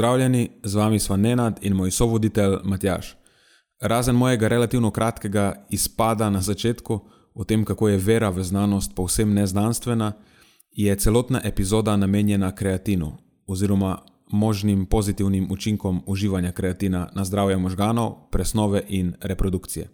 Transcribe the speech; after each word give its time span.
Pozdravljeni, 0.00 0.48
z 0.62 0.74
vami 0.74 0.98
smo 0.98 1.16
Nenad 1.16 1.58
in 1.62 1.74
moj 1.74 1.90
sovoditelj 1.90 2.54
Matjaš. 2.64 3.16
Razen 3.80 4.16
mojega 4.16 4.48
relativno 4.48 4.90
kratkega 4.90 5.66
izpada 5.70 6.30
na 6.30 6.40
začetku 6.40 7.00
o 7.34 7.44
tem, 7.44 7.64
kako 7.64 7.88
je 7.88 7.98
vera 7.98 8.30
v 8.30 8.42
znanost 8.42 8.94
povsem 8.96 9.34
neznanstvena, 9.34 10.12
je 10.72 10.96
celotna 10.96 11.40
epizoda 11.44 11.96
namenjena 11.96 12.54
kreatinu 12.54 13.12
oziroma 13.46 13.98
možnim 14.32 14.86
pozitivnim 14.86 15.52
učinkom 15.52 16.02
uživanja 16.06 16.52
kreatina 16.52 17.08
na 17.14 17.24
zdravje 17.24 17.56
možganov, 17.56 18.30
presnove 18.30 18.82
in 18.88 19.14
reprodukcije. 19.20 19.88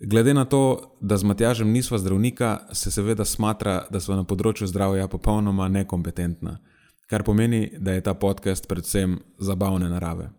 Glede 0.00 0.34
na 0.34 0.44
to, 0.44 0.96
da 1.00 1.16
z 1.16 1.24
Matjažem 1.24 1.70
nisva 1.70 1.98
zdravnika, 1.98 2.58
se 2.72 2.90
seveda 2.90 3.24
smatra, 3.24 3.86
da 3.90 4.00
smo 4.00 4.16
na 4.16 4.24
področju 4.24 4.66
zdravja 4.66 5.08
popolnoma 5.08 5.68
nekompetentna 5.68 6.58
kar 7.06 7.22
pomeni, 7.22 7.70
da 7.78 7.92
je 7.92 8.00
ta 8.00 8.14
podcast 8.14 8.68
predvsem 8.68 9.18
zabavne 9.38 9.88
narave. 9.88 10.30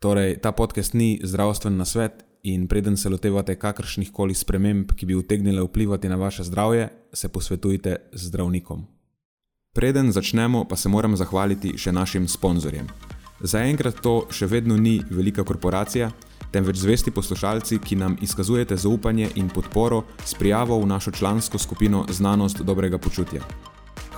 Torej, 0.00 0.36
ta 0.40 0.52
podcast 0.52 0.94
ni 0.94 1.20
zdravstven 1.22 1.76
nasvet 1.76 2.24
in 2.42 2.68
preden 2.68 2.96
se 2.96 3.08
lotevate 3.08 3.58
kakršnih 3.58 4.12
koli 4.12 4.34
sprememb, 4.34 4.92
ki 4.96 5.06
bi 5.06 5.14
utegnile 5.14 5.62
vplivati 5.62 6.08
na 6.08 6.16
vaše 6.16 6.44
zdravje, 6.44 6.88
se 7.12 7.28
posvetujte 7.28 7.96
z 8.12 8.26
zdravnikom. 8.26 8.86
Preden 9.74 10.12
začnemo, 10.12 10.64
pa 10.64 10.76
se 10.76 10.88
moram 10.88 11.16
zahvaliti 11.16 11.76
še 11.78 11.92
našim 11.92 12.28
sponzorjem. 12.28 12.88
Zaenkrat 13.40 14.00
to 14.02 14.26
še 14.32 14.46
vedno 14.46 14.76
ni 14.76 15.00
velika 15.10 15.44
korporacija, 15.44 16.10
temveč 16.52 16.76
zvesti 16.82 17.10
poslušalci, 17.10 17.78
ki 17.78 17.96
nam 17.96 18.16
izkazujete 18.20 18.76
zaupanje 18.76 19.30
in 19.34 19.48
podporo 19.48 20.04
s 20.24 20.34
prijavo 20.34 20.80
v 20.80 20.86
našo 20.86 21.10
člansko 21.10 21.58
skupino 21.58 22.06
Znanost 22.10 22.62
dobrega 22.62 22.98
počutja. 22.98 23.69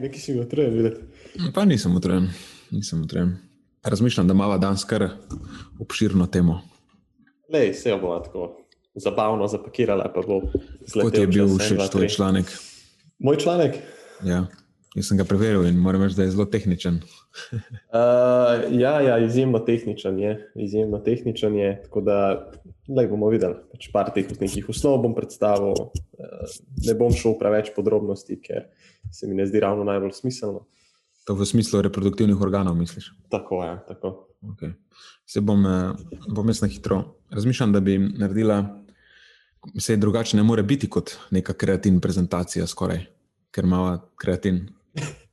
Nekaj 0.00 0.20
si 0.20 0.38
utrujen 0.40 0.74
videti. 0.74 1.00
Pa 1.54 1.64
nisem 1.64 1.96
utrujen, 1.96 2.28
nisem 2.70 3.02
utrujen. 3.02 3.36
Razmišljam, 3.82 4.28
da 4.28 4.34
imamo 4.34 4.58
danes 4.58 4.84
kar 4.84 5.08
obširno 5.80 6.26
temo. 6.26 6.60
Le, 7.52 7.70
vse 7.70 7.96
bo 8.00 8.18
tako 8.24 8.50
zabavno 8.94 9.46
zapakirala, 9.48 10.12
pa 10.14 10.22
bo 10.26 10.40
zelo. 10.86 11.04
Kot 11.04 11.18
je 11.18 11.26
bil 11.26 11.56
všeč 11.58 11.90
tvoj 11.90 12.08
članek? 12.08 12.46
Moj 13.18 13.36
članek? 13.36 13.78
Ja, 14.24 14.44
jaz 14.94 15.08
sem 15.08 15.18
ga 15.18 15.24
preveril 15.24 15.64
in 15.68 15.78
moram 15.80 16.02
reči, 16.02 16.16
da 16.18 16.26
je 16.26 16.34
zelo 16.34 16.44
tehničen. 16.50 17.00
uh, 17.52 18.66
ja, 18.82 19.00
ja, 19.00 19.18
izjemno 19.24 19.58
tehničen 19.58 20.18
je. 20.18 20.36
Izjemno 20.54 20.98
tehničen 20.98 21.56
je 21.56 21.82
tako 21.84 22.00
da 22.00 22.18
le 22.88 23.06
bomo 23.08 23.30
videli. 23.32 23.56
Pač 23.72 23.90
par 23.92 24.12
teh 24.14 24.28
nekih 24.40 24.68
osnov 24.68 25.00
bom 25.04 25.14
predstavil, 25.14 25.72
uh, 25.72 26.56
ne 26.86 26.94
bom 26.98 27.14
šel 27.14 27.38
preveč 27.40 27.72
podrobnosti, 27.76 28.40
ker 28.42 28.68
se 29.12 29.26
mi 29.26 29.34
ne 29.34 29.46
zdi 29.46 29.60
ravno 29.60 29.84
najbolj 29.84 30.12
smiselno. 30.12 30.66
To 31.26 31.34
v 31.34 31.46
smislu 31.46 31.82
reproduktivnih 31.82 32.40
organov, 32.40 32.74
misliš? 32.74 33.12
Tako 33.30 33.62
je. 33.64 33.68
Ja, 33.68 33.78
tako. 33.88 34.28
Okay. 34.42 34.72
Se 35.26 35.40
bom, 35.40 35.66
eh, 35.66 35.92
bom 36.28 36.48
jaz 36.48 36.62
na 36.62 36.68
hitro. 36.68 37.04
Razmišljam, 37.30 37.72
da 37.72 37.80
bi 37.80 37.98
naredila, 37.98 38.84
se 39.78 39.96
drugače 39.96 40.36
ne 40.36 40.42
more 40.42 40.62
biti 40.62 40.88
kot 40.90 41.16
neka 41.30 41.52
kreativna 41.52 42.00
prezentacija, 42.00 42.66
skoraj, 42.66 43.04
ker 43.50 43.64
ima 43.64 44.00
kreativn 44.16 44.68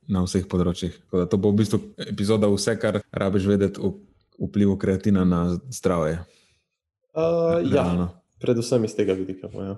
na 0.08 0.22
vseh 0.24 0.46
področjih. 0.48 0.94
To 1.10 1.36
bo 1.36 1.52
v 1.52 1.62
bistvu 1.62 1.80
epizoda 2.08 2.48
vse, 2.52 2.76
kar 2.80 3.00
rabiš 3.12 3.48
vedeti 3.50 3.80
o 3.80 3.94
vplivu 4.38 4.76
kreatina 4.78 5.24
na 5.24 5.58
zdravje. 5.74 6.20
Uh, 7.18 7.58
ja, 7.72 8.08
predvsem 8.40 8.84
iz 8.84 8.94
tega 8.94 9.16
vidika. 9.18 9.50
Ja. 9.52 9.76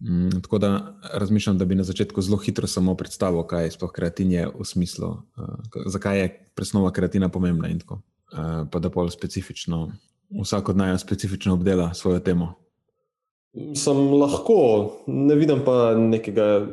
Mm, 0.00 0.42
tako 0.42 0.58
da 0.58 0.98
razmišljam, 1.12 1.58
da 1.58 1.64
bi 1.64 1.74
na 1.74 1.84
začetku 1.84 2.22
zelo 2.22 2.36
hitro 2.36 2.66
samo 2.66 2.94
predstavil, 2.94 3.42
kaj 3.46 3.64
je 3.64 3.70
sploh 3.70 3.92
kreatinje 3.92 4.46
v 4.58 4.64
smislu, 4.64 5.08
uh, 5.08 5.80
zakaj 5.86 6.20
je 6.20 6.28
presnova 6.54 6.90
kreatina 6.92 7.28
pomembna 7.28 7.68
in 7.68 7.80
tako. 7.80 8.00
Uh, 8.32 8.66
pa 8.70 8.78
da 8.82 8.90
pol 8.90 9.10
specifično, 9.10 9.92
vsak 10.42 10.68
od 10.68 10.76
naj 10.76 10.98
specifično 10.98 11.54
obdela 11.54 11.94
svojo 11.94 12.20
temo. 12.20 12.54
Sem 13.74 13.96
lahko, 14.12 14.56
ne 15.06 15.34
vidim 15.34 15.62
pa 15.64 15.94
nekega 15.94 16.66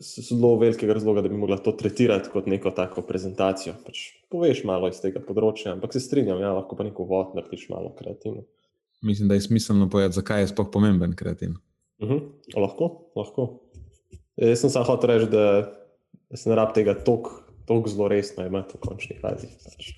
zelo 0.00 0.56
velikega 0.58 0.92
razloga, 0.92 1.22
da 1.22 1.28
bi 1.28 1.36
mogla 1.36 1.56
to 1.58 1.72
tretirati 1.72 2.28
kot 2.32 2.46
neko 2.46 2.70
tako 2.70 3.02
prezentacijo. 3.02 3.74
Pač 3.86 4.02
poveš 4.28 4.64
malo 4.68 4.90
iz 4.92 5.00
tega 5.00 5.22
področja, 5.24 5.72
ampak 5.72 5.94
se 5.94 6.02
strinjam, 6.04 6.40
ja, 6.42 6.52
lahko 6.52 6.76
pa 6.76 6.84
neko 6.84 7.06
vod 7.08 7.32
narediš 7.38 7.68
malo 7.72 7.94
kreativno. 7.98 8.44
Mislim, 9.06 9.28
da 9.28 9.34
je 9.34 9.46
smiselno 9.46 9.88
povedati, 9.90 10.18
zakaj 10.18 10.42
je 10.42 10.50
sploh 10.52 10.68
pomemben 10.72 11.14
kreativno. 11.16 11.60
Uh 11.98 12.08
mhm. 12.08 12.18
-huh. 12.18 12.60
Lahko, 12.60 13.10
lahko. 13.16 13.60
Jaz 14.36 14.60
sem 14.60 14.70
samo 14.70 14.84
hotel 14.84 15.10
reči, 15.10 15.30
da, 15.30 15.72
se 16.34 16.50
ne 16.50 16.56
rab 16.56 16.74
tega 16.74 16.94
tako 16.94 17.88
zelo 17.88 18.08
resno 18.08 18.46
imeti 18.46 18.76
v 18.76 18.80
končni 18.80 19.16
fazi. 19.20 19.46
Pač, 19.64 19.88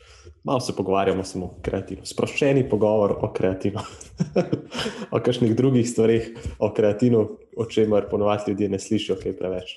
malo 0.45 0.61
se 0.61 0.73
pogovarjamo 0.77 1.25
samo 1.25 1.47
o 1.47 1.55
kreativnosti. 1.63 2.15
Sproščeni 2.15 2.69
pogovor 2.69 3.17
o 3.21 3.33
kreativnosti, 3.33 4.25
o 5.15 5.21
kakšnih 5.21 5.57
drugih 5.57 5.89
stvarih, 5.91 6.31
o 6.59 6.73
kreativnosti, 6.75 7.51
o 7.57 7.65
čemer 7.65 8.09
ponovadi 8.11 8.51
ljudje 8.51 8.69
ne 8.69 8.79
slišijo, 8.79 9.19
kaj 9.23 9.37
preveč. 9.37 9.75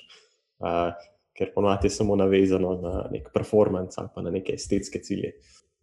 Uh, 0.62 0.94
ker 1.36 1.50
ponovadi 1.54 1.86
je 1.86 1.96
samo 1.96 2.16
navezano 2.16 2.76
na 2.80 3.08
nek 3.10 3.32
performance 3.34 4.00
ali 4.00 4.08
pa 4.14 4.22
na 4.22 4.30
neke 4.30 4.54
estetske 4.54 5.00
cilje. 5.02 5.32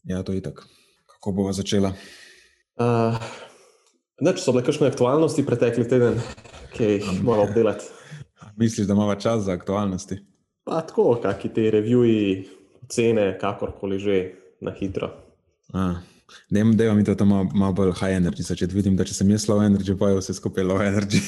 Ja, 0.04 0.24
to 0.24 0.34
je 0.34 0.42
tako. 0.42 0.64
Kako 1.06 1.32
bomo 1.32 1.54
začela? 1.54 1.94
Uh, 2.80 3.18
Neč 4.20 4.42
so 4.44 4.52
bile 4.52 4.66
kakšne 4.68 4.90
aktualnosti 4.92 5.46
pretekli 5.48 5.86
teden, 5.88 6.20
ki 6.76 6.94
jih 6.98 7.10
moramo 7.24 7.48
obdelati. 7.48 7.88
Misliš, 8.60 8.88
da 8.88 8.94
imamo 8.94 9.16
čas 9.16 9.46
za 9.48 9.56
aktualnosti? 9.56 10.20
Pa 10.68 10.82
tako, 10.82 11.14
kakšni 11.24 11.54
ti 11.56 11.70
reviji, 11.72 12.48
cene, 12.92 13.32
kakorkoli 13.40 14.00
že 14.00 14.18
na 14.62 14.74
hitro. 14.76 15.12
Ne 16.50 16.64
vem, 16.64 16.74
da 16.78 16.84
je 16.84 16.94
mi 16.94 17.04
to 17.04 17.26
malo, 17.26 17.48
malo 17.54 17.74
bolj 17.74 17.94
high 18.02 18.18
energy. 18.18 18.44
Če 18.44 18.68
vidim, 18.74 18.98
da 19.00 19.08
če 19.08 19.16
sem 19.18 19.30
jaz 19.32 19.48
low 19.50 19.64
energy, 19.64 19.96
pa 19.98 20.12
je 20.12 20.20
vse 20.20 20.36
skupaj 20.38 20.68
low 20.68 20.82
energy. 20.84 21.22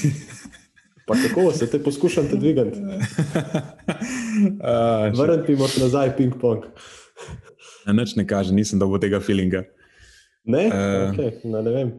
pa 1.08 1.16
tako 1.18 1.52
se 1.56 1.69
te 1.72 1.79
poskušam 1.84 2.28
te 2.29 2.38
dvigati. 2.38 2.81
Vrniti 5.19 5.56
moraš 5.56 5.79
nazaj 5.81 6.13
ping-pong. 6.19 6.68
Nič 7.88 8.16
ne 8.20 8.28
kaže, 8.28 8.53
nisem 8.53 8.79
dobil 8.79 9.02
tega 9.02 9.23
feelinga. 9.23 9.64
Ne, 10.43 10.67
uh, 10.67 11.09
okay, 11.14 11.38
no, 11.46 11.61
ne 11.61 11.72
vem. 11.73 11.90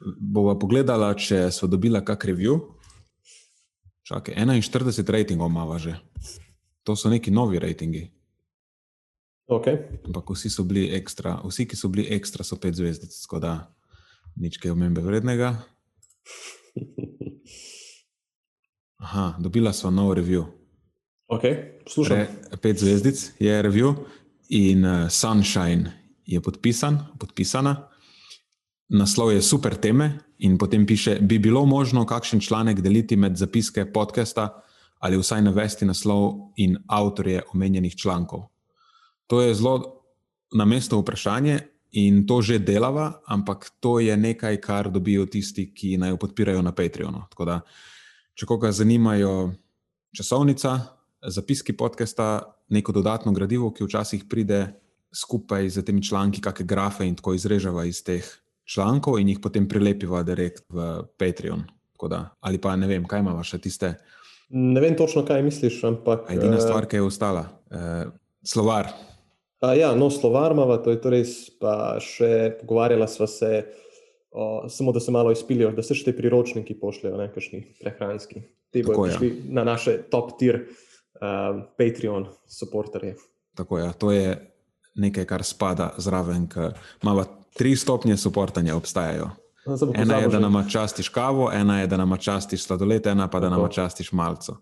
Bova 0.00 0.54
pogledala, 0.58 1.10
če 1.18 1.48
so 1.50 1.66
dobila 1.66 2.04
kak 2.06 2.24
review. 2.30 2.60
Čakaj, 4.06 4.38
41 4.38 5.10
ratingov 5.10 5.50
imamo 5.50 5.78
že. 5.78 5.98
To 6.86 6.96
so 6.96 7.10
neki 7.10 7.30
novi 7.30 7.58
ratingi. 7.58 8.06
Okay. 9.48 9.76
Ampak 10.04 10.30
vsi 10.30 10.50
so 10.52 10.64
bili 10.64 10.92
ekstra, 10.92 11.40
vsi, 11.44 11.64
ki 11.68 11.76
so 11.76 11.88
bili 11.88 12.04
ekstra, 12.12 12.44
so 12.44 12.56
pet 12.60 12.76
zvezdic, 12.76 13.12
tako 13.24 13.40
da 13.40 13.52
nič 14.36 14.60
kaj 14.60 14.72
omembe 14.76 15.00
vrednega. 15.00 15.56
Aha, 19.04 19.36
dobila 19.40 19.72
so 19.72 19.90
nov 19.90 20.12
review. 20.16 20.44
Okay, 21.28 21.80
Re, 22.08 22.28
pet 22.60 22.80
zvezdic 22.80 23.40
je 23.40 23.62
review 23.62 23.92
in 24.48 24.84
uh, 24.84 25.08
Sunshine 25.12 25.92
je 26.24 26.40
podpisan, 26.40 27.04
podpisana 27.20 27.88
naslov 28.88 29.32
je 29.32 29.42
super 29.42 29.76
teme 29.76 30.18
in 30.38 30.58
potem 30.58 30.86
piše, 30.86 31.18
bi 31.20 31.38
bilo 31.38 31.66
možno 31.66 32.06
kakšen 32.06 32.40
članek 32.40 32.80
deliti 32.80 33.16
med 33.16 33.36
zapiske 33.36 33.92
podcasta 33.92 34.62
ali 34.98 35.18
vsaj 35.18 35.42
navesti 35.42 35.86
naslov 35.86 36.52
in 36.56 36.76
avtorje 36.86 37.42
omenjenih 37.54 37.96
člankov. 37.96 38.48
To 39.26 39.42
je 39.42 39.54
zelo 39.54 40.02
na 40.54 40.64
mestu 40.64 40.98
vprašanje 40.98 41.58
in 41.92 42.26
to 42.26 42.42
že 42.42 42.58
delava, 42.58 43.20
ampak 43.26 43.70
to 43.80 44.00
je 44.00 44.16
nekaj, 44.16 44.60
kar 44.60 44.90
dobijo 44.90 45.26
tisti, 45.26 45.74
ki 45.74 45.96
naj 45.96 46.10
jo 46.10 46.16
podpirajo 46.16 46.62
na 46.62 46.72
Patreonu. 46.72 47.22
Tako 47.30 47.44
da, 47.44 47.60
če 48.34 48.46
koga 48.46 48.72
zanimajo 48.72 49.52
časovnica, 50.16 50.78
zapiski 51.22 51.72
podcasta, 51.72 52.42
neko 52.68 52.92
dodatno 52.92 53.32
gradivo, 53.32 53.70
ki 53.72 53.84
včasih 53.84 54.24
pride 54.28 54.66
skupaj 55.14 55.70
z 55.70 55.84
temi 55.84 56.02
članki, 56.02 56.40
kakšne 56.40 56.66
grafe 56.66 57.06
in 57.06 57.16
tako 57.16 57.34
izrežava 57.34 57.84
iz 57.84 58.02
teh 58.04 58.26
člankov 58.68 59.18
in 59.20 59.32
jih 59.32 59.40
potem 59.42 59.68
prilepiva 59.68 60.22
direkt 60.26 60.66
v 60.70 61.08
Patreon. 61.18 61.64
Da, 61.98 62.28
ali 62.46 62.60
pa 62.62 62.76
ne 62.78 62.86
vem, 62.86 63.06
kaj 63.08 63.24
ima 63.24 63.34
še 63.42 63.58
tiste. 63.58 63.96
Ne 64.54 64.80
vem 64.80 64.94
točno, 64.96 65.24
kaj 65.26 65.42
misliš, 65.42 65.80
ampak. 65.88 66.28
Edina 66.30 66.60
stvar, 66.62 66.86
ki 66.86 67.00
je 67.00 67.06
ostala, 67.08 67.48
eh, 67.74 68.06
slovar. 68.46 68.92
A, 69.60 69.72
ja, 69.74 69.90
no, 69.98 70.06
slovar 70.10 70.54
imamo, 70.54 70.76
to 70.84 70.94
je 70.94 71.00
res. 71.10 71.32
Pa 71.58 71.98
še 72.02 72.60
pogovarjala 72.60 73.08
sva 73.10 73.26
se, 73.26 73.50
o, 74.30 74.68
samo 74.70 74.94
da 74.94 75.02
se 75.02 75.10
malo 75.10 75.32
izpilijo, 75.34 75.72
da 75.74 75.82
se 75.82 75.96
še 75.98 76.06
te 76.06 76.14
priročniki 76.16 76.78
pošljajo, 76.78 77.18
nekakšni 77.18 77.64
prehranski. 77.80 78.44
Ti 78.70 78.84
bodo 78.86 79.08
ja. 79.08 79.18
prišli 79.18 79.50
na 79.58 79.64
naše 79.66 79.96
top 80.12 80.36
tier 80.38 80.62
uh, 80.62 81.66
Patreon 81.80 82.28
supporterje. 82.46 83.16
Tako 83.58 83.80
je, 83.80 83.84
ja, 83.84 83.96
to 83.98 84.14
je 84.14 84.38
nekaj, 85.02 85.26
kar 85.26 85.42
spada 85.42 85.90
zraven, 85.98 86.46
ker 86.52 86.78
imamo 87.02 87.26
tri 87.56 87.76
stopnje 87.76 88.16
suportanja 88.16 88.76
obstajajo. 88.76 89.30
Ena 89.94 90.16
je, 90.16 90.28
da 90.28 90.38
nam 90.38 90.68
častiš 90.68 91.08
kavo, 91.08 91.50
ena 91.52 91.80
je, 91.80 91.86
da 91.86 91.96
nam 91.96 92.16
častiš 92.16 92.62
sladoled, 92.62 93.06
ena 93.06 93.28
pa, 93.28 93.40
da 93.40 93.50
nam 93.50 93.68
častiš 93.70 94.12
malco. 94.12 94.56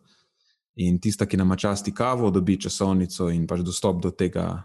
In 0.76 0.98
tista, 1.00 1.26
ki 1.26 1.36
nam 1.36 1.54
časti 1.56 1.94
kavo, 1.94 2.30
dobi 2.30 2.58
časovnico 2.60 3.30
in 3.32 3.46
pač 3.48 3.62
dostop 3.64 4.02
do 4.02 4.10
tega 4.10 4.62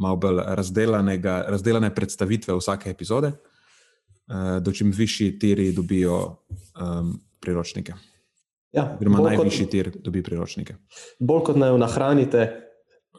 malo 0.00 0.16
bolj 0.20 0.42
razdeljene 1.48 1.94
predstavitve 1.94 2.56
vsake 2.58 2.90
epizode, 2.90 3.30
uh, 3.32 4.58
do 4.60 4.72
čim 4.72 4.92
višji 4.92 5.38
tiri 5.38 5.70
dobijo 5.72 6.18
um, 6.80 7.14
priročnike. 7.40 7.94
Ja, 8.74 8.96
Gremo 9.00 9.22
najvišji 9.22 9.64
kot, 9.64 9.70
tir, 9.70 9.90
dobi 10.04 10.22
priročnike. 10.22 10.76
Bolj 11.18 11.44
kot 11.46 11.56
naj 11.56 11.70
jo 11.72 11.78
nahranite, 11.80 12.44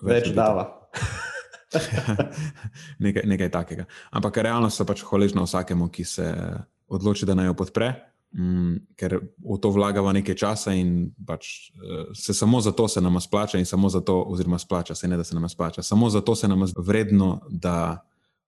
več, 0.01 0.27
več 0.27 0.33
dava. 0.35 0.67
nekaj, 3.05 3.23
nekaj 3.25 3.51
takega. 3.51 3.85
Ampak 4.11 4.37
realno 4.37 4.69
so 4.69 4.85
pač 4.85 5.03
hvaležni 5.05 5.43
vsakemu, 5.43 5.89
ki 5.89 6.05
se 6.05 6.27
odloči, 6.87 7.25
da 7.25 7.35
naj 7.35 7.49
jo 7.49 7.55
podpre, 7.57 7.91
mm, 8.37 8.75
ker 8.99 9.17
v 9.21 9.57
to 9.61 9.71
vlagava 9.73 10.13
nekaj 10.15 10.37
časa 10.37 10.75
in 10.77 11.09
pač 11.27 11.71
uh, 11.73 12.11
se 12.13 12.33
samo 12.33 12.61
zato 12.61 12.87
se 12.87 13.01
nam 13.01 13.19
splača, 13.21 13.57
in 13.57 13.65
samo 13.65 13.89
zato, 13.89 14.21
oziroma 14.27 14.59
splača 14.59 14.95
se 14.95 15.07
ne, 15.07 15.17
da 15.17 15.23
se 15.23 15.35
nam 15.35 15.49
splača. 15.49 15.83
Samo 15.83 16.09
zato 16.09 16.35
se 16.35 16.47
nam 16.47 16.65
vredno, 16.77 17.41
da 17.49 18.05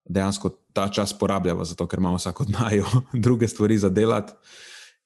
dejansko 0.10 0.50
ta 0.74 0.88
čas 0.90 1.14
porabljava, 1.18 1.66
zato 1.66 1.88
ker 1.88 2.00
imamo 2.00 2.16
vsak 2.16 2.42
od 2.42 2.50
naju 2.50 2.86
druge 3.26 3.48
stvari 3.48 3.78
za 3.78 3.90
delati. 3.90 4.34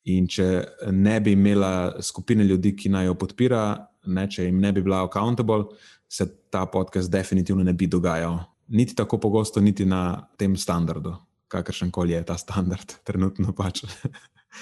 In 0.09 0.25
če 0.27 0.63
ne 0.91 1.19
bi 1.21 1.35
imela 1.37 2.01
skupine 2.01 2.43
ljudi, 2.43 2.73
ki 2.75 2.89
naj 2.89 3.05
jo 3.05 3.15
podpira, 3.21 3.87
ne, 4.09 4.25
če 4.29 4.47
jim 4.47 4.57
ne 4.61 4.71
bi 4.73 4.81
bila 4.81 5.03
accountable, 5.05 5.75
se 6.11 6.27
ta 6.49 6.65
podcast 6.65 7.11
definitivno 7.11 7.63
ne 7.63 7.73
bi 7.73 7.87
dogajal. 7.87 8.39
Niti 8.67 8.95
tako 8.95 9.17
pogosto, 9.17 9.61
niti 9.61 9.85
na 9.85 10.27
tem 10.37 10.57
standardu, 10.57 11.15
kakršen 11.47 11.91
koli 11.91 12.11
je 12.11 12.25
ta 12.25 12.37
standard, 12.37 12.93
trenutno 13.07 13.53
pač. 13.55 13.83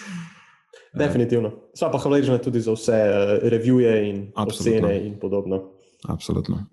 definitivno. 1.03 1.51
Sva 1.73 1.89
pa 1.91 1.97
hvaležna 1.97 2.37
tudi 2.37 2.61
za 2.61 2.73
vse 2.77 2.93
uh, 2.93 3.49
revije 3.49 4.09
in 4.09 4.27
ocene 4.35 4.97
in 5.07 5.19
podobno. 5.19 5.63
Absolutno. 6.07 6.65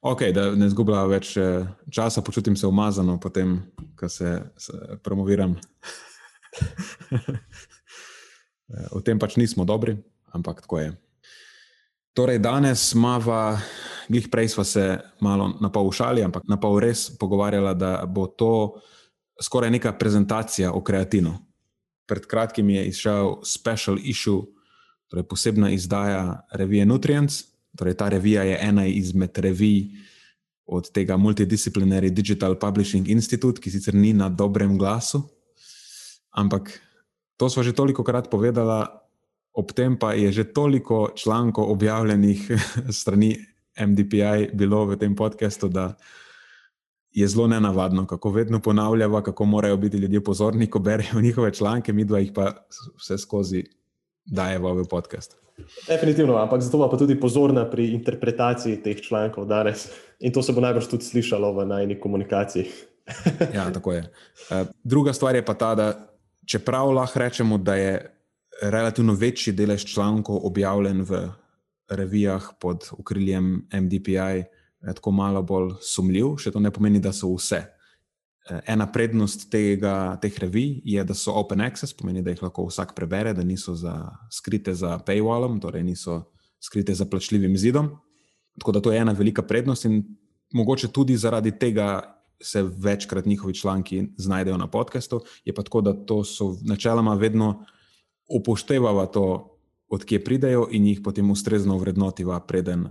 Ok, 0.00 0.22
da 0.34 0.52
ne 0.54 0.68
zgubljam 0.70 1.08
več 1.10 1.32
eh, 1.36 1.66
časa, 1.90 2.22
počutim 2.22 2.54
se 2.56 2.66
umazano, 2.66 3.16
potem, 3.18 3.56
ko 3.98 4.06
se, 4.08 4.36
se 4.54 4.98
promoviram. 5.02 5.56
v 8.94 9.02
tem 9.02 9.18
pač 9.18 9.34
nismo 9.40 9.66
dobri, 9.66 9.96
ampak 10.30 10.62
tako 10.62 10.78
je. 10.78 10.92
Torej, 12.18 12.38
danes 12.42 12.92
imamo 12.98 13.58
glih 14.08 14.26
prej 14.28 14.48
smo 14.48 14.64
se 14.64 14.98
malo 15.20 15.54
na 15.60 15.70
pol 15.70 15.86
ušali, 15.86 16.24
ampak 16.26 16.42
na 16.50 16.56
pol 16.58 16.80
res 16.82 17.12
pogovarjali, 17.14 17.78
da 17.78 18.02
bo 18.10 18.26
to 18.26 18.74
skoraj 19.42 19.70
neka 19.70 19.92
prezentacija 19.92 20.72
o 20.72 20.82
kreatinu. 20.82 21.36
Pred 22.10 22.26
kratkim 22.26 22.70
je 22.70 22.88
izšel 22.88 23.36
special 23.46 24.02
issue, 24.02 24.42
torej 25.06 25.28
posebna 25.30 25.70
izdaja 25.70 26.42
revije 26.50 26.86
Nutrients. 26.86 27.44
Torej, 27.78 27.94
ta 27.94 28.08
revija 28.08 28.42
je 28.42 28.58
ena 28.66 28.86
izmed 28.86 29.38
revij 29.38 29.94
od 30.66 30.90
tega 30.90 31.16
Multidisciplinary 31.16 32.10
Digital 32.10 32.58
Publishing 32.58 33.08
Institute, 33.08 33.62
ki 33.62 33.70
sicer 33.70 33.94
ni 33.94 34.10
na 34.12 34.28
dobrem 34.28 34.74
glasu, 34.78 35.22
ampak 36.34 36.80
to 37.36 37.46
smo 37.46 37.62
že 37.62 37.78
toliko 37.78 38.02
krat 38.02 38.26
povedali, 38.30 39.06
ob 39.52 39.72
tem 39.72 39.98
pa 39.98 40.12
je 40.12 40.32
že 40.32 40.44
toliko 40.52 41.10
člankov 41.16 41.70
objavljenih 41.70 42.50
strani 43.00 43.36
MDPI 43.78 44.50
bilo 44.52 44.84
v 44.84 44.96
tem 44.98 45.16
podkastu, 45.16 45.68
da 45.68 45.94
je 47.10 47.28
zelo 47.28 47.46
nenavadno, 47.46 48.06
kako 48.06 48.30
vedno 48.30 48.60
ponavljamo, 48.60 49.22
kako 49.22 49.44
morajo 49.44 49.76
biti 49.76 49.96
ljudje 49.96 50.24
pozorni, 50.24 50.70
ko 50.70 50.78
berijo 50.78 51.20
njihove 51.20 51.54
članke, 51.54 51.92
mi 51.92 52.04
dva 52.04 52.18
jih 52.18 52.32
pa 52.34 52.52
vse 52.98 53.18
skozi 53.18 53.64
dajemo 54.24 54.74
v 54.74 54.84
podcast. 54.84 55.36
Definitivno, 55.88 56.36
ampak 56.36 56.62
zato 56.62 56.90
pa 56.90 56.96
tudi 56.96 57.20
pozorna 57.20 57.64
pri 57.70 57.88
interpretaciji 57.94 58.82
teh 58.82 59.00
člankov 59.00 59.46
danes. 59.46 59.88
In 60.20 60.32
to 60.32 60.42
se 60.42 60.52
bo 60.52 60.60
najbrž 60.60 60.86
tudi 60.86 61.04
slišalo 61.04 61.52
v 61.52 61.66
najni 61.66 62.00
komunikaciji. 62.00 62.66
ja, 63.56 63.70
tako 63.72 63.92
je. 63.92 64.04
Eh, 64.50 64.64
druga 64.84 65.12
stvar 65.12 65.34
je 65.34 65.44
pa 65.44 65.54
ta, 65.54 65.74
da 65.74 66.14
čeprav 66.46 66.92
lahko 66.92 67.18
rečemo, 67.18 67.58
da 67.58 67.74
je 67.74 68.17
relativno 68.62 69.14
večji 69.14 69.52
delež 69.52 69.84
člankov 69.84 70.46
objavljen 70.46 71.02
v 71.02 71.28
revijah 71.88 72.50
pod 72.60 72.88
okriljem 72.92 73.68
MDPI 73.72 74.44
tako 74.94 75.10
malo 75.10 75.42
bolj 75.42 75.74
sumljiv, 75.82 76.36
še 76.38 76.52
to 76.54 76.60
ne 76.62 76.70
pomeni, 76.70 77.00
da 77.02 77.12
so 77.12 77.30
vse. 77.34 77.64
Eh, 78.48 78.60
ena 78.72 78.86
prednost 78.92 79.48
tega, 79.52 80.16
teh 80.22 80.34
revij 80.40 80.80
je, 80.84 81.04
da 81.04 81.14
so 81.14 81.34
open 81.36 81.60
access, 81.60 81.96
pomeni, 81.96 82.22
da 82.22 82.32
jih 82.32 82.42
lahko 82.46 82.68
vsak 82.68 82.94
prebere, 82.96 83.34
da 83.34 83.44
niso 83.44 83.74
za, 83.76 83.94
skrite 84.32 84.74
za 84.74 84.98
paywallom, 85.06 85.58
torej 85.60 85.84
niso 85.84 86.22
skrite 86.60 86.94
za 86.94 87.06
plačljivim 87.06 87.56
zidom. 87.58 87.90
Tako 88.58 88.72
da 88.72 88.80
to 88.82 88.92
je 88.92 89.02
ena 89.02 89.12
velika 89.12 89.42
prednost 89.42 89.84
in 89.84 90.02
mogoče 90.54 90.88
tudi 90.88 91.16
zaradi 91.16 91.52
tega 91.58 92.14
se 92.40 92.62
večkrat 92.62 93.26
njihovi 93.26 93.54
članki 93.54 94.04
znajdejo 94.16 94.56
na 94.56 94.66
podkastu. 94.70 95.20
Je 95.44 95.54
pa 95.54 95.62
tako, 95.62 95.80
da 95.80 95.92
to 95.92 96.22
so 96.24 96.54
načeloma 96.62 97.14
vedno 97.14 97.64
upoštevava 98.28 99.06
to 99.06 99.24
odkje 99.88 100.24
pridejo 100.24 100.68
in 100.70 100.86
jih 100.86 101.00
potem 101.04 101.30
ustrezno 101.30 101.78
vrednotiva, 101.78 102.40
preden 102.40 102.88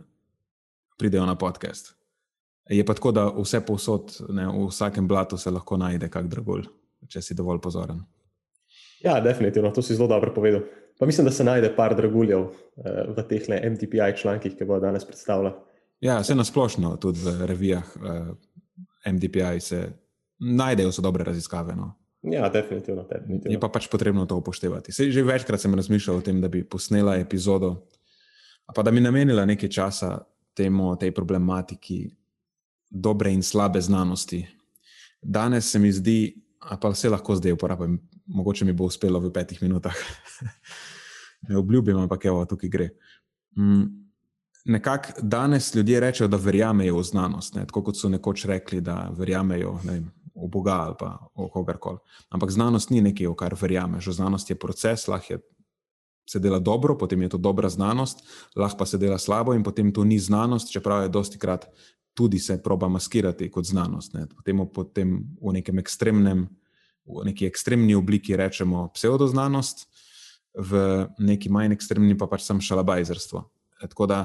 pridejo 0.98 1.25
na 1.25 1.36
podcast. 1.36 1.94
Je 2.70 2.86
pa 2.86 2.94
tako, 2.94 3.12
da 3.12 3.27
vse 3.29 3.62
povsod, 3.65 4.17
ne, 4.29 4.48
v 4.48 4.67
vsakem 4.67 5.08
blatu 5.08 5.38
se 5.38 5.51
lahko 5.51 5.77
najde 5.77 6.10
kak 6.10 6.27
dragulj, 6.27 6.65
če 7.08 7.22
si 7.22 7.38
dovolj 7.38 7.62
pozoren. 7.63 8.01
Ja, 9.03 9.20
definitivno, 9.22 9.72
to 9.72 9.82
si 9.82 9.96
zelo 9.96 10.08
dobro 10.08 10.34
povedal. 10.34 10.65
Pa 11.00 11.06
mislim, 11.06 11.25
da 11.25 11.32
se 11.32 11.44
najde 11.44 11.70
par 11.75 11.96
draguljev 11.96 12.41
eh, 12.41 13.06
v 13.15 13.24
teh 13.29 13.46
MTPI 13.72 14.17
člankih, 14.17 14.58
ki 14.58 14.65
bodo 14.65 14.88
danes 14.88 15.06
predstavljali. 15.06 15.53
Ja, 16.01 16.20
vse 16.20 16.36
nasplošno, 16.36 16.96
tudi 16.98 17.22
v 17.24 17.46
revijah 17.46 17.86
eh, 17.96 19.12
MTPI 19.12 19.60
se 19.60 19.86
najdejo 20.39 20.91
so 20.91 21.01
dobre 21.01 21.24
raziskave. 21.24 21.75
No. 21.75 21.94
Ja, 22.22 22.50
definitivno, 22.50 23.04
definitivno. 23.04 23.54
Je 23.54 23.60
pa 23.60 23.70
pač 23.70 23.88
potrebno 23.92 24.26
to 24.26 24.38
upoštevati. 24.40 24.92
Sej, 24.92 25.12
že 25.14 25.24
večkrat 25.24 25.62
sem 25.62 25.76
razmišljal 25.76 26.18
o 26.18 26.26
tem, 26.26 26.42
da 26.42 26.50
bi 26.50 26.64
posnela 26.66 27.16
epizodo, 27.22 27.76
pa 28.76 28.84
da 28.84 28.92
bi 28.92 29.04
namenila 29.04 29.46
nekaj 29.46 29.70
časa 29.70 30.18
temu, 30.58 30.96
tej 30.98 31.14
problematiki 31.14 32.10
dobre 32.90 33.32
in 33.34 33.44
slabe 33.44 33.82
znanosti. 33.82 34.42
Danes 35.22 35.72
se 35.72 35.80
mi 35.80 35.92
zdi, 35.92 36.34
pa 36.82 36.90
vse 36.90 37.10
lahko 37.10 37.36
zdaj 37.36 37.54
uporabim, 37.54 38.00
mogoče 38.26 38.66
mi 38.66 38.74
bo 38.74 38.90
uspelo 38.90 39.20
v 39.20 39.32
petih 39.34 39.62
minutah. 39.62 39.96
ne 41.50 41.58
obljubim, 41.58 41.98
ampak 41.98 42.26
evo, 42.26 42.46
tukaj 42.46 42.70
gre. 42.70 42.90
Mm. 43.58 43.86
Nekako 44.66 45.22
danes 45.22 45.76
ljudje 45.76 46.00
rečejo, 46.00 46.28
da 46.28 46.38
verjamejo 46.38 46.98
v 46.98 47.04
znanost, 47.04 47.56
ne? 47.56 47.64
tako 47.66 47.86
kot 47.88 47.98
so 47.98 48.10
nekoč 48.10 48.46
rekli, 48.46 48.82
da 48.82 49.08
verjamejo 49.16 49.78
ne 49.88 49.94
vem, 49.94 50.10
v 50.38 50.50
Boga 50.53 50.86
ali 50.86 50.96
pa 51.00 51.17
v 51.34 51.50
kogarkoli. 51.50 51.98
Ampak 52.29 52.53
znanost 52.53 52.94
ni 52.94 53.01
nekaj, 53.01 53.27
v 53.27 53.36
kar 53.36 53.58
verjameš. 53.58 54.13
Znanost 54.13 54.50
je 54.50 54.56
proces, 54.56 55.08
lahko 55.08 55.34
je. 55.34 55.39
Se 56.27 56.41
dela 56.44 56.60
dobro, 56.60 56.98
potem 57.00 57.22
je 57.24 57.29
to 57.29 57.38
dobra 57.39 57.70
znanost, 57.72 58.20
lahko 58.51 58.77
pa 58.77 58.86
se 58.86 58.98
dela 59.00 59.15
slabo, 59.15 59.53
in 59.56 59.63
potem 59.63 59.94
to 59.96 60.03
ni 60.03 60.20
znanost, 60.20 60.67
čeprav 60.67 61.08
je 61.08 61.10
dosti 61.10 61.39
krat 61.39 61.72
tudi 62.17 62.39
se 62.39 62.63
proba 62.63 62.88
maskirati 62.88 63.51
kot 63.51 63.65
znanost. 63.65 64.13
Ne. 64.13 64.25
Potem, 64.36 64.62
potem 64.74 65.10
v 65.38 65.53
nekem 65.53 65.77
ekstremnem, 65.77 66.48
v 67.06 67.25
neki 67.29 67.46
ekstremni 67.46 67.94
obliki 67.96 68.34
rečemo 68.36 68.88
pseudoznanost, 68.96 69.86
v 70.58 71.06
neki 71.22 71.53
manj 71.53 71.77
ekstremni 71.77 72.17
pa 72.17 72.25
pač 72.25 72.48
sem 72.48 72.58
šalabajzerstvo. 72.58 73.44
Tako 73.86 74.10
da 74.10 74.20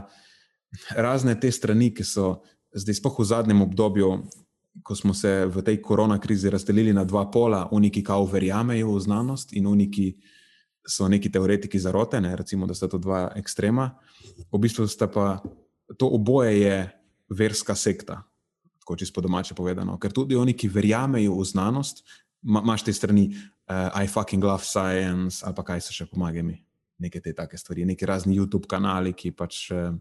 razne 0.96 1.36
te 1.36 1.52
strani, 1.52 1.90
ki 1.92 2.06
so 2.08 2.40
zdaj 2.72 2.96
spoh 2.96 3.20
v 3.20 3.28
zadnjem 3.28 3.60
obdobju, 3.60 4.08
ko 4.82 4.94
smo 4.96 5.14
se 5.14 5.46
v 5.46 5.62
tej 5.62 5.82
korona 5.82 6.18
krizi 6.20 6.50
razdelili 6.50 6.92
na 6.92 7.04
dva 7.04 7.26
pola, 7.30 7.68
uniki, 7.72 8.00
ki 8.04 8.18
verjamejo 8.32 8.94
v 8.94 9.00
znanost 9.00 9.52
in 9.52 9.66
uniki, 9.66 10.14
so 10.88 11.08
neki 11.08 11.30
teoretiki 11.30 11.78
zarote, 11.78 12.20
ne? 12.20 12.36
recimo, 12.36 12.66
da 12.66 12.74
sta 12.74 12.88
to 12.88 12.98
dva 12.98 13.30
ekstrema. 13.36 13.92
V 14.50 14.58
bistvu 14.58 14.88
sta 14.88 15.06
pa 15.06 15.42
to 15.98 16.08
oboje 16.08 16.60
je 16.60 16.76
verska 17.30 17.74
sekta, 17.74 18.22
tako 18.80 18.96
čisto 18.96 19.20
domače 19.20 19.54
povedano. 19.54 19.98
Ker 19.98 20.12
tudi 20.12 20.36
oni, 20.36 20.56
ki 20.56 20.68
verjamejo 20.68 21.36
v 21.38 21.44
znanost, 21.44 22.02
imaš 22.42 22.82
te 22.82 22.92
strani, 22.92 23.30
uh, 23.70 23.92
I 24.02 24.08
fucking 24.08 24.42
love 24.44 24.64
science, 24.64 25.44
ali 25.46 25.54
pa 25.54 25.62
kaj 25.62 25.80
se 25.80 25.94
še 25.94 26.08
pomaga 26.10 26.42
mi, 26.42 26.56
neke 26.98 27.20
te 27.20 27.32
take 27.32 27.58
stvari, 27.58 27.84
neki 27.84 28.06
razni 28.06 28.38
YouTube 28.40 28.66
kanali, 28.66 29.12
ki 29.12 29.36
pač. 29.36 29.68
Uh, 29.70 29.98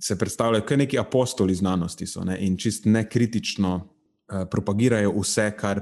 Se 0.00 0.18
predstavljajo 0.18 0.64
kot 0.68 0.78
neki 0.78 0.98
apostoli 0.98 1.54
znanosti 1.54 2.06
so, 2.06 2.24
ne, 2.24 2.36
in 2.44 2.56
čist 2.56 2.84
nekritično 2.84 3.74
uh, 3.76 4.44
propagirajo 4.50 5.14
vse, 5.20 5.50
kar 5.56 5.80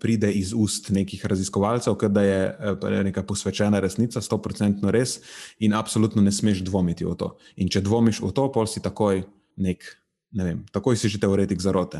pride 0.00 0.32
iz 0.32 0.52
ust 0.56 0.90
nekih 0.90 1.26
raziskovalcev, 1.26 1.96
da 2.08 2.22
je 2.22 2.40
uh, 2.72 2.88
neka 3.04 3.22
posvečena 3.22 3.80
resnica, 3.80 4.20
sto 4.20 4.40
procentno 4.42 4.90
res, 4.90 5.18
in 5.58 5.74
absolutno 5.74 6.22
ne 6.22 6.32
smeš 6.32 6.64
dvomiti 6.64 7.04
v 7.04 7.14
to. 7.16 7.34
In 7.56 7.68
če 7.68 7.84
dvomiš 7.84 8.22
v 8.24 8.32
to, 8.32 8.48
pol 8.52 8.66
si 8.66 8.82
takoj 8.82 9.22
nek 9.60 9.84
ne 10.32 10.44
vem, 10.44 10.58
takoj 10.70 10.96
si 10.96 11.10
že 11.10 11.18
teoretik 11.18 11.58
zarote. 11.60 11.98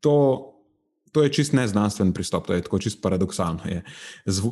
To, 0.00 0.16
to 1.12 1.24
je 1.24 1.32
čist 1.32 1.52
neznanstven 1.52 2.12
pristop, 2.16 2.48
to 2.48 2.56
je 2.56 2.64
tako 2.64 2.80
čist 2.80 3.02
paradoksalno. 3.04 3.60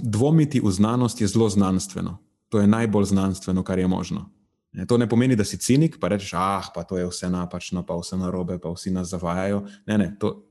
Dvomiti 0.04 0.60
v 0.60 0.70
znanost 0.70 1.20
je 1.20 1.28
zelo 1.28 1.48
znanstveno. 1.48 2.20
To 2.50 2.60
je 2.60 2.66
najbolj 2.66 3.14
znanstveno, 3.14 3.62
kar 3.62 3.78
je 3.78 3.86
možno. 3.86 4.28
Ne, 4.72 4.86
to 4.86 4.98
ne 4.98 5.08
pomeni, 5.08 5.36
da 5.36 5.44
si 5.44 5.58
cinik, 5.58 5.96
pa 6.00 6.08
rečeš, 6.08 6.34
ah, 6.38 6.68
pa 6.74 6.84
to 6.86 6.98
je 6.98 7.08
vse 7.08 7.30
napačno, 7.30 7.82
pa 7.86 7.96
vse 7.98 8.16
narobe, 8.16 8.58
pa 8.62 8.70
vsi 8.70 8.92
nas 8.94 9.10
zavajajo. 9.10 9.64
Ne, 9.86 9.98
ne, 9.98 10.12
to, 10.20 10.50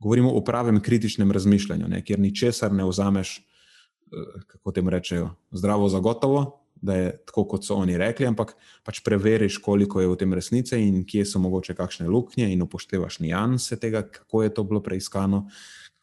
govorimo 0.00 0.32
o 0.32 0.44
pravem 0.44 0.80
kritičnem 0.80 1.32
razmišljanju, 1.32 1.88
ne, 1.88 2.04
kjer 2.04 2.20
ničesar 2.20 2.72
ne 2.72 2.84
vzameš, 2.84 3.38
eh, 3.38 4.40
kako 4.46 4.72
temu 4.72 4.90
rečejo, 4.90 5.30
zdravo 5.50 5.88
za 5.88 6.00
gotovo, 6.00 6.60
da 6.80 6.94
je 6.94 7.16
tako, 7.26 7.44
kot 7.44 7.66
so 7.66 7.74
oni 7.74 7.96
rekli, 7.98 8.26
ampak 8.26 8.54
pač 8.86 9.00
preveriš, 9.04 9.58
koliko 9.58 10.00
je 10.00 10.08
v 10.08 10.16
tem 10.16 10.32
resnice 10.34 10.78
in 10.78 11.02
kje 11.06 11.24
so 11.26 11.40
mogoče 11.42 11.74
kakšne 11.74 12.08
luknje, 12.08 12.52
in 12.52 12.62
upoštevaš 12.62 13.18
nijanse 13.18 13.76
tega, 13.80 14.02
kako 14.02 14.42
je 14.42 14.54
to 14.54 14.64
bilo 14.64 14.80
preiskano, 14.82 15.48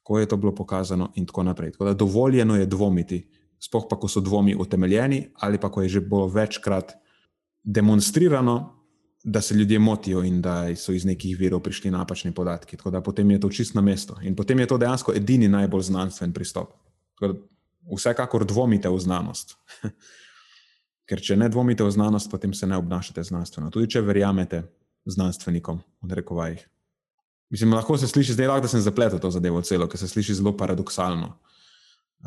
kako 0.03 0.19
je 0.19 0.27
to 0.27 0.37
bilo 0.37 0.55
pokazano, 0.55 1.11
in 1.15 1.25
tako 1.25 1.43
naprej. 1.43 1.71
Tako 1.71 1.85
da 1.85 1.93
dovoljeno 1.93 2.59
je 2.59 2.65
dvomiti, 2.65 3.23
spoh 3.59 3.87
pa, 3.89 3.95
ko 3.99 4.07
so 4.07 4.19
dvomi 4.21 4.55
utemeljeni, 4.55 5.29
ali 5.39 5.57
pa 5.57 5.71
ko 5.71 5.81
je 5.81 5.89
že 5.89 6.01
bilo 6.01 6.27
večkrat 6.27 6.93
demonstrirano. 7.65 8.71
Da 9.25 9.41
se 9.41 9.55
ljudje 9.55 9.79
motijo 9.79 10.19
in 10.23 10.41
da 10.41 10.75
so 10.75 10.93
iz 10.93 11.05
nekih 11.05 11.37
virov 11.39 11.63
prišli 11.65 11.89
napačni 11.91 12.29
podatki. 12.31 12.77
Tako 12.77 12.91
da 12.93 13.01
potem 13.01 13.31
je 13.31 13.39
to 13.41 13.49
čisto 13.49 13.79
na 13.79 13.81
mestu. 13.81 14.13
In 14.21 14.35
potem 14.35 14.59
je 14.59 14.67
to 14.67 14.77
dejansko 14.77 15.13
edini 15.17 15.47
najbolj 15.47 15.81
znanstven 15.81 16.33
pristop. 16.33 16.75
Vsekakor 17.95 18.45
dvomite 18.45 18.89
v 18.89 18.99
znanost. 18.99 19.55
Ker 21.09 21.21
če 21.21 21.39
ne 21.41 21.49
dvomite 21.49 21.83
v 21.83 21.91
znanost, 21.91 22.29
potem 22.29 22.53
se 22.53 22.67
ne 22.67 22.77
obnašate 22.77 23.23
znanstveno. 23.23 23.71
Tudi 23.73 23.89
če 23.97 24.05
verjamete 24.05 24.61
znanstvenikom, 25.05 25.81
odrekovajih. 26.05 26.61
Mislim, 27.49 27.73
lahko 27.73 27.97
se 27.97 28.07
sliši 28.07 28.33
zdaj, 28.33 28.61
da 28.61 28.67
sem 28.67 28.81
zapletel 28.81 29.19
to 29.21 29.31
zadevo 29.31 29.61
celo, 29.61 29.87
ker 29.89 29.99
se 30.01 30.07
sliši 30.07 30.37
zelo 30.37 30.53
paradoksalno. 30.57 31.33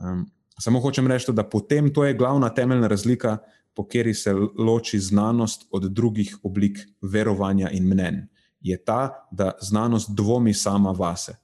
Um, 0.02 0.26
samo 0.60 0.80
hočem 0.80 1.06
reči, 1.06 1.32
da 1.32 1.44
potem 1.44 1.92
to 1.94 2.04
je 2.04 2.14
glavna 2.14 2.48
temeljna 2.48 2.86
razlika, 2.88 3.38
po 3.74 3.84
kateri 3.84 4.14
se 4.14 4.34
loči 4.58 4.98
znanost 4.98 5.68
od 5.70 5.82
drugih 5.82 6.38
oblik 6.42 6.78
verovanja 7.02 7.70
in 7.70 7.86
mnen. 7.86 8.26
Je 8.60 8.84
ta, 8.84 9.28
da 9.30 9.52
znanost 9.60 10.10
dvomi 10.10 10.54
sama 10.54 10.90
vase. 10.90 11.36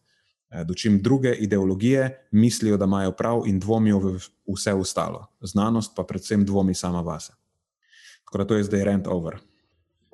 Eh, 0.50 0.64
dočim 0.64 1.02
druge 1.02 1.32
ideologije 1.34 2.26
mislijo, 2.30 2.76
da 2.76 2.84
imajo 2.84 3.12
prav 3.12 3.42
in 3.46 3.60
dvomijo 3.60 3.98
v 3.98 4.18
vse 4.46 4.74
ostalo. 4.74 5.26
Znanost 5.40 5.92
pa 5.96 6.02
predvsem 6.02 6.44
dvomi 6.44 6.74
sama 6.74 7.00
vase. 7.00 7.32
Tako 8.24 8.38
da 8.38 8.46
to 8.46 8.54
je 8.54 8.64
zdaj 8.64 8.84
rent 8.84 9.06
over. 9.06 9.38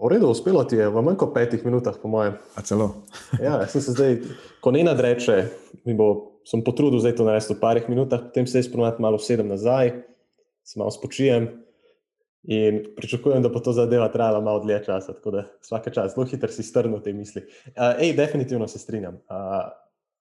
V 0.00 0.08
redu, 0.08 0.28
uspelo 0.28 0.64
ti 0.64 0.76
je 0.76 0.88
v 0.88 1.02
manj 1.02 1.16
kot 1.16 1.34
petih 1.34 1.64
minutah, 1.64 1.96
po 2.02 2.08
mojem. 2.08 2.34
A 2.54 2.62
celo. 2.62 3.02
ja, 3.44 3.66
sem 3.68 3.80
se 3.80 3.92
zdaj, 3.92 4.16
ko 4.60 4.70
ne 4.72 4.84
nadreče, 4.84 5.44
mi 5.84 5.94
bo, 5.94 6.29
sem 6.50 6.62
potrudil 6.66 6.98
zdaj 7.02 7.16
to 7.18 7.26
narediti 7.28 7.54
v 7.54 7.60
parih 7.62 7.88
minutah, 7.88 8.22
potem 8.26 8.46
se 8.46 8.62
izpolnjam 8.64 8.98
malo 8.98 9.18
sedem 9.22 9.48
nazaj, 9.48 9.92
se 10.66 10.78
malo 10.80 10.90
spočijem. 10.90 11.48
In 12.50 12.80
pričakujem, 12.96 13.42
da 13.44 13.50
bo 13.52 13.60
to 13.60 13.74
zadeva 13.76 14.08
trajala 14.08 14.40
malo 14.40 14.62
dlje 14.64 14.78
časa, 14.86 15.12
tako 15.12 15.30
da 15.34 15.42
vsake 15.60 15.92
čas 15.92 16.14
zelo 16.14 16.24
hitro 16.26 16.48
si 16.48 16.64
strnil 16.64 17.02
te 17.04 17.12
misli. 17.12 17.42
Uh, 17.76 18.00
ej, 18.00 18.14
definitivno 18.16 18.68
se 18.68 18.80
strinjam. 18.80 19.20
Uh, 19.28 19.68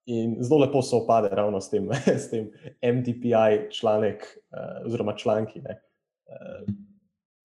In 0.10 0.38
zelo 0.42 0.60
lepo 0.60 0.82
se 0.82 0.96
opade 0.96 1.30
ravno 1.32 1.62
s 1.62 1.70
tem, 1.70 1.90
s 2.24 2.30
tem 2.30 2.50
MDPI 2.82 3.70
članek, 3.72 4.26
uh, 4.52 4.86
oziroma 4.86 5.14
članki. 5.14 5.60
Uh, 5.60 6.74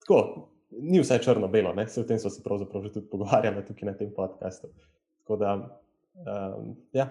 tako, 0.01 0.49
ni 0.71 1.01
vse 1.01 1.19
črno-belo, 1.19 1.75
vse 1.77 2.01
o 2.01 2.07
tem 2.09 2.19
smo 2.19 2.31
se 2.31 2.43
pravzaprav 2.43 2.83
že 2.83 2.93
tudi 2.93 3.11
pogovarjali 3.11 3.65
tukaj 3.67 3.87
na 3.87 3.97
tem 3.99 4.13
podkastu. 4.17 4.69
Tako 5.23 5.37
da, 5.37 5.55
um, 6.57 6.77
ja. 6.93 7.11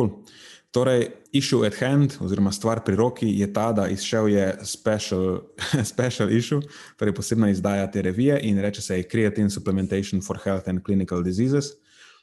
Cool. 0.00 0.24
Torej, 0.70 1.10
issue 1.32 1.66
at 1.66 1.74
hand, 1.82 2.14
oziroma 2.22 2.52
stvar 2.52 2.84
pri 2.86 2.94
roki, 2.96 3.26
je 3.26 3.46
ta, 3.52 3.72
da 3.74 3.88
izšel 3.90 4.28
je 4.30 4.46
special, 4.62 5.40
special 5.92 6.30
issue, 6.30 6.62
torej 6.96 7.14
posebna 7.14 7.50
izdaja 7.50 7.90
te 7.90 8.02
revije 8.02 8.38
in 8.42 8.58
reče 8.62 8.82
se: 8.82 9.02
Creatine 9.02 9.50
Supplementation 9.50 10.22
for 10.22 10.38
Health 10.44 10.68
and 10.68 10.84
Clinical 10.86 11.22
Diseases. 11.22 11.74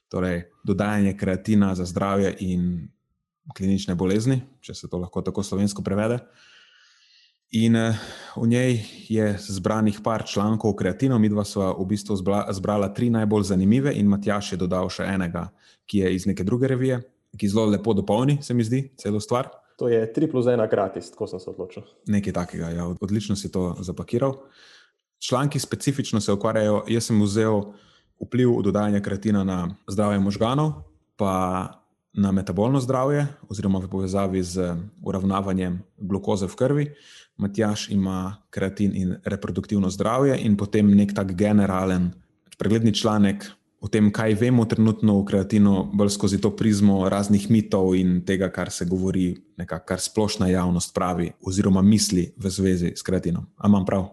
Torej 0.10 0.46
dodajanje 0.63 1.17
kreatina 1.17 1.75
za 1.75 1.86
zdravje 1.86 2.36
in 2.39 2.88
klinične 3.55 3.96
bolezni, 3.96 4.41
če 4.62 4.74
se 4.74 4.88
to 4.89 4.98
lahko 4.98 5.22
tako 5.22 5.43
slovensko 5.43 5.84
prevede. 5.84 6.19
In 7.51 7.75
eh, 7.75 8.00
v 8.36 8.48
njej 8.48 8.79
je 9.10 9.36
zbranih 9.39 10.00
par 10.03 10.24
člankov 10.27 10.72
o 10.72 10.75
kreatinu, 10.75 11.19
mi 11.19 11.29
dva 11.29 11.43
sva 11.43 11.74
v 11.75 11.86
bistvu 11.86 12.15
zbrala 12.51 12.89
tri 12.93 13.10
najbolj 13.10 13.43
zanimive, 13.43 13.91
in 13.93 14.07
Matjaš 14.07 14.51
je 14.51 14.57
dodal 14.57 14.89
še 14.89 15.03
enega, 15.03 15.50
ki 15.86 16.03
je 16.03 16.15
iz 16.15 16.25
neke 16.27 16.43
druge 16.43 16.67
revije, 16.67 17.01
ki 17.38 17.50
zelo 17.50 17.65
lepo 17.72 17.94
dopolni, 17.94 18.39
se 18.41 18.53
mi 18.53 18.63
zdi, 18.63 18.89
celo 18.98 19.20
stvar. 19.20 19.50
To 19.77 19.88
je 19.88 20.01
3 20.13 20.32
plus 20.32 20.46
1 20.46 20.70
gratis, 20.70 21.12
tako 21.13 21.27
sem 21.27 21.39
se 21.39 21.50
odločil. 21.50 21.84
Nekaj 22.08 22.34
takega, 22.34 22.70
ja, 22.74 22.88
odlično 23.01 23.36
si 23.36 23.51
to 23.51 23.75
zapakiral. 23.79 24.34
Članki 25.20 25.60
specifično 25.60 26.22
se 26.22 26.34
ukvarjajo, 26.34 26.84
jaz 26.88 27.10
sem 27.10 27.22
vzel 27.22 27.62
vpliv 28.22 28.62
dodajanja 28.63 29.01
kreatina 29.01 29.44
na 29.44 29.75
zdravje 29.88 30.20
možganov, 30.20 30.72
pa 31.15 31.34
na 32.13 32.32
metabolno 32.32 32.79
zdravje, 32.82 33.27
oziroma 33.50 33.79
v 33.79 33.89
povezavi 33.89 34.44
z 34.44 34.74
uravnavanjem 35.06 35.77
glukoze 35.98 36.48
v 36.50 36.56
krvi. 36.56 36.86
Matjaš 37.38 37.89
ima 37.94 38.41
kreatin 38.50 38.96
in 38.96 39.15
reproduktivno 39.25 39.89
zdravje, 39.89 40.39
in 40.41 40.58
potem 40.58 40.89
nek 40.89 41.13
tak 41.13 41.36
generalen, 41.38 42.12
pregledni 42.58 42.94
članek 42.94 43.46
o 43.88 43.91
tem, 43.91 44.12
kaj 44.13 44.36
vemo 44.41 44.67
trenutno 44.67 45.15
o 45.22 45.25
kreatinu, 45.25 45.88
bolj 45.96 46.12
skozi 46.17 46.41
to 46.44 46.51
prizmo 46.56 47.00
raznih 47.10 47.48
mitov 47.53 47.96
in 47.96 48.20
tega, 48.27 48.51
kar 48.53 48.72
se 48.72 48.86
govori, 48.86 49.32
nekak, 49.58 49.88
kar 49.88 50.03
splošna 50.03 50.51
javnost 50.51 50.94
pravi, 50.96 51.32
oziroma 51.41 51.82
misli 51.82 52.29
v 52.38 52.53
zvezi 52.53 52.94
s 52.96 53.08
kreatinom. 53.08 53.48
Amam 53.58 53.88
prav? 53.88 54.10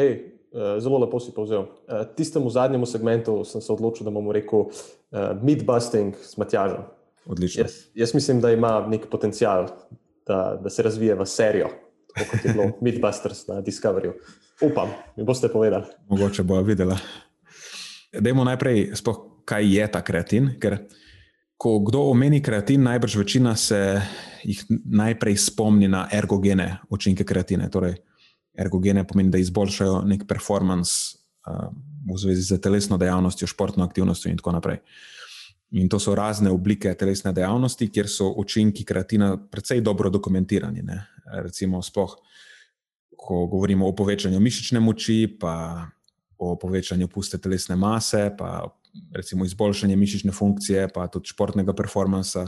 Hej, 0.00 0.40
Eh, 0.50 0.80
zelo 0.82 0.98
lepo 0.98 1.20
si 1.22 1.30
povzel. 1.30 1.62
Uh, 1.86 2.02
tistemu 2.16 2.50
zadnjemu 2.50 2.86
segmentu 2.86 3.44
sem 3.46 3.62
se 3.62 3.70
odločil, 3.70 4.02
da 4.02 4.10
bomo 4.10 4.34
rekel 4.34 4.66
eh, 4.66 5.38
midbusting 5.42 6.16
s 6.18 6.34
Matjažem. 6.36 6.82
Odlično. 7.26 7.62
Jaz, 7.62 7.74
jaz 7.94 8.14
mislim, 8.14 8.40
da 8.42 8.50
ima 8.50 8.82
nek 8.90 9.06
potencial, 9.06 9.68
da, 10.26 10.58
da 10.62 10.70
se 10.70 10.82
razvije 10.82 11.14
v 11.14 11.26
serijo, 11.26 11.70
kot 12.16 12.44
je 12.44 12.52
bilo 12.52 12.72
Midbusters 12.84 13.46
na 13.46 13.60
Discoveryju. 13.62 14.16
Upam, 14.66 14.90
mi 15.16 15.24
boste 15.24 15.48
povedali. 15.48 15.86
Mogoče 16.08 16.42
bo 16.42 16.58
videla. 16.66 16.98
Dajmo 18.10 18.44
najprej, 18.44 18.90
spoh, 18.98 19.42
kaj 19.46 19.66
je 19.70 19.86
ta 19.90 20.02
kreatin. 20.02 20.54
Ker 20.60 20.78
ko 21.60 21.78
kdo 21.84 22.08
omeni 22.10 22.40
kreatin, 22.42 22.82
najbrž 22.82 23.16
večina 23.20 23.56
se 23.56 24.00
jih 24.42 24.64
najprej 24.84 25.36
spomni 25.36 25.88
na 25.88 26.06
ergogene 26.12 26.78
učinke 26.90 27.24
kreatine. 27.24 27.68
Torej, 27.70 27.98
ergogene 28.58 29.04
pomeni, 29.06 29.30
da 29.30 29.38
izboljšajo 29.38 30.02
nek 30.08 30.24
performance 30.28 31.18
uh, 31.46 31.68
v 32.08 32.18
zvezi 32.18 32.42
z 32.42 32.60
telesno 32.60 32.98
dejavnostjo, 32.98 33.48
športno 33.48 33.84
aktivnostjo 33.84 34.32
in 34.32 34.40
tako 34.40 34.56
naprej. 34.56 34.80
In 35.70 35.88
to 35.88 36.00
so 36.02 36.16
razne 36.18 36.50
oblike 36.50 36.94
telesne 36.98 37.32
dejavnosti, 37.32 37.90
kjer 37.92 38.08
so 38.10 38.32
učinki 38.42 38.84
kreatina 38.84 39.36
precej 39.50 39.84
dobro 39.86 40.10
dokumentirani. 40.10 40.82
Ne? 40.82 40.98
Recimo, 41.44 41.82
sploh, 41.82 42.16
ko 43.16 43.44
govorimo 43.46 43.86
o 43.86 43.94
povečanju 43.94 44.40
mišične 44.40 44.80
moči, 44.80 45.28
pa 45.40 45.86
o 46.40 46.56
povečanju 46.56 47.08
puste 47.08 47.38
telesne 47.38 47.76
mase, 47.76 48.30
pa 48.38 48.64
recimo 49.12 49.44
izboljšanje 49.44 49.96
mišične 49.96 50.32
funkcije, 50.32 50.88
pa 50.94 51.06
tudi 51.12 51.28
športnega 51.28 51.74
performansa. 51.76 52.46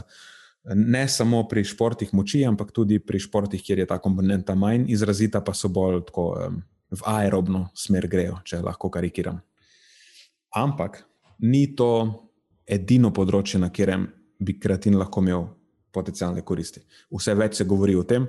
Ne 0.75 1.07
samo 1.07 1.43
pri 1.47 1.63
športih 1.67 2.13
moči, 2.15 2.41
ampak 2.47 2.71
tudi 2.71 2.99
pri 2.99 3.19
športih, 3.19 3.61
kjer 3.61 3.83
je 3.83 3.87
ta 3.87 3.99
komponenta 4.01 4.55
manj 4.55 4.87
izrazita, 4.91 5.43
pa 5.43 5.53
so 5.53 5.69
bolj 5.69 6.01
tako 6.07 6.27
um, 6.33 6.61
v 6.91 7.05
aerobno 7.05 7.67
smer 7.75 8.07
grejo, 8.07 8.39
če 8.47 8.63
lahko 8.63 8.89
karikiram. 8.89 9.41
Ampak 10.55 11.03
ni 11.43 11.67
to 11.75 11.89
edino 12.65 13.11
področje, 13.13 13.59
na 13.59 13.69
katerem 13.69 14.07
bi 14.39 14.57
kreatin 14.59 14.97
lahko 14.97 15.21
imel 15.21 15.47
potencijalne 15.93 16.41
koristi. 16.41 16.81
Vse 17.13 17.35
več 17.37 17.59
se 17.59 17.67
govori 17.69 17.95
o 17.95 18.03
tem, 18.07 18.25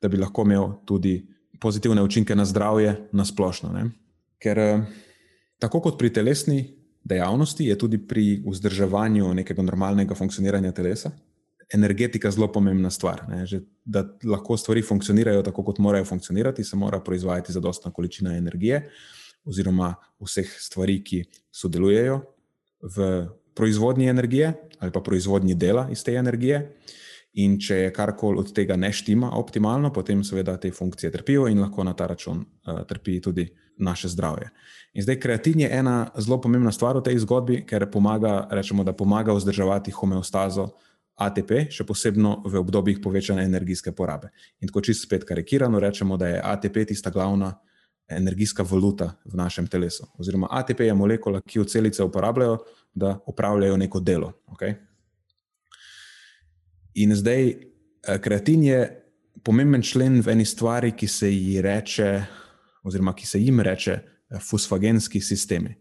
da 0.00 0.08
bi 0.08 0.20
lahko 0.20 0.46
imel 0.46 0.70
tudi 0.86 1.18
pozitivne 1.60 2.02
učinke 2.02 2.36
na 2.36 2.46
zdravje, 2.48 2.94
na 3.12 3.24
splošno. 3.24 3.72
Ne? 3.74 3.88
Ker 4.44 4.60
tako 5.58 5.80
kot 5.80 5.96
pri 5.98 6.12
telesni 6.12 6.58
dejavnosti, 7.04 7.64
je 7.64 7.78
tudi 7.80 7.98
pri 7.98 8.42
vzdrževanju 8.44 9.30
nekega 9.40 9.64
normalnega 9.64 10.16
funkcioniranja 10.16 10.72
telesa 10.76 11.12
energetika 11.72 12.30
zelo 12.30 12.48
pomembna 12.52 12.90
stvar. 12.90 13.22
Že, 13.44 13.60
da 13.84 14.04
lahko 14.24 14.56
stvari 14.56 14.82
funkcionirajo 14.82 15.42
tako, 15.42 15.64
kot 15.64 15.78
morajo 15.78 16.04
funkcionirati, 16.04 16.64
se 16.64 16.76
mora 16.76 17.00
proizvajati 17.00 17.52
zadostna 17.52 17.92
količina 17.92 18.36
energije, 18.36 18.88
oziroma 19.44 19.94
vseh 20.20 20.50
stvari, 20.60 21.00
ki 21.04 21.24
sodelujejo 21.52 22.20
v 22.96 23.26
proizvodnji 23.54 24.08
energije 24.08 24.52
ali 24.78 24.92
pa 24.92 25.00
proizvodnji 25.00 25.54
dela 25.54 25.88
iz 25.90 26.04
te 26.04 26.12
energije. 26.12 26.76
In 27.34 27.56
če 27.58 27.76
je 27.76 27.92
karkoli 27.92 28.38
od 28.38 28.52
tega 28.54 28.76
ne 28.78 28.92
štima 28.94 29.32
optimalno, 29.34 29.90
potem 29.92 30.22
seveda 30.24 30.54
te 30.60 30.70
funkcije 30.70 31.10
trpijo 31.10 31.48
in 31.50 31.60
lahko 31.64 31.84
na 31.84 31.92
ta 31.92 32.06
račun 32.06 32.44
uh, 32.44 32.84
trpi 32.86 33.20
tudi 33.20 33.48
naše 33.78 34.08
zdravje. 34.08 34.50
In 34.94 35.02
zdaj, 35.02 35.18
kreatin 35.20 35.60
je 35.60 35.70
ena 35.78 36.10
zelo 36.18 36.38
pomembna 36.40 36.72
stvar 36.72 36.96
v 36.96 37.02
tej 37.02 37.18
zgodbi, 37.24 37.64
ker 37.66 37.88
pomaga, 37.90 38.44
rečemo, 38.50 38.84
da 38.86 38.94
pomaga 38.94 39.34
vzdrževati 39.34 39.90
homeostazo 39.90 40.68
ATP, 41.18 41.68
še 41.74 41.86
posebej 41.86 42.22
v 42.46 42.58
obdobjih 42.62 43.02
povečane 43.02 43.42
energijske 43.46 43.92
porabe. 43.92 44.30
In 44.62 44.70
tako 44.70 44.84
čisto 44.86 45.08
spet 45.08 45.26
karikirano 45.26 45.82
rečemo, 45.82 46.16
da 46.16 46.30
je 46.30 46.40
ATP 46.42 46.84
tista 46.90 47.10
glavna 47.10 47.52
energijska 48.08 48.62
valuta 48.62 49.14
v 49.24 49.36
našem 49.36 49.66
telesu. 49.66 50.06
Oziroma, 50.18 50.48
ATP 50.50 50.86
je 50.86 50.94
molekula, 50.94 51.40
ki 51.40 51.58
jo 51.58 51.64
celice 51.64 52.04
uporabljajo, 52.04 52.58
da 52.94 53.18
upravljajo 53.26 53.76
neko 53.76 54.00
delo. 54.00 54.32
Okay? 54.54 54.74
In 56.94 57.14
zdaj, 57.16 57.42
eh, 57.50 58.18
kreatin 58.18 58.62
je 58.62 58.80
pomemben 59.42 59.82
člen 59.82 60.20
v 60.22 60.28
eni 60.28 60.44
stvari, 60.44 60.92
ki 60.92 61.08
se 61.08 61.30
ji 61.30 61.62
reče, 61.62 62.24
oziroma 62.84 63.14
ki 63.14 63.26
se 63.26 63.40
jim 63.40 63.60
reče, 63.60 63.92
eh, 63.92 64.38
fosfagenski 64.38 65.20
sistemi. 65.20 65.74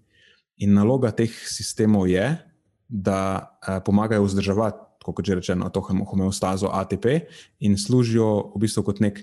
In 0.58 0.74
naloga 0.74 1.12
teh 1.12 1.30
sistemov 1.30 2.08
je, 2.10 2.38
da 2.90 3.50
eh, 3.68 3.80
pomagajo 3.86 4.24
vzdrževati, 4.24 4.80
kot 5.04 5.26
že 5.26 5.36
rečeno, 5.36 5.70
to 5.70 5.82
homeostazo 5.82 6.70
ATP 6.72 7.28
in 7.60 7.78
služijo 7.78 8.54
v 8.56 8.60
bistvu 8.60 8.84
kot 8.84 9.00
nek, 9.04 9.20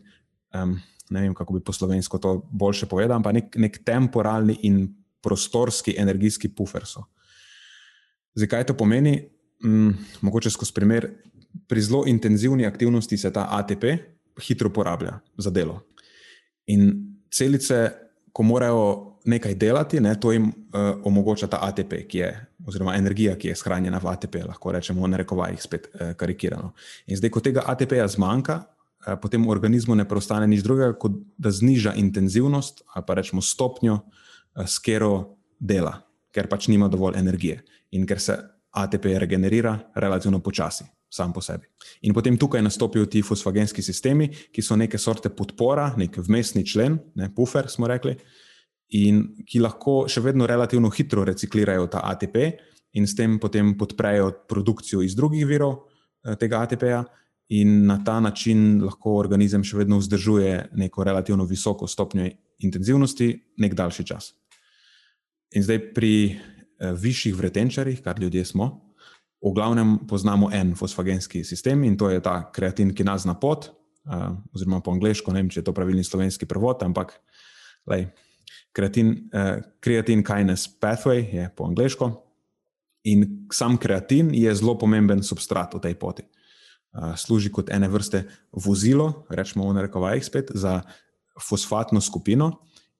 ne 1.10 1.20
vem 1.20 1.32
kako 1.34 1.54
bi 1.56 1.60
po 1.64 1.72
slovensko 1.72 2.18
to 2.18 2.44
boljše 2.52 2.86
povedal, 2.86 3.22
pa 3.22 3.32
nek, 3.32 3.56
nek 3.56 3.78
temporalni 3.80 4.58
in 4.62 4.94
prostorski 5.22 5.94
energijski 5.96 6.52
pufer. 6.52 6.84
So. 6.84 7.06
Zakaj 8.34 8.66
to 8.66 8.76
pomeni? 8.76 9.30
Mm, 9.64 9.96
mogoče 10.20 10.50
skozi 10.50 10.72
primer, 10.76 11.08
pri 11.68 11.82
zelo 11.82 12.04
intenzivni 12.06 12.66
aktivnosti 12.66 13.16
se 13.16 13.32
ta 13.32 13.48
ATP 13.50 13.84
hitro 14.40 14.68
uporablja 14.68 15.18
za 15.38 15.50
delo. 15.50 15.80
In 16.66 16.92
celice, 17.32 17.90
ko 18.32 18.42
morajo 18.42 18.84
nekaj 19.24 19.54
delati, 19.54 20.00
ne, 20.00 20.14
to 20.20 20.32
jim 20.32 20.48
uh, 20.48 20.96
omogoča 21.04 21.46
ta 21.50 21.60
ATP, 21.62 21.94
ki 22.08 22.18
je, 22.18 22.30
oziroma 22.66 22.94
energija, 22.96 23.36
ki 23.36 23.50
je 23.50 23.56
shranjena 23.56 23.98
v 23.98 24.08
ATP, 24.12 24.42
lahko 24.46 24.72
rečemo, 24.72 25.06
na 25.06 25.20
rekovajih, 25.20 25.62
spet 25.62 25.88
uh, 25.92 26.12
karikirano. 26.16 26.72
In 27.06 27.18
zdaj, 27.20 27.32
ko 27.34 27.42
tega 27.44 27.64
ATP-ja 27.68 28.06
zmanjka, 28.08 28.60
uh, 28.62 29.18
potem 29.20 29.44
v 29.44 29.52
organizmu 29.52 29.98
ne 29.98 30.06
preostane 30.08 30.48
nič 30.48 30.64
drugega, 30.64 30.94
kot 30.98 31.18
da 31.38 31.52
zniža 31.52 31.96
intenzivnost 32.00 32.84
ali 32.94 33.04
pa 33.06 33.18
rečemo 33.18 33.44
stopnjo, 33.44 33.98
uh, 34.00 34.64
skero 34.66 35.36
dela, 35.60 36.00
ker 36.32 36.48
pač 36.48 36.70
nima 36.72 36.88
dovolj 36.88 37.18
energije 37.20 37.60
in 37.92 38.06
ker 38.06 38.22
se 38.22 38.38
ATP 38.70 39.18
regenerira 39.18 39.74
relativno 39.98 40.38
počasi 40.40 40.86
sam 41.10 41.32
po 41.32 41.42
sebi. 41.42 41.66
In 42.06 42.14
potem 42.14 42.38
tukaj 42.38 42.62
nastopijo 42.62 43.06
ti 43.10 43.22
fosfagenski 43.22 43.82
sistemi, 43.82 44.30
ki 44.30 44.62
so 44.62 44.76
neke 44.78 44.98
sorte 44.98 45.30
podpora, 45.34 45.90
nek 45.98 46.16
vmesni 46.22 46.62
člen, 46.66 46.98
ne 47.18 47.28
pufer, 47.34 47.68
smo 47.68 47.90
rekli, 47.90 48.14
in 48.96 49.22
ki 49.46 49.62
lahko 49.62 50.04
še 50.10 50.22
vedno 50.22 50.46
relativno 50.50 50.90
hitro 50.94 51.24
reciklirajo 51.26 51.86
ta 51.90 52.02
ATP 52.10 52.36
in 52.98 53.06
s 53.06 53.14
tem 53.14 53.38
potem 53.38 53.76
podprejo 53.78 54.32
produkcijo 54.50 55.02
iz 55.02 55.14
drugih 55.18 55.46
virov 55.46 55.76
eh, 56.24 56.36
tega 56.38 56.64
ATP-ja. 56.66 57.04
In 57.50 57.80
na 57.86 57.96
ta 58.06 58.20
način 58.22 58.78
lahko 58.78 59.16
organizem 59.18 59.64
še 59.66 59.80
vedno 59.80 59.96
vzdržuje 59.98 60.70
neko 60.78 61.02
relativno 61.02 61.42
visoko 61.50 61.88
stopnjo 61.90 62.28
intenzivnosti, 62.62 63.32
nek 63.58 63.74
daljši 63.74 64.04
čas. 64.06 64.28
In 65.58 65.66
zdaj 65.66 65.80
pri 65.94 66.12
eh, 66.30 66.92
višjih 66.94 67.34
vretenčarjih, 67.34 68.02
kar 68.06 68.22
ljudje 68.22 68.44
smo, 68.52 68.70
v 69.40 69.52
glavnem 69.56 69.98
poznamo 70.04 70.50
en 70.52 70.74
fosfagenski 70.76 71.44
sistem 71.44 71.84
in 71.84 71.96
to 71.96 72.10
je 72.12 72.20
ta 72.20 72.50
kreatin 72.52 72.92
kinazna 72.94 73.34
pot, 73.40 73.70
uh, 74.04 74.36
oziroma 74.54 74.80
po 74.84 74.92
angliško, 74.92 75.32
ne 75.32 75.40
vem, 75.40 75.48
če 75.52 75.60
je 75.60 75.68
to 75.68 75.76
pravilni 75.76 76.04
slovenski 76.04 76.48
prevod, 76.48 76.82
ampak 76.84 77.16
lej, 77.88 78.10
kreatin, 78.76 79.14
uh, 79.32 79.62
kreatin 79.80 80.24
kinase 80.26 80.76
pathway 80.80 81.24
je 81.24 81.48
po 81.56 81.70
angliško. 81.70 82.12
In 83.08 83.48
sam 83.52 83.78
kreatin 83.80 84.34
je 84.36 84.52
zelo 84.54 84.76
pomemben 84.78 85.24
substrat 85.24 85.72
v 85.72 85.80
tej 85.88 85.96
poti. 85.96 86.26
Uh, 86.92 87.14
služi 87.16 87.48
kot 87.48 87.70
ene 87.72 87.88
vrste 87.88 88.26
vozilo, 88.52 89.24
rečemo 89.32 89.70
v 89.70 89.78
narekovajih 89.78 90.24
spet, 90.26 90.52
za 90.52 90.82
fosfatno 91.40 92.02
skupino, 92.04 92.58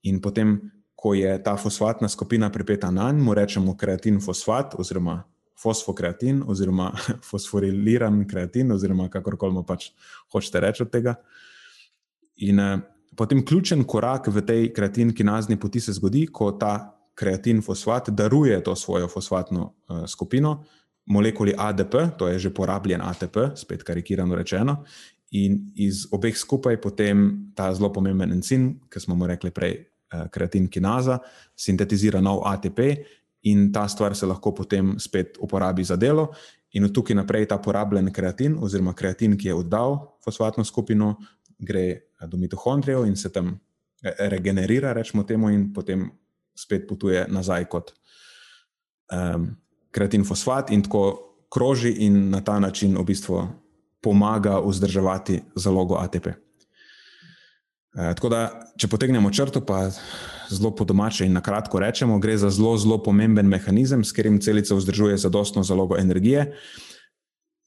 in 0.09 0.23
potem, 0.25 0.57
ko 0.97 1.13
je 1.17 1.33
ta 1.45 1.57
fosfatna 1.61 2.09
skupina 2.09 2.49
pripeta 2.53 2.89
na 2.93 3.11
njo, 3.13 3.25
mu 3.25 3.37
rečemo 3.37 3.77
kreatin 3.77 4.21
fosfat, 4.25 4.73
oziroma 4.81 5.21
fosfokreatin, 5.63 6.43
oziroma 6.47 6.91
fosforiliran 7.31 8.25
kreatin, 8.29 8.73
oziroma 8.73 9.09
kakorkoli 9.13 9.65
pač 9.67 9.91
hočete 10.33 10.61
reči 10.61 10.85
od 10.87 10.93
tega. 10.93 11.17
In 12.47 12.61
uh, 12.61 12.79
potem 13.17 13.45
ključen 13.45 13.85
korak 13.85 14.31
v 14.33 14.45
tej 14.47 14.73
kreatin 14.73 15.15
kinazni 15.15 15.59
poti 15.61 15.81
se 15.81 15.93
zgodi, 15.93 16.27
ko 16.33 16.53
ta 16.53 16.97
kreatin 17.15 17.61
fosfat 17.63 18.11
daruje 18.17 18.63
to 18.65 18.77
svojo 18.77 19.09
fosfatno 19.09 19.73
uh, 19.89 20.05
skupino 20.09 20.63
molekuli 21.11 21.55
ADP, 21.59 21.95
to 22.19 22.29
je 22.29 22.39
že 22.39 22.55
porabljen 22.55 23.03
ATP, 23.03 23.57
spet 23.57 23.83
karikirano 23.83 24.35
rečeno. 24.35 24.85
In 25.31 25.71
iz 25.75 26.07
obeh 26.11 26.37
skupaj 26.37 26.81
potem 26.81 27.51
ta 27.55 27.75
zelo 27.75 27.93
pomemben 27.93 28.33
encim, 28.33 28.81
ki 28.91 29.01
smo 29.01 29.15
mu 29.15 29.27
rekli 29.27 29.51
prej, 29.51 29.77
uh, 30.15 30.27
kreatin 30.31 30.69
kinaza, 30.69 31.19
sintetizira 31.57 32.21
nov 32.21 32.47
ATP 32.47 32.79
in 33.43 33.73
ta 33.73 33.89
stvar 33.89 34.17
se 34.17 34.27
lahko 34.27 34.55
potem 34.55 34.99
spet 34.99 35.39
uporabi 35.41 35.85
za 35.85 35.97
delo. 35.97 36.29
In 36.73 36.85
od 36.85 36.95
tukaj 36.95 37.17
naprej 37.17 37.49
ta 37.51 37.59
porabljen 37.59 38.13
kreatin, 38.13 38.57
oziroma 38.61 38.95
kreatin, 38.95 39.37
ki 39.39 39.49
je 39.49 39.55
oddal 39.55 39.97
fosfatno 40.25 40.65
skupino, 40.65 41.17
gre 41.59 41.87
eh, 41.91 42.27
do 42.29 42.37
mitohondrijev 42.37 43.07
in 43.07 43.17
se 43.17 43.33
tam 43.33 43.59
eh, 44.03 44.29
regenerira, 44.29 44.93
rečemo 44.93 45.25
temu, 45.25 45.51
in 45.51 45.73
potem 45.73 46.11
spet 46.55 46.87
potuje 46.89 47.25
nazaj 47.29 47.65
kot 47.73 47.93
um, 49.13 49.47
kreatin 49.91 50.25
fosfat 50.25 50.71
in 50.71 50.83
tako 50.83 51.31
kroži 51.51 51.91
in 52.07 52.31
na 52.31 52.41
ta 52.45 52.59
način 52.61 52.97
v 52.99 53.05
bistvu 53.05 53.47
pomaga 54.01 54.61
vzdrževati 54.61 55.41
zalogo 55.55 55.97
ATP. 55.99 56.29
E, 57.95 58.13
tako 58.15 58.29
da, 58.31 58.45
če 58.79 58.89
potegnemo 58.91 59.33
črto, 59.35 59.63
pa 59.67 59.89
zelo 60.51 60.71
po 60.77 60.85
domače 60.87 61.27
in 61.27 61.35
na 61.35 61.43
kratko 61.43 61.81
rečemo, 61.83 62.19
gre 62.23 62.37
za 62.39 62.51
zelo, 62.55 62.77
zelo 62.79 63.01
pomemben 63.03 63.49
mehanizem, 63.51 64.05
s 64.05 64.15
katerim 64.15 64.39
celica 64.41 64.79
vzdržuje 64.79 65.19
zadostno 65.19 65.65
zalogo 65.67 65.99
energije, 65.99 66.53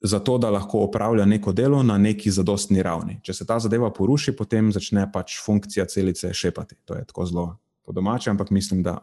zato 0.03 0.37
da 0.37 0.51
lahko 0.51 0.83
opravlja 0.87 1.25
neko 1.25 1.51
delo 1.51 1.83
na 1.83 1.97
neki 1.97 2.31
zadostni 2.31 2.83
ravni. 2.83 3.19
Če 3.23 3.33
se 3.33 3.47
ta 3.47 3.59
zadeva 3.63 3.91
poruši, 3.93 4.35
potem 4.35 4.71
začne 4.71 5.05
pač 5.11 5.37
funkcija 5.43 5.85
celice 5.91 6.33
šepati. 6.33 6.75
To 6.87 6.95
je 6.99 7.07
tako 7.07 7.25
zelo 7.27 7.47
po 7.83 7.95
domače, 7.95 8.31
ampak 8.31 8.51
mislim, 8.51 8.83
da 8.83 8.97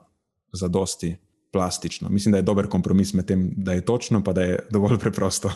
zadosti 0.53 1.15
plastično. 1.53 2.09
Mislim, 2.09 2.33
da 2.33 2.39
je 2.39 2.49
dober 2.49 2.69
kompromis 2.69 3.13
med 3.15 3.27
tem, 3.29 3.51
da 3.57 3.77
je 3.77 3.85
točno, 3.85 4.25
pa 4.25 4.33
da 4.33 4.45
je 4.45 4.59
dovolj 4.71 4.99
preprosto. 4.99 5.53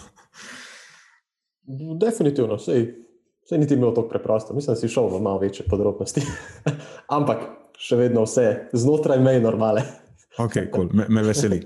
Definitivno, 2.00 2.59
sej 2.59 3.04
Vse 3.45 3.59
niti 3.59 3.77
bilo 3.77 3.93
tako 3.93 4.09
preprosto, 4.09 4.55
mislim, 4.55 4.75
da 4.75 4.81
si 4.81 4.89
šel 4.89 5.09
v 5.13 5.21
malo 5.23 5.39
večje 5.39 5.67
podrobnosti. 5.71 6.23
Ampak 7.17 7.45
še 7.79 7.97
vedno 7.97 8.25
vse 8.25 8.69
znotraj 8.73 9.21
meje 9.21 9.43
normale. 9.45 9.83
ok, 10.45 10.57
cool. 10.73 10.89
me, 10.93 11.07
me 11.09 11.23
veseli. 11.23 11.61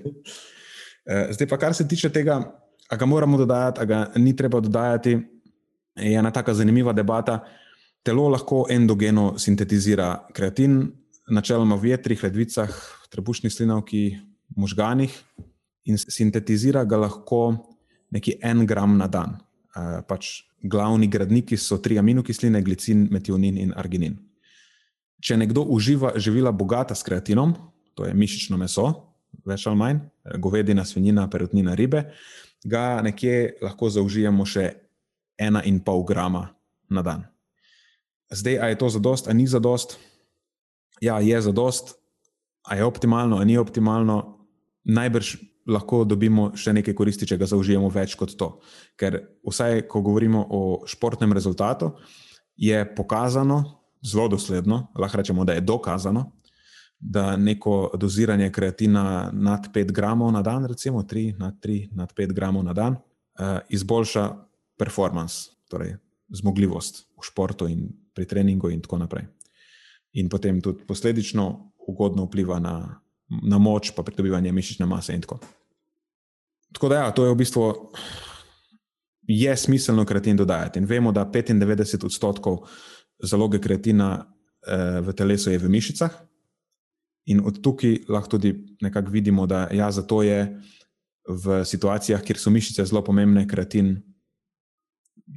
Eh, 1.06 1.32
zdaj 1.32 1.48
pa, 1.48 1.58
kar 1.58 1.74
se 1.74 1.88
tiče 1.88 2.10
tega, 2.10 2.40
ali 2.88 2.98
ga 2.98 3.06
moramo 3.06 3.38
dodajati, 3.38 3.80
ali 3.80 3.88
ga 3.88 4.00
ni 4.16 4.36
treba 4.36 4.60
dodajati, 4.60 5.18
je 5.96 6.18
ena 6.18 6.30
tako 6.30 6.54
zanimiva 6.54 6.92
debata. 6.92 7.40
Telo 8.02 8.28
lahko 8.28 8.66
endogeno 8.70 9.38
sintetizira 9.38 10.26
kreatin, 10.34 10.80
načeloma 11.30 11.76
v 11.76 11.92
jetrih, 11.92 12.22
ledvicah, 12.22 12.74
trebušnih 13.12 13.52
slinavki, 13.52 14.18
možganih, 14.56 15.14
in 15.84 15.98
sintetizira 15.98 16.84
ga 16.84 17.04
lahko 17.04 17.42
neki 18.10 18.38
en 18.42 18.66
gram 18.66 18.96
na 18.98 19.06
dan. 19.06 19.36
Uh, 19.78 20.00
pač 20.02 20.48
glavni 20.62 21.06
gradniki 21.06 21.56
so 21.56 21.78
tri 21.78 21.98
aminokisline, 22.00 22.62
glicin, 22.66 23.06
metionin 23.14 23.58
in 23.62 23.70
arginin. 23.78 24.16
Če 25.22 25.36
nekdo 25.38 25.62
uživa 25.62 26.12
živila 26.18 26.50
bogata 26.50 26.96
s 26.98 27.06
kreatinom, 27.06 27.54
to 27.94 28.06
je 28.06 28.14
mišično 28.14 28.58
meso, 28.58 28.88
več 29.46 29.66
ali 29.70 29.78
manj, 29.78 30.00
govedina, 30.42 30.82
svinjina, 30.86 31.28
perutnina, 31.30 31.76
ribe, 31.78 32.08
ga 32.66 33.00
nekje 33.06 33.58
lahko 33.62 33.90
zaužijemo 33.90 34.46
še 34.46 34.72
1,5 35.38 36.06
grama 36.06 36.48
na 36.90 37.02
dan. 37.06 37.26
Zdaj, 38.34 38.58
a 38.58 38.68
je 38.70 38.78
to 38.82 38.90
zadost, 38.92 39.30
a 39.30 39.32
ni 39.32 39.46
zadost? 39.46 39.96
Ja, 41.00 41.20
je 41.22 41.38
zadost, 41.40 41.94
a 42.66 42.76
je 42.76 42.84
optimalno, 42.84 43.38
a 43.38 43.46
ni 43.46 43.56
optimalno. 43.58 44.36
Najbrž 44.88 45.36
lahko 45.68 46.02
dobimo 46.08 46.50
še 46.56 46.72
nekaj 46.72 46.96
koristi, 46.96 47.26
če 47.28 47.36
ga 47.40 47.48
zaužijemo 47.48 47.90
več 47.92 48.16
kot 48.18 48.34
to. 48.40 48.54
Ker 48.98 49.20
vsaj, 49.46 49.84
ko 49.90 50.02
govorimo 50.04 50.40
o 50.48 50.62
športnem 50.88 51.34
rezultatu, 51.36 51.92
je 52.56 52.80
pokazano, 52.96 53.62
zelo 54.02 54.28
dosledno, 54.32 54.86
lahko 54.98 55.20
rečemo, 55.20 55.44
da 55.44 55.58
je 55.58 55.64
dokazano, 55.66 56.24
da 56.98 57.36
neko 57.36 57.92
doziranje 57.94 58.50
kreatina 58.52 59.30
nad 59.32 59.68
5 59.74 59.92
gramov 59.92 60.32
na 60.34 60.42
dan, 60.42 60.66
recimo 60.66 61.02
3 61.02 61.38
nad 61.38 61.60
3 61.62 61.94
nad 61.94 62.12
5 62.14 62.32
gramov 62.34 62.64
na 62.64 62.74
dan, 62.74 62.96
uh, 62.98 63.58
izboljša 63.68 64.28
performance, 64.78 65.50
torej 65.70 65.96
zmogljivost 66.28 67.04
v 67.18 67.24
športu 67.24 67.68
in 67.68 67.88
pri 68.14 68.26
treningu, 68.26 68.70
in 68.70 68.80
tako 68.82 68.98
naprej. 68.98 69.28
In 70.18 70.28
potem 70.28 70.60
tudi 70.60 70.82
posledično 70.86 71.72
ugodno 71.86 72.26
vpliva 72.26 72.58
na, 72.58 73.00
na 73.28 73.58
moč, 73.58 73.92
pa 73.94 74.02
pridobivanje 74.02 74.52
mišične 74.52 74.86
mase 74.86 75.14
in 75.14 75.22
tako. 75.22 75.38
Tako 76.72 76.88
da, 76.88 76.94
ja, 76.94 77.10
to 77.10 77.24
je 77.24 77.32
v 77.32 77.38
bistvu. 77.38 77.66
Je 79.28 79.56
smiselno 79.56 80.04
kreatin 80.08 80.36
dodajati. 80.36 80.78
In 80.78 80.86
vemo, 80.88 81.12
da 81.12 81.26
95 81.26 82.04
odstotkov 82.04 82.62
zaloge 83.22 83.60
kreatina 83.60 84.24
eh, 84.66 85.00
v 85.00 85.12
telesu 85.12 85.50
je 85.50 85.58
v 85.58 85.68
mišicah, 85.68 86.14
in 87.28 87.42
od 87.44 87.60
tukaj 87.60 88.08
lahko 88.08 88.36
tudi 88.36 88.54
nekako 88.80 89.10
vidimo, 89.10 89.46
da 89.46 89.68
ja, 89.72 89.90
zato 89.92 90.22
je 90.22 90.60
v 91.28 91.64
situacijah, 91.64 92.22
kjer 92.24 92.38
so 92.40 92.50
mišice 92.50 92.84
zelo 92.88 93.02
pomembne, 93.04 93.44
kreatin 93.48 93.98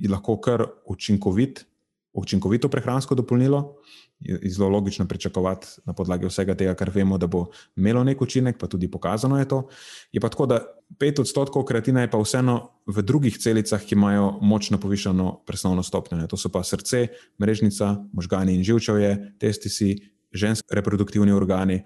lahko 0.10 0.38
kar 0.40 0.64
učinkovit, 0.88 1.66
učinkovito 2.14 2.70
prehransko 2.70 3.16
dopolnilo. 3.16 3.76
Je 4.20 4.52
zelo 4.52 4.70
logično 4.70 5.08
pričakovati 5.08 5.68
na 5.86 5.94
podlagi 5.94 6.28
vsega 6.30 6.56
tega, 6.56 6.74
kar 6.78 6.92
vemo, 6.94 7.18
da 7.18 7.28
bo 7.28 7.48
imelo 7.76 8.04
nek 8.04 8.22
učinek, 8.22 8.58
pa 8.60 8.68
tudi 8.68 8.92
pokazano 8.92 9.40
je 9.40 9.48
to. 9.48 9.68
Je 10.12 10.22
pa 10.22 10.30
tako, 10.30 10.46
da 10.46 10.60
5 11.00 11.22
odstotkov 11.22 11.66
kreatina 11.66 12.02
je 12.02 12.12
pa 12.12 12.20
vseeno 12.22 12.70
v 12.86 13.02
drugih 13.02 13.38
celicah, 13.38 13.82
ki 13.82 13.96
imajo 13.96 14.38
močno 14.42 14.78
povišeno 14.78 15.42
presnovno 15.48 15.84
stopnjo. 15.84 16.28
To 16.28 16.38
so 16.38 16.52
pa 16.54 16.64
srce, 16.64 17.08
mrežnica, 17.42 17.96
možgani 18.14 18.56
in 18.56 18.64
živčevje, 18.64 19.38
testisi, 19.40 19.96
ženski 20.32 20.68
reproduktivni 20.70 21.32
organi. 21.32 21.82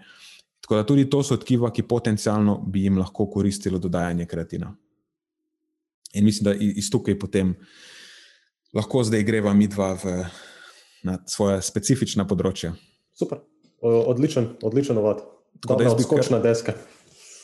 Tako 0.62 0.76
da 0.76 0.86
tudi 0.86 1.10
to 1.10 1.24
so 1.24 1.38
tkiva, 1.38 1.72
ki 1.72 1.88
potencialno 1.88 2.58
bi 2.68 2.84
jim 2.84 2.98
lahko 2.98 3.30
koristilo 3.32 3.80
dodajanje 3.80 4.26
kreatina. 4.26 4.76
In 6.16 6.26
mislim, 6.26 6.44
da 6.44 6.54
iz 6.54 6.90
tukaj 6.92 7.20
potem 7.20 7.54
lahko 8.76 9.04
zdaj 9.04 9.24
greva 9.24 9.54
mi 9.54 9.68
dva 9.72 9.94
v 9.96 10.18
svoje 11.30 11.62
specifična 11.66 12.26
področja. 12.28 12.74
Super, 13.16 13.42
odličen, 13.82 14.56
odličen 14.66 14.98
uvod. 15.00 15.24
Tako 15.64 15.78
da 15.80 15.88
jaz 15.88 15.96
bi 15.96 16.04
skočil 16.04 16.36
na 16.36 16.42
deske. 16.44 16.76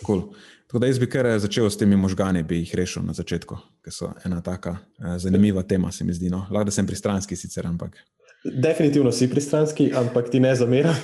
Cool. 0.05 0.25
Tako 0.67 0.79
da 0.79 0.87
jaz 0.87 0.99
bi 0.99 1.07
kar 1.11 1.27
začel 1.39 1.69
s 1.69 1.77
temi 1.77 1.97
možgani, 1.99 2.43
bi 2.47 2.61
jih 2.61 2.73
rešil 2.79 3.03
na 3.03 3.13
začetku, 3.15 3.57
ker 3.83 3.93
so 3.93 4.11
ena 4.25 4.41
taka 4.43 4.77
eh, 4.79 5.17
zanimiva 5.19 5.63
tema, 5.67 5.91
se 5.91 6.07
mi 6.07 6.15
zdi. 6.15 6.29
No. 6.31 6.45
Lahko 6.51 6.71
sem 6.71 6.87
pristranski 6.87 7.35
sicer, 7.35 7.67
ampak. 7.67 7.97
Definitivno 8.43 9.11
si 9.11 9.29
pristranski, 9.29 9.91
ampak 9.93 10.29
ti 10.29 10.39
ne 10.39 10.55
zameram. 10.55 10.95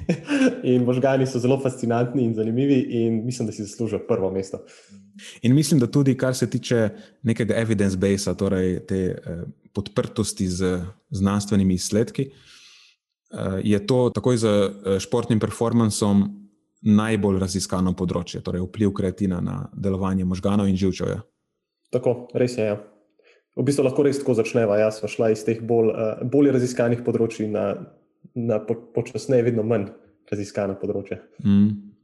in 0.74 0.82
možgani 0.82 1.26
so 1.26 1.38
zelo 1.38 1.60
fascinantni 1.62 2.24
in 2.24 2.34
zanimivi, 2.34 2.80
in 2.90 3.24
mislim, 3.24 3.46
da 3.46 3.52
si 3.52 3.62
zaslužijo 3.62 4.00
prvo 4.08 4.30
mesto. 4.30 4.58
In 5.42 5.54
mislim, 5.54 5.80
da 5.80 5.86
tudi 5.86 6.16
kar 6.18 6.34
se 6.34 6.50
tiče 6.50 6.88
nekega 7.22 7.54
evidence-based, 7.54 8.36
torej 8.36 8.80
te 8.86 8.96
eh, 8.96 9.44
podprtosti 9.72 10.48
z 10.48 10.80
znanstvenimi 11.10 11.74
izsledki, 11.74 12.22
eh, 12.30 13.60
je 13.62 13.86
to 13.86 14.10
takoj 14.10 14.36
z 14.36 14.46
eh, 14.46 14.98
športnim 15.00 15.40
performancem 15.40 16.24
najbolj 16.82 17.38
raziskano 17.38 17.94
področje, 17.94 18.42
torej 18.42 18.66
vpliv 18.66 18.92
kreatina 18.92 19.40
na 19.40 19.70
delovanje 19.72 20.24
možganov 20.24 20.68
in 20.68 20.76
živčevja. 20.76 21.22
Tako, 21.94 22.26
res 22.34 22.58
je. 22.58 22.66
Ja. 22.66 22.93
V 23.54 23.62
bistvu 23.62 23.86
lahko 23.86 24.02
res 24.02 24.18
tako 24.18 24.34
začneva. 24.34 24.80
Jaz 24.82 24.98
sem 24.98 25.10
šla 25.10 25.30
iz 25.30 25.44
teh 25.46 25.60
bolj, 25.62 25.92
uh, 25.94 26.22
bolj 26.26 26.50
raziskanih 26.56 27.04
področji 27.06 27.46
na, 27.50 27.86
na 28.34 28.58
po, 28.58 28.74
počasneje, 28.96 29.46
vedno 29.46 29.62
manj 29.66 29.92
raziskana 30.30 30.74
področja. 30.80 31.20
Mm. 31.44 31.94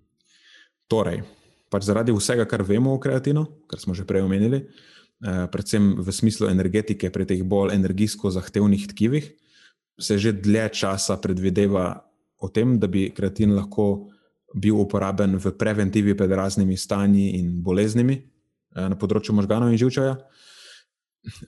Torej, 0.90 1.24
pač 1.72 1.88
zaradi 1.88 2.14
vsega, 2.14 2.46
kar 2.46 2.62
vemo 2.66 2.94
o 2.94 3.02
kreatinu, 3.02 3.46
kar 3.70 3.82
smo 3.82 3.98
že 3.98 4.06
prej 4.06 4.22
omenili, 4.28 4.62
uh, 4.62 5.50
predvsem 5.50 5.96
v 5.98 6.14
smislu 6.14 6.52
energetike 6.52 7.10
pri 7.10 7.26
teh 7.26 7.42
bolj 7.42 7.74
energijsko 7.74 8.30
zahtevnih 8.30 8.86
tkivih, 8.94 9.26
se 10.00 10.16
že 10.22 10.32
dlje 10.32 10.70
časa 10.78 11.18
predvideva 11.18 12.06
o 12.40 12.48
tem, 12.48 12.78
da 12.78 12.86
bi 12.86 13.10
kreatin 13.10 13.58
lahko 13.58 14.06
bil 14.54 14.78
uporaben 14.78 15.34
v 15.34 15.50
preventivi 15.58 16.14
pred 16.14 16.30
raznimi 16.30 16.78
stanji 16.78 17.42
in 17.42 17.58
boleznimi 17.58 18.22
uh, 18.22 18.86
na 18.86 18.94
področju 18.94 19.34
možganov 19.34 19.74
in 19.74 19.82
živčevja 19.82 20.14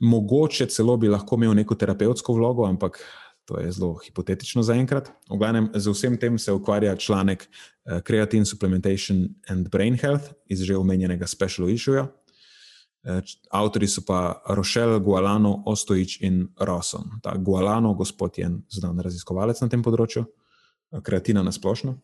mogoče 0.01 0.67
celo 0.67 0.97
bi 0.97 1.09
lahko 1.09 1.37
imel 1.37 1.55
neko 1.55 1.75
terapevtsko 1.75 2.35
vlogo, 2.35 2.67
ampak 2.69 3.01
to 3.45 3.61
je 3.61 3.73
zelo 3.73 3.99
hipotetično 4.05 4.63
zaenkrat. 4.63 5.11
V 5.31 5.39
glavnem, 5.39 5.71
z 5.75 5.91
vsem 5.91 6.17
tem 6.19 6.39
se 6.39 6.53
ukvarja 6.53 6.97
članek 6.97 7.49
uh, 7.49 8.01
Creatine 8.07 8.47
Supplementation 8.47 9.29
and 9.49 9.69
Brain 9.69 9.99
Health 9.99 10.33
iz 10.47 10.63
že 10.63 10.77
omenjenega 10.77 11.27
Special 11.27 11.69
Issue. 11.69 12.01
Uh, 12.01 13.19
avtori 13.51 13.89
so 13.89 14.05
pa 14.07 14.43
Rochelle, 14.49 15.01
Gualano, 15.01 15.63
Ostojič 15.67 16.21
in 16.23 16.49
Rosson. 16.61 17.19
Ta 17.23 17.35
Gualano, 17.37 17.95
gospod 17.95 18.39
je 18.39 18.51
znan 18.71 19.01
raziskovalec 19.01 19.61
na 19.61 19.69
tem 19.69 19.83
področju, 19.83 20.23
uh, 20.23 21.01
kreatina 21.03 21.43
na 21.43 21.53
splošno. 21.53 21.99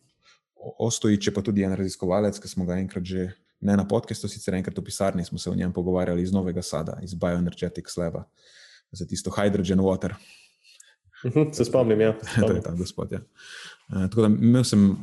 Ostojič 0.59 1.27
je 1.27 1.33
pa 1.33 1.41
tudi 1.41 1.63
en 1.63 1.71
raziskovalec, 1.71 2.35
ki 2.39 2.51
smo 2.51 2.67
ga 2.67 2.81
enkrat 2.81 3.05
že 3.07 3.31
ne 3.61 3.77
na 3.77 3.87
podkastu, 3.87 4.27
sicer 4.27 4.55
enkrat 4.55 4.77
v 4.77 4.83
pisarni 4.83 5.25
smo 5.25 5.39
se 5.39 5.49
o 5.49 5.55
njem 5.55 5.73
pogovarjali 5.73 6.23
iz 6.23 6.31
Novega 6.31 6.61
Sada, 6.61 6.99
iz 7.03 7.13
Bioenergetics 7.13 7.97
Laba, 7.97 8.23
za 8.91 9.05
tisto 9.05 9.31
Hydrogen 9.31 9.79
Water. 9.79 10.15
Mhm, 11.25 11.51
se 11.51 11.65
spomnim, 11.65 12.01
ja. 12.01 12.13
to 12.47 12.53
je 12.53 12.61
ta 12.61 12.71
gospod. 12.71 13.11
Ja. 13.11 13.19
Uh, 13.89 14.09
tako 14.09 14.21
da 14.21 14.27
imel 14.27 14.63
sem 14.63 14.97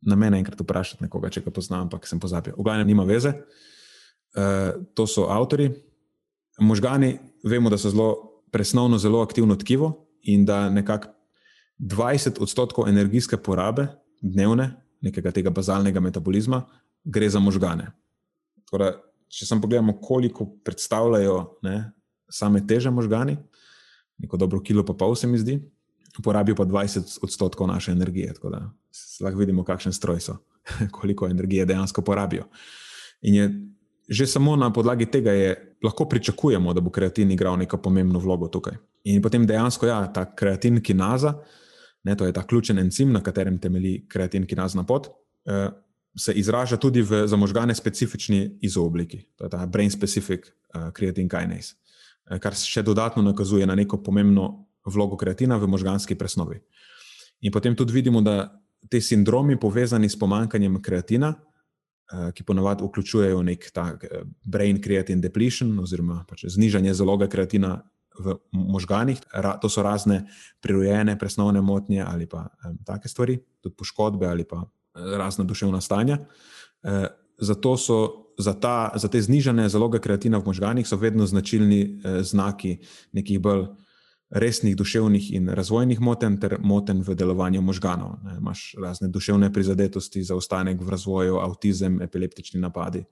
na 0.00 0.16
mene 0.16 0.38
enkrat 0.38 0.60
vprašati 0.60 1.04
nekoga, 1.04 1.30
če 1.30 1.42
ga 1.44 1.50
poznam, 1.50 1.86
ampak 1.88 2.06
sem 2.06 2.20
pozabil. 2.20 2.54
V 2.56 2.64
glavnem, 2.64 2.86
nima 2.86 3.04
veze. 3.04 3.34
Uh, 4.36 4.84
to 4.94 5.06
so 5.06 5.26
avtori. 5.32 5.70
Možgani, 6.60 7.18
vemo, 7.44 7.70
da 7.70 7.78
so 7.78 7.90
zelo 7.90 8.08
presnovno, 8.50 8.98
zelo 8.98 9.20
aktivno 9.22 9.56
tkivo 9.56 10.08
in 10.22 10.44
da 10.46 10.68
nekako 10.70 11.12
20 11.78 12.40
odstotkov 12.42 12.88
energijske 12.88 13.36
porabe 13.36 13.86
dnevne, 14.22 14.72
nekega 15.00 15.30
tega 15.30 15.50
bazalnega 15.54 16.00
metabolizma, 16.00 16.64
gre 17.04 17.28
za 17.30 17.40
možgane. 17.40 17.90
Torej, 18.70 18.92
če 19.28 19.46
samo 19.46 19.64
pogledamo, 19.64 19.96
koliko 20.00 20.46
predstavljajo 20.64 21.38
ne, 21.62 21.92
same 22.30 22.60
teže 22.66 22.90
možgani, 22.90 23.36
neko 24.18 24.36
dobro 24.36 24.60
kilo, 24.60 24.84
pa 24.84 24.92
pol 24.92 25.14
se 25.14 25.26
mi 25.26 25.38
zdi, 25.38 25.58
porabijo 26.24 26.56
pa 26.56 26.64
20 26.66 27.18
odstotkov 27.22 27.68
naše 27.68 27.92
energije. 27.92 28.34
Tako 28.34 28.50
da 28.50 28.62
lahko 29.20 29.38
vidimo, 29.38 29.64
kakšen 29.64 29.92
stroj 29.92 30.20
so, 30.20 30.36
koliko 30.96 31.28
energije 31.28 31.66
dejansko 31.66 32.02
porabijo. 32.02 32.48
In 33.22 33.34
je 33.34 33.48
že 34.08 34.26
samo 34.26 34.56
na 34.56 34.72
podlagi 34.72 35.06
tega, 35.06 35.32
je, 35.36 35.76
lahko 35.84 36.08
pričakujemo, 36.08 36.72
da 36.72 36.80
bo 36.80 36.90
kreatin 36.90 37.30
igral 37.30 37.58
neko 37.60 37.76
pomembno 37.76 38.18
vlogo 38.18 38.48
tukaj. 38.48 38.78
In 39.04 39.20
potem 39.22 39.44
dejansko, 39.46 39.86
ja, 39.86 40.00
ta 40.12 40.24
kreatin 40.34 40.80
kinaza, 40.82 41.34
ne, 42.04 42.16
to 42.16 42.24
je 42.24 42.32
ta 42.32 42.42
ključen 42.46 42.78
encim, 42.78 43.12
na 43.12 43.20
katerem 43.20 43.58
temelji 43.60 44.06
kreatin 44.08 44.46
kinazna 44.48 44.86
pot. 44.88 45.10
Eh, 45.44 45.68
se 46.18 46.32
izraža 46.32 46.76
tudi 46.76 47.02
v 47.02 47.26
za 47.26 47.36
možgane 47.36 47.74
specifični 47.74 48.58
izoobliki, 48.60 49.22
to 49.36 49.44
je 49.44 49.50
ta 49.50 49.66
brain 49.66 49.90
specific 49.90 50.46
uh, 50.48 50.90
creatine 50.92 51.28
kinase, 51.28 51.74
uh, 52.30 52.38
kar 52.38 52.54
še 52.54 52.82
dodatno 52.82 53.22
nakazuje 53.22 53.66
na 53.66 53.74
neko 53.74 54.02
pomembno 54.02 54.66
vlogo 54.86 55.16
kreatina 55.16 55.56
v 55.56 55.68
možganski 55.68 56.14
presnovi. 56.18 56.60
In 57.40 57.52
potem 57.52 57.76
tudi 57.76 57.92
vidimo, 57.92 58.20
da 58.20 58.48
te 58.90 59.00
sindromi 59.00 59.58
povezani 59.60 60.08
s 60.08 60.18
pomankanjem 60.18 60.80
kreatina, 60.82 61.34
uh, 61.34 62.30
ki 62.34 62.44
ponavadi 62.44 62.84
vključujejo 62.84 63.42
nek 63.42 63.70
ta 63.74 63.92
brain 64.42 64.82
creatine 64.82 65.22
depletion 65.22 65.70
oziroma 65.78 66.24
pač 66.28 66.48
znižanje 66.48 66.94
zaloga 66.94 67.30
kreatina. 67.30 67.78
V 68.18 68.32
možganih, 68.50 69.20
to 69.62 69.68
so 69.70 69.78
razne 69.86 70.24
prirojene 70.58 71.14
presnovne 71.18 71.60
motnje 71.62 72.02
ali 72.02 72.26
pa 72.26 72.48
um, 72.66 72.74
take 72.82 73.06
stvari, 73.06 73.36
tudi 73.62 73.76
poškodbe 73.78 74.26
ali 74.26 74.42
pa 74.42 74.64
razna 75.16 75.44
duševna 75.44 75.80
stanja. 75.80 76.18
Eh, 76.82 77.06
zato 77.38 77.76
so 77.76 78.28
za, 78.38 78.54
ta, 78.54 78.92
za 78.94 79.08
te 79.08 79.22
znižene 79.22 79.68
zaloge 79.68 79.98
kreatina 79.98 80.38
v 80.38 80.46
možganjih 80.46 80.86
vedno 80.92 81.26
značilni 81.26 81.82
eh, 81.82 82.22
znaki 82.22 82.78
nekih 83.12 83.40
bolj 83.40 83.66
resnih 84.30 84.76
duševnih 84.76 85.32
in 85.34 85.48
razvojnih 85.48 86.00
motenj, 86.00 86.36
ter 86.40 86.58
motenj 86.60 87.00
v 87.06 87.14
delovanju 87.16 87.62
možganov. 87.62 88.18
Ne, 88.24 88.36
imaš 88.38 88.74
razne 88.82 89.08
duševne 89.08 89.52
prizadetosti, 89.52 90.22
zaostanek 90.22 90.80
v 90.80 90.90
razvoju, 90.90 91.38
avtizem, 91.40 92.02
epileptični 92.02 92.60
napadi. 92.60 93.04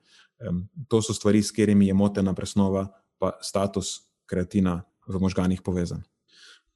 Um, 0.48 0.68
to 0.88 1.00
so 1.02 1.14
stvari, 1.16 1.42
s 1.42 1.50
katerimi 1.50 1.88
je 1.88 1.94
motena 1.94 2.34
presnova, 2.34 2.88
pa 3.18 3.32
status 3.40 3.96
kreatina 4.26 4.82
v 5.08 5.20
možganih 5.20 5.62
povezan. 5.64 6.02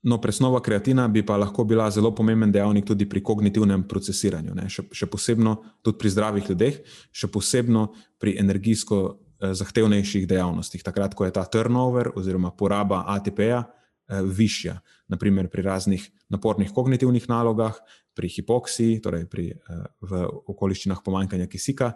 No, 0.02 0.16
presnova 0.20 0.62
kreatina 0.64 1.08
bi 1.08 1.20
pa 1.26 1.36
lahko 1.36 1.64
bila 1.68 1.90
zelo 1.90 2.14
pomemben 2.16 2.52
dejavnik 2.52 2.86
tudi 2.88 3.04
pri 3.08 3.20
kognitivnem 3.20 3.82
procesiranju, 3.88 4.54
še, 4.72 4.86
še 4.96 5.08
posebno 5.12 5.58
tudi 5.84 5.98
pri 6.00 6.12
zdravih 6.14 6.48
ljudeh, 6.48 6.78
še 7.12 7.28
posebno 7.28 7.90
pri 8.18 8.38
energijsko 8.40 9.00
eh, 9.04 9.52
zahtevnejših 9.52 10.24
dejavnostih. 10.30 10.84
Takrat, 10.86 11.14
ko 11.14 11.28
je 11.28 11.34
ta 11.36 11.44
turnover 11.44 12.14
oziroma 12.16 12.54
poraba 12.56 13.04
ATP-ja 13.12 13.60
eh, 13.60 14.24
višja, 14.24 14.78
naprimer 15.12 15.52
pri 15.52 15.68
raznih 15.68 16.08
napornih 16.32 16.72
kognitivnih 16.72 17.28
nalogah, 17.28 17.76
pri 18.14 18.28
hipoksiji, 18.28 19.00
torej 19.00 19.24
pri, 19.30 19.46
eh, 19.54 19.84
v 20.00 20.26
okoliščinah 20.52 21.00
pomanjkanja 21.04 21.46
kisika, 21.46 21.94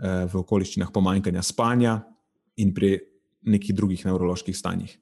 eh, 0.00 0.24
v 0.26 0.34
okoliščinah 0.40 0.92
pomanjkanja 0.92 1.42
spanja 1.42 2.04
in 2.56 2.72
pri 2.74 3.00
nekih 3.42 3.74
drugih 3.74 4.04
nevroloških 4.04 4.56
stanjih. 4.56 4.98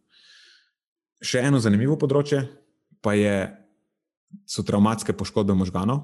Še 1.23 1.43
eno 1.49 1.61
zanimivo 1.63 1.97
področje 1.97 2.43
pa 3.01 3.15
je, 3.17 3.37
so 4.47 4.65
traumatske 4.67 5.15
poškodbe 5.17 5.55
možganov, 5.55 6.03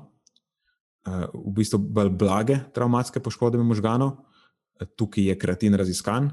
eh, 1.07 1.27
v 1.35 1.53
bistvu 1.59 1.79
bolj 1.79 2.13
blage 2.17 2.61
traumatske 2.73 3.21
poškodbe 3.21 3.63
možganov, 3.63 4.23
eh, 4.81 4.87
tukaj 4.97 5.25
je 5.25 5.39
kreatin 5.39 5.75
raziskan. 5.75 6.31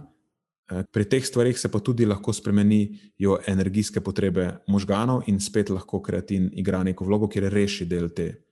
Eh, 0.69 0.83
pri 0.91 1.05
teh 1.05 1.25
stvarih 1.25 1.57
se 1.57 1.67
pa 1.69 1.79
tudi 1.79 2.05
lahko 2.05 2.33
spremenijo 2.33 3.39
energijske 3.47 4.01
potrebe 4.01 4.59
možganov, 4.67 5.23
in 5.27 5.39
spet 5.39 5.69
lahko 5.69 6.01
kreatin 6.01 6.49
igra 6.53 6.83
neko 6.83 7.05
vlogo, 7.05 7.27
ker 7.27 7.49
reši 7.51 7.85
del 7.85 8.09
te, 8.09 8.45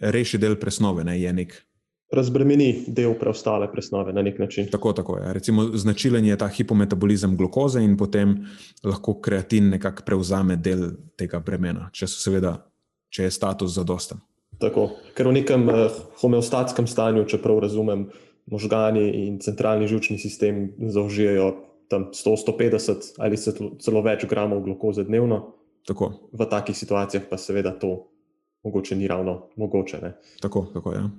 reši 0.00 0.38
del 0.38 0.56
presnove, 0.56 1.04
ne 1.04 1.18
je 1.20 1.32
nek 1.32 1.66
razbremeni 2.14 2.84
del 2.86 3.14
preostale 3.20 3.68
presnove 3.72 4.12
na 4.12 4.22
nek 4.22 4.38
način. 4.38 4.68
Tako, 4.72 4.92
tako 4.92 5.18
je. 5.18 5.32
Recimo, 5.32 5.64
značilen 5.74 6.24
je 6.24 6.36
ta 6.38 6.48
hipometabolizem 6.48 7.36
glukoze 7.36 7.82
in 7.82 7.96
potem 7.96 8.36
lahko 8.84 9.18
kreatin 9.20 9.68
nekako 9.76 10.06
prevzame 10.06 10.56
del 10.56 10.90
tega 11.18 11.40
bremena, 11.40 11.90
če, 11.92 12.08
seveda, 12.10 12.56
če 13.10 13.28
je 13.28 13.34
status 13.34 13.74
zadosten. 13.76 14.22
Tako, 14.62 14.88
ker 15.16 15.28
v 15.28 15.40
nekem 15.40 15.66
uh, 15.68 15.88
homeostatskem 16.22 16.86
stanju, 16.86 17.26
če 17.30 17.42
prav 17.42 17.58
razumem, 17.64 18.06
možgani 18.50 19.04
in 19.24 19.38
centralni 19.40 19.88
žilčni 19.88 20.18
sistem 20.20 20.68
zaužijajo 20.78 21.54
tam 21.88 22.10
100-150 22.12 23.14
ali 23.18 23.38
celo 23.80 24.02
več 24.04 24.26
gramov 24.28 24.62
glukoze 24.64 25.04
dnevno. 25.04 25.54
Tako. 25.88 26.12
V 26.32 26.46
takih 26.48 26.76
situacijah 26.76 27.26
pa 27.28 27.36
seveda 27.40 27.74
to 27.76 28.06
mogoče 28.64 28.96
ni 28.96 29.08
ravno 29.08 29.48
mogoče. 29.56 30.00
Ne? 30.02 30.14
Tako, 30.40 30.66
tako 30.74 30.92
je. 30.92 30.98
Ja. 30.98 31.10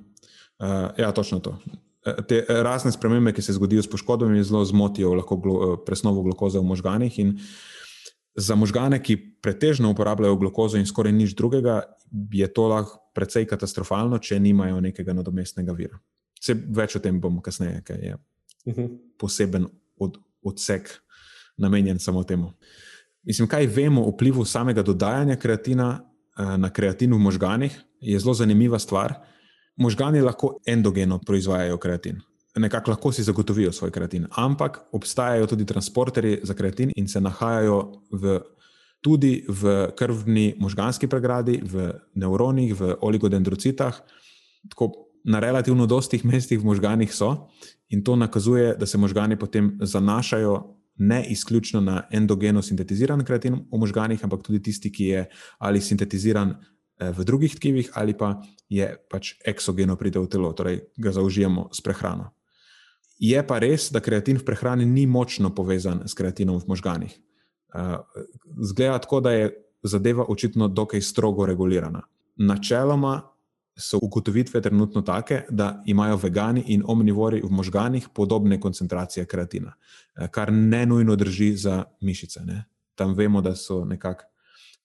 Uh, 0.59 0.89
ja, 0.97 1.11
točno 1.11 1.39
to. 1.39 1.57
Eh, 2.05 2.21
te 2.27 2.45
razne 2.47 2.91
spremembe, 2.91 3.33
ki 3.33 3.41
se 3.41 3.53
zgodijo 3.53 3.81
s 3.83 3.89
poškodbami, 3.89 4.43
zelo 4.43 4.65
zmotijo 4.65 5.13
lahko 5.13 5.35
eh, 5.35 5.77
presnovo 5.85 6.21
glukoze 6.23 6.59
v 6.59 6.63
možganih. 6.63 7.13
Za 8.35 8.55
možgane, 8.55 9.03
ki 9.03 9.17
pretežno 9.41 9.89
uporabljajo 9.91 10.35
glukozo 10.35 10.77
in 10.77 10.85
skoraj 10.85 11.13
nič 11.15 11.35
drugega, 11.35 11.81
je 12.31 12.47
to 12.53 12.67
lahko 12.67 12.99
precej 13.15 13.47
katastrofalno, 13.47 14.19
če 14.19 14.39
nimajo 14.39 14.81
nekega 14.83 15.13
nadomestnega 15.15 15.73
vira. 15.73 15.99
Vse 16.41 16.53
več 16.53 16.97
o 16.97 16.99
tem 16.99 17.19
bomo 17.21 17.41
kasneje, 17.41 17.81
ker 17.87 17.99
je 18.03 18.15
uh 18.15 18.73
mhm. 18.73 18.81
-huh. 18.81 18.97
poseben 19.17 19.67
od, 19.97 20.17
odsek 20.43 20.89
namenjen 21.57 21.99
samo 21.99 22.23
temu. 22.23 22.51
Mislim, 23.23 23.47
kaj 23.47 23.67
vemo 23.67 24.03
o 24.05 24.11
vplivu 24.11 24.45
samega 24.45 24.83
dodajanja 24.83 25.35
kreatina 25.35 26.01
na 26.57 26.69
kreatin 26.69 27.13
v 27.13 27.17
možganih, 27.17 27.81
je 28.01 28.19
zelo 28.19 28.33
zanimiva 28.33 28.79
stvar. 28.79 29.13
Možgani 29.77 30.21
lahko 30.21 30.57
endogeno 30.65 31.19
proizvajajo 31.19 31.77
kreatin, 31.77 32.21
nekako 32.55 32.91
lahko 32.91 33.11
si 33.11 33.23
zagotovijo 33.23 33.71
svoj 33.71 33.91
kreatin, 33.91 34.27
ampak 34.31 34.79
obstajajo 34.91 35.47
tudi 35.47 35.65
transporterji 35.65 36.39
za 36.43 36.53
kreatin 36.53 36.91
in 36.95 37.07
se 37.07 37.21
nahajajo 37.21 37.91
v, 38.11 38.39
tudi 39.01 39.45
v 39.47 39.91
krvni 39.97 40.55
možganski 40.59 41.07
pregradi, 41.07 41.59
v 41.63 41.91
nevronih, 42.15 42.75
v 42.79 42.95
oligodendrocitah. 43.01 43.99
Tako 44.69 44.91
na 45.25 45.39
relativno 45.39 45.85
dostih 45.85 46.25
mestih 46.25 46.59
v 46.59 46.65
možganih 46.65 47.13
so, 47.13 47.49
in 47.89 48.03
to 48.03 48.15
nakazuje, 48.15 48.75
da 48.79 48.85
se 48.85 48.97
možgani 48.97 49.39
potem 49.39 49.77
zanašajo 49.81 50.75
ne 50.97 51.25
izključno 51.29 51.81
na 51.81 52.03
endogeno 52.11 52.61
sintetiziran 52.61 53.25
kreatin 53.25 53.53
v 53.71 53.77
možganih, 53.77 54.23
ampak 54.23 54.43
tudi 54.43 54.61
tisti, 54.63 54.91
ki 54.91 55.05
je 55.05 55.25
ali 55.59 55.81
sintetiziran 55.81 56.55
v 56.99 57.23
drugih 57.23 57.55
tkivih, 57.55 57.91
ali 57.93 58.13
pa 58.17 58.41
je 58.69 58.87
pač 59.11 59.35
eksogeno 59.45 59.95
pride 59.95 60.19
v 60.19 60.29
telo, 60.31 60.53
torej 60.53 60.87
ga 60.97 61.11
zaužijemo 61.11 61.69
s 61.73 61.83
prehrano. 61.83 62.31
Je 63.19 63.39
pa 63.47 63.59
res, 63.59 63.91
da 63.91 64.03
kreatin 64.03 64.39
v 64.39 64.45
prehrani 64.47 64.85
ni 64.85 65.05
močno 65.07 65.53
povezan 65.55 66.03
s 66.07 66.13
kreatinom 66.13 66.59
v 66.59 66.67
možganih. 66.67 67.13
Eh, 67.75 67.97
zgleda 68.61 68.99
tako, 68.99 69.19
da 69.19 69.31
je 69.31 69.53
zadeva 69.83 70.25
očitno 70.27 70.67
dokaj 70.67 71.01
strogo 71.01 71.45
regulirana. 71.45 72.01
Načeloma 72.35 73.21
so 73.77 73.99
ugotovitve 74.01 74.61
trenutno 74.61 75.01
take, 75.01 75.43
da 75.49 75.83
imajo 75.85 76.15
vegani 76.17 76.63
in 76.67 76.83
omnivori 76.87 77.41
v 77.43 77.51
možganih 77.51 78.07
podobne 78.13 78.59
koncentracije 78.59 79.25
kreatina, 79.25 79.73
eh, 80.15 80.27
kar 80.31 80.53
ne 80.53 80.85
nujno 80.85 81.15
drži 81.15 81.55
za 81.55 81.83
mišice. 82.01 82.43
Ne? 82.45 82.65
Tam 82.95 83.13
vemo, 83.13 83.41
da 83.41 83.55
so 83.55 83.85
nekako 83.85 84.23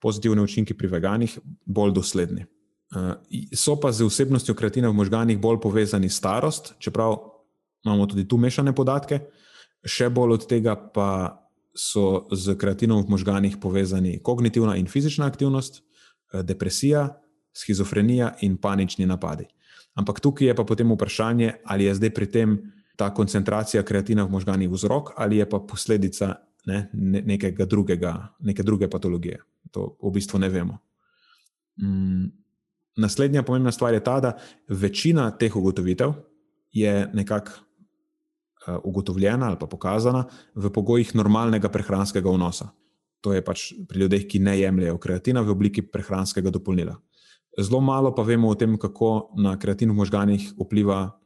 pozitivne 0.01 0.43
učinke 0.43 0.75
pri 0.75 0.89
veganih 0.89 1.39
bolj 1.67 1.95
dosledni. 1.97 2.47
Uh, 2.91 3.15
so 3.55 3.77
pa 3.81 3.93
z 3.93 4.09
vsebnostjo 4.09 4.55
kreatina 4.55 4.91
v 4.91 4.99
možganih 4.99 5.39
bolj 5.39 5.61
povezani 5.63 6.11
starost, 6.11 6.75
čeprav 6.79 7.19
imamo 7.85 8.07
tudi 8.07 8.27
tu 8.29 8.37
mešane 8.37 8.75
podatke, 8.75 9.21
še 9.87 10.11
bolj 10.11 10.41
od 10.41 10.47
tega 10.51 10.75
pa 10.75 11.39
so 11.77 12.27
z 12.35 12.59
kreatinom 12.59 13.05
v 13.05 13.15
možganih 13.15 13.57
povezani 13.63 14.19
kognitivna 14.19 14.75
in 14.77 14.91
fizična 14.91 15.29
aktivnost, 15.31 15.81
uh, 15.81 16.43
depresija, 16.43 17.09
schizofrenija 17.55 18.35
in 18.43 18.57
panični 18.57 19.07
napadi. 19.07 19.47
Ampak 19.95 20.21
tukaj 20.21 20.51
je 20.51 20.55
pa 20.55 20.65
potem 20.65 20.91
vprašanje, 20.93 21.63
ali 21.65 21.85
je 21.85 21.95
zdaj 21.95 22.13
pri 22.15 22.27
tem 22.27 22.59
ta 22.97 23.09
koncentracija 23.15 23.83
kreatina 23.83 24.25
v 24.25 24.35
možganih 24.37 24.69
vzrok 24.69 25.15
ali 25.17 25.41
je 25.41 25.49
pa 25.49 25.59
posledica 25.59 26.35
ne, 26.67 26.91
nekega 26.93 27.65
drugega, 27.65 28.37
neke 28.41 28.63
druge 28.63 28.91
patologije. 28.91 29.41
To 29.71 29.97
v 30.03 30.13
bistvu 30.15 30.39
ne 30.39 30.49
vemo. 30.49 30.79
Mm, 31.81 32.31
naslednja 32.97 33.43
pomembna 33.43 33.73
stvar 33.73 33.95
je 33.95 34.05
ta, 34.05 34.21
da 34.21 34.37
večina 34.69 35.31
teh 35.31 35.57
ugotovitev 35.57 36.13
je 36.73 37.11
nekako 37.13 37.53
uh, 37.53 38.77
ugotovljena 38.85 39.47
ali 39.47 39.57
pa 39.61 39.67
pokazana 39.67 40.25
v 40.55 40.71
pogojih 40.71 41.15
normalnega 41.15 41.69
prehranskega 41.69 42.31
vnosa. 42.31 42.71
To 43.21 43.33
je 43.33 43.45
pač 43.45 43.73
pri 43.89 44.01
ljudeh, 44.01 44.25
ki 44.27 44.39
ne 44.39 44.57
jemljajo 44.61 44.99
kreatina 44.99 45.43
v 45.45 45.53
obliki 45.53 45.83
prehranskega 45.83 46.51
dopolnila. 46.51 46.97
Zelo 47.59 47.81
malo 47.81 48.15
pa 48.15 48.23
vemo 48.23 48.49
o 48.49 48.55
tem, 48.55 48.79
kako 48.79 49.35
na 49.37 49.57
kreatin 49.59 49.91
v 49.91 49.99
možganjih 49.99 50.53
vpliva 50.57 51.21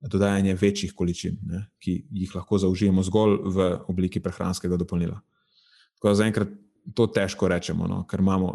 dodajanje 0.00 0.54
večjih 0.54 0.92
količin, 0.94 1.38
ne, 1.42 1.64
ki 1.82 2.04
jih 2.10 2.34
lahko 2.34 2.58
zaužijemo 2.58 3.02
zgolj 3.02 3.38
v 3.54 3.68
obliki 3.88 4.20
prehranskega 4.20 4.76
dopolnila. 4.76 5.20
Tako 5.98 6.08
da 6.08 6.14
zaenkrat 6.14 6.52
to 6.94 7.06
težko 7.06 7.48
rečemo, 7.48 7.86
no, 7.86 8.02
ker 8.08 8.20
imamo 8.20 8.54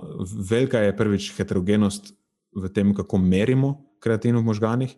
velika 0.49 0.79
je 0.79 0.97
prvič 0.97 1.31
heterogenost 1.37 2.13
v 2.55 2.69
tem, 2.73 2.93
kako 2.95 3.17
merimo 3.17 3.75
kreatin 4.03 4.35
v 4.37 4.43
možganih, 4.43 4.95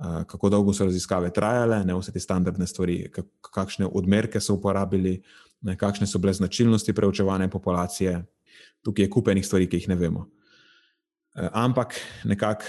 kako 0.00 0.48
dolgo 0.48 0.72
so 0.72 0.86
raziskave 0.88 1.32
trajale, 1.34 1.82
ne 1.84 1.94
vse 1.94 2.12
te 2.12 2.20
standardne 2.20 2.66
stvari, 2.66 3.10
kakšne 3.52 3.86
odmerke 3.86 4.40
so 4.40 4.56
uporabili, 4.56 5.18
ne, 5.66 5.76
kakšne 5.76 6.06
so 6.08 6.18
bile 6.18 6.32
značilnosti 6.32 6.94
preučevanja 6.96 7.50
populacije. 7.52 8.22
Tukaj 8.84 9.04
je 9.04 9.10
kupenih 9.10 9.46
stvari, 9.46 9.68
ki 9.68 9.82
jih 9.82 9.88
ne 9.92 9.98
vemo. 10.00 10.24
Ampak 11.36 11.98
nekako 12.24 12.64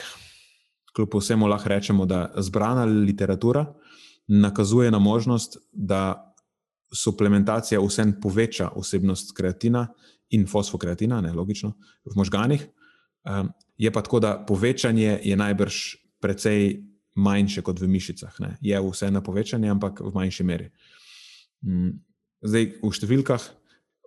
kljub 0.96 1.16
vsemu 1.16 1.48
lahko 1.48 1.70
rečemo, 1.70 2.06
da 2.06 2.34
zbrana 2.38 2.84
literatura 2.86 3.66
nakazuje 4.28 4.92
na 4.92 5.00
možnost, 5.00 5.58
da 5.72 6.31
suplementacija 6.93 7.82
vsem 7.82 8.13
poveča 8.21 8.69
vsebnost 8.75 9.36
kreatina 9.38 9.88
in 10.32 10.45
fosfokreatina, 10.47 11.21
ne 11.21 11.34
logično, 11.34 11.73
v 12.06 12.15
možganih. 12.15 12.67
Um, 13.23 13.51
je 13.77 13.91
pa 13.91 14.01
tako, 14.01 14.19
da 14.19 14.36
povečanje 14.47 15.19
je 15.23 15.36
najbrž 15.38 15.80
precej 16.21 16.84
manjše 17.15 17.62
kot 17.62 17.80
v 17.80 17.88
mišicah. 17.91 18.39
Ne. 18.39 18.56
Je 18.62 18.80
vse 18.82 19.12
na 19.12 19.21
povečanje, 19.21 19.69
ampak 19.69 19.99
v 20.01 20.13
manjši 20.13 20.43
meri. 20.43 20.69
Um, 21.63 21.99
zdaj, 22.41 22.77
v 22.82 22.93
številkah 22.95 23.47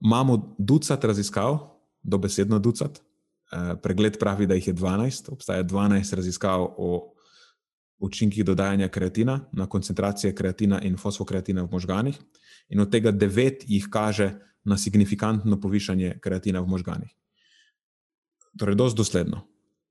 imamo 0.04 0.56
ducat 0.58 1.04
raziskav, 1.04 1.60
dobesedno 2.02 2.58
ducat, 2.58 3.00
Eh, 3.54 3.76
pregled 3.82 4.18
pravi, 4.18 4.46
da 4.46 4.54
jih 4.54 4.66
je 4.66 4.74
12, 4.74 5.28
obstaja 5.32 5.62
12 5.62 6.14
raziskav 6.14 6.64
o 6.76 7.13
učinkih 7.98 8.44
dodajanja 8.44 8.88
kreatina 8.88 9.40
na 9.52 9.66
koncentracije 9.66 10.34
kreatina 10.34 10.80
in 10.82 10.96
fosfokreatina 10.96 11.62
v 11.62 11.70
možganih, 11.70 12.18
in 12.68 12.80
od 12.80 12.90
tega 12.90 13.12
9 13.12 13.64
jih 13.66 13.86
kaže, 13.90 14.34
na 14.64 14.78
signifikantno 14.78 15.60
povišanje 15.60 16.18
kreatina 16.20 16.60
v 16.60 16.68
možganih. 16.68 17.12
Torej, 18.58 18.74
dosti 18.74 18.96
dosledno. 18.96 19.44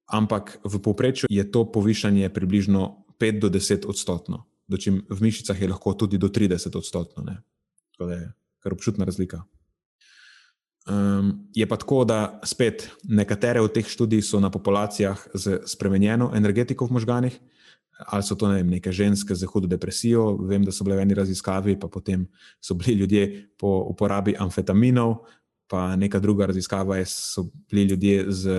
Ampak 0.09 0.57
v 0.63 0.79
povprečju 0.81 1.27
je 1.29 1.43
to 1.51 1.65
povišanje 1.71 2.29
približno 2.29 3.05
5 3.19 3.39
do 3.39 3.49
10 3.49 3.85
odstotno, 3.87 4.45
dočim 4.67 5.05
v 5.09 5.19
mišicah 5.21 5.61
je 5.61 5.69
lahko 5.69 5.93
tudi 5.93 6.17
do 6.17 6.27
30 6.27 6.77
odstotno. 6.77 7.23
Ne? 7.23 7.37
Tako 7.93 8.09
da 8.09 8.13
je 8.13 8.31
kar 8.59 8.73
občutna 8.73 9.05
razlika. 9.05 9.43
Um, 10.83 11.47
je 11.55 11.67
pa 11.67 11.77
tako, 11.79 12.03
da 12.03 12.39
spet 12.43 12.89
nekatere 13.03 13.61
od 13.61 13.71
teh 13.71 13.87
študij 13.87 14.21
so 14.21 14.39
na 14.39 14.51
populacijah 14.51 15.15
z 15.33 15.61
spremenjeno 15.65 16.31
energetiko 16.35 16.85
v 16.85 16.99
možganih, 16.99 17.39
ali 18.07 18.23
so 18.23 18.35
to 18.35 18.47
ne 18.47 18.61
vem, 18.61 18.69
neke 18.69 18.91
ženske 18.91 19.35
z 19.35 19.47
hudo 19.49 19.67
depresijo. 19.67 20.37
Vem, 20.47 20.63
da 20.63 20.71
so 20.71 20.83
bile 20.83 20.97
v 20.97 21.05
eni 21.05 21.17
raziskavi, 21.17 21.77
pa 21.79 21.87
potem 21.87 22.27
so 22.61 22.75
bili 22.75 22.97
ljudje 23.03 23.27
po 23.59 23.85
uporabi 23.89 24.35
amfetaminov, 24.39 25.15
pa 25.67 25.95
neka 25.95 26.19
druga 26.19 26.45
raziskava 26.45 26.97
je, 26.97 27.05
so 27.05 27.47
bili 27.71 27.83
ljudje 27.93 28.25
z 28.27 28.57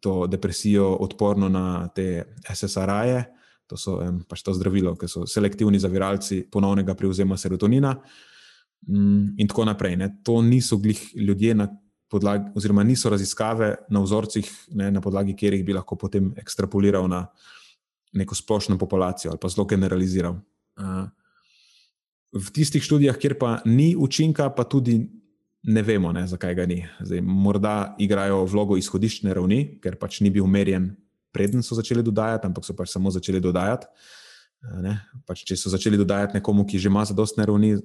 to 0.00 0.26
depresijo 0.26 0.92
odporno 1.00 1.48
na 1.48 1.88
te 1.88 2.24
SSRI-je, 2.54 3.24
to 3.66 3.76
so 3.76 3.96
um, 3.98 4.20
pač 4.28 4.44
to 4.46 4.54
zdravilo, 4.54 4.94
ki 4.94 5.08
so 5.10 5.24
selektivni 5.26 5.78
zaviralci 5.82 6.44
ponovnega 6.52 6.94
prevzema 6.94 7.36
serotonina. 7.36 7.96
Mm, 8.86 9.34
in 9.38 9.48
tako 9.48 9.64
naprej. 9.64 9.96
Ne. 9.96 10.08
To 10.22 10.42
niso 10.42 10.76
glih 10.78 11.00
ljudje 11.16 11.54
na 11.54 11.66
podlagi, 12.08 12.52
oziroma 12.54 12.84
niso 12.84 13.10
raziskave 13.10 13.74
na 13.90 14.00
vzorcih, 14.00 14.50
ne, 14.78 14.90
na 14.90 15.00
podlagi 15.00 15.34
katerih 15.34 15.64
bi 15.64 15.74
lahko 15.74 15.96
potem 15.98 16.30
ekstrapoliral 16.38 17.08
na 17.10 17.26
neko 18.12 18.34
splošno 18.34 18.78
populacijo 18.78 19.30
ali 19.30 19.40
pa 19.42 19.48
zelo 19.48 19.64
generaliziral. 19.66 20.38
V 22.32 22.50
tistih 22.52 22.82
študijah, 22.82 23.16
kjer 23.16 23.38
pa 23.38 23.60
ni 23.64 23.94
učinka, 23.98 24.50
pa 24.50 24.64
tudi 24.64 24.98
ne 25.66 25.82
vemo, 25.82 26.12
ne, 26.12 26.26
zakaj 26.26 26.54
ga 26.54 26.66
ni. 26.66 26.86
Zdaj, 27.00 27.20
morda 27.22 27.94
igrajo 27.98 28.44
vlogo 28.44 28.76
izhodiščne 28.76 29.34
ravni, 29.34 29.60
ker 29.82 29.96
pač 29.98 30.20
ni 30.20 30.30
bil 30.30 30.46
merjen, 30.46 30.92
preden 31.34 31.62
so 31.62 31.74
začeli 31.78 32.04
dodajati, 32.06 32.46
ampak 32.46 32.64
so 32.64 32.76
pač 32.76 32.92
samo 32.92 33.10
začeli 33.10 33.40
dodajati. 33.42 33.88
Pač, 35.26 35.44
če 35.46 35.56
so 35.58 35.70
začeli 35.72 35.98
dodajati 36.00 36.38
nekomu, 36.38 36.64
ki 36.66 36.78
že 36.80 36.90
ima 36.90 37.04
zadostne 37.06 37.46
ravni, 37.46 37.76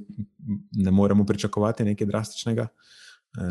ne 0.78 0.92
moremo 0.92 1.26
pričakovati 1.28 1.86
nekaj 1.88 2.10
drastičnega. 2.10 2.68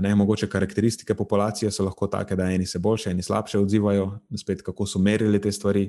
Ne, 0.04 0.12
mogoče 0.14 0.44
karakteristike 0.50 1.14
populacije 1.16 1.70
so 1.72 1.86
lahko 1.86 2.06
take, 2.12 2.36
da 2.36 2.50
eni 2.52 2.66
se 2.68 2.78
boljše, 2.78 3.14
eni 3.14 3.22
slabše 3.24 3.58
odzivajo, 3.58 4.10
spet 4.36 4.62
kako 4.62 4.86
so 4.86 5.00
merili 5.00 5.40
te 5.40 5.52
stvari, 5.52 5.86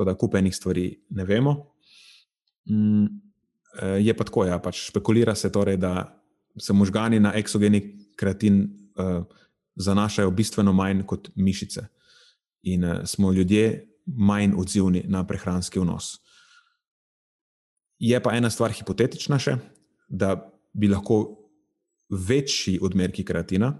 tako 0.00 0.04
da 0.04 0.18
kupenih 0.18 0.56
stvari 0.56 1.02
ne 1.10 1.24
vemo. 1.24 1.74
Mm, 2.70 3.04
e, 3.82 3.86
je 4.00 4.14
pa 4.16 4.24
tako, 4.24 4.44
ja, 4.44 4.58
pač 4.58 4.86
špekulira 4.88 5.34
se 5.34 5.52
torej, 5.52 5.76
da 5.76 6.22
se 6.58 6.72
možgani 6.72 7.20
na 7.20 7.32
eksogeni 7.36 7.80
kreatin 8.16 8.62
uh, 8.96 9.24
zanašajo 9.76 10.30
bistveno 10.30 10.72
manj 10.72 11.04
kot 11.06 11.30
mišice 11.36 11.86
in 12.62 12.84
uh, 12.84 13.04
smo 13.04 13.32
ljudje 13.32 13.86
manj 14.06 14.54
odzivni 14.56 15.04
na 15.06 15.26
prehranski 15.26 15.80
vnos. 15.80 16.18
Je 17.98 18.20
pa 18.22 18.32
ena 18.32 18.50
stvar 18.50 18.72
hipotetična 18.72 19.38
še, 19.38 19.58
da 20.08 20.34
bi 20.72 20.88
lahko 20.88 21.36
večji 22.10 22.78
odmerki 22.82 23.24
kreatina, 23.24 23.74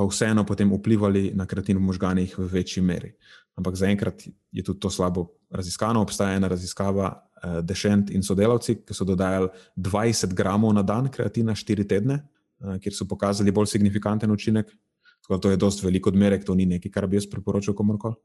pa 0.00 0.06
vseeno 0.08 0.46
potem 0.48 0.72
vplivali 0.72 1.36
na 1.36 1.44
kreatin 1.44 1.76
v 1.76 1.84
možganjih 1.84 2.38
v 2.38 2.46
večji 2.48 2.80
meri. 2.80 3.12
Ampak 3.60 3.76
zaenkrat 3.76 4.24
je 4.52 4.62
tudi 4.64 4.80
to 4.80 4.88
slabo 4.88 5.26
raziskano. 5.52 6.00
Obstaja 6.00 6.38
ena 6.40 6.48
raziskava, 6.48 7.10
uh, 7.12 7.60
Dešent 7.60 8.08
in 8.16 8.24
sodelavci, 8.24 8.78
ki 8.80 8.96
so 8.96 9.04
dodajali 9.04 9.50
20 9.76 10.32
gramov 10.32 10.72
na 10.72 10.80
dan 10.80 11.10
kreatina 11.12 11.52
4 11.52 11.84
tedne, 11.84 12.16
uh, 12.64 12.78
kjer 12.80 12.96
so 12.96 13.04
pokazali 13.04 13.52
bolj 13.52 13.74
signifikanten 13.76 14.32
učinek. 14.32 14.72
Tako 15.20 15.36
da 15.36 15.40
to 15.40 15.50
je 15.52 15.60
dosti 15.60 15.84
velik 15.84 16.06
odmerek, 16.08 16.48
to 16.48 16.56
ni 16.56 16.64
nekaj, 16.64 16.92
kar 16.96 17.06
bi 17.06 17.20
jaz 17.20 17.28
priporočil 17.28 17.76
komorkoli. 17.76 18.16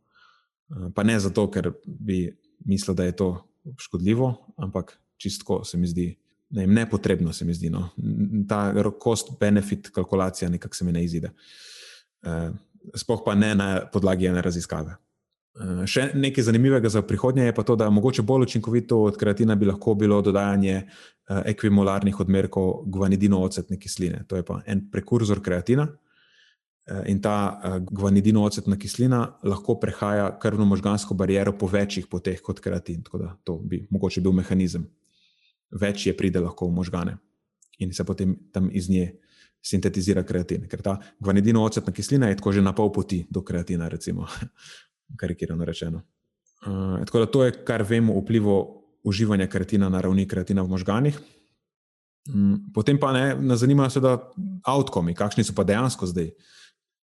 Uh, 0.72 0.88
pa 0.96 1.04
ne 1.04 1.20
zato, 1.20 1.50
ker 1.52 1.74
bi 1.84 2.30
mislil, 2.64 2.96
da 2.96 3.04
je 3.04 3.20
to 3.20 3.30
škodljivo, 3.76 4.32
ampak 4.64 4.96
čistko 5.20 5.66
se 5.68 5.78
mi 5.78 5.92
zdi 5.92 6.14
ne, 6.56 6.68
nepotrebno, 6.68 7.34
se 7.34 7.46
mi 7.46 7.54
zdi. 7.54 7.70
No. 7.70 7.90
Ta 8.50 8.74
cost-benefit 9.04 9.90
kalkulacija 9.92 10.50
nekako 10.50 10.76
se 10.76 10.86
mi 10.86 10.92
ne 10.92 11.04
izide. 11.04 11.32
Uh, 12.26 12.56
sploh 12.96 13.22
pa 13.26 13.36
ne 13.36 13.56
na 13.56 13.68
podlagi 13.92 14.30
ene 14.32 14.42
raziskave. 14.42 14.96
Uh, 15.56 15.84
še 15.88 16.10
nekaj 16.16 16.48
zanimivega 16.48 16.90
za 16.92 17.04
prihodnje 17.06 17.50
je 17.50 17.56
pa 17.56 17.64
to, 17.64 17.76
da 17.80 17.90
mogoče 17.90 18.24
bolj 18.24 18.48
učinkovito 18.50 19.02
od 19.10 19.20
kreatina 19.20 19.56
bi 19.56 19.68
lahko 19.68 19.94
bilo 20.00 20.22
dodajanje 20.22 20.82
uh, 20.82 21.44
ekvimularnih 21.46 22.20
odmerkov 22.20 22.88
guanidino-ocetne 22.92 23.80
kisline. 23.80 24.24
To 24.28 24.40
je 24.40 24.48
pa 24.48 24.62
en 24.66 24.88
prekurzor 24.92 25.44
kreatina. 25.44 25.88
In 27.10 27.18
ta 27.18 27.82
guanidino-ocetna 27.82 28.76
kislina 28.78 29.24
lahko 29.42 29.74
prehaja 29.82 30.28
krvno-možgansko 30.38 31.16
bariero 31.18 31.56
po 31.58 31.66
večjih 31.66 32.06
poteh 32.06 32.38
kot 32.46 32.60
kreatin. 32.62 33.00
Tako 33.02 33.18
da 33.18 33.32
to 33.44 33.56
bi 33.58 33.80
mogoče 33.90 34.22
bil 34.22 34.36
mehanizem 34.38 34.84
več 35.72 36.08
je 36.08 36.18
pride 36.18 36.40
lahko 36.40 36.68
v 36.68 36.76
možgane 36.76 37.18
in 37.80 37.94
se 37.94 38.04
potem 38.04 38.36
tam 38.52 38.70
iz 38.72 38.90
nje 38.90 39.12
sintetizira 39.66 40.24
kreatin. 40.24 40.68
Ker 40.70 40.82
ta 40.82 41.00
gvanidino-ocetna 41.20 41.94
kislina 41.94 42.30
je 42.30 42.38
tako 42.40 42.54
že 42.54 42.62
na 42.62 42.74
pol 42.76 42.92
poti 42.94 43.26
do 43.30 43.42
kreatina, 43.42 43.90
recimo, 43.90 44.28
karikirano 45.22 45.66
rečeno. 45.66 46.04
Uh, 46.66 47.02
tako 47.06 47.20
da 47.20 47.26
to 47.26 47.44
je, 47.44 47.52
kar 47.66 47.84
vemo 47.84 48.14
o 48.14 48.22
vplivu 48.22 48.56
uživanja 49.06 49.48
kreatina 49.48 49.90
na 49.90 50.02
ravni 50.02 50.28
kreatina 50.28 50.64
v 50.64 50.70
možganih. 50.70 51.18
Um, 52.34 52.72
potem 52.74 52.98
pa 52.98 53.14
ne, 53.14 53.36
nas 53.36 53.62
zanimajo 53.62 53.90
seveda 53.94 54.18
outcomi, 54.66 55.14
kakšni 55.14 55.46
so 55.46 55.54
pa 55.54 55.66
dejansko 55.66 56.10
zdaj 56.10 56.32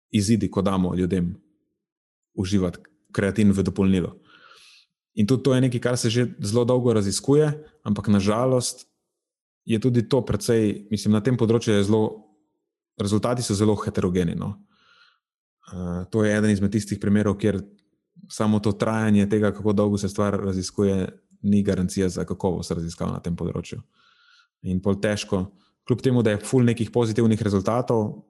izidi, 0.10 0.50
ko 0.50 0.62
damo 0.62 0.96
ljudem 0.96 1.36
uživati 2.34 2.80
kreatin 3.14 3.52
v 3.52 3.64
dopolnilo. 3.64 4.16
In 5.16 5.28
tudi 5.28 5.44
to 5.44 5.54
je 5.56 5.62
nekaj, 5.64 5.80
kar 5.80 5.98
se 5.98 6.10
že 6.10 6.28
zelo 6.44 6.66
dolgo 6.66 6.94
raziskuje, 6.94 7.48
ampak 7.84 8.08
nažalost 8.12 8.88
je 9.66 9.80
tudi 9.80 10.04
to 10.10 10.22
precej, 10.22 10.88
mislim, 10.92 11.16
na 11.16 11.24
tem 11.24 11.38
področju 11.40 11.74
je 11.74 11.88
zelo, 11.88 12.28
rezultati 13.00 13.42
so 13.42 13.56
zelo 13.56 13.76
heterogeni. 13.80 14.36
No. 14.36 14.60
Uh, 15.72 16.04
to 16.12 16.24
je 16.24 16.36
eden 16.36 16.52
izmed 16.52 16.72
tistih 16.76 17.00
primerov, 17.00 17.40
kjer 17.40 17.64
samo 18.30 18.60
to 18.60 18.76
trajanje 18.76 19.26
tega, 19.32 19.54
kako 19.56 19.74
dolgo 19.74 19.98
se 19.98 20.12
stvar 20.12 20.36
raziskuje, 20.36 21.08
ni 21.46 21.64
garancija 21.64 22.10
za 22.10 22.26
kakovost 22.26 22.76
raziskav 22.76 23.10
na 23.14 23.24
tem 23.24 23.36
področju. 23.38 23.80
In 24.68 24.82
pol 24.82 25.00
težko, 25.00 25.46
kljub 25.88 26.02
temu, 26.04 26.24
da 26.26 26.36
je 26.36 26.44
full 26.44 26.66
nekih 26.66 26.92
pozitivnih 26.92 27.42
rezultatov. 27.42 28.26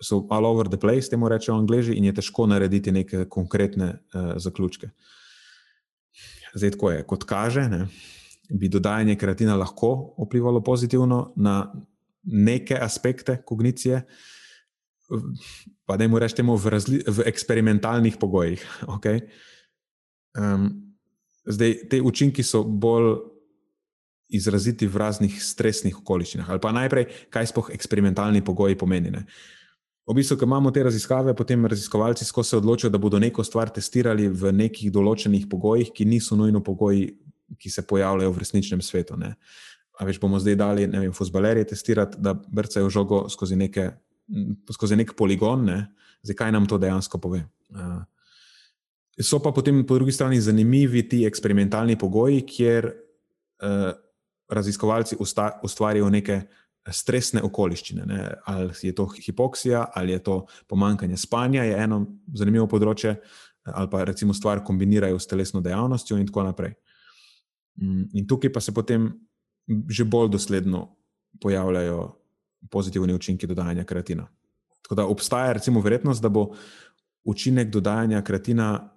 So 0.00 0.24
all 0.32 0.46
over 0.48 0.70
the 0.72 0.78
place, 0.80 1.10
temu 1.12 1.28
rečejo 1.28 1.58
angliži, 1.60 1.92
in 1.98 2.08
je 2.08 2.16
težko 2.16 2.46
narediti 2.48 2.94
neke 2.94 3.26
konkretne 3.28 3.92
uh, 3.92 4.36
zaključke. 4.40 4.88
Uh, 4.88 5.18
Zdaj, 6.54 6.74
tako 6.76 6.90
je, 6.90 7.04
kot 7.06 7.24
kaže, 7.24 7.68
ne, 7.70 7.86
bi 8.50 8.68
dodajanje 8.68 9.16
kreatina 9.16 9.56
lahko 9.56 10.14
vplivalo 10.18 10.62
pozitivno 10.64 11.32
na 11.36 11.72
neke 12.22 12.78
aspekte 12.80 13.42
kognicije, 13.46 14.02
pa 15.86 15.96
da 15.96 16.04
jim 16.04 16.16
rečemo 16.16 16.56
v, 16.56 16.78
v 17.06 17.26
eksperimentalnih 17.26 18.16
pogojih. 18.16 18.62
Okay? 18.98 19.20
Um, 20.38 20.94
zdaj, 21.46 21.74
te 21.90 22.02
učinki 22.02 22.42
so 22.42 22.62
bolj 22.64 23.16
izraziti 24.30 24.86
v 24.86 24.96
raznih 24.96 25.42
stresnih 25.42 25.96
okoliščinah. 25.98 26.50
Ali 26.50 26.62
pa 26.62 26.70
najprej, 26.72 27.08
kaj 27.34 27.50
sploh 27.50 27.70
eksperimentalni 27.74 28.44
pogoji 28.46 28.78
pomenijo. 28.78 29.24
V 30.10 30.14
bistvu, 30.14 30.40
ko 30.40 30.44
imamo 30.44 30.72
te 30.74 30.82
raziskave, 30.82 31.36
potem 31.38 31.66
raziskovalci 31.70 32.24
se 32.24 32.56
odločijo, 32.56 32.90
da 32.90 32.98
bodo 32.98 33.18
neko 33.18 33.44
stvar 33.44 33.70
testirali 33.70 34.26
v 34.28 34.50
nekih 34.52 34.90
določenih 34.90 35.46
pogojih, 35.46 35.92
ki 35.94 36.04
niso 36.04 36.34
nujno 36.36 36.58
pogoji, 36.66 37.12
ki 37.58 37.70
se 37.70 37.86
pojavljajo 37.86 38.32
v 38.32 38.42
resničnem 38.42 38.82
svetu. 38.82 39.14
Ne. 39.16 39.36
A 40.00 40.04
več 40.08 40.18
bomo 40.18 40.40
zdaj 40.42 40.56
dali, 40.58 40.88
ne 40.90 41.04
vem, 41.04 41.12
fusbalerje 41.14 41.68
testirati, 41.70 42.18
da 42.18 42.34
brcajo 42.34 42.90
žogo 42.90 43.28
skozi, 43.30 43.54
neke, 43.60 43.86
skozi 44.74 44.98
nek 44.98 45.14
poligon, 45.14 45.62
ne. 45.70 45.78
zdaj 46.26 46.40
kaj 46.42 46.52
nam 46.58 46.66
to 46.66 46.78
dejansko 46.82 47.22
pove. 47.22 47.44
So 49.20 49.38
pa 49.38 49.52
potem 49.54 49.84
po 49.86 49.94
drugi 49.94 50.12
strani 50.16 50.40
zanimivi 50.42 51.04
ti 51.06 51.22
eksperimentalni 51.28 51.94
pogoji, 52.00 52.42
kjer 52.50 52.90
uh, 52.90 53.92
raziskovalci 54.50 55.20
ustvarijo 55.62 56.10
neke 56.10 56.42
stresne 56.92 57.42
okoliščine. 57.42 58.04
Ne? 58.06 58.20
Ali 58.46 58.74
je 58.82 58.94
to 58.94 59.06
hipoksija, 59.06 59.84
ali 59.94 60.12
je 60.12 60.22
to 60.22 60.36
pomankanje 60.68 61.16
spanja, 61.16 61.64
je 61.64 61.78
eno 61.78 62.04
zanimivo 62.34 62.66
področje, 62.70 63.16
ali 63.64 63.90
pa 63.90 64.04
recimo 64.04 64.34
stvar 64.34 64.64
kombinirajo 64.64 65.18
s 65.18 65.28
telesno 65.30 65.60
dejavnostjo 65.60 66.18
in 66.18 66.28
tako 66.28 66.46
naprej. 66.48 66.74
Mm, 67.80 68.08
in 68.14 68.26
tukaj 68.28 68.52
pa 68.52 68.60
se 68.60 68.74
potem 68.74 69.12
že 69.88 70.04
bolj 70.04 70.32
dosledno 70.32 70.96
pojavljajo 71.40 72.00
pozitivni 72.70 73.14
učinki 73.14 73.46
dodajanja 73.46 73.84
kreatina. 73.84 74.26
Tako 74.82 74.94
da 74.94 75.06
obstaja 75.06 75.52
recimo 75.52 75.80
verjetnost, 75.80 76.22
da 76.22 76.28
bo 76.28 76.50
učinek 77.24 77.70
dodajanja 77.70 78.22
kreatina 78.26 78.90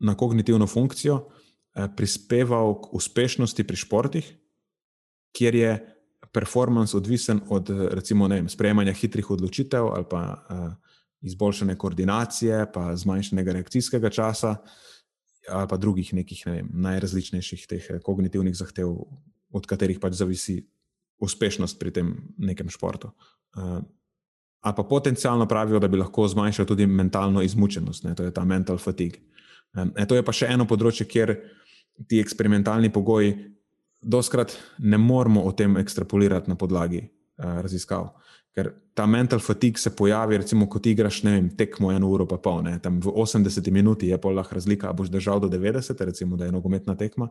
na 0.00 0.16
kognitivno 0.16 0.66
funkcijo 0.66 1.20
eh, 1.20 1.86
prispeval 1.96 2.80
k 2.80 2.94
uspešnosti 2.98 3.64
pri 3.64 3.76
športih, 3.76 4.32
kjer 5.36 5.54
je 5.54 5.99
performance 6.32 6.96
odvisen 6.96 7.40
od 7.48 7.70
recimo, 7.90 8.28
vem, 8.28 8.48
sprejemanja 8.48 8.92
hitrih 8.92 9.30
odločitev 9.30 9.90
ali 9.94 10.06
pa 10.10 10.22
uh, 10.34 10.68
izboljšane 11.20 11.76
koordinacije, 11.78 12.66
pa 12.72 12.96
zmanjšanega 12.96 13.52
reakcijskega 13.52 14.10
časa 14.10 14.56
ali 15.50 15.68
pa 15.68 15.76
drugih 15.76 16.12
nekih 16.14 16.42
ne 16.46 16.52
vem, 16.52 16.68
najrazličnejših 16.84 17.66
teh 17.66 17.86
kognitivnih 18.04 18.54
zahtev, 18.54 18.92
od 19.50 19.66
katerih 19.66 19.98
pač 19.98 20.14
zavisi 20.20 20.60
uspešnost 21.18 21.78
pri 21.80 21.90
tem 21.90 22.12
nekem 22.38 22.68
športu. 22.70 23.10
Uh, 23.56 23.80
ali 24.60 24.76
pa 24.76 24.82
potencialno 24.82 25.48
pravijo, 25.48 25.78
da 25.78 25.88
bi 25.88 25.98
lahko 25.98 26.28
zmanjšali 26.28 26.68
tudi 26.68 26.86
mentalno 26.86 27.42
izmučenost, 27.42 28.04
ne, 28.04 28.14
to 28.14 28.22
je 28.22 28.34
ta 28.34 28.44
mental 28.44 28.78
fatigue. 28.78 29.20
E, 29.96 30.06
to 30.06 30.14
je 30.14 30.24
pa 30.24 30.32
še 30.32 30.50
eno 30.52 30.66
področje, 30.68 31.06
kjer 31.08 31.34
ti 32.08 32.20
eksperimentalni 32.20 32.92
pogoji, 32.92 33.32
doskrat 34.02 34.56
ne 34.78 34.98
moramo 34.98 35.42
o 35.42 35.52
tem 35.52 35.76
ekstrapolirati 35.76 36.50
na 36.50 36.56
podlagi 36.56 37.02
uh, 37.04 37.60
raziskav. 37.60 38.08
Ker 38.54 38.72
ta 38.94 39.06
mental 39.06 39.38
fatigue 39.38 39.78
se 39.78 39.92
pojavi, 39.96 40.40
recimo, 40.42 40.66
ko 40.66 40.80
igraš 40.84 41.22
vem, 41.24 41.50
tekmo 41.56 41.92
eno 41.92 42.08
uro, 42.10 42.26
pa 42.26 42.40
pol, 42.42 42.64
ne, 42.66 42.78
tam 42.82 42.98
v 43.00 43.12
80 43.14 43.70
minuti 43.70 44.08
je 44.10 44.18
pol 44.18 44.34
lahko 44.34 44.56
razlika, 44.58 44.88
ali 44.88 44.96
boš 44.98 45.12
držal 45.12 45.40
do 45.40 45.48
90, 45.48 46.04
recimo, 46.04 46.36
da 46.36 46.48
je 46.48 46.52
nogometna 46.52 46.96
tekma, 46.98 47.28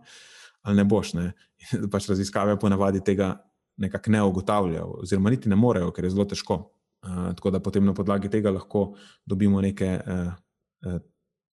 ali 0.63 0.79
ne 0.79 0.85
boš. 0.87 1.13
Ne. 1.19 1.31
Pač 1.91 2.07
raziskave 2.09 2.55
ponavadi 2.59 3.03
tega 3.03 3.35
nekako 3.79 4.11
ne 4.11 4.23
ugotavljajo, 4.23 4.87
oziroma 5.03 5.29
niti 5.29 5.49
ne 5.49 5.55
morejo, 5.55 5.91
ker 5.91 6.07
je 6.07 6.13
zelo 6.15 6.25
težko. 6.25 6.61
Uh, 7.03 7.31
tako 7.35 7.51
da 7.51 7.59
potem 7.63 7.85
na 7.85 7.93
podlagi 7.95 8.29
tega 8.29 8.51
lahko 8.51 8.93
dobimo 9.25 9.61
neke 9.63 9.99
uh, 9.99 10.31
uh, 10.87 10.99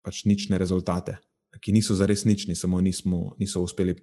pač 0.05 0.25
nične 0.29 0.59
rezultate, 0.61 1.17
ki 1.61 1.73
niso 1.73 1.97
zares 1.97 2.25
nični, 2.25 2.57
samo 2.57 2.81
nismo, 2.81 3.35
niso 3.41 3.63
uspeli, 3.65 3.97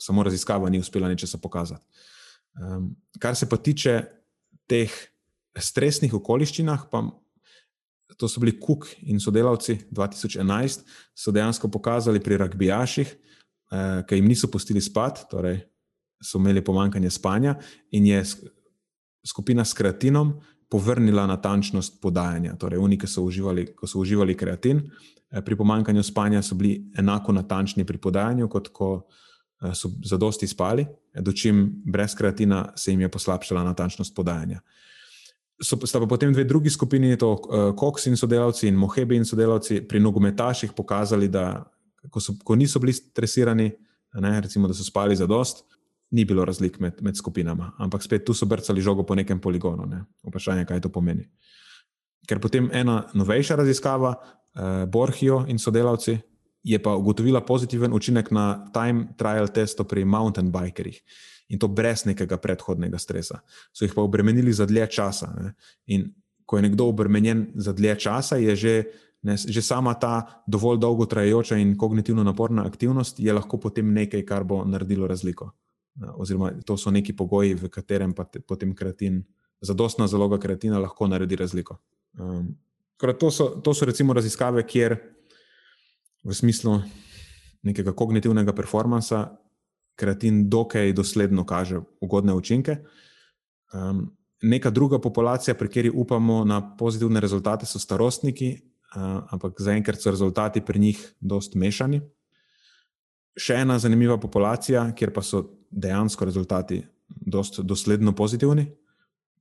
samo 0.00 0.22
raziskava 0.22 0.70
ni 0.70 0.80
uspela 0.80 1.08
ničesar 1.08 1.40
pokazati. 1.40 1.84
Um, 2.60 2.96
kar 3.18 3.36
se 3.36 3.48
pa 3.48 3.56
tiče 3.56 4.00
teh 4.66 4.92
stresnih 5.58 6.14
okoliščinah, 6.14 6.86
pa 6.90 7.04
to 8.16 8.28
so 8.28 8.40
bili 8.40 8.56
Cook 8.60 8.88
in 9.02 9.20
sodelavci 9.20 9.78
2011, 9.90 10.86
so 11.14 11.32
dejansko 11.32 11.68
pokazali 11.68 12.20
pri 12.20 12.40
rugbijaših, 12.42 13.12
uh, 13.16 14.00
ki 14.06 14.18
jim 14.18 14.28
niso 14.28 14.50
pustili 14.50 14.80
spati, 14.80 15.28
torej 15.30 15.60
so 16.22 16.38
imeli 16.38 16.64
pomankanje 16.64 17.10
spanja, 17.10 17.54
in 17.90 18.06
je 18.06 18.24
skupina 19.26 19.64
s 19.64 19.72
kratinom 19.72 20.34
povrnila 20.70 21.26
natančnost 21.26 22.00
podajanja. 22.02 22.54
Torej, 22.56 22.78
oni, 22.78 22.98
ki 22.98 23.08
so 23.10 23.24
uživali, 23.26 23.66
so 23.84 23.98
uživali 23.98 24.36
kreatin, 24.36 24.82
eh, 25.30 25.42
pri 25.42 25.56
pomankanju 25.56 26.02
spanja 26.02 26.42
so 26.42 26.54
bili 26.54 26.92
enako 26.98 27.32
natančni 27.32 27.84
pri 27.84 27.98
podajanju, 27.98 28.48
kot 28.48 28.68
ko 28.68 28.90
eh, 28.96 29.29
so 29.74 29.90
zadosti 30.04 30.46
spali, 30.46 30.86
dočim 31.14 31.82
brez 31.84 32.14
kreatina 32.14 32.72
se 32.76 32.90
jim 32.90 33.00
je 33.00 33.08
poslabšala 33.08 33.64
natančnost 33.64 34.14
podajanja. 34.14 34.60
So, 35.60 35.76
sta 35.84 36.00
pa 36.00 36.06
potem 36.08 36.32
dve 36.32 36.44
drugi 36.44 36.70
skupini, 36.70 37.16
to 37.20 37.32
uh, 37.32 37.74
Cox 37.76 38.06
in 38.06 38.16
sodelavci 38.16 38.68
in 38.68 38.78
Mohebi 38.80 39.16
in 39.16 39.24
sodelavci, 39.24 39.82
pri 39.88 40.00
nogometaših 40.00 40.72
pokazali, 40.72 41.28
da 41.28 41.64
ko, 42.10 42.20
so, 42.20 42.32
ko 42.44 42.56
niso 42.56 42.80
bili 42.80 42.92
stresirani, 42.96 43.68
ne, 44.14 44.40
recimo, 44.40 44.68
da 44.68 44.74
so 44.74 44.84
spali 44.84 45.16
za 45.16 45.26
dost, 45.26 45.64
ni 46.10 46.24
bilo 46.24 46.44
razlik 46.44 46.80
med, 46.80 47.02
med 47.04 47.16
skupinama, 47.16 47.72
ampak 47.78 48.02
spet 48.02 48.24
tu 48.24 48.34
so 48.34 48.46
brcali 48.46 48.80
žogo 48.80 49.04
po 49.06 49.14
nekem 49.14 49.40
poligonu. 49.40 49.86
Ne? 49.86 50.04
Vprašanje, 50.26 50.64
kaj 50.66 50.80
to 50.80 50.88
pomeni. 50.88 51.28
Ker 52.26 52.40
potem 52.40 52.70
ena 52.72 53.04
novejša 53.14 53.60
raziskava, 53.60 54.14
eh, 54.16 54.86
Borhijo 54.86 55.44
in 55.48 55.58
sodelavci, 55.58 56.18
je 56.62 56.78
pa 56.82 56.94
ugotovila 56.96 57.40
pozitiven 57.40 57.92
učinek 57.92 58.30
na 58.30 58.70
time 58.74 59.08
trial 59.16 59.48
testo 59.48 59.84
pri 59.84 60.04
mountain 60.04 60.52
bikerjih 60.52 61.00
in 61.48 61.58
to 61.58 61.68
brez 61.68 62.04
nekega 62.06 62.36
predhodnega 62.36 62.98
stresa. 62.98 63.40
So 63.72 63.84
jih 63.84 63.94
pa 63.94 64.02
obremenili 64.02 64.52
za 64.52 64.66
dlje 64.66 64.86
časa. 64.86 65.32
Ne? 65.34 65.54
In 65.86 66.12
ko 66.46 66.56
je 66.58 66.62
nekdo 66.62 66.86
obremenjen 66.86 67.46
za 67.54 67.72
dlje 67.72 67.96
časa, 67.98 68.36
je 68.36 68.56
že, 68.56 68.74
ne, 69.22 69.36
že 69.36 69.62
sama 69.62 69.94
ta 69.94 70.42
dovolj 70.46 70.78
dolgo 70.78 71.06
trajajoča 71.06 71.56
in 71.56 71.76
kognitivno 71.78 72.22
naporna 72.24 72.66
aktivnost 72.66 73.18
lahko 73.18 73.58
potem 73.58 73.92
nekaj, 73.94 74.22
kar 74.22 74.44
bo 74.44 74.64
naredilo 74.64 75.06
razliko 75.06 75.50
oziroma 76.14 76.50
to 76.64 76.76
so 76.76 76.90
neki 76.90 77.16
pogoji, 77.16 77.54
v 77.54 77.68
katerem 77.68 78.12
pa 78.14 78.24
te, 78.24 78.40
potem 78.40 78.74
kreatin, 78.74 79.22
zadostna 79.60 80.06
zaloga 80.08 80.38
kreatina 80.38 80.78
lahko 80.78 81.08
naredi 81.08 81.36
razliko. 81.36 81.78
Um, 82.18 82.54
to, 83.18 83.30
so, 83.30 83.48
to 83.60 83.74
so 83.74 83.84
recimo 83.84 84.12
raziskave, 84.12 84.62
kjer 84.66 84.96
v 86.24 86.34
smislu 86.34 86.80
nekega 87.62 87.92
kognitivnega 87.92 88.52
performansa 88.56 89.28
kreatin 90.00 90.48
dokaj 90.50 90.92
dosledno 90.96 91.44
kaže 91.44 91.80
ugodne 92.00 92.34
učinke. 92.34 92.76
Um, 93.72 94.16
neka 94.42 94.70
druga 94.70 94.98
populacija, 94.98 95.54
pri 95.54 95.68
kateri 95.68 95.90
upamo 95.90 96.44
na 96.44 96.60
pozitivne 96.76 97.20
rezultate, 97.20 97.66
so 97.66 97.78
starostniki, 97.78 98.54
uh, 98.96 99.20
ampak 99.30 99.60
zaenkrat 99.60 100.00
so 100.00 100.10
rezultati 100.10 100.60
pri 100.64 100.78
njih 100.78 101.02
dost 101.20 101.54
mešani. 101.54 102.00
Še 103.36 103.60
ena 103.62 103.78
zanimiva 103.78 104.16
populacija, 104.20 104.88
kjer 104.96 105.12
pa 105.12 105.22
so 105.22 105.44
dejansko 105.70 106.24
rezultati 106.24 106.80
dost 107.08 107.60
dosledno 107.60 108.14
pozitivni, 108.16 108.66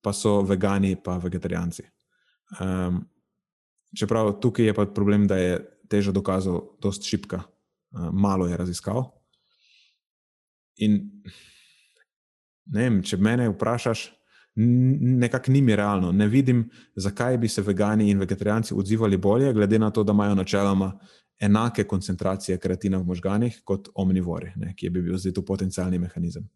pa 0.01 0.13
so 0.13 0.41
vegani 0.41 0.91
in 0.91 1.19
vegetarijanci. 1.23 1.83
Um, 2.59 3.05
čeprav 3.95 4.39
tukaj 4.39 4.65
je 4.65 4.73
pa 4.73 4.85
problem, 4.85 5.27
da 5.27 5.37
je 5.37 5.59
teža 5.89 6.13
dokazov 6.15 6.77
dost 6.81 7.03
šipka, 7.03 7.41
um, 7.91 8.09
malo 8.13 8.47
je 8.47 8.57
raziskav. 8.57 9.03
In 10.85 11.01
ne 12.69 12.85
vem, 12.85 13.01
če 13.03 13.17
me 13.17 13.49
vprašaš, 13.49 14.05
nekako 14.55 15.51
ni 15.51 15.61
mi 15.61 15.75
realno. 15.75 16.11
Ne 16.11 16.27
vidim, 16.27 16.69
zakaj 16.95 17.37
bi 17.37 17.47
se 17.47 17.61
vegani 17.61 18.09
in 18.11 18.19
vegetarijanci 18.19 18.73
odzivali 18.73 19.17
bolje, 19.17 19.53
glede 19.53 19.79
na 19.79 19.91
to, 19.91 20.03
da 20.03 20.13
imajo 20.13 20.35
načeloma 20.35 20.91
enake 21.39 21.83
koncentracije 21.83 22.57
kreatina 22.57 22.97
v 22.97 23.07
možganjih 23.07 23.61
kot 23.63 23.89
omnivori, 23.95 24.51
ne, 24.55 24.73
ki 24.75 24.89
bi 24.89 25.01
bil 25.01 25.17
zdaj 25.17 25.33
tu 25.33 25.45
potencijalni 25.45 25.99
mehanizem. 25.99 26.49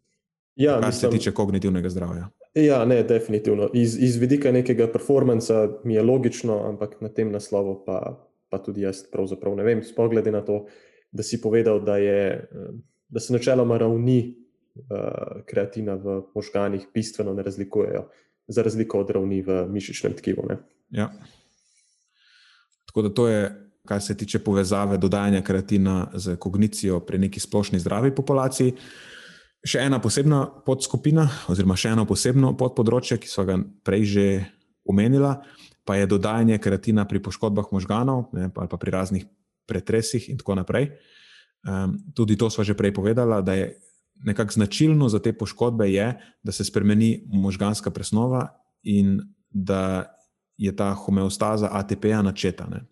Ja, 0.56 0.78
kar 0.80 0.88
mislim, 0.88 1.10
se 1.10 1.18
tiče 1.18 1.32
kognitivnega 1.32 1.88
zdravja. 1.90 2.28
Ja, 2.54 2.84
ne, 2.84 3.02
definitivno. 3.02 3.70
Iz, 3.74 3.96
iz 3.98 4.16
vidika 4.16 4.52
nekega 4.52 4.86
performansa 4.92 5.68
mi 5.84 5.94
je 5.94 6.02
logično, 6.02 6.60
ampak 6.68 7.00
na 7.00 7.08
tem 7.08 7.32
naslovu 7.32 7.80
pa, 7.86 8.28
pa 8.54 8.62
tudi 8.62 8.86
jaz 8.86 9.02
pravzaprav 9.10 9.56
ne 9.58 9.66
vem. 9.66 9.82
Spogledi 9.82 10.30
na 10.30 10.44
to, 10.46 10.64
da 11.10 11.26
si 11.26 11.40
povedal, 11.42 11.82
da, 11.82 11.98
je, 11.98 12.46
da 13.10 13.20
se 13.20 13.34
načeloma 13.34 13.78
ravni 13.82 14.18
uh, 14.30 15.42
kreatina 15.50 15.98
v 15.98 16.22
možganjih 16.34 16.86
bistveno 16.94 17.34
ne 17.34 17.42
razlikujejo, 17.42 18.06
za 18.46 18.62
razliko 18.62 19.02
od 19.02 19.10
ravni 19.10 19.42
v 19.42 19.66
mišičnem 19.74 20.14
tkivu. 20.22 20.46
Ja. 20.94 21.10
Tako 22.86 23.02
da 23.02 23.14
to 23.14 23.28
je 23.28 23.42
kar 23.84 24.02
se 24.02 24.16
tiče 24.16 24.38
povezave 24.38 24.98
dodajanja 24.98 25.42
kreatina 25.42 26.06
z 26.14 26.36
kognicijo 26.36 27.00
pri 27.00 27.18
neki 27.18 27.40
splošni 27.40 27.78
zdravi 27.78 28.14
populaciji. 28.14 28.72
Še 29.64 29.80
ena 29.80 29.98
posebna 30.00 30.44
podskupina, 30.66 31.24
oziroma 31.48 31.76
še 31.76 31.94
eno 31.96 32.04
posebno 32.08 32.52
podpodročje, 32.56 33.18
ki 33.20 33.28
smo 33.28 33.44
ga 33.48 33.58
prej 33.84 34.04
že 34.04 34.26
omenila, 34.84 35.42
pa 35.84 35.96
je 35.96 36.06
dodajanje 36.06 36.58
kreatina 36.58 37.04
pri 37.04 37.22
poškodbah 37.22 37.72
možganov 37.72 38.32
ne, 38.32 38.50
ali 38.54 38.68
pa 38.68 38.76
pri 38.76 38.90
raznih 38.90 39.24
pretresih 39.66 40.28
in 40.28 40.38
tako 40.38 40.54
naprej. 40.54 40.90
Um, 41.64 41.98
tudi 42.14 42.36
to 42.36 42.50
smo 42.50 42.64
že 42.64 42.76
prej 42.76 42.92
povedali, 42.94 43.42
da 43.42 43.52
je 43.54 43.80
nekako 44.24 44.52
značilno 44.52 45.08
za 45.08 45.18
te 45.18 45.32
poškodbe, 45.32 45.92
je, 45.92 46.20
da 46.42 46.52
se 46.52 46.64
spremeni 46.64 47.24
možganska 47.26 47.90
presnova 47.90 48.48
in 48.82 49.20
da 49.50 50.04
je 50.56 50.76
ta 50.76 50.94
homeostaza 50.94 51.68
ATP-ja 51.72 52.22
načeta. 52.22 52.66
Ne. 52.70 52.86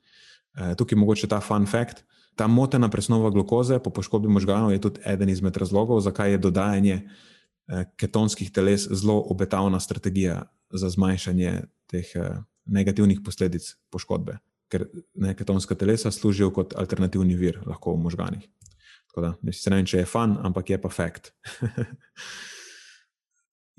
Eh, 0.54 0.74
tukaj 0.74 0.96
je 0.96 1.00
mogoče 1.00 1.28
ta 1.28 1.40
fun 1.40 1.66
fact. 1.66 2.04
Ta 2.36 2.46
motena 2.46 2.88
presnova 2.88 3.30
glukoze 3.30 3.78
po 3.78 3.90
poškodbi 3.90 4.28
možganov 4.28 4.72
je 4.72 4.80
tudi 4.80 5.00
eden 5.04 5.28
izmed 5.28 5.56
razlogov, 5.56 6.00
zakaj 6.00 6.30
je 6.30 6.38
dodajanje 6.38 6.94
eh, 7.02 7.84
ketonskih 7.96 8.50
teles 8.50 8.88
zelo 8.90 9.20
obetavna 9.20 9.80
strategija 9.80 10.42
za 10.70 10.88
zmanjšanje 10.88 11.60
teh 11.92 12.14
eh, 12.18 12.40
negativnih 12.72 13.20
posledic 13.24 13.68
poškodbe. 13.92 14.38
Ker 14.72 14.86
ne, 15.20 15.34
ketonska 15.36 15.76
telesa 15.76 16.10
služijo 16.10 16.48
kot 16.56 16.72
alternativni 16.80 17.36
vir 17.36 17.60
lahko 17.68 17.96
v 17.96 18.06
možganih. 18.06 18.46
Tako 19.12 19.26
da 19.26 19.34
ne 19.42 19.76
vem, 19.76 19.86
če 19.86 20.00
je 20.00 20.08
fun, 20.08 20.38
ampak 20.40 20.72
je 20.72 20.78
pa 20.80 20.88
fakt. 20.88 21.34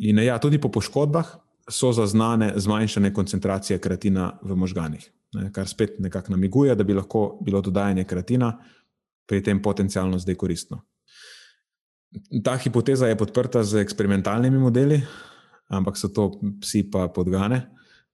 In 0.09 0.19
ja, 0.21 0.37
tudi 0.41 0.59
po 0.61 0.69
poškodbah 0.73 1.33
so 1.69 1.91
zaznane 1.95 2.51
zmanjšane 2.59 3.13
koncentracije 3.13 3.79
kreatina 3.81 4.33
v 4.43 4.55
možganih 4.59 5.09
ne, 5.33 5.51
kar 5.53 5.67
spet 5.67 5.99
nekako 5.99 6.31
namiguje, 6.31 6.75
da 6.75 6.83
bi 6.83 6.93
lahko 6.93 7.37
bilo 7.41 7.61
dodajanje 7.61 8.03
kreatina 8.03 8.53
pri 9.27 9.43
tem 9.43 9.61
potencialno 9.61 10.19
zdaj 10.19 10.35
koristno. 10.35 10.81
Ta 12.45 12.57
hipoteza 12.57 13.07
je 13.07 13.17
podprta 13.17 13.63
z 13.63 13.81
eksperimentalnimi 13.81 14.59
modeli, 14.59 15.01
ampak 15.73 15.97
so 15.97 16.11
to 16.13 16.29
psi 16.61 16.83
pa 16.91 17.07
podgane. 17.07 17.63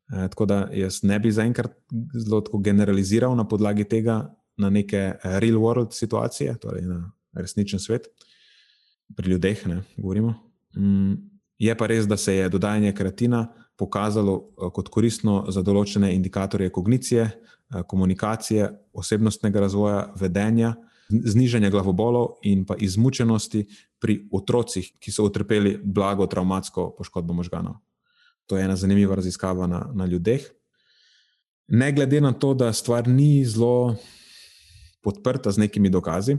E, 0.10 0.28
tako 0.30 0.46
da 0.46 0.60
jaz 0.74 1.04
ne 1.04 1.20
bi 1.20 1.32
zaenkrat 1.32 1.72
zelo 2.14 2.44
generaliziral 2.64 3.36
na 3.36 3.48
podlagi 3.48 3.84
tega 3.84 4.36
na 4.58 4.70
neke 4.70 5.14
real 5.24 5.60
world 5.62 5.94
situacije, 5.96 6.58
torej 6.60 6.88
na 6.88 7.12
resničen 7.34 7.80
svet, 7.80 8.08
pri 9.16 9.30
ljudeh, 9.32 9.68
ne 9.68 9.84
govorimo. 9.98 10.34
Mm, 10.76 11.30
Je 11.60 11.76
pa 11.76 11.88
res, 11.92 12.08
da 12.08 12.18
se 12.18 12.36
je 12.36 12.50
dodajanje 12.50 12.94
kreatina 12.96 13.48
pokazalo 13.78 14.38
kot 14.74 14.88
koristno 14.90 15.44
za 15.52 15.62
določene 15.64 16.14
indikatorje 16.16 16.72
kognicije, 16.72 17.26
komunikacije, 17.88 18.70
osebnostnega 18.96 19.60
razvoja, 19.60 20.06
vedenja, 20.20 20.74
znižanja 21.10 21.70
glavobolov 21.74 22.40
in 22.48 22.64
pa 22.66 22.78
izmučenosti 22.80 23.66
pri 24.00 24.22
otrocih, 24.32 24.88
ki 25.00 25.12
so 25.12 25.28
utrpeli 25.28 25.76
blago 25.84 26.28
traumatsko 26.32 26.94
poškodbo 26.98 27.36
možganov. 27.36 27.80
To 28.50 28.58
je 28.58 28.66
ena 28.66 28.76
zanimiva 28.76 29.16
raziskava 29.16 29.68
na, 29.70 29.84
na 29.94 30.06
ljudeh. 30.10 30.42
Ne 31.70 31.92
glede 31.94 32.22
na 32.22 32.34
to, 32.34 32.54
da 32.58 32.74
stvar 32.74 33.08
ni 33.08 33.46
zelo 33.46 33.96
podprta 35.06 35.52
z 35.52 35.62
nekimi 35.62 35.90
dokazi, 35.90 36.38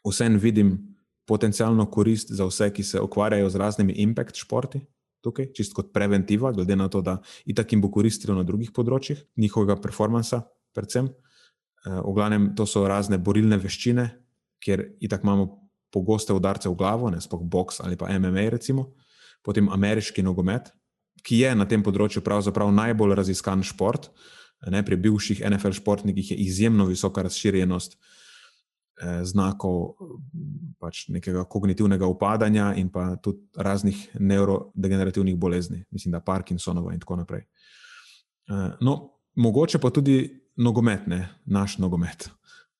vseeno 0.00 0.38
vidim 0.40 0.78
potencijalno 1.26 1.86
korist 1.90 2.32
za 2.32 2.46
vse, 2.46 2.70
ki 2.72 2.82
se 2.82 3.00
ukvarjajo 3.00 3.50
z 3.50 3.56
raznimi 3.56 3.92
impact 3.92 4.40
športi. 4.40 4.80
Tukaj, 5.20 5.50
čist 5.52 5.74
kot 5.74 5.92
preventiva, 5.92 6.52
glede 6.52 6.76
na 6.76 6.88
to, 6.88 7.02
da 7.02 7.18
itak 7.44 7.72
jim 7.72 7.82
bo 7.82 7.90
koristilo 7.90 8.36
na 8.36 8.46
drugih 8.46 8.70
področjih, 8.72 9.24
njihovega 9.36 9.76
performansa, 9.82 10.44
predvsem. 10.74 11.10
Eh, 11.10 12.00
v 12.00 12.14
glavnem, 12.14 12.52
to 12.56 12.66
so 12.66 12.86
razne 12.88 13.18
borilne 13.18 13.58
veščine, 13.58 14.06
kjer 14.62 14.86
itak 15.02 15.26
imamo 15.26 15.50
pogoste 15.92 16.32
udarce 16.32 16.70
v 16.70 16.78
glavo, 16.78 17.10
ne 17.10 17.20
spoh 17.20 17.42
boks 17.42 17.80
ali 17.84 17.98
pa 17.98 18.08
MMA, 18.18 18.48
recimo. 18.56 18.92
potem 19.46 19.68
ameriški 19.70 20.22
nogomet, 20.26 20.72
ki 21.22 21.42
je 21.44 21.54
na 21.54 21.66
tem 21.68 21.82
področju 21.82 22.22
pravzaprav 22.24 22.72
najbolj 22.74 23.16
raziskan 23.18 23.62
šport. 23.66 24.10
Ne, 24.66 24.80
pri 24.82 24.96
bivših 24.96 25.42
NFL 25.44 25.76
športnikih 25.76 26.32
je 26.32 26.36
izjemno 26.46 26.86
visoka 26.88 27.22
razširjenost 27.22 27.96
eh, 27.96 29.20
znakov 29.28 29.96
pač 30.80 31.06
nekega 31.12 31.44
kognitivnega 31.44 32.08
upadanja 32.08 32.72
in 32.80 32.88
pa 32.92 33.14
tudi 33.22 33.44
raznih 33.56 34.16
neurodegenerativnih 34.18 35.36
bolezni, 35.36 35.84
mislim, 35.90 36.16
da 36.16 36.24
Parkinsonova 36.24 36.94
in 36.94 37.04
tako 37.04 37.20
naprej. 37.20 37.44
Eh, 37.44 38.70
no, 38.80 38.96
mogoče 39.36 39.78
pa 39.78 39.90
tudi 39.90 40.40
nogomet, 40.56 41.06
ne, 41.06 41.28
naš 41.44 41.78
nogomet. 41.78 42.30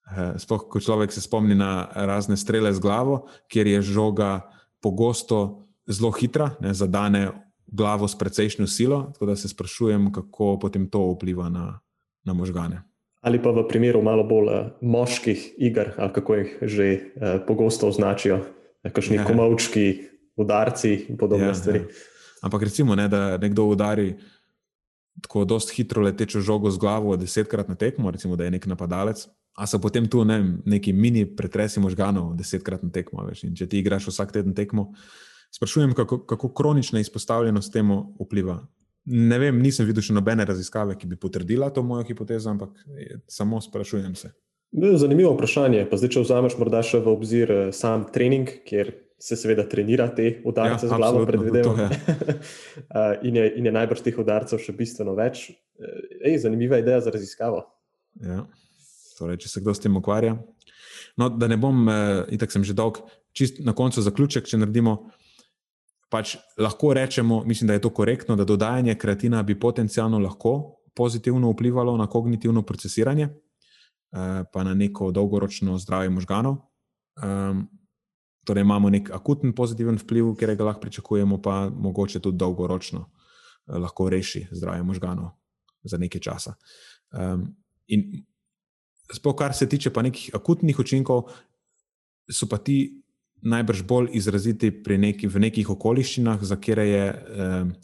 Eh, 0.07 0.39
sploh, 0.39 0.68
ko 0.70 0.80
človek 0.80 1.12
se 1.12 1.20
spomni 1.20 1.55
na 1.55 1.89
razne 1.95 2.37
strele 2.37 2.72
z 2.72 2.80
glavo, 2.80 3.26
kjer 3.51 3.66
je 3.66 3.82
žoga 3.82 4.47
pogosto 4.80 5.66
zelo 5.87 6.12
hitra, 6.14 6.55
ne, 6.61 6.74
zadane 6.74 7.45
glavo 7.66 8.08
s 8.08 8.18
precejšnjo 8.18 8.66
silo. 8.66 9.10
Tako 9.14 9.26
da 9.26 9.36
se 9.36 9.48
sprašujem, 9.48 10.12
kako 10.12 10.58
potem 10.58 10.90
to 10.90 11.02
vpliva 11.14 11.48
na, 11.48 11.80
na 12.24 12.32
možgane. 12.32 12.82
Ali 13.20 13.42
pa 13.42 13.50
v 13.50 13.66
primeru 13.68 14.02
malo 14.02 14.22
bolj 14.24 14.48
uh, 14.52 14.66
moških 14.80 15.54
iger, 15.58 15.94
ali 15.98 16.12
kako 16.12 16.34
jih 16.34 16.58
že 16.62 16.86
uh, 16.94 17.40
pogosto 17.46 17.88
označijo, 17.88 18.44
kakšni 18.86 19.16
ja. 19.16 19.24
komovčki, 19.26 20.06
udarci 20.36 21.06
in 21.08 21.16
podobne 21.16 21.50
ja, 21.50 21.54
stvari. 21.54 21.78
Ja. 21.78 21.86
Ampak 22.46 22.62
recimo, 22.62 22.94
ne, 22.94 23.08
da 23.08 23.36
nekdo 23.38 23.64
udari 23.64 24.14
tako 25.22 25.44
dosto 25.44 25.72
hitro 25.72 26.02
letečo 26.02 26.40
žogo 26.40 26.70
z 26.70 26.78
glavo 26.78 27.16
desetkrat 27.16 27.68
na 27.68 27.74
tekmo, 27.74 28.10
recimo, 28.10 28.36
da 28.36 28.44
je 28.44 28.50
nek 28.50 28.66
napadalec. 28.66 29.26
A 29.56 29.66
so 29.66 29.80
potem 29.80 30.04
tu 30.08 30.24
ne, 30.24 30.60
neki 30.64 30.92
mini 30.92 31.24
pretresi 31.24 31.80
možganov 31.80 32.34
desetkrat 32.36 32.82
na 32.84 32.92
tekmo. 32.92 33.24
Veš, 33.24 33.46
če 33.56 33.66
ti 33.66 33.80
igraš 33.80 34.10
vsak 34.10 34.34
teden 34.36 34.52
tekmo, 34.54 34.92
sprašujem, 35.55 35.94
kako, 35.94 36.18
kako 36.26 36.53
kronična 36.55 37.01
izpostavljenost 37.01 37.72
temu 37.72 38.16
vpliva. 38.20 38.61
Ne 39.07 39.38
vem, 39.38 39.61
nisem 39.62 39.86
videl 39.86 40.03
še 40.03 40.16
nobene 40.16 40.44
raziskave, 40.44 40.97
ki 40.99 41.07
bi 41.07 41.18
potrdila 41.20 41.70
to 41.70 41.82
mojo 41.86 42.03
hipotezo, 42.09 42.51
ampak 42.51 42.74
samo 43.30 43.61
sprašujem 43.62 44.14
se. 44.18 44.32
Zanimivo 44.72 45.30
vprašanje. 45.36 45.84
Pa 45.90 45.97
zdaj, 46.01 46.11
če 46.16 46.22
vzameš 46.24 46.57
morda 46.59 46.82
še 46.84 47.01
v 47.05 47.12
obzir 47.12 47.53
eh, 47.53 47.68
sam 47.72 48.09
trening, 48.12 48.51
kjer 48.66 48.92
se 49.18 49.36
seveda 49.38 49.64
trenira 49.68 50.09
te 50.12 50.42
udarce 50.44 50.84
ja, 50.84 50.90
z 50.90 50.97
glavo, 50.99 51.22
predvidevam. 51.24 51.78
Ja. 51.86 53.07
in, 53.26 53.38
in 53.38 53.70
je 53.70 53.72
najbrž 53.72 54.03
teh 54.05 54.18
udarcev 54.20 54.61
še 54.61 54.74
bistveno 54.76 55.14
več. 55.16 55.49
Ej, 56.20 56.42
zanimiva 56.42 56.80
ideja 56.82 57.01
za 57.05 57.12
raziskavo. 57.14 57.62
Ja. 58.20 58.42
Torej, 59.16 59.40
če 59.44 59.49
se 59.49 59.62
kdo 59.64 59.72
s 59.72 59.80
tem 59.80 59.97
ukvarja. 59.97 60.34
No, 61.16 61.30
da 61.32 61.49
ne 61.49 61.57
bom, 61.57 61.86
eh, 61.88 62.26
in 62.34 62.42
tako 62.42 62.59
sem 62.59 62.66
že 62.66 62.76
dolg, 62.76 63.01
čist 63.36 63.62
na 63.64 63.72
koncu 63.76 64.05
zaključek, 64.05 64.49
če 64.49 64.61
naredimo. 64.61 64.99
Pač 66.09 66.36
lahko 66.59 66.92
rečemo, 66.94 67.44
mislim, 67.44 67.68
da 67.68 67.74
je 67.74 67.82
to 67.82 67.90
korektno, 67.90 68.36
da 68.36 68.44
dodajanje 68.44 68.94
kreatina 68.94 69.42
bi 69.42 69.59
potencialno 69.61 70.18
lahko 70.18 70.76
pozitivno 70.94 71.50
vplivalo 71.50 71.96
na 71.96 72.07
kognitivno 72.07 72.62
procesiranje, 72.62 73.24
eh, 73.24 74.44
pa 74.52 74.64
na 74.64 74.74
neko 74.74 75.11
dolgoročno 75.11 75.78
zdravje 75.78 76.11
možganov. 76.11 76.57
Um, 77.22 77.68
Torej 78.46 78.62
imamo 78.62 78.90
nek 78.90 79.11
akuten 79.11 79.50
pozitiven 79.59 79.96
vpliv, 79.98 80.36
ki 80.38 80.54
ga 80.54 80.64
lahko 80.64 80.80
pričakujemo, 80.80 81.40
pa 81.42 81.66
mogoče 81.70 82.20
tudi 82.22 82.38
dolgoročno 82.38 83.00
eh, 83.02 83.78
lahko 83.78 84.09
reši 84.09 84.46
zdravje 84.50 84.82
možganov 84.82 85.30
za 85.82 85.98
nekaj 85.98 86.20
časa. 86.20 86.54
Um, 87.11 87.57
in 87.86 88.24
sploh, 89.12 89.34
kar 89.34 89.54
se 89.54 89.68
tiče 89.68 89.90
pa 89.90 90.02
nekih 90.02 90.30
akutnih 90.34 90.78
učinkov, 90.78 91.30
so 92.30 92.46
pa 92.46 92.59
ti 92.59 93.02
najbrž 93.47 93.82
bolj 93.86 94.11
izraziti 94.18 94.70
neki, 94.74 95.30
v 95.30 95.42
nekih 95.47 95.70
okoliščinah, 95.70 96.42
za 96.42 96.59
kere 96.59 96.86
je 96.88 97.05
um, 97.14 97.74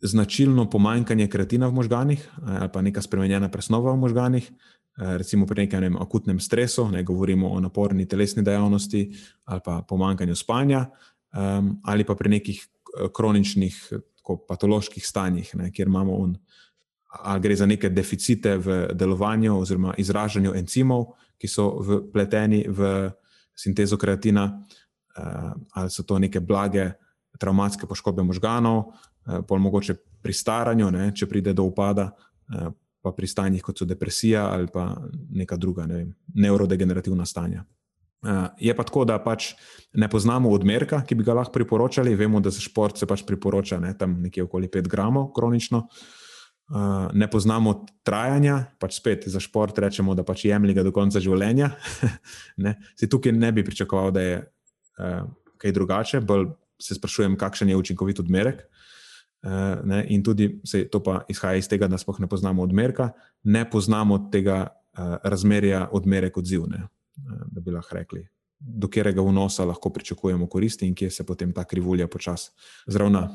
značilno 0.00 0.64
pomanjkanje 0.70 1.26
kreatina 1.28 1.68
v 1.68 1.76
možganih 1.76 2.22
ali 2.46 2.68
pa 2.72 2.82
neka 2.82 3.02
spremenjena 3.02 3.50
presnova 3.52 3.92
v 3.92 4.00
možganih. 4.00 4.46
Eh, 5.00 5.16
recimo 5.18 5.46
pri 5.46 5.64
nekem 5.64 5.80
ne, 5.80 5.90
akutnem 6.00 6.40
stresu, 6.40 6.88
ne 6.90 7.02
govorimo 7.02 7.48
o 7.48 7.60
naporni 7.60 8.08
telesni 8.08 8.42
dejavnosti 8.42 9.10
ali 9.44 9.60
pa 9.64 9.82
pomankanju 9.88 10.34
spanja, 10.36 10.90
um, 11.32 11.80
ali 11.84 12.04
pa 12.04 12.14
pri 12.14 12.28
nekih 12.28 12.58
eh, 12.60 13.08
kroničnih, 13.14 13.76
tako, 14.16 14.36
patoloških 14.48 15.06
stanjih, 15.06 15.54
ne, 15.54 15.70
kjer 15.72 15.88
imamo 15.88 16.16
un, 16.16 16.34
ali 17.22 17.40
gre 17.40 17.56
za 17.56 17.66
neke 17.66 17.88
deficite 17.88 18.56
v 18.58 18.80
delovanju 18.92 19.56
oziroma 19.60 19.94
izražanju 19.98 20.52
encimov, 20.54 21.14
ki 21.38 21.48
so 21.48 21.70
vpleteni 21.80 22.66
v 22.68 23.10
sintezo 23.56 23.98
kreatina, 24.00 24.44
uh, 25.18 25.52
ali 25.74 25.90
so 25.90 26.02
to 26.02 26.18
neke 26.18 26.40
blage 26.40 26.90
traumatske 27.40 27.86
poškodbe 27.86 28.22
možganov, 28.22 28.90
uh, 28.90 29.40
pol 29.48 29.58
mogoče 29.58 29.96
pri 30.22 30.32
staranju, 30.36 30.90
ne, 30.90 31.10
če 31.16 31.28
pride 31.28 31.54
do 31.56 31.68
upada. 31.68 32.10
Uh, 32.50 32.70
pa 33.00 33.14
pri 33.16 33.24
stanjih, 33.24 33.62
kot 33.64 33.78
so 33.80 33.86
depresija 33.88 34.42
ali 34.52 34.66
pa 34.68 34.90
neka 35.32 35.56
druga 35.56 35.86
ne 35.88 35.94
vem, 35.94 36.08
neurodegenerativna 36.36 37.24
stanja. 37.24 37.62
Je 38.60 38.74
pa 38.76 38.84
tako, 38.84 39.06
da 39.08 39.14
pač 39.24 39.54
ne 39.96 40.04
poznamo 40.12 40.50
odmerka, 40.52 40.98
ki 41.08 41.16
bi 41.16 41.24
ga 41.24 41.38
lahko 41.38 41.54
priporočali. 41.54 42.12
Vemo, 42.12 42.42
da 42.44 42.52
za 42.52 42.60
šport 42.60 43.00
se 43.00 43.08
pač 43.08 43.22
priporoča 43.24 43.78
ne, 43.80 43.94
tam 43.96 44.18
nekje 44.20 44.44
okoli 44.44 44.68
5 44.68 44.90
gramov 44.92 45.30
kronično. 45.32 45.86
Uh, 45.86 46.19
ne 47.12 47.26
poznamo 47.30 47.74
trajanja, 48.06 48.60
pač 48.78 49.00
spet 49.00 49.26
za 49.26 49.40
šport 49.42 49.78
rečemo, 49.78 50.14
da 50.14 50.22
pač 50.26 50.44
jemlji 50.46 50.76
ga 50.76 50.84
do 50.86 50.92
konca 50.94 51.20
življenja. 51.22 51.72
se 52.98 53.08
tukaj 53.10 53.34
ne 53.34 53.50
bi 53.52 53.64
pričakoval, 53.66 54.12
da 54.14 54.22
je 54.22 54.36
uh, 54.42 55.24
kaj 55.58 55.74
drugače, 55.74 56.20
bolj 56.22 56.52
se 56.80 56.94
sprašujem, 56.94 57.34
kakšen 57.40 57.72
je 57.72 57.80
učinkovit 57.80 58.22
odmerek. 58.22 58.62
Uh, 59.42 59.80
ne, 59.88 60.04
in 60.12 60.22
tudi 60.22 60.60
se 60.68 60.84
to 60.92 61.02
pa 61.02 61.24
izhaja 61.28 61.58
iz 61.58 61.68
tega, 61.68 61.88
da 61.88 61.98
sploh 61.98 62.20
ne 62.20 62.28
poznamo 62.30 62.62
odmerka, 62.62 63.10
ne 63.42 63.64
poznamo 63.70 64.28
tega 64.30 64.66
uh, 64.68 65.16
razmerja 65.24 65.88
odmerek 65.96 66.38
odziv, 66.38 66.68
ne, 66.70 66.84
uh, 66.86 67.46
da 67.50 67.64
bi 67.64 67.74
lahko 67.74 67.98
rekli, 67.98 68.26
do 68.60 68.86
katerega 68.92 69.24
vnosa 69.24 69.64
lahko 69.64 69.90
pričakujemo 69.90 70.46
koristi 70.46 70.86
in 70.86 70.94
kje 70.94 71.10
se 71.10 71.26
potem 71.26 71.52
ta 71.56 71.64
krivulja 71.64 72.06
počasi 72.06 72.52
zravna. 72.86 73.30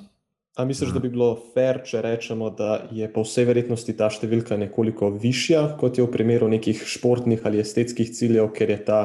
A 0.55 0.65
misliš, 0.65 0.93
da 0.95 0.99
bi 1.03 1.09
bilo 1.11 1.33
fair, 1.53 1.81
če 1.83 1.99
rečemo, 2.01 2.47
da 2.55 2.85
je 2.91 3.07
po 3.11 3.25
vsej 3.25 3.43
verjetnosti 3.49 3.91
ta 3.99 4.07
številka 4.07 4.55
nekoliko 4.55 5.09
višja, 5.11 5.73
kot 5.79 5.97
je 5.99 6.05
v 6.05 6.11
primeru 6.13 6.47
nekih 6.47 6.79
športnih 6.79 7.41
ali 7.43 7.59
estetskih 7.59 8.07
ciljev, 8.15 8.53
ker 8.55 8.71
je 8.71 8.77
ta 8.87 8.99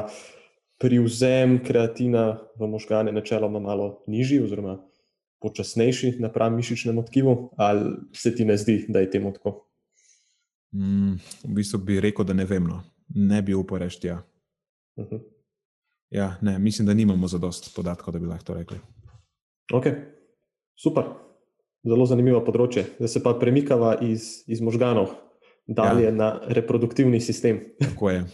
privzem 0.79 1.57
kreatina 1.59 2.39
v 2.55 2.69
možgane 2.71 3.11
načeloma 3.11 3.59
malo 3.59 3.89
nižji, 4.07 4.39
oziroma 4.45 4.77
počasnejši 5.43 6.13
napram 6.23 6.55
mišičnemu 6.55 7.03
tkivu, 7.09 7.33
ali 7.59 7.97
se 8.15 8.31
ti 8.35 8.45
ne 8.47 8.55
zdi, 8.57 8.85
da 8.87 9.03
je 9.03 9.09
temu 9.11 9.33
tako? 9.35 9.67
Mm, 10.71 11.17
v 11.43 11.51
bistvu 11.57 11.81
bi 11.83 11.99
rekel, 11.99 12.25
da 12.25 12.33
ne 12.37 12.45
vem, 12.47 12.63
no. 12.63 12.79
ne 13.11 13.41
bi 13.43 13.57
uporešti. 13.57 14.07
Ja. 14.07 14.21
Uh 14.95 15.03
mhm. 15.03 15.15
-huh. 15.15 15.21
ja, 16.09 16.37
ne, 16.41 16.59
mislim, 16.59 16.85
da 16.85 16.93
nimamo 16.93 17.27
za 17.27 17.37
dost 17.37 17.75
podatkov, 17.75 18.13
da 18.13 18.19
bi 18.19 18.25
lahko 18.25 18.45
to 18.45 18.53
rekli. 18.53 18.79
Ok, 19.73 19.85
super. 20.79 21.30
Zelo 21.87 22.05
zanimivo 22.05 22.43
področje. 22.45 22.85
Da 22.99 23.09
se 23.09 23.23
pa 23.23 23.33
premikava 23.39 23.95
iz, 24.05 24.43
iz 24.47 24.61
možganov 24.61 25.15
dalje 25.67 26.09
ja. 26.09 26.15
na 26.15 26.33
reproduktivni 26.47 27.21
sistem. 27.21 27.61
Tako 27.81 28.11
je. 28.11 28.25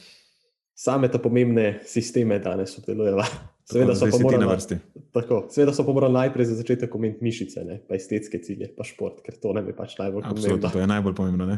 Same 0.78 1.10
te 1.10 1.20
pomembne 1.22 1.80
sisteme 1.88 2.39
danes 2.43 2.76
obdelujeva. 2.78 3.26
Seveda 3.68 3.95
so, 4.00 4.08
morali, 4.24 4.78
tako, 5.12 5.41
seveda 5.52 5.74
so 5.76 5.84
pa 5.84 5.91
morali 5.91 6.16
najprej 6.16 6.45
za 6.48 6.54
začetek 6.56 6.93
omeniti 6.95 7.26
mišice, 7.26 7.66
ne, 7.68 7.82
pa 7.84 7.98
estetske 8.00 8.39
cilje, 8.39 8.70
pa 8.78 8.86
šport, 8.88 9.20
ker 9.26 9.36
to 9.43 9.52
nam 9.58 9.68
je 9.68 9.76
pač 9.76 9.98
najbolj 10.00 10.24
pomembno. 10.24 10.70
To 10.72 10.80
je 10.80 10.88
najbolj 10.88 11.16
pomembno. 11.18 11.58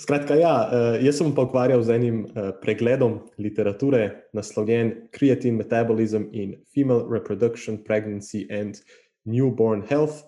Skratka, 0.00 0.38
ja, 0.40 0.54
uh, 0.64 0.96
jaz 1.04 1.20
sem 1.20 1.34
pa 1.36 1.44
ukvarjal 1.44 1.84
z 1.84 1.98
enim 1.98 2.22
uh, 2.24 2.48
pregledom 2.62 3.18
literature, 3.36 4.06
naslovljen 4.36 4.94
Creatine 5.12 5.60
Metabolism 5.60 6.30
in 6.32 6.56
Female 6.72 7.04
Reproduction, 7.04 7.82
Pregnancy 7.84 8.46
and 8.48 8.80
Newborn 9.28 9.84
Health, 9.88 10.24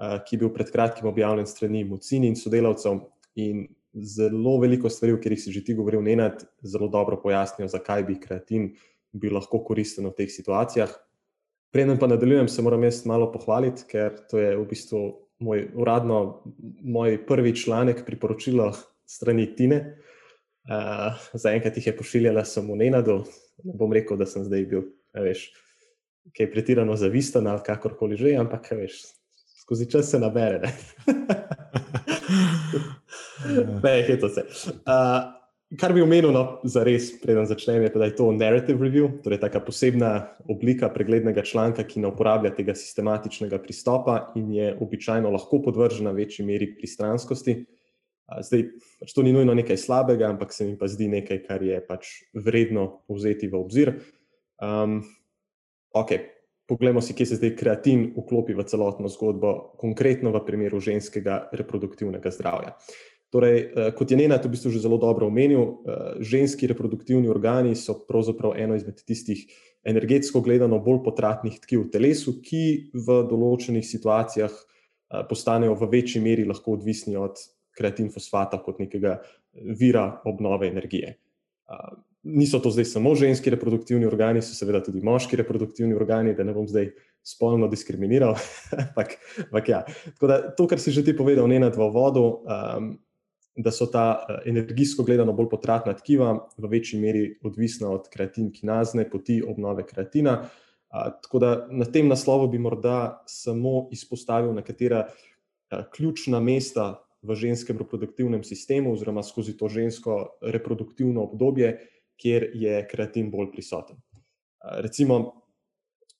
uh, 0.00 0.18
ki 0.24 0.36
je 0.36 0.42
bil 0.42 0.52
pred 0.54 0.70
kratkim 0.72 1.08
objavljen 1.10 1.46
strani 1.46 1.84
Mucini 1.84 2.30
in 2.30 2.38
sodelavcev. 2.38 3.00
In 3.40 3.66
zelo 3.94 4.58
veliko 4.62 4.90
stvari, 4.90 5.14
o 5.14 5.18
katerih 5.18 5.40
si 5.40 5.52
že 5.54 5.62
ti 5.64 5.74
govoril, 5.74 6.02
Nenad, 6.02 6.44
zelo 6.62 6.88
dobro 6.88 7.20
pojasnijo, 7.22 7.68
zakaj 7.70 8.04
bi 8.06 8.18
kreatin 8.20 8.72
bil 9.14 9.34
lahko 9.38 9.62
koristen 9.64 10.06
v 10.10 10.14
teh 10.18 10.30
situacijah. 10.30 10.90
Preden 11.74 11.98
pa 11.98 12.06
nadaljujem, 12.06 12.48
se 12.48 12.62
moram 12.62 12.82
jaz 12.86 13.02
malo 13.06 13.30
pohvaliti, 13.32 13.86
ker 13.90 14.14
to 14.30 14.38
je 14.38 14.54
v 14.56 14.66
bistvu 14.70 15.02
moj 15.42 15.68
uradno, 15.74 16.42
moj 16.82 17.18
prvi 17.26 17.54
članek 17.56 18.04
priporočila 18.06 18.72
strani 19.06 19.46
Tine. 19.56 19.80
Uh, 20.64 21.18
Zaenkrat 21.34 21.76
jih 21.76 21.86
je 21.86 21.96
pošiljala 21.96 22.44
samo 22.44 22.76
Nenadu, 22.78 23.24
ne 23.64 23.74
bom 23.78 23.92
rekel, 23.92 24.16
da 24.16 24.26
sem 24.26 24.46
zdaj 24.46 24.64
bil, 24.70 24.86
veš, 25.12 25.50
kaj 26.32 26.50
pretirano 26.52 26.96
zavisten 26.96 27.46
ali 27.46 27.60
kakorkoli 27.66 28.16
že, 28.16 28.34
ampak 28.40 28.70
veš, 28.78 29.02
skozi 29.60 29.90
čas 29.90 30.10
se 30.10 30.18
nabere. 30.18 30.72
ne, 33.82 33.96
je 34.08 34.20
to 34.20 34.28
vse. 34.32 34.46
Uh, 34.84 35.34
kar 35.80 35.92
bi 35.92 36.02
omenil, 36.02 36.32
no, 36.34 36.44
za 36.68 36.84
res, 36.86 37.10
preden 37.22 37.46
začnem, 37.48 37.82
je, 37.86 37.92
da 37.94 38.08
je 38.08 38.16
to 38.18 38.28
narrative 38.32 38.82
review, 38.82 39.08
torej 39.24 39.40
ta 39.42 39.48
posebna 39.60 40.12
oblika 40.50 40.90
preglednega 40.92 41.42
članka, 41.46 41.84
ki 41.86 42.02
ne 42.04 42.10
uporablja 42.12 42.54
tega 42.56 42.76
sistematičnega 42.78 43.58
pristopa 43.62 44.34
in 44.38 44.52
je 44.54 44.74
običajno 44.80 45.32
lahko 45.32 45.62
podvržena 45.64 46.12
večji 46.14 46.46
meri 46.46 46.70
pristranskosti. 46.76 47.62
Zdaj, 48.24 48.62
pač 49.00 49.12
to 49.12 49.22
ni 49.24 49.34
nujno 49.36 49.52
nekaj 49.56 49.76
slabega, 49.80 50.30
ampak 50.32 50.52
se 50.52 50.64
mi 50.64 50.78
pa 50.80 50.88
zdi 50.88 51.10
nekaj, 51.12 51.42
kar 51.44 51.64
je 51.64 51.80
pač 51.84 52.12
vredno 52.32 53.04
vzeti 53.08 53.50
v 53.52 53.58
obzir. 53.60 53.92
Um, 54.62 55.02
ok, 55.94 56.10
poglejmo 56.68 57.00
si, 57.00 57.14
kje 57.14 57.26
se 57.26 57.40
zdaj 57.40 57.56
kreatin 57.56 58.06
vklopi 58.16 58.54
v 58.54 58.66
celotno 58.66 59.08
zgodbo, 59.08 59.74
konkretno 59.80 60.32
v 60.34 60.44
primeru 60.46 60.80
ženskega 60.80 61.48
reproduktivnega 61.52 62.30
zdravja. 62.34 62.74
Torej, 63.34 63.56
eh, 63.58 63.90
kot 63.98 64.10
je 64.10 64.16
Nena 64.16 64.38
to 64.38 64.46
v 64.46 64.54
bistvu 64.54 64.70
že 64.70 64.82
zelo 64.82 64.98
dobro 64.98 65.26
omenil, 65.26 65.62
eh, 65.62 66.22
ženski 66.22 66.70
reproduktivni 66.70 67.26
organi 67.28 67.74
so 67.74 68.06
pravzaprav 68.06 68.54
eno 68.54 68.78
izmed 68.78 69.02
tistih 69.02 69.42
energetsko 69.82 70.40
gledano 70.40 70.78
bolj 70.78 71.02
potratnih 71.02 71.58
tkiv 71.58 71.86
v 71.86 71.90
telesu, 71.90 72.38
ki 72.38 72.94
v 72.94 73.06
določenih 73.26 73.82
situacijah 73.82 74.54
eh, 74.54 75.26
postanejo 75.26 75.74
v 75.74 75.90
večji 75.90 76.22
meri 76.22 76.46
lahko 76.46 76.78
odvisni 76.78 77.16
od 77.16 77.34
kreatin 77.74 78.10
fosfata 78.10 78.62
kot 78.62 78.78
nekega 78.78 79.18
vira 79.54 80.22
obnove 80.24 80.70
energije. 80.70 81.18
Niso 82.24 82.58
to 82.58 82.70
zdaj 82.72 82.84
samo 82.88 83.14
ženski 83.14 83.50
reproduktivni 83.52 84.06
organi, 84.08 84.40
so 84.42 84.56
seveda 84.56 84.80
tudi 84.84 85.02
moški 85.04 85.36
reproduktivni 85.36 85.94
organi, 85.94 86.32
da 86.34 86.44
ne 86.44 86.54
bom 86.56 86.64
zdaj 86.68 86.88
spolno 87.24 87.68
diskriminiral. 87.68 88.36
ampak, 88.84 89.16
ampak 89.46 89.68
ja. 89.68 89.82
da, 90.20 90.38
to, 90.56 90.68
kar 90.68 90.80
si 90.80 90.92
že 90.92 91.04
ti 91.04 91.16
povedal, 91.16 91.48
ne 91.48 91.60
na 91.60 91.68
dva 91.72 91.88
vodu, 91.92 92.24
um, 92.24 92.94
da 93.56 93.70
so 93.72 93.86
ta 93.86 94.06
uh, 94.18 94.42
energijsko 94.48 95.04
gledano 95.04 95.32
bolj 95.36 95.48
potratna 95.52 95.92
tkiva, 95.96 96.34
v 96.56 96.70
večji 96.72 97.00
meri 97.00 97.24
odvisna 97.44 97.92
od 97.92 98.08
kreatin 98.12 98.50
kinazne 98.52 99.04
poti 99.10 99.42
obnove 99.44 99.86
kreatina. 99.86 100.40
Uh, 100.44 101.12
tako 101.22 101.38
da 101.38 101.54
na 101.70 101.84
tem 101.84 102.08
naslovu 102.08 102.48
bi 102.48 102.58
morda 102.58 103.24
samo 103.28 103.88
izpostavil 103.92 104.52
nekatera 104.56 105.06
uh, 105.08 105.84
ključna 105.92 106.40
mesta 106.40 107.04
v 107.24 107.34
ženskem 107.36 107.78
reproduktivnem 107.80 108.44
sistemu, 108.44 108.92
oziroma 108.92 109.22
skozi 109.24 109.56
to 109.56 109.68
žensko 109.68 110.38
reproduktivno 110.42 111.24
obdobje, 111.24 111.78
kjer 112.16 112.50
je 112.54 112.86
kreatin 112.90 113.30
bolj 113.30 113.50
prisoten. 113.52 113.96
Recimo, 114.80 115.44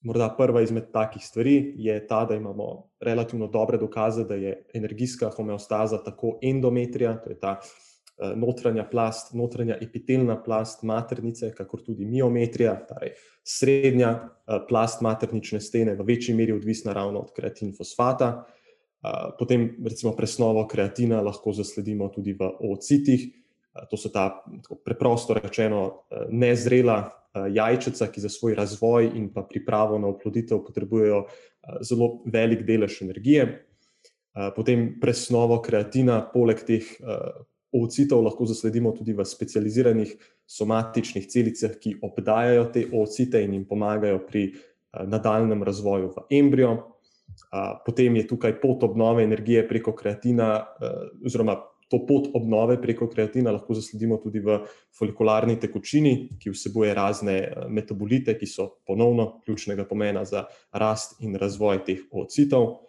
morda 0.05 0.29
prva 0.39 0.63
izmed 0.63 0.91
takih 0.93 1.23
stvari 1.25 1.75
je 1.77 1.97
ta, 2.07 2.25
da 2.25 2.35
imamo 2.35 2.91
relativno 3.01 3.47
dobre 3.47 3.79
dokaze, 3.79 4.25
da 4.25 4.35
je 4.35 4.67
energijska 4.75 5.31
homeostaza 5.31 6.03
tako 6.05 6.39
endometrija, 6.43 7.17
to 7.25 7.31
je 7.31 7.39
ta 7.41 7.61
notranja 8.37 8.85
plast, 8.91 9.33
notranja 9.35 9.77
epitelna 9.83 10.37
plast 10.43 10.83
maternice, 10.83 11.51
kakor 11.55 11.83
tudi 11.83 12.07
miometrija, 12.07 12.77
torej 12.89 13.15
srednja 13.45 14.13
plast 14.69 15.03
maternične 15.03 15.61
stene, 15.61 15.97
v 15.99 16.07
večji 16.07 16.35
meri 16.35 16.53
odvisna 16.53 16.93
ravno 16.93 17.25
od 17.25 17.33
kreatin 17.37 17.75
fosfata. 17.77 18.45
Potem, 19.39 19.67
recimo, 19.85 20.15
presnovo 20.17 20.67
kreatina 20.69 21.21
lahko 21.21 21.53
zasledimo 21.53 22.09
tudi 22.09 22.33
v 22.33 22.53
ocitih. 22.71 23.44
To 23.91 23.99
so 23.99 24.09
ta, 24.15 24.45
preprosto 24.87 25.35
rečeno, 25.35 26.07
nezrela 26.31 27.11
jajčica, 27.35 28.07
ki 28.07 28.23
za 28.23 28.31
svoj 28.31 28.55
razvoj 28.55 29.09
in 29.19 29.33
pa 29.35 29.43
pripravo 29.43 29.99
na 29.99 30.07
oploditev 30.15 30.63
potrebujejo 30.63 31.25
zelo 31.83 32.23
velik 32.31 32.63
delež 32.63 33.01
energije. 33.03 33.67
Potem 34.55 34.95
presnovo 35.03 35.59
kreatina, 35.63 36.21
poleg 36.23 36.63
teh 36.67 36.87
ocitov, 37.75 38.23
lahko 38.23 38.47
zasledimo 38.47 38.95
tudi 38.95 39.11
v 39.15 39.27
specializiranih 39.27 40.15
somatičnih 40.47 41.27
celicah, 41.27 41.75
ki 41.75 41.99
obdajajo 42.03 42.71
te 42.71 42.87
ocite 42.95 43.43
in 43.43 43.59
jim 43.59 43.67
pomagajo 43.67 44.23
pri 44.23 44.53
nadaljem 44.95 45.67
razvoju 45.67 46.15
v 46.15 46.27
embrijo. 46.39 46.75
Potem 47.87 48.23
je 48.23 48.29
tukaj 48.31 48.61
pot 48.63 48.87
obnove 48.87 49.27
energije 49.27 49.67
preko 49.67 49.95
kreatina, 49.99 50.63
oziroma 51.27 51.59
to 51.95 52.07
pot 52.07 52.29
obnove 52.35 52.81
preko 52.83 53.07
kreatina 53.09 53.53
lahko 53.55 53.75
zasledimo 53.75 54.19
tudi 54.23 54.43
v 54.43 54.59
folikularni 54.99 55.57
tekočini, 55.61 56.15
ki 56.39 56.51
vsebuje 56.51 56.95
razne 56.95 57.37
metabolite, 57.69 58.35
ki 58.39 58.47
so 58.47 58.69
ponovno 58.87 59.41
ključnega 59.45 59.87
pomena 59.87 60.25
za 60.25 60.47
rast 60.73 61.21
in 61.23 61.37
razvoj 61.39 61.85
teh 61.87 62.03
ocitov. 62.11 62.85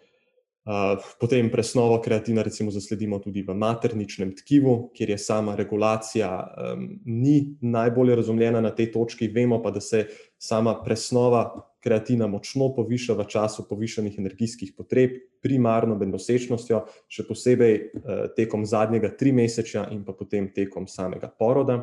Potem 1.20 1.46
presnovo 1.50 2.00
kreatina 2.02 2.42
recimo 2.42 2.72
zasledimo 2.74 3.20
tudi 3.22 3.44
v 3.46 3.54
materničnem 3.54 4.32
tkivu, 4.34 4.90
kjer 4.94 5.10
je 5.14 5.18
sama 5.18 5.54
regulacija 5.54 6.30
um, 6.42 6.88
ni 7.04 7.54
najbolje 7.60 8.16
razumljena 8.16 8.60
na 8.60 8.72
tej 8.74 8.90
točki, 8.92 9.28
vemo 9.28 9.60
pa, 9.62 9.70
da 9.70 9.80
se 9.80 10.08
sama 10.38 10.74
presnova 10.82 11.65
kreatina 11.86 12.26
močno 12.26 12.72
poviša 12.74 13.14
v 13.14 13.26
času 13.30 13.66
povišanih 13.70 14.18
energijskih 14.18 14.72
potreb, 14.74 15.14
primarno 15.42 15.94
med 15.94 16.10
nosečnostjo, 16.10 16.82
še 17.06 17.26
posebej 17.28 17.74
uh, 17.78 18.24
tekom 18.34 18.66
zadnjega 18.66 19.12
tri 19.14 19.30
meseča 19.36 19.86
in 19.94 20.02
pa 20.06 20.16
potem 20.18 20.50
tekom 20.54 20.88
samega 20.90 21.30
poroda. 21.30 21.78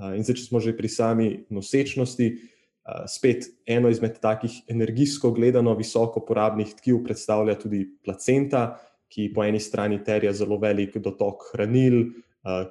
Uh, 0.00 0.16
in 0.18 0.26
zdaj, 0.26 0.40
če 0.40 0.48
smo 0.48 0.62
že 0.62 0.74
pri 0.74 0.90
sami 0.90 1.28
nosečnosti, 1.54 2.28
uh, 2.34 3.04
spet 3.06 3.46
eno 3.70 3.92
izmed 3.92 4.18
takih 4.18 4.64
energijsko 4.66 5.30
gledano 5.36 5.76
visoko 5.78 6.24
porabnih 6.26 6.74
tkiv 6.80 7.04
predstavlja 7.06 7.54
tudi 7.62 7.84
placenta, 8.02 8.80
ki 9.10 9.30
po 9.34 9.46
eni 9.46 9.62
strani 9.62 10.02
terja 10.06 10.34
zelo 10.34 10.58
velik 10.62 10.98
dotok 11.02 11.50
hranil, 11.52 12.04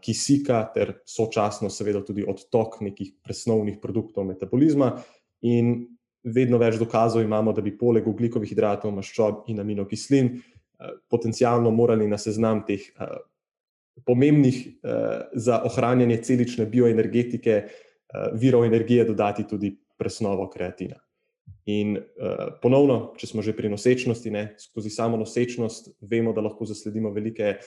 kisika 0.01 0.63
ter 0.73 0.95
sočasno 1.05 1.69
seveda 1.69 2.01
tudi 2.05 2.23
odtok 2.25 2.79
nekih 2.81 3.11
presnovnih 3.21 3.77
produktov 3.81 4.25
metabolizma 4.25 4.95
in 5.45 5.83
vedno 6.23 6.57
več 6.57 6.77
dokazov 6.79 7.23
imamo, 7.23 7.53
da 7.53 7.61
bi 7.61 7.77
poleg 7.77 8.07
oglikovih 8.07 8.49
hidratov, 8.49 8.91
maščob 8.95 9.49
in 9.51 9.59
aminokislin 9.59 10.33
potencialno 11.11 11.71
morali 11.75 12.07
na 12.07 12.17
seznam 12.17 12.63
teh 12.67 12.85
pomembnih 14.07 14.61
za 15.35 15.59
ohranjanje 15.67 16.21
celične 16.23 16.65
bioenergetike 16.71 17.61
virov 18.39 18.65
energije 18.65 19.05
dodati 19.05 19.47
tudi 19.47 19.73
presnovo 19.97 20.47
kreatina. 20.49 20.95
In 21.69 21.97
ponovno, 22.63 23.11
če 23.19 23.27
smo 23.29 23.43
že 23.45 23.53
pri 23.53 23.69
nosečnosti, 23.69 24.31
ne, 24.33 24.43
skozi 24.57 24.89
samo 24.89 25.19
nosečnost, 25.19 25.91
vemo, 26.01 26.31
da 26.33 26.41
lahko 26.41 26.65
zasledimo 26.65 27.11
velike 27.13 27.57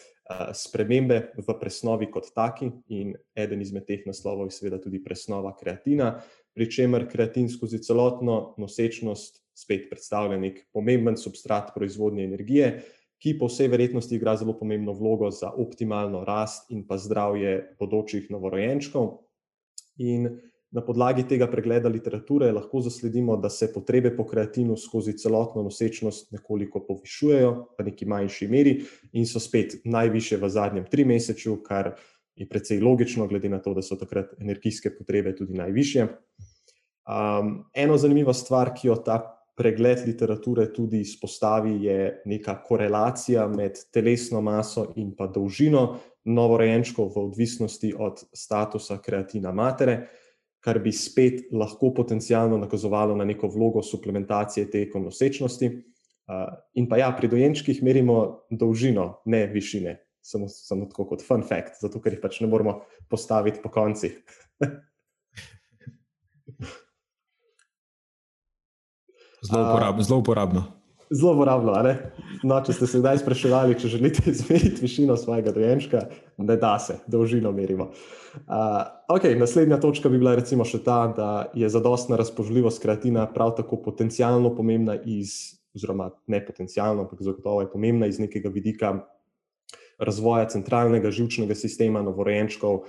spremembe 0.56 1.20
v 1.36 1.56
presnovi 1.60 2.08
kot 2.10 2.32
taki, 2.34 2.70
in 2.96 3.12
eden 3.36 3.62
izmed 3.62 3.86
teh 3.86 4.02
naslovov 4.08 4.48
je 4.48 4.56
seveda 4.56 4.80
tudi 4.82 5.02
presnova 5.04 5.52
kreatina, 5.58 6.16
pri 6.54 6.68
čemer 6.70 7.06
kreatin 7.10 7.48
skozi 7.50 7.80
celotno 7.82 8.54
nosečnost 8.58 9.40
spet 9.54 9.88
predstavlja 9.90 10.38
nek 10.40 10.60
pomemben 10.72 11.16
substrat 11.16 11.72
proizvodnje 11.74 12.24
energije, 12.24 12.70
ki 13.22 13.36
po 13.38 13.46
vsej 13.46 13.68
verjetnosti 13.70 14.16
igra 14.16 14.34
zelo 14.36 14.56
pomembno 14.58 14.92
vlogo 14.98 15.30
za 15.30 15.52
optimalno 15.52 16.24
rast 16.24 16.70
in 16.70 16.86
pa 16.86 16.98
zdravje 16.98 17.76
bodočih 17.78 18.30
novorojenčkov. 18.30 19.12
In 20.02 20.26
Na 20.72 20.80
podlagi 20.80 21.26
tega 21.28 21.44
pregleda 21.52 21.90
literature 21.92 22.46
lahko 22.52 22.80
zasledimo, 22.80 23.36
da 23.36 23.50
se 23.52 23.66
potrebe 23.72 24.14
po 24.16 24.24
kreatinu 24.24 24.76
skozi 24.76 25.12
celotno 25.20 25.62
nosečnost 25.62 26.30
nekoliko 26.32 26.80
povišujejo, 26.86 27.50
v 27.78 27.84
neki 27.90 28.08
manjši 28.08 28.48
meri, 28.48 28.72
in 29.12 29.28
so 29.28 29.40
spet 29.40 29.82
najviše 29.84 30.38
v 30.40 30.48
zadnjem 30.48 30.86
trimesečju, 30.88 31.58
kar 31.66 31.92
je 32.36 32.48
precej 32.48 32.80
logično, 32.80 33.26
glede 33.26 33.48
na 33.48 33.58
to, 33.62 33.74
da 33.74 33.82
so 33.82 33.96
takrat 33.96 34.32
energijske 34.40 34.90
potrebe 34.96 35.34
tudi 35.36 35.54
najviše. 35.58 36.06
Um, 37.02 37.64
eno 37.74 37.96
zanimivo 37.98 38.32
stvar, 38.32 38.72
ki 38.74 38.88
jo 38.88 38.96
ta 39.04 39.20
pregled 39.56 40.06
literature 40.06 40.66
tudi 40.72 41.00
izpostavi, 41.00 41.84
je 41.84 42.22
neka 42.24 42.56
korelacija 42.64 43.46
med 43.48 43.78
telesno 43.92 44.40
maso 44.40 44.86
in 44.96 45.12
pa 45.16 45.26
dolžino 45.26 45.98
novorojenčkov 46.24 47.12
v 47.14 47.24
odvisnosti 47.26 47.92
od 47.98 48.22
statusa 48.32 48.98
kreatina 49.02 49.52
matere, 49.52 50.06
kar 50.62 50.78
bi 50.78 50.92
spet 50.94 51.48
lahko 51.52 51.90
potencialno 51.94 52.58
nakazovalo 52.58 53.16
na 53.16 53.24
neko 53.24 53.50
vlogo 53.50 53.82
suplementacije 53.82 54.70
tekom 54.70 55.04
nosečnosti. 55.04 55.70
In 56.78 56.88
pa 56.88 56.96
ja, 56.96 57.10
pri 57.18 57.28
dojenčkih 57.28 57.82
merimo 57.82 58.46
dolžino, 58.50 59.22
ne 59.26 59.46
višine, 59.50 59.96
samo, 60.22 60.48
samo 60.48 60.86
tako 60.90 61.06
kot 61.12 61.26
fun 61.26 61.42
fact, 61.42 61.80
zato 61.82 62.00
ker 62.00 62.14
jih 62.16 62.22
pač 62.22 62.40
ne 62.40 62.48
moramo 62.50 62.80
postaviti 63.10 63.60
po 63.62 63.70
koncih. 63.74 64.16
Zelo 69.42 69.62
uporabno. 69.62 70.02
Zelo 70.02 70.20
uporabno. 70.20 70.62
Zelo 71.10 71.32
uporabno. 71.34 71.72
No, 72.46 72.58
če 72.64 72.76
ste 72.76 72.86
se 72.88 73.00
kdaj 73.02 73.20
spraševali, 73.20 73.76
če 73.78 73.90
želite 73.96 74.22
izmeriti 74.32 74.84
višino 74.84 75.16
svojega 75.18 75.52
dojenčka, 75.54 76.06
ne 76.38 76.56
da 76.56 76.76
se, 76.78 77.00
dolžino 77.10 77.52
merimo. 77.52 77.90
Uh, 78.46 78.86
okay, 79.12 79.34
naslednja 79.38 79.80
točka 79.82 80.08
bi 80.08 80.20
bila 80.22 80.36
recimo 80.38 80.64
še 80.64 80.80
ta, 80.86 81.00
da 81.16 81.30
je 81.58 81.68
zadostna 81.68 82.16
razpoložljivost 82.20 82.80
kreatina 82.82 83.26
prav 83.34 83.56
tako 83.58 83.82
potencialno 83.82 84.54
pomembna 84.56 84.96
iz, 85.04 85.58
oziroma 85.76 86.12
ne 86.30 86.40
potencialno, 86.46 87.04
ampak 87.04 87.20
zagotovo 87.20 87.66
je 87.66 87.72
pomembna 87.72 88.08
iz 88.08 88.22
nekega 88.22 88.48
vidika 88.54 88.94
razvoja 90.02 90.48
centralnega 90.50 91.10
žilčnega 91.14 91.54
sistema 91.54 92.02
novorojenčkov, 92.02 92.82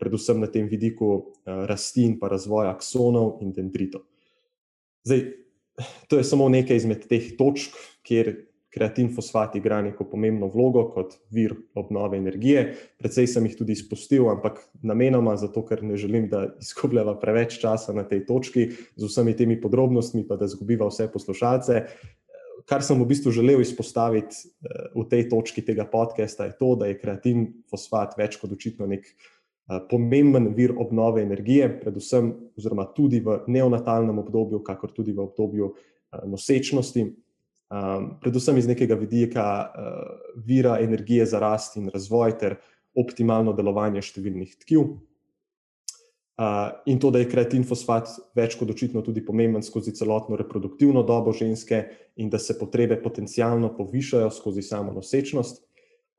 predvsem 0.00 0.42
na 0.42 0.50
tem 0.50 0.66
vidiku 0.68 1.32
rasti 1.46 2.04
in 2.08 2.18
pa 2.18 2.28
razvoja 2.32 2.74
aksonov 2.74 3.38
in 3.46 3.54
dendritov. 3.54 4.02
Zdaj, 5.06 5.22
to 6.10 6.18
je 6.18 6.26
samo 6.26 6.48
nekaj 6.50 6.82
izmed 6.82 7.06
teh 7.06 7.36
točk, 7.38 7.76
kjer 8.06 8.34
kreatin 8.76 9.08
fosfat 9.14 9.54
igra 9.56 9.78
neko 9.80 10.04
pomembno 10.10 10.50
vlogo 10.52 10.82
kot 10.92 11.14
vir 11.32 11.54
obnove 11.78 12.18
energije. 12.18 12.66
Predvsej 13.00 13.30
sem 13.32 13.46
jih 13.48 13.54
tudi 13.56 13.72
izpustil, 13.72 14.26
ampak 14.28 14.58
namenoma 14.84 15.36
zato, 15.40 15.62
ker 15.64 15.80
ne 15.86 15.96
želim, 15.96 16.26
da 16.28 16.42
izgubljava 16.60 17.14
preveč 17.20 17.56
časa 17.62 17.94
na 17.96 18.04
tej 18.04 18.26
točki 18.28 18.68
z 18.74 19.08
vsemi 19.08 19.36
temi 19.36 19.56
podrobnostmi, 19.60 20.26
pa 20.28 20.36
da 20.36 20.50
zgubiva 20.50 20.90
vse 20.90 21.08
poslušalce. 21.12 21.86
Kar 22.66 22.82
sem 22.82 22.98
v 22.98 23.06
bistvu 23.06 23.30
želel 23.34 23.62
izpostaviti 23.62 24.36
eh, 24.36 24.90
v 24.94 25.06
tej 25.10 25.28
točki 25.30 25.62
tega 25.64 25.86
podcasta, 25.88 26.50
je 26.50 26.56
to, 26.58 26.74
da 26.76 26.90
je 26.90 26.98
kreatin 26.98 27.48
fosfat 27.70 28.18
več 28.18 28.40
kot 28.40 28.52
očitno 28.52 28.88
nek 28.90 29.06
Eh, 29.66 29.80
pomemben 29.90 30.52
vir 30.54 30.76
obnove 30.78 31.24
energije, 31.26 31.66
predvsem, 31.80 32.30
oziroma 32.54 32.84
tudi 32.94 33.18
v 33.20 33.40
neonatalnem 33.50 34.20
obdobju, 34.22 34.60
kakor 34.62 34.92
tudi 34.94 35.10
v 35.10 35.24
obdobju 35.24 35.72
eh, 35.74 36.20
nosečnosti, 36.30 37.02
ehm, 37.02 38.04
predvsem 38.22 38.60
iz 38.62 38.68
nekega 38.70 38.94
vidika 38.94 39.46
eh, 39.66 39.96
vira 40.46 40.78
energije 40.78 41.26
za 41.26 41.42
rast 41.42 41.76
in 41.82 41.90
razvoj 41.90 42.36
ter 42.38 42.56
optimalno 42.94 43.56
delovanje 43.58 44.04
številnih 44.06 44.54
tkiv. 44.62 44.86
In 46.86 46.98
to, 47.00 47.10
da 47.10 47.18
je 47.22 47.28
kreatin 47.30 47.62
fosfat 47.64 48.10
več 48.36 48.58
kot 48.60 48.68
očitno 48.68 49.00
tudi 49.02 49.22
pomemben 49.24 49.62
skozi 49.64 49.94
celotno 49.96 50.36
reproduktivno 50.36 51.00
dobo 51.02 51.32
ženske 51.32 51.78
in 52.20 52.28
da 52.30 52.38
se 52.38 52.58
potrebe 52.58 52.98
potencialno 53.00 53.72
povišajo 53.76 54.28
skozi 54.30 54.62
samo 54.62 54.92
nosečnost. 54.92 55.62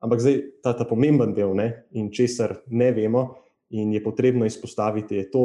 Ampak 0.02 0.22
zdaj 0.22 0.40
ta, 0.62 0.72
ta 0.74 0.86
pomemben 0.86 1.34
del 1.34 1.54
ne, 1.58 1.68
in 1.94 2.10
česar 2.14 2.56
ne 2.66 2.90
vemo, 2.94 3.22
in 3.70 3.92
je 3.92 4.02
potrebno 4.02 4.46
izpostaviti, 4.46 5.16
je 5.16 5.30
to, 5.30 5.44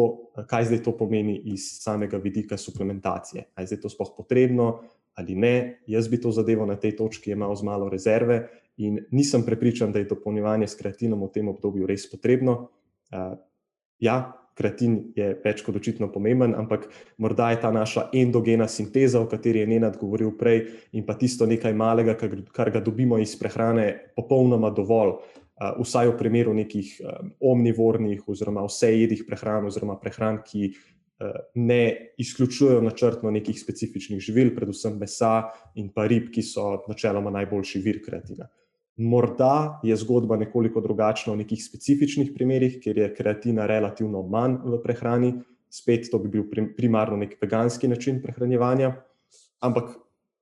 kaj 0.50 0.70
zdaj 0.72 0.84
to 0.86 0.94
pomeni 0.98 1.36
iz 1.54 1.68
samega 1.84 2.18
vidika 2.18 2.58
suplementacije. 2.58 3.50
Ali 3.54 3.64
je 3.64 3.74
zdaj 3.74 3.82
to 3.86 3.94
sploh 3.94 4.14
potrebno 4.18 4.82
ali 5.14 5.36
ne. 5.36 5.82
Jaz 5.88 6.08
bi 6.10 6.18
to 6.22 6.32
zadevo 6.34 6.66
na 6.66 6.76
tej 6.76 6.96
točki 6.98 7.32
imel 7.32 7.54
z 7.56 7.64
malo 7.64 7.90
rezerve 7.90 8.48
in 8.78 9.04
nisem 9.12 9.44
prepričan, 9.46 9.92
da 9.94 10.00
je 10.00 10.10
dopolnjevanje 10.10 10.68
s 10.68 10.76
kreatinom 10.80 11.22
v 11.22 11.30
tem 11.34 11.48
obdobju 11.48 11.86
res 11.86 12.08
potrebno. 12.10 12.70
Uh, 13.14 13.38
ja, 14.00 14.34
kreatin 14.58 14.98
je 15.16 15.30
več 15.44 15.64
kot 15.66 15.78
očitno 15.80 16.10
pomemben, 16.14 16.54
ampak 16.58 16.88
morda 17.22 17.52
je 17.52 17.62
ta 17.64 17.72
naša 17.74 18.08
endogena 18.14 18.68
sinteza, 18.70 19.22
o 19.22 19.30
kateri 19.30 19.64
je 19.64 19.70
Nenad 19.70 19.98
govoril 20.02 20.34
prej, 20.38 20.66
in 20.94 21.06
pa 21.06 21.18
tisto 21.20 21.48
nekaj 21.50 21.74
malega, 21.78 22.18
kar, 22.20 22.36
kar 22.54 22.74
ga 22.74 22.84
dobimo 22.84 23.20
iz 23.22 23.36
prehrane, 23.40 24.14
popolnoma 24.18 24.74
dovolj. 24.74 25.18
Uh, 25.54 25.70
vsaj 25.84 26.10
v 26.10 26.16
primeru 26.18 26.54
nekih 26.58 26.96
um, 27.02 27.30
omnivornih, 27.54 28.24
oziroma 28.28 28.64
vsejedih 28.66 29.22
prehran, 29.28 29.68
oziroma 29.70 30.00
prehran, 30.02 30.42
ki 30.46 30.72
uh, 30.74 31.38
ne 31.62 32.14
izključujejo 32.18 32.82
načrtno 32.82 33.32
nekih 33.32 33.60
specifičnih 33.62 34.22
živil, 34.22 34.50
predvsem 34.58 34.98
mesa 34.98 35.52
in 35.78 35.92
pa 35.94 36.08
rib, 36.10 36.32
ki 36.34 36.42
so 36.42 36.82
načeloma 36.90 37.34
najboljši 37.38 37.84
vir 37.86 38.02
kreatina. 38.06 38.50
Morda 38.98 39.80
je 39.84 39.96
zgodba 39.98 40.38
nekoliko 40.38 40.82
drugačna 40.82 41.34
v 41.34 41.42
nekih 41.42 41.64
specifičnih 41.64 42.30
primerih, 42.36 42.78
kjer 42.82 42.98
je 42.98 43.14
kreatina 43.16 43.66
relativno 43.66 44.22
manj 44.22 44.60
v 44.70 44.78
prehrani, 44.84 45.34
spet 45.74 46.12
to 46.12 46.20
bi 46.22 46.30
bil 46.30 46.46
primarno 46.78 47.18
nek 47.18 47.40
veganski 47.42 47.90
način 47.90 48.22
prehranjevanja. 48.22 48.92
Ampak 49.66 49.96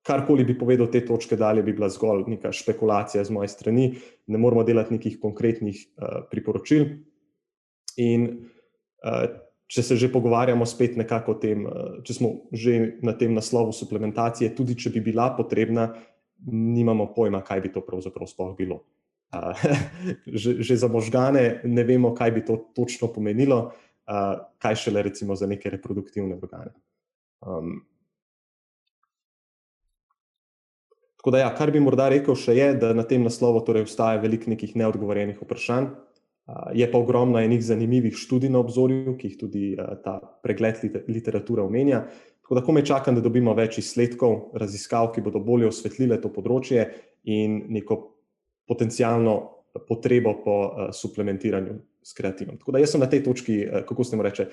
karkoli 0.03 0.43
bi 0.43 0.57
povedal 0.57 0.89
te 0.91 1.03
točke 1.05 1.37
dalje, 1.39 1.63
bi 1.63 1.73
bila 1.77 1.89
zgolj 1.89 2.25
neka 2.27 2.51
špekulacija 2.51 3.23
z 3.23 3.31
moje 3.31 3.53
strani, 3.53 3.93
ne 4.27 4.37
moramo 4.37 4.65
delati 4.67 4.97
nekih 4.97 5.19
konkretnih 5.21 5.77
uh, 5.79 6.25
priporočil. 6.31 6.85
In 8.03 8.27
uh, 9.05 9.25
če 9.71 9.83
se 9.83 9.95
že 9.95 10.11
pogovarjamo 10.11 10.65
spet 10.67 10.97
nekako 10.99 11.37
o 11.37 11.39
tem, 11.39 11.63
uh, 11.65 12.01
če 12.03 12.17
smo 12.17 12.33
že 12.51 12.97
na 13.05 13.15
tem 13.15 13.31
naslovu 13.33 13.71
suplementacije, 13.71 14.51
tudi 14.57 14.75
če 14.75 14.91
bi 14.91 15.05
bila 15.05 15.31
potrebna, 15.37 15.93
nimamo 16.47 17.13
pojma, 17.13 17.43
kaj 17.45 17.61
bi 17.61 17.71
to 17.71 17.83
pravzaprav 17.85 18.27
sploh 18.27 18.55
bilo. 18.57 18.81
Uh, 19.31 19.55
že, 20.41 20.59
že 20.59 20.75
za 20.75 20.87
možgane 20.91 21.61
ne 21.63 21.83
vemo, 21.83 22.13
kaj 22.15 22.31
bi 22.31 22.45
to 22.45 22.57
točno 22.75 23.07
pomenilo, 23.13 23.71
uh, 23.71 24.35
kaj 24.59 24.75
šele 24.75 25.03
recimo 25.07 25.35
za 25.35 25.47
neke 25.47 25.69
reproduktivne 25.69 26.35
organe. 26.35 26.73
Um, 27.41 27.85
tako 31.17 31.31
da, 31.31 31.45
ja, 31.45 31.55
kar 31.55 31.71
bi 31.71 31.79
morda 31.79 32.09
rekel 32.11 32.35
še 32.35 32.57
je, 32.57 32.69
da 32.81 32.93
na 32.97 33.05
tem 33.07 33.23
naslovu 33.23 33.63
torej 33.65 33.87
vstaja 33.87 34.19
veliko 34.21 34.51
nekih 34.51 34.75
neodgovorjenih 34.75 35.39
vprašanj. 35.39 35.91
Uh, 36.51 36.73
je 36.75 36.87
pa 36.91 36.99
ogromno 36.99 37.39
enih 37.39 37.61
zanimivih 37.63 38.17
študij 38.17 38.51
na 38.51 38.59
obzorju, 38.59 39.15
ki 39.15 39.29
jih 39.29 39.39
tudi 39.39 39.65
uh, 39.77 39.95
ta 40.03 40.17
pregled 40.43 40.81
literature 41.07 41.63
omenja. 41.63 42.03
Tako 42.41 42.57
da, 42.57 42.63
komaj 42.65 42.83
čakam, 42.89 43.15
da 43.15 43.21
dobimo 43.21 43.53
več 43.55 43.77
izsledkov, 43.79 44.51
raziskav, 44.59 45.11
ki 45.15 45.23
bodo 45.23 45.39
bolje 45.39 45.69
osvetlile 45.69 46.17
to 46.21 46.31
področje 46.33 46.87
in 47.29 47.61
neko 47.71 47.99
potencijalno 48.67 49.35
potrebo 49.87 50.33
po 50.43 50.55
uh, 50.65 50.89
suplementiranju 50.95 51.77
s 52.03 52.15
kreatinom. 52.17 52.57
Tako 52.59 52.75
da, 52.75 52.81
jaz 52.83 52.95
sem 52.95 53.03
na 53.03 53.09
tej 53.11 53.23
točki, 53.23 53.61
uh, 53.65 53.83
kako 53.87 54.03
se 54.03 54.19
mu 54.19 54.25
reče, 54.27 54.47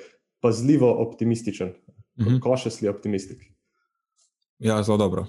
pazljivo 0.44 0.90
optimističen, 1.02 1.72
uh 1.72 2.26
-huh. 2.26 2.40
košesli 2.40 2.88
optimistik. 2.88 3.42
Ja, 4.58 4.82
zelo 4.82 4.98
dobro. 4.98 5.26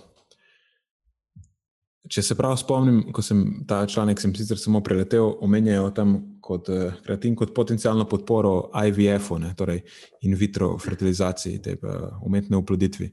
Če 2.07 2.23
se 2.23 2.35
prav 2.37 2.55
spomnim, 2.57 3.01
ko 3.13 3.21
sem 3.21 3.41
ta 3.67 3.81
članek 3.89 4.21
sem 4.21 4.31
sicer 4.35 4.57
samo 4.57 4.79
preletel, 4.81 5.33
omenjajo 5.43 5.89
tam 5.95 6.13
kot 6.41 6.69
uh, 6.71 6.93
kreatin 7.03 7.35
kot 7.37 7.51
potencijalno 7.55 8.05
podporo 8.09 8.69
IVF-u, 8.87 9.39
torej 9.59 9.81
in 10.25 10.37
vitro 10.39 10.71
fertilizaciji, 10.79 11.59
te 11.61 11.75
uh, 11.81 12.21
umetne 12.25 12.57
oploditvi. 12.57 13.09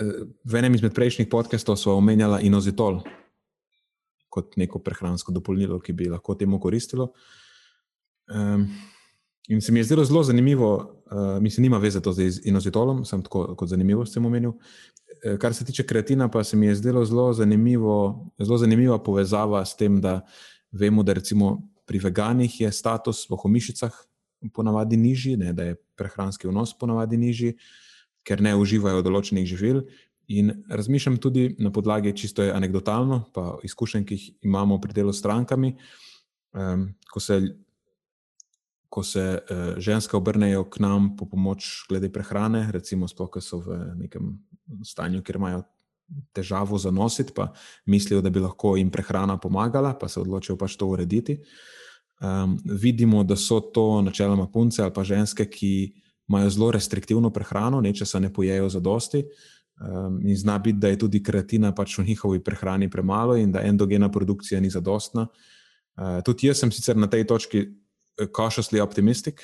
Uh, 0.00 0.12
v 0.46 0.62
enem 0.62 0.78
izmed 0.78 0.94
prejšnjih 0.94 1.28
podcastov 1.32 1.80
so 1.82 1.96
omenjala 1.98 2.40
inozitol 2.46 3.02
kot 4.30 4.54
neko 4.56 4.78
prehransko 4.86 5.34
dopolnilo, 5.34 5.80
ki 5.82 5.92
bi 5.92 6.08
lahko 6.08 6.38
temu 6.38 6.60
koristilo. 6.62 7.10
Um, 8.30 8.68
in 9.50 9.60
se 9.60 9.72
mi 9.72 9.82
je 9.82 9.90
zdelo 9.90 10.04
zelo 10.06 10.22
zanimivo, 10.22 10.70
uh, 11.10 11.42
mislim, 11.42 11.66
nima 11.66 11.82
veze 11.82 12.00
to 12.00 12.12
z 12.14 12.46
inozitolom, 12.46 13.02
sem 13.04 13.22
tako 13.26 13.56
kot 13.58 13.68
zanimivo 13.68 14.06
sem 14.06 14.24
omenil. 14.24 14.54
Eh, 15.22 15.38
kar 15.38 15.54
se 15.54 15.64
tiče 15.64 15.86
kreatina, 15.86 16.28
pa 16.28 16.44
se 16.44 16.56
mi 16.56 16.66
je 16.66 16.74
zdelo 16.74 17.04
zelo, 17.04 17.32
zanimivo, 17.32 18.26
zelo 18.38 18.58
zanimiva 18.58 18.98
povezava 18.98 19.64
s 19.64 19.76
tem, 19.76 20.00
da 20.00 20.20
vemo, 20.72 21.02
da 21.02 21.12
recimo 21.12 21.68
pri 21.86 21.98
veganih 21.98 22.60
je 22.60 22.72
status 22.72 23.26
v 23.30 23.36
mišicah 23.48 23.92
ponavadi 24.54 24.96
nižji, 24.96 25.36
ne, 25.36 25.52
da 25.52 25.64
je 25.64 25.76
prehranski 25.96 26.48
vnos 26.48 26.72
ponavadi 26.78 27.16
nižji, 27.16 27.56
ker 28.24 28.40
ne 28.40 28.54
uživajo 28.56 29.02
določenih 29.02 29.46
živil. 29.46 29.82
In 30.30 30.62
razmišljam 30.70 31.18
tudi 31.18 31.56
na 31.58 31.72
podlagi, 31.74 32.14
čisto 32.16 32.46
anegdotalno, 32.54 33.24
pa 33.34 33.58
izkušenj, 33.66 34.04
ki 34.06 34.14
jih 34.14 34.26
imamo 34.46 34.78
pri 34.80 34.94
delu 34.94 35.12
s 35.12 35.18
strankami, 35.18 35.74
um, 36.54 36.86
ko 37.10 37.20
se 37.20 37.40
ko 38.90 39.02
se 39.06 39.22
uh, 39.38 39.78
ženske 39.78 40.16
obrnejo 40.16 40.64
k 40.70 40.82
nam 40.82 41.12
po 41.16 41.28
pomoč 41.30 41.86
glede 41.88 42.10
prehrane, 42.12 42.66
recimo, 42.72 43.08
sploh, 43.08 43.30
ko 43.30 43.40
so 43.40 43.62
v 43.62 43.78
nekem 44.02 44.32
stanju, 44.84 45.22
kjer 45.22 45.38
imajo 45.38 45.62
težavo 46.34 46.78
za 46.78 46.90
nositi, 46.90 47.32
pa 47.36 47.52
mislijo, 47.86 48.20
da 48.20 48.30
bi 48.30 48.40
lahko 48.42 48.74
jim 48.76 48.90
prehrana 48.90 49.38
pomagala, 49.38 49.94
pa 49.94 50.08
se 50.08 50.20
odločijo 50.20 50.56
pač 50.58 50.76
to 50.76 50.88
urediti. 50.90 51.38
Um, 52.20 52.58
vidimo, 52.64 53.22
da 53.24 53.36
so 53.36 53.60
to 53.60 54.02
načeloma 54.02 54.50
punce 54.52 54.82
ali 54.82 54.92
pa 54.92 55.04
ženske, 55.04 55.46
ki 55.46 55.72
imajo 56.28 56.50
zelo 56.50 56.70
restriktivno 56.70 57.30
prehrano, 57.30 57.80
nečesa 57.80 58.20
ne 58.20 58.32
pojejo 58.32 58.68
za 58.68 58.80
dosti. 58.80 59.24
Um, 59.80 60.20
in 60.26 60.36
zna 60.36 60.58
biti, 60.58 60.78
da 60.78 60.88
je 60.88 60.98
tudi 60.98 61.22
kreatina 61.22 61.72
pač 61.74 61.98
v 61.98 62.04
njihovi 62.04 62.42
prehrani 62.44 62.90
premalo 62.90 63.36
in 63.36 63.52
da 63.52 63.62
endogena 63.62 64.10
produkcija 64.10 64.60
ni 64.60 64.70
zadostna. 64.70 65.26
Uh, 65.96 66.20
tudi 66.24 66.46
jaz 66.46 66.60
sem 66.60 66.72
sicer 66.72 66.96
na 66.96 67.06
tej 67.06 67.24
točki 67.26 67.64
cautiously 68.28 68.80
optimistic, 68.80 69.40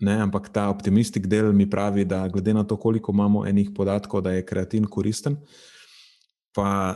ne, 0.00 0.18
ampak 0.22 0.48
ta 0.52 0.68
optimistik 0.70 1.26
del 1.26 1.52
mi 1.52 1.68
pravi, 1.70 2.04
da 2.04 2.28
glede 2.28 2.54
na 2.54 2.64
to, 2.64 2.76
koliko 2.76 3.12
imamo 3.12 3.46
enih 3.46 3.70
podatkov, 3.76 4.22
da 4.22 4.32
je 4.34 4.46
kreatin 4.46 4.86
koristen, 4.90 5.36
pa 6.54 6.94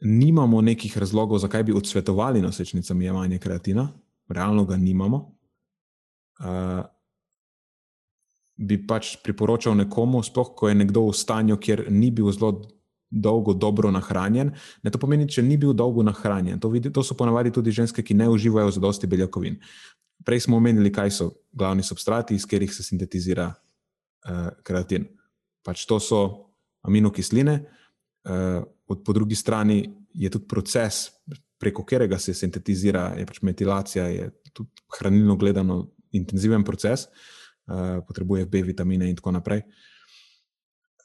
nimamo 0.00 0.60
nekih 0.62 0.98
razlogov, 0.98 1.38
zakaj 1.38 1.62
bi 1.62 1.74
odsvetovali 1.74 2.42
nosečnicam 2.42 3.02
jemanje 3.02 3.38
kreatina, 3.38 3.88
realno 4.28 4.64
ga 4.64 4.76
nimamo. 4.76 5.24
Uh, 6.38 6.84
bi 8.58 8.78
pač 8.86 9.16
priporočal 9.22 9.74
nekomu, 9.78 10.22
sploh 10.22 10.52
ko 10.54 10.68
je 10.68 10.74
nekdo 10.74 11.06
v 11.08 11.14
stanju, 11.14 11.56
kjer 11.62 11.86
ni 11.90 12.10
bil 12.10 12.30
zelo 12.34 12.62
dolgo 13.10 13.54
dobro 13.54 13.90
nahranjen. 13.90 14.52
Ne, 14.82 14.90
to 14.90 15.00
pomeni, 15.00 15.28
če 15.28 15.42
ni 15.42 15.56
bil 15.60 15.74
dolgo 15.76 16.04
nahranjen. 16.06 16.60
To, 16.60 16.70
vidi, 16.72 16.92
to 16.94 17.04
so 17.04 17.16
ponavadi 17.18 17.52
tudi 17.54 17.72
ženske, 17.74 18.04
ki 18.04 18.16
ne 18.18 18.28
uživajo 18.28 18.70
za 18.74 18.82
dosti 18.84 19.08
beljakovin. 19.10 19.58
Prej 20.26 20.44
smo 20.46 20.58
omenili, 20.58 20.92
kaj 20.92 21.14
so 21.14 21.30
glavni 21.52 21.86
substrati, 21.86 22.36
iz 22.36 22.46
katerih 22.46 22.72
se 22.74 22.84
sintetizira 22.84 23.48
uh, 23.52 24.48
kreatin. 24.66 25.06
Pač 25.64 25.86
to 25.88 26.00
so 26.02 26.22
aminokisline, 26.86 27.60
uh, 28.28 28.60
po 28.88 29.14
drugi 29.14 29.38
strani 29.38 29.82
je 30.14 30.30
tudi 30.32 30.48
proces, 30.50 31.06
preko 31.58 31.84
katerega 31.86 32.18
se 32.18 32.34
sintetizira, 32.34 33.12
je 33.18 33.26
pač 33.26 33.40
metilacija, 33.46 34.08
je 34.10 34.30
tudi 34.52 34.86
hranilno 34.98 35.36
gledano 35.36 35.84
intenziven 36.12 36.64
proces. 36.64 37.06
Uh, 37.08 37.38
Eh, 37.68 38.00
potrebuje 38.00 38.48
B 38.48 38.62
vitamine 38.64 39.10
in 39.12 39.16
tako 39.16 39.30
naprej. 39.36 39.60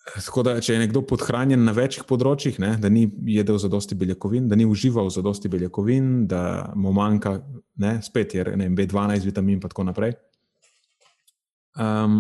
Tako 0.04 0.44
da, 0.44 0.58
če 0.60 0.76
je 0.76 0.82
nekdo 0.82 1.00
podhranjen 1.08 1.62
na 1.64 1.72
večjih 1.72 2.04
področjih, 2.08 2.58
ne, 2.60 2.74
da 2.82 2.90
ni 2.92 3.06
jedel 3.32 3.56
za 3.62 3.70
dosti 3.72 3.96
beljakovin, 3.96 4.50
da 4.52 4.58
ni 4.60 4.66
užival 4.68 5.08
za 5.14 5.24
dosti 5.24 5.48
beljakovin, 5.52 6.26
da 6.28 6.74
mu 6.76 6.92
manjka, 6.96 7.38
ne, 7.80 7.96
spet 8.04 8.36
je 8.36 8.44
ne, 8.60 8.68
B12 8.76 9.24
vitamin 9.30 9.56
in 9.56 9.64
tako 9.64 9.86
naprej. 9.88 10.18
Um, 11.80 12.20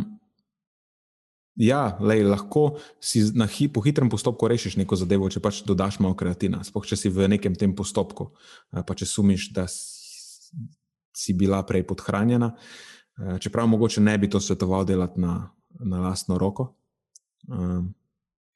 ja, 1.59 1.97
lej, 1.99 2.23
lahko 2.25 2.77
si 3.03 3.25
na 3.36 3.49
hi, 3.51 3.67
po 3.67 3.84
hitrem 3.84 4.07
postopku 4.09 4.47
rešiš 4.47 4.77
neko 4.79 4.97
zadevo, 4.97 5.27
če 5.29 5.43
pač 5.43 5.59
dodaš 5.67 5.99
malo 5.99 6.15
kreatina, 6.17 6.63
spoh 6.63 6.88
če 6.88 6.97
si 6.97 7.11
v 7.11 7.27
nekem 7.36 7.57
tem 7.59 7.75
postopku, 7.75 8.31
eh, 8.71 8.79
pa 8.79 8.95
če 8.95 9.09
sumiš, 9.09 9.51
da 9.53 9.67
si 9.67 11.36
bila 11.36 11.59
prej 11.67 11.84
podhranjena. 11.91 12.53
Eh, 12.55 13.36
čeprav 13.43 13.67
mogoče 13.69 14.01
ne 14.01 14.15
bi 14.17 14.31
to 14.31 14.39
svetoval 14.39 14.88
delati 14.88 15.19
na, 15.21 15.51
na 15.84 15.99
lastno 16.07 16.39
roko, 16.41 16.71
um, 17.48 17.94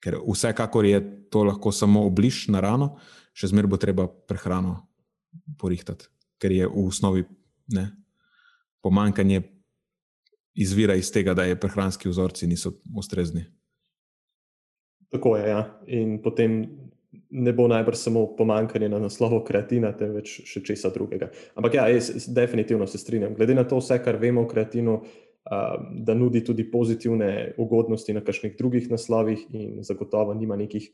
ker 0.03 0.19
vsekakor 0.21 0.85
je 0.85 1.01
to 1.29 1.43
lahko 1.43 1.71
samo 1.71 2.05
obliž 2.07 2.47
na 2.53 2.61
rano, 2.63 2.95
še 3.37 3.51
zmeraj 3.51 3.69
bo 3.69 3.79
treba 3.81 4.07
prehrano 4.07 4.79
porihtati, 5.59 6.07
ker 6.41 6.53
je 6.53 6.67
v 6.67 6.87
osnovi 6.87 7.25
ne, 7.73 7.89
pomankanje 8.81 9.43
izvira 10.57 10.95
iz 10.97 11.11
tega, 11.13 11.35
da 11.37 11.45
je 11.45 11.59
prehranski 11.59 12.09
vzorci 12.09 12.47
niso 12.47 12.73
ustrezni. 12.97 13.45
Tako 15.13 15.37
je, 15.37 15.49
ja. 15.49 15.61
In 15.87 16.17
potem 16.23 16.63
ne 17.29 17.53
bo 17.53 17.67
najbrž 17.67 17.97
samo 17.97 18.25
pomankanje 18.37 18.89
na 18.89 18.99
naslovu 18.99 19.43
kreatina, 19.47 19.91
temveč 19.97 20.41
še 20.47 20.63
česa 20.65 20.89
drugega. 20.93 21.29
Ampak 21.55 21.77
ja, 21.77 21.87
jaz 21.91 22.27
definitivno 22.33 22.87
se 22.87 22.99
strinjam. 22.99 23.35
Glede 23.37 23.55
na 23.55 23.63
to, 23.67 23.79
vse, 23.81 23.99
kar 24.03 24.19
vemo 24.19 24.43
o 24.43 24.49
kreatinu, 24.49 25.01
da 25.49 26.13
nudi 26.13 26.43
tudi 26.43 26.65
pozitivne 26.71 27.53
ugodnosti 27.57 28.13
na 28.13 28.21
kakšnih 28.21 28.57
drugih 28.57 28.89
naslovih, 28.91 29.45
in 29.53 29.83
zagotovo 29.83 30.33
nima 30.33 30.55
nekih 30.55 30.89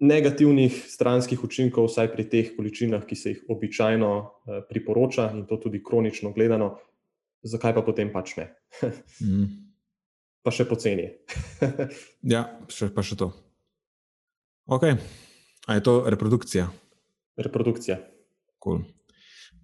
negativnih 0.00 0.74
stranskih 0.88 1.44
učinkov, 1.44 1.88
vsaj 1.88 2.10
pri 2.12 2.26
teh 2.28 2.50
količinah, 2.56 3.06
ki 3.06 3.16
se 3.16 3.30
jih 3.30 3.44
običajno 3.48 4.10
priporoča, 4.68 5.30
in 5.34 5.46
to 5.46 5.56
tudi 5.62 5.82
kronično 5.84 6.32
gledano, 6.36 6.76
zakaj 7.42 7.74
pa 7.74 7.84
potem 7.86 8.12
pač 8.12 8.36
ne? 8.36 8.50
mm. 9.22 9.46
Pa 10.46 10.52
še 10.54 10.66
poceni. 10.68 11.08
ja, 12.34 12.44
še, 12.70 12.90
pa 12.94 13.02
še 13.02 13.18
to. 13.18 13.32
Okay. 14.66 14.98
A 15.66 15.74
je 15.74 15.82
to 15.82 16.04
reprodukcija? 16.06 16.68
Reprodukcija. 17.38 17.98
Cool. 18.62 18.84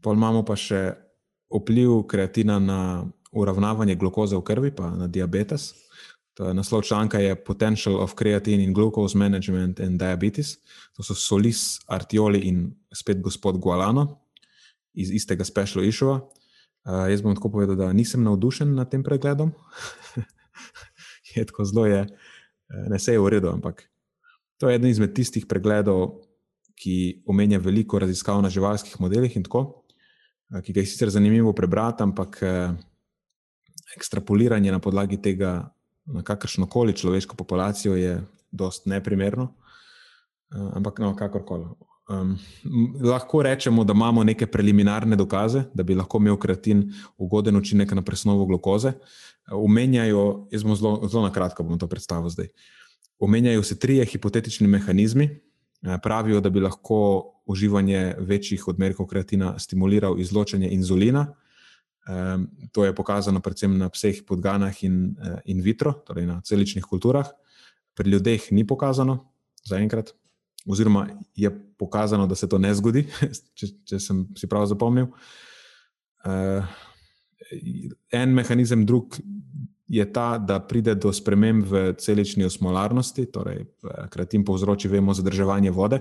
Pol 0.03 0.19
imamo 0.19 0.43
pa 0.47 0.57
še 0.59 0.91
vpliv 1.53 2.03
kreatina 2.11 2.59
na 2.59 2.79
uravnavanje 3.33 3.97
glukoze 3.97 4.37
v 4.37 4.45
krvi, 4.45 4.71
pa 4.77 4.91
na 4.91 5.09
diabetes. 5.09 5.73
Naslov 6.39 6.83
članka 6.83 7.19
je 7.21 7.37
Potential 7.45 8.01
of 8.01 8.15
Creatine 8.17 8.65
in 8.65 8.73
Glucose 8.73 9.19
Management 9.19 9.81
and 9.81 9.99
Diabetes. 10.01 10.57
To 10.97 11.03
so 11.03 11.15
Solis, 11.15 11.81
Artioli 11.87 12.41
in 12.49 12.71
spet 12.95 13.21
gospod 13.21 13.59
Gualano 13.59 14.21
iz 14.95 15.11
istega 15.11 15.45
special 15.45 15.85
issue. 15.85 16.21
Uh, 16.85 17.07
jaz 17.11 17.23
bom 17.23 17.35
tako 17.35 17.49
povedal, 17.49 17.77
da 17.77 17.93
nisem 17.93 18.23
navdušen 18.25 18.75
nad 18.75 18.91
tem 18.91 19.03
pregledom. 19.03 19.53
je 21.35 21.45
tako 21.47 21.65
zelo, 21.65 21.87
je, 21.87 22.07
ne 22.89 22.99
se 22.99 23.13
je 23.13 23.21
v 23.21 23.29
redu, 23.29 23.49
ampak 23.49 23.87
To 24.63 24.71
je 24.71 24.79
eden 24.79 24.93
izmed 24.95 25.11
tistih 25.11 25.43
pregledov, 25.51 26.21
ki 26.79 27.25
omenja 27.27 27.59
veliko 27.59 27.99
raziskav 27.99 28.39
na 28.45 28.51
živalskih 28.51 28.95
modelih 29.03 29.35
in 29.35 29.43
tako, 29.43 29.83
eh, 30.55 30.63
ki 30.63 30.73
ga 30.73 30.85
je 30.85 30.87
sicer 30.87 31.11
zanimivo 31.11 31.51
prebrati, 31.53 32.03
ampak 32.07 32.39
eh, 32.43 32.71
ekstrapoliranje 33.97 34.73
na 34.73 34.79
podlagi 34.79 35.17
tega 35.23 35.73
na 36.07 36.23
kakršno 36.23 36.67
koli 36.67 36.93
človeško 36.93 37.37
populacijo 37.37 37.97
je 37.97 38.21
dost 38.51 38.87
neprimerno. 38.87 39.49
Eh, 40.55 40.71
ampak, 40.75 40.99
no, 40.99 41.17
kakorkoli. 41.17 41.67
Um, 42.11 42.39
lahko 43.01 43.43
rečemo, 43.43 43.85
da 43.85 43.93
imamo 43.93 44.25
neke 44.25 44.47
preliminarne 44.47 45.17
dokaze, 45.17 45.63
da 45.75 45.83
bi 45.83 45.95
lahko 45.95 46.19
imel 46.19 46.37
kreatin 46.37 46.93
ugoden 47.17 47.57
učinek 47.57 47.93
na 47.93 48.03
presnovo 48.03 48.47
glukoze. 48.47 48.93
Umenjajo, 49.55 50.49
jaz 50.51 50.65
bom 50.67 50.77
zelo, 50.77 51.09
zelo 51.09 51.23
na 51.23 51.33
kratko 51.33 51.63
bom 51.63 51.79
to 51.79 51.87
predstavil 51.87 52.29
zdaj. 52.29 52.47
Uh, 52.47 52.83
Omenjajo 53.23 53.63
se 53.63 53.79
trije 53.79 54.05
hipotetični 54.05 54.67
mehanizmi. 54.67 55.25
Eh, 55.25 55.99
pravijo, 56.03 56.41
da 56.41 56.51
bi 56.51 56.61
lahko 56.61 57.25
uživanje 57.47 58.15
večjih 58.19 58.69
odmerkov 58.69 59.07
kreatina 59.07 59.59
stimuliral 59.59 60.21
izločanje 60.21 60.69
inzulina. 60.71 61.27
To 62.73 62.85
je 62.85 62.95
pokazano 62.95 63.41
predvsem 63.41 63.79
na 63.79 63.87
pseh 63.89 64.27
podganah 64.27 64.75
in 64.83 65.15
eh, 65.23 65.39
in 65.45 65.63
vitro, 65.63 65.93
torej 66.03 66.27
na 66.27 66.41
celičnih 66.43 66.85
kulturah. 66.85 67.29
Pri 67.95 68.11
ljudeh 68.11 68.51
ni 68.51 68.67
pokazano, 68.67 69.31
zaenkrat, 69.65 70.15
oziroma 70.67 71.07
je 71.35 71.51
pokazano, 71.79 72.27
da 72.27 72.35
se 72.35 72.49
to 72.49 72.59
ne 72.59 72.75
zgodi, 72.75 73.07
če, 73.59 73.67
če 73.87 74.01
sem 74.01 74.27
si 74.35 74.51
prav 74.51 74.67
zapomnil. 74.67 75.13
Eh, 76.27 76.67
en 78.11 78.35
mehanizem, 78.35 78.87
drug 78.87 79.21
je 79.87 80.05
ta, 80.13 80.39
da 80.39 80.59
pride 80.59 80.97
do 80.99 81.13
sprememb 81.13 81.67
v 81.69 81.95
celični 82.01 82.49
osmolarnosti, 82.49 83.29
torej 83.31 83.67
kratim 84.11 84.45
povzroči, 84.45 84.89
vemo, 84.89 85.15
zadrževanje 85.15 85.71
vode. 85.71 86.01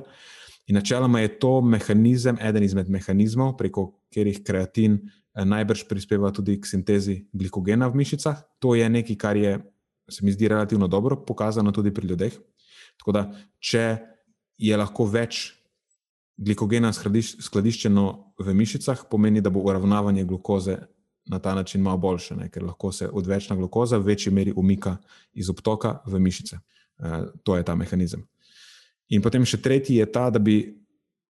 In 0.71 0.79
načeloma 0.79 1.19
je 1.19 1.33
to 1.39 1.59
mehanizem, 1.61 2.37
eden 2.41 2.63
izmed 2.63 2.89
mehanizmov, 2.89 3.57
preko 3.59 3.91
katerih 4.09 4.39
kreatin 4.47 4.97
eh, 4.97 5.20
najbrž 5.35 5.85
prispeva 5.87 6.31
tudi 6.31 6.59
k 6.61 6.67
sintezi 6.67 7.25
glikogena 7.33 7.87
v 7.87 8.01
mišicah. 8.03 8.41
To 8.59 8.75
je 8.75 8.89
nekaj, 8.89 9.15
kar 9.15 9.37
je, 9.37 9.59
se 10.09 10.25
mi 10.25 10.31
zdi, 10.31 10.47
relativno 10.47 10.87
dobro 10.87 11.15
pokazano 11.25 11.71
tudi 11.71 11.93
pri 11.93 12.07
ljudeh. 12.07 12.35
Tako 12.99 13.11
da, 13.11 13.23
če 13.59 13.97
je 14.57 14.77
lahko 14.77 15.05
več 15.09 15.53
glikogena 16.37 16.91
skladiščeno 16.93 18.05
v 18.41 18.53
mišicah, 18.57 19.05
pomeni, 19.09 19.41
da 19.41 19.49
bo 19.49 19.63
uravnavanje 19.63 20.25
glukoze 20.25 20.77
na 21.29 21.39
ta 21.39 21.55
način 21.55 21.81
malo 21.81 21.97
boljše, 21.97 22.35
ne? 22.35 22.49
ker 22.49 22.63
lahko 22.63 22.91
se 22.91 23.09
odvečna 23.09 23.55
glukoza 23.55 23.97
v 23.97 24.11
večji 24.11 24.33
meri 24.33 24.53
umika 24.55 24.97
iz 25.33 25.49
obtoka 25.49 25.99
v 26.05 26.19
mišice. 26.19 26.57
Uh, 27.01 27.29
to 27.43 27.57
je 27.57 27.63
ta 27.63 27.75
mehanizem. 27.75 28.25
In 29.09 29.21
potem 29.21 29.45
še 29.45 29.61
tretji 29.61 29.99
je 29.99 30.05
ta, 30.11 30.29
da 30.29 30.39
bi 30.39 30.80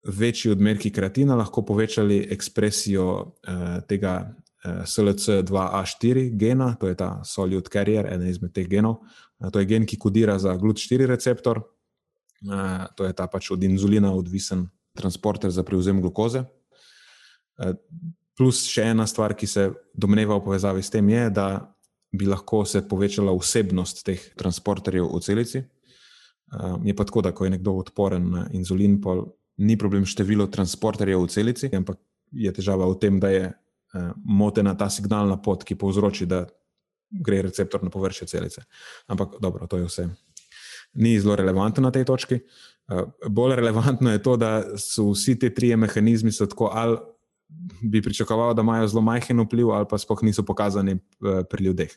večji 0.04 0.52
odmerki 0.52 0.90
kreatina 0.92 1.34
lahko 1.34 1.62
povečali 1.64 2.26
ekspresijo 2.30 3.06
uh, 3.08 3.62
tega 3.88 4.14
uh, 4.24 4.82
SLC2A4 4.84 6.28
gena, 6.36 6.74
to 6.80 6.88
je 6.88 6.96
ta 6.96 7.20
solid 7.24 7.68
carrier, 7.72 8.06
eden 8.06 8.28
izmed 8.28 8.52
teh 8.52 8.68
genov. 8.68 9.00
Uh, 9.38 9.50
to 9.50 9.62
je 9.62 9.68
gen, 9.70 9.86
ki 9.86 9.98
kodira 9.98 10.38
za 10.38 10.56
GLUT4 10.58 11.06
receptor, 11.08 11.62
uh, 12.48 12.84
to 12.96 13.08
je 13.08 13.12
ta 13.12 13.26
pač 13.26 13.50
od 13.50 13.64
inzulina 13.64 14.12
odvisen 14.12 14.68
transporter 14.94 15.50
za 15.50 15.64
prevzem 15.64 16.02
glukoze. 16.02 16.44
Uh, 17.58 17.72
Plus 18.34 18.64
še 18.66 18.88
ena 18.90 19.04
stvar, 19.06 19.36
ki 19.38 19.46
se 19.46 19.68
domneva 19.94 20.34
v 20.40 20.42
povezavi 20.42 20.82
s 20.82 20.90
tem, 20.90 21.06
je, 21.06 21.28
da 21.30 21.46
bi 22.10 22.26
lahko 22.26 22.64
se 22.66 22.80
povečala 22.82 23.30
vsebnost 23.30 24.02
teh 24.02 24.24
transporterjev 24.34 25.06
v 25.06 25.20
celici. 25.22 25.62
Uh, 26.50 26.82
je 26.82 26.94
pa 26.98 27.06
tako, 27.06 27.22
da 27.22 27.30
ko 27.30 27.46
je 27.46 27.52
nekdo 27.54 27.76
odporen 27.78 28.26
na 28.30 28.42
inzulin, 28.50 28.98
ni 29.56 29.78
problem 29.78 30.06
število 30.06 30.46
transporterjev 30.50 31.22
v 31.22 31.30
celici, 31.30 31.70
ampak 31.76 31.98
je 32.34 32.50
težava 32.52 32.88
v 32.90 32.98
tem, 32.98 33.20
da 33.22 33.30
je 33.30 33.46
uh, 33.48 34.10
motena 34.24 34.74
ta 34.74 34.90
signalna 34.90 35.38
pot, 35.42 35.64
ki 35.64 35.78
povzroči, 35.78 36.26
da 36.26 36.44
gre 37.14 37.42
receptor 37.46 37.82
na 37.84 37.92
površje 37.94 38.26
celice. 38.26 38.64
Ampak 39.06 39.38
dobro, 39.40 39.66
to 39.70 39.78
je 39.78 39.86
vse. 39.86 40.06
Ni 40.98 41.14
zelo 41.20 41.36
relevantno 41.38 41.84
na 41.86 41.94
tej 41.94 42.06
točki. 42.08 42.40
Uh, 42.90 43.06
bolj 43.30 43.54
relevantno 43.60 44.10
je 44.10 44.22
to, 44.22 44.36
da 44.36 44.78
so 44.80 45.12
vsi 45.12 45.38
ti 45.38 45.54
trije 45.54 45.76
mehanizmi 45.76 46.32
tako 46.34 46.70
ali 46.72 46.98
bi 47.82 48.02
pričakoval, 48.02 48.54
da 48.54 48.62
imajo 48.62 48.88
zelo 48.88 49.02
majhen 49.02 49.40
vpliv, 49.40 49.70
ali 49.70 49.86
pa 49.90 49.98
sploh 49.98 50.22
niso 50.22 50.42
pokazani 50.42 50.98
pri 51.50 51.64
ljudeh. 51.64 51.92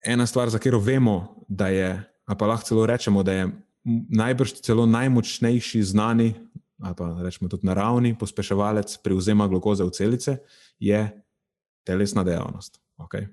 Ena 0.00 0.26
stvar, 0.26 0.48
za 0.48 0.58
katero 0.58 0.78
vemo, 0.80 1.44
da 1.48 1.68
je, 1.68 1.90
pa 2.24 2.46
lahko 2.46 2.66
celo 2.66 2.86
rečemo, 2.86 3.22
da 3.22 3.32
je 3.32 3.50
najbrž 3.84 4.60
celo 4.60 4.86
najmočnejši 4.86 5.82
znani, 5.82 6.34
ali 6.80 6.94
pa 6.96 7.10
rečemo 7.22 7.48
tudi 7.48 7.66
naravni 7.66 8.14
pospeševalec 8.18 8.96
pri 9.04 9.14
vzema 9.14 9.48
glukoze 9.48 9.84
v 9.84 9.92
celice, 9.92 10.38
je 10.78 11.00
telesna 11.84 12.24
dejavnost. 12.24 12.80
Okay? 12.98 13.28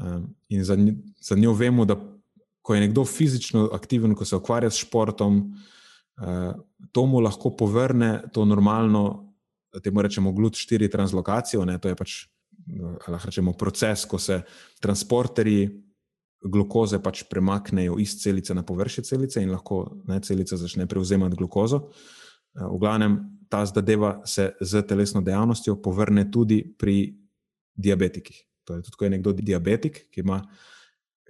Um, 0.00 0.34
in 0.48 0.64
za, 0.64 0.76
za 1.20 1.36
njo 1.36 1.52
vemo, 1.52 1.84
da 1.84 1.96
ko 2.62 2.74
je 2.74 2.80
nekdo 2.80 3.04
fizično 3.04 3.68
aktiven, 3.72 4.14
ko 4.14 4.24
se 4.24 4.36
ukvarja 4.36 4.70
s 4.70 4.84
športom, 4.84 5.54
uh, 6.20 6.54
to 6.92 7.06
mu 7.06 7.20
lahko 7.20 7.56
povrne 7.56 8.22
to 8.32 8.44
normalno, 8.44 9.32
da 9.72 9.80
temu 9.80 10.02
rečemo, 10.02 10.32
GLUT-4 10.32 10.90
translokacijo. 10.92 11.64
Ne, 11.64 11.78
to 11.80 11.88
je 11.88 11.96
pač 11.96 12.16
rečemo, 13.24 13.52
proces, 13.52 14.04
ko 14.04 14.18
se 14.18 14.42
transporterji 14.80 15.70
glukoze 16.44 16.98
pač 17.02 17.22
premaknejo 17.30 17.98
iz 18.02 18.16
celice 18.22 18.54
na 18.54 18.62
površje 18.66 19.04
celice 19.04 19.42
in 19.42 19.50
lahko 19.50 19.84
ne, 20.08 20.20
celica 20.20 20.56
začne 20.56 20.86
prevzemati 20.86 21.36
glukozo. 21.36 21.76
Uh, 21.76 22.66
v 22.74 22.78
glavnem, 22.82 23.18
ta 23.48 23.64
zadeva 23.66 24.20
se 24.26 24.52
z 24.60 24.82
telesno 24.88 25.20
dejavnostjo 25.20 25.76
povrne 25.82 26.30
tudi 26.30 26.62
pri 26.78 27.14
diabetikih. 27.74 28.36
To 28.64 28.76
je 28.76 28.82
tudi, 28.82 28.96
ko 28.96 29.04
je 29.04 29.10
nekdo 29.10 29.32
diabetik, 29.32 30.06
ki, 30.10 30.20
ima, 30.24 30.42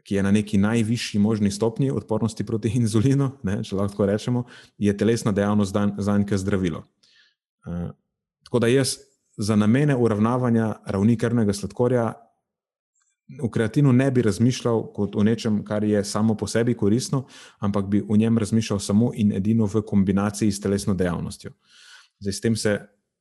ki 0.04 0.18
je 0.18 0.22
na 0.22 0.30
neki 0.30 0.58
najvišji 0.58 1.20
možni 1.20 1.50
stopnji 1.50 1.90
odpornosti 1.90 2.46
proti 2.46 2.72
inzulinu, 2.80 3.32
ne, 3.42 3.60
če 3.64 3.76
lahko 3.76 4.06
rečemo, 4.06 4.44
je 4.78 4.96
telesna 4.96 5.32
dejavnost 5.32 5.76
za 5.98 6.18
njega 6.18 6.38
zdravilo. 6.38 6.84
Uh, 7.66 7.90
tako 8.44 8.58
da 8.58 8.66
jaz 8.66 8.98
za 9.36 9.56
namene 9.56 9.96
uravnavanja 9.96 10.74
ravni 10.86 11.16
krvnega 11.16 11.52
sladkorja 11.52 12.12
v 13.42 13.50
kreatinu 13.50 13.92
ne 13.92 14.10
bi 14.10 14.22
razmišljal 14.22 14.82
kot 14.92 15.16
o 15.16 15.22
nečem, 15.22 15.62
kar 15.64 15.84
je 15.84 16.04
samo 16.04 16.34
po 16.36 16.46
sebi 16.46 16.74
koristno, 16.74 17.24
ampak 17.58 17.86
bi 17.86 18.02
o 18.08 18.16
njem 18.16 18.38
razmišljal 18.38 18.78
samo 18.78 19.12
in 19.14 19.32
edino 19.32 19.66
v 19.66 19.82
kombinaciji 19.86 20.52
s 20.52 20.60
telesno 20.60 20.94
dejavnostjo. 20.94 21.52
Zdaj, 22.20 22.32
s 22.32 22.40
tem 22.40 22.56
se 22.56 22.80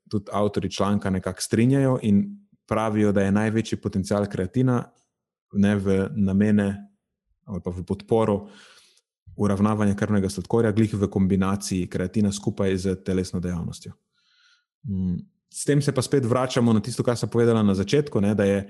tudi 0.09 0.31
avtori 0.33 0.71
članka 0.71 1.09
nekako 1.09 1.41
strinjajo 1.41 1.99
in 2.01 2.25
pravijo, 2.67 3.11
da 3.11 3.21
je 3.21 3.31
največji 3.31 3.77
potencial 3.81 4.25
kreatina 4.25 4.83
ne 5.53 5.75
v 5.75 6.07
namene 6.15 6.87
ali 7.45 7.59
pa 7.63 7.71
v 7.71 7.83
podporo 7.83 8.47
uravnavanja 9.35 9.95
krvnega 9.95 10.29
sladkorja, 10.29 10.71
glih 10.71 10.93
v 10.93 11.07
kombinaciji 11.09 11.87
kreatina 11.89 12.31
skupaj 12.31 12.77
z 12.77 12.95
telesno 13.03 13.39
dejavnostjo. 13.39 13.91
Mm, 14.87 15.17
s 15.49 15.65
tem 15.65 15.81
se 15.81 15.91
pa 15.91 16.01
spet 16.01 16.25
vračamo 16.25 16.73
na 16.73 16.79
tisto, 16.79 17.03
kar 17.03 17.17
sem 17.17 17.29
povedala 17.29 17.63
na 17.63 17.75
začetku, 17.75 18.21
ne, 18.21 18.35
da 18.35 18.45
je 18.45 18.69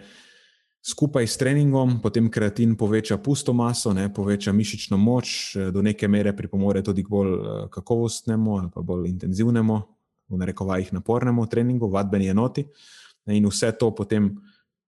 skupaj 0.82 1.28
s 1.28 1.38
treningom 1.38 2.00
potem 2.02 2.30
kreatin 2.32 2.76
poveča 2.78 3.18
pusto 3.18 3.54
maso, 3.54 3.94
ne, 3.94 4.10
poveča 4.14 4.52
mišično 4.52 4.98
moč, 4.98 5.56
do 5.74 5.82
neke 5.82 6.08
mere 6.08 6.34
pripomore 6.36 6.82
tudi 6.84 7.04
k 7.04 7.10
bolj 7.10 7.34
eh, 7.34 7.68
kakovostnemu 7.72 8.58
ali 8.58 8.70
pa 8.74 8.82
bolj 8.82 9.10
intenzivnemu, 9.10 9.82
v 10.32 10.40
narekovajih 10.40 10.94
napornemu 10.94 11.46
treningu, 11.48 11.90
vadbeni 11.92 12.32
enoti. 12.32 12.66
In 13.28 13.46
vse 13.46 13.72
to 13.78 13.92
potem 13.96 14.32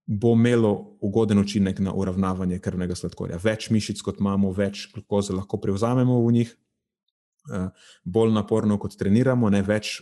bo 0.08 0.34
imelo 0.34 0.98
ugoden 1.02 1.40
učinek 1.40 1.80
na 1.80 1.94
uravnavanje 1.94 2.60
krvnega 2.60 2.96
sladkorja. 2.96 3.38
Več 3.44 3.70
mišic, 3.72 4.02
kot 4.04 4.20
imamo, 4.20 4.52
več 4.52 4.88
glukoze 4.94 5.36
lahko 5.36 5.60
prevzamemo 5.62 6.20
v 6.26 6.32
njih, 6.40 6.56
eh, 7.52 7.70
bolj 8.04 8.34
naporno, 8.34 8.80
kot 8.80 8.98
treniramo, 8.98 9.50
ne 9.50 9.62
več 9.62 10.02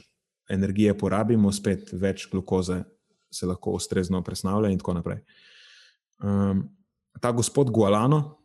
energije 0.50 0.98
porabimo, 0.98 1.52
spet 1.52 1.92
več 1.94 2.30
glukoze 2.32 2.84
se 3.32 3.46
lahko 3.46 3.72
ustrezno 3.72 4.22
presnavlja, 4.22 4.70
in 4.70 4.78
tako 4.78 4.94
naprej. 4.94 5.22
Um, 6.22 6.70
ta 7.22 7.32
gospod 7.32 7.70
Gualano, 7.74 8.38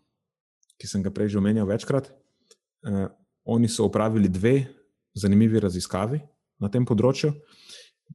ki 0.80 0.88
sem 0.88 1.04
ga 1.04 1.12
prej 1.12 1.36
že 1.36 1.40
omenjal 1.40 1.68
večkrat, 1.68 2.08
uh, 2.08 3.08
oni 3.44 3.68
so 3.68 3.84
opravili 3.84 4.28
dve 4.28 4.66
zanimivi 5.16 5.60
raziskavi 5.60 6.20
na 6.60 6.68
tem 6.72 6.84
področju. 6.88 7.32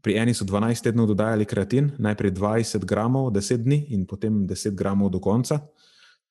Pri 0.01 0.15
eni 0.17 0.33
so 0.33 0.47
12 0.47 0.87
tednov 0.87 1.09
dodajali 1.11 1.45
kreatin, 1.45 1.91
najprej 1.99 2.33
20 2.37 2.85
gramov, 2.87 3.31
10 3.35 3.65
dni 3.65 3.91
in 3.93 4.05
potem 4.07 4.45
10 4.47 4.75
gramov 4.77 5.11
do 5.11 5.19
konca. 5.19 5.59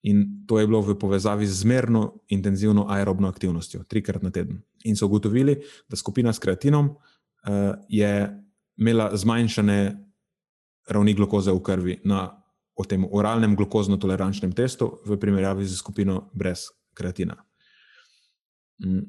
In 0.08 0.46
to 0.48 0.56
je 0.56 0.64
bilo 0.64 0.80
v 0.80 0.96
povezavi 0.96 1.44
z 1.44 1.60
zmerno 1.60 2.24
intenzivno 2.32 2.88
aerobno 2.88 3.28
aktivnostjo, 3.28 3.84
trikrat 3.84 4.24
na 4.24 4.32
teden. 4.32 4.64
In 4.88 4.96
so 4.96 5.06
ugotovili, 5.06 5.60
da 5.88 5.96
skupina 5.96 6.32
s 6.32 6.40
kreatinom 6.40 6.96
uh, 6.96 7.76
je 7.88 8.32
imela 8.80 9.10
zmanjšane 9.12 9.78
ravni 10.88 11.14
glukoze 11.14 11.52
v 11.52 11.60
krvi 11.60 12.00
na 12.08 12.39
tem 12.88 13.04
oralnem 13.04 13.54
glukozno-tolerančnem 13.56 14.52
testu, 14.56 15.00
v 15.04 15.18
primerjavi 15.20 15.66
z 15.66 15.76
skupino 15.76 16.30
brez 16.32 16.70
kreatina. 16.96 17.36
Mm. 18.80 19.04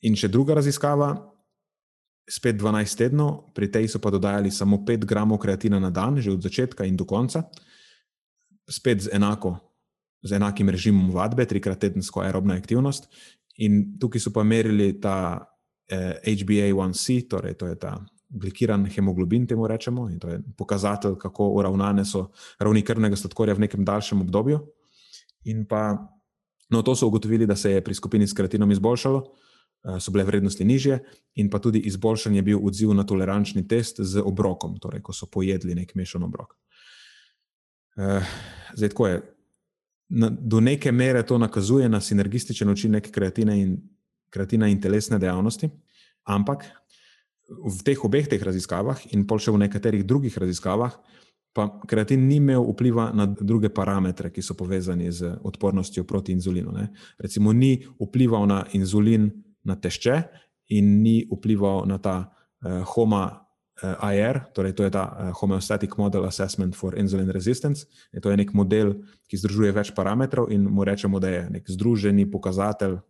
In 0.00 0.16
še 0.16 0.30
druga 0.32 0.56
raziskava, 0.56 1.12
spet 2.30 2.56
12 2.56 2.96
tednov, 2.96 3.50
pri 3.52 3.68
tej 3.68 3.90
so 3.90 3.98
pa 3.98 4.10
dodajali 4.10 4.50
samo 4.54 4.80
5 4.86 5.04
gramov 5.04 5.42
kreatina 5.42 5.82
na 5.82 5.90
dan, 5.90 6.16
že 6.22 6.32
od 6.32 6.42
začetka 6.42 6.86
in 6.86 6.96
do 6.96 7.04
konca, 7.04 7.44
spet 8.70 9.06
z, 9.06 9.08
enako, 9.12 9.58
z 10.22 10.38
enakim 10.38 10.70
režimom 10.70 11.10
vadbe, 11.10 11.44
trikrat 11.44 11.82
tedensko 11.82 12.22
aerobna 12.22 12.54
aktivnost. 12.54 13.10
In 13.60 13.98
tukaj 14.00 14.22
so 14.22 14.30
pa 14.32 14.46
merili 14.46 14.94
ta 15.02 15.42
eh, 15.90 16.22
HbA1c, 16.22 17.28
torej 17.28 17.58
to 17.58 17.66
je 17.66 17.76
ta 17.76 17.98
glikiran 18.30 18.86
hemoglobin, 18.86 19.46
temu 19.46 19.66
rečemo, 19.66 20.08
in 20.10 20.18
to 20.18 20.28
je 20.28 20.40
pokazatelj, 20.56 21.16
kako 21.18 21.48
uravnane 21.58 22.04
so 22.04 22.28
ravni 22.58 22.82
krvnega 22.82 23.16
sladkorja 23.16 23.54
v 23.54 23.66
nekem 23.66 23.84
daljšem 23.84 24.20
obdobju. 24.20 24.60
In 25.50 25.64
pa, 25.66 25.98
no, 26.70 26.82
to 26.82 26.94
so 26.94 27.06
ugotovili, 27.06 27.46
da 27.46 27.56
se 27.56 27.72
je 27.72 27.84
pri 27.84 27.94
skupini 27.94 28.26
s 28.26 28.36
kreatinom 28.36 28.70
izboljšalo. 28.70 29.24
Eh, 29.84 30.00
so 30.00 30.12
bile 30.12 30.24
vrednosti 30.24 30.64
nižje, 30.64 30.98
in 31.34 31.48
pa 31.50 31.58
tudi 31.58 31.78
izboljšan 31.78 32.34
je 32.34 32.42
bil 32.42 32.58
odziv 32.66 32.92
na 32.94 33.04
tolerančni 33.06 33.68
test 33.68 34.00
z 34.00 34.20
obrokom, 34.20 34.76
torej 34.76 35.00
ko 35.02 35.12
so 35.16 35.26
pojedli 35.26 35.74
nek 35.74 35.94
mešan 35.94 36.22
obrok. 36.22 36.52
Eh, 37.96 38.26
zdaj, 38.76 38.88
tako 38.88 39.06
je. 39.06 39.22
Do 40.40 40.60
neke 40.60 40.92
mere 40.92 41.22
to 41.22 41.38
nakazuje 41.38 41.88
na 41.88 42.00
sinergističen 42.00 42.68
učinek 42.68 43.10
kreatina 43.10 43.54
in, 43.54 43.76
kreatina 44.30 44.68
in 44.68 44.80
telesne 44.80 45.18
dejavnosti, 45.18 45.70
ampak 46.24 46.64
v 47.50 47.78
teh 47.82 47.98
obeh 47.98 48.28
teh 48.30 48.38
raziskavah 48.38 49.10
in 49.14 49.26
pol 49.26 49.42
še 49.42 49.50
v 49.50 49.66
nekaterih 49.66 50.06
drugih 50.06 50.34
raziskavah, 50.38 50.94
pa 51.50 51.66
kreatin 51.82 52.22
ni 52.28 52.38
imel 52.38 52.62
vpliva 52.70 53.10
na 53.10 53.26
druge 53.26 53.72
parametre, 53.74 54.30
ki 54.30 54.42
so 54.42 54.54
povezani 54.54 55.10
z 55.10 55.34
odpornostjo 55.42 56.06
proti 56.06 56.32
inzulinu. 56.32 56.70
Ne. 56.70 56.90
Recimo, 57.18 57.50
ni 57.50 57.82
vplival 57.98 58.46
na 58.46 58.62
inzulin 58.72 59.30
na 59.66 59.74
tešče 59.74 60.22
in 60.70 61.02
ni 61.02 61.26
vplival 61.26 61.90
na 61.90 61.98
ta 61.98 62.30
uh, 62.30 62.86
HOMA 62.94 63.24
uh, 63.26 63.38
eh, 63.82 64.14
IR, 64.14 64.38
torej 64.54 64.76
to 64.78 64.86
je 64.86 64.94
ta 64.94 65.04
uh, 65.10 65.34
Homeostatic 65.34 65.96
Model 65.98 66.22
Assessment 66.28 66.76
for 66.78 66.94
Insulin 66.94 67.30
Resistance. 67.34 67.90
Je 68.14 68.22
to 68.22 68.30
je 68.30 68.38
nek 68.38 68.54
model, 68.54 69.02
ki 69.26 69.40
združuje 69.42 69.74
več 69.74 69.90
parametrov 69.90 70.52
in 70.54 70.70
mu 70.70 70.86
rečemo, 70.86 71.18
da 71.18 71.34
je 71.34 71.42
nek 71.50 71.66
združeni 71.66 72.30
pokazatelj, 72.30 73.00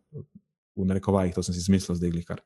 v 0.81 0.87
narekovajih, 0.89 1.35
to 1.35 1.43
sem 1.43 1.55
si 1.55 1.61
izmislil 1.61 1.99
zdaj, 1.99 2.23
kar 2.25 2.41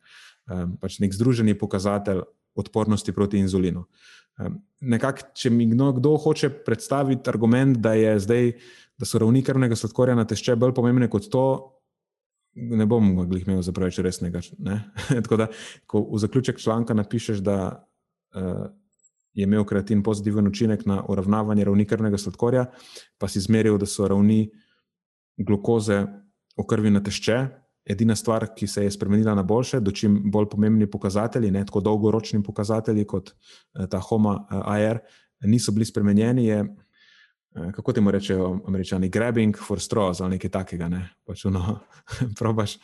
um, 0.50 0.76
pač 0.80 0.98
nek 1.02 1.14
združeni 1.14 1.56
pokazatelj 1.58 2.24
odpornosti 2.54 3.12
proti 3.12 3.40
inzulinu. 3.42 3.84
Um, 4.38 4.58
nekak, 4.80 5.30
če 5.38 5.50
mi 5.50 5.66
kdo 5.70 6.16
hoče 6.20 6.50
predstaviti 6.66 7.30
argument, 7.30 7.78
da, 7.82 7.94
zdaj, 8.18 8.52
da 8.98 9.08
so 9.08 9.22
ravni 9.22 9.42
krvnega 9.46 9.76
sladkorja 9.78 10.16
na 10.18 10.26
tešče 10.28 10.56
bolj 10.58 10.74
pomembne 10.76 11.08
kot 11.10 11.30
to, 11.30 11.46
ne 12.54 12.86
bom 12.86 13.16
ga 13.26 13.38
imel 13.38 13.62
za 13.66 13.72
preveč 13.74 13.98
resnega. 14.04 14.42
Tako 15.24 15.40
da, 15.40 15.48
ko 15.90 16.04
v 16.12 16.22
zaključek 16.22 16.60
članka 16.62 16.94
napišeš, 16.94 17.42
da 17.42 17.58
uh, 18.34 18.66
je 19.34 19.44
imel 19.44 19.64
kreatin 19.66 20.02
pozitiven 20.02 20.46
učinek 20.46 20.86
na 20.86 21.02
uravnavanje 21.08 21.64
ravni 21.64 21.86
krvnega 21.86 22.18
sladkorja, 22.18 22.68
pa 23.18 23.28
si 23.28 23.38
izmeril, 23.42 23.78
da 23.78 23.86
so 23.86 24.06
ravni 24.08 24.46
glukoze 25.36 26.04
v 26.54 26.66
krvi 26.68 26.90
na 26.94 27.02
tešče. 27.02 27.38
Edina 27.86 28.16
stvar, 28.16 28.46
ki 28.56 28.66
se 28.66 28.84
je 28.84 28.90
spremenila 28.90 29.34
na 29.34 29.42
boljše, 29.42 29.80
dočim 29.80 30.22
bolj 30.32 30.48
pomembni 30.50 30.86
pokazatelji, 30.90 31.50
ne 31.50 31.64
tako 31.66 31.80
dolgoročni 31.80 32.42
pokazatelji 32.42 33.04
kot 33.04 33.30
uh, 33.30 33.84
ta 33.90 33.98
HOMA 33.98 34.38
uh, 34.38 34.78
IR, 34.80 35.02
niso 35.44 35.72
bili 35.72 35.84
spremenjeni, 35.84 36.46
je 36.46 36.64
Eh, 37.54 37.72
kako 37.72 37.92
ti 37.92 38.00
rečejo, 38.10 38.60
američani, 38.66 39.08
grabbing 39.08 39.56
for 39.66 39.78
straws 39.78 40.20
ali 40.20 40.30
nekaj 40.30 40.50
takega. 40.50 40.88
Ne? 40.88 41.08
Pač 41.26 41.44
uno, 41.44 41.78
probaš 42.38 42.78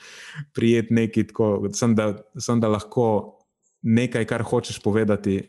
prijeti 0.55 0.95
nekaj, 0.95 1.27
tako, 1.27 1.69
sem, 1.75 1.95
da, 1.95 2.13
sem 2.39 2.61
da 2.61 2.69
lahko 2.69 3.39
nekaj, 3.83 4.25
kar 4.25 4.43
hočeš 4.43 4.79
povedati. 4.83 5.41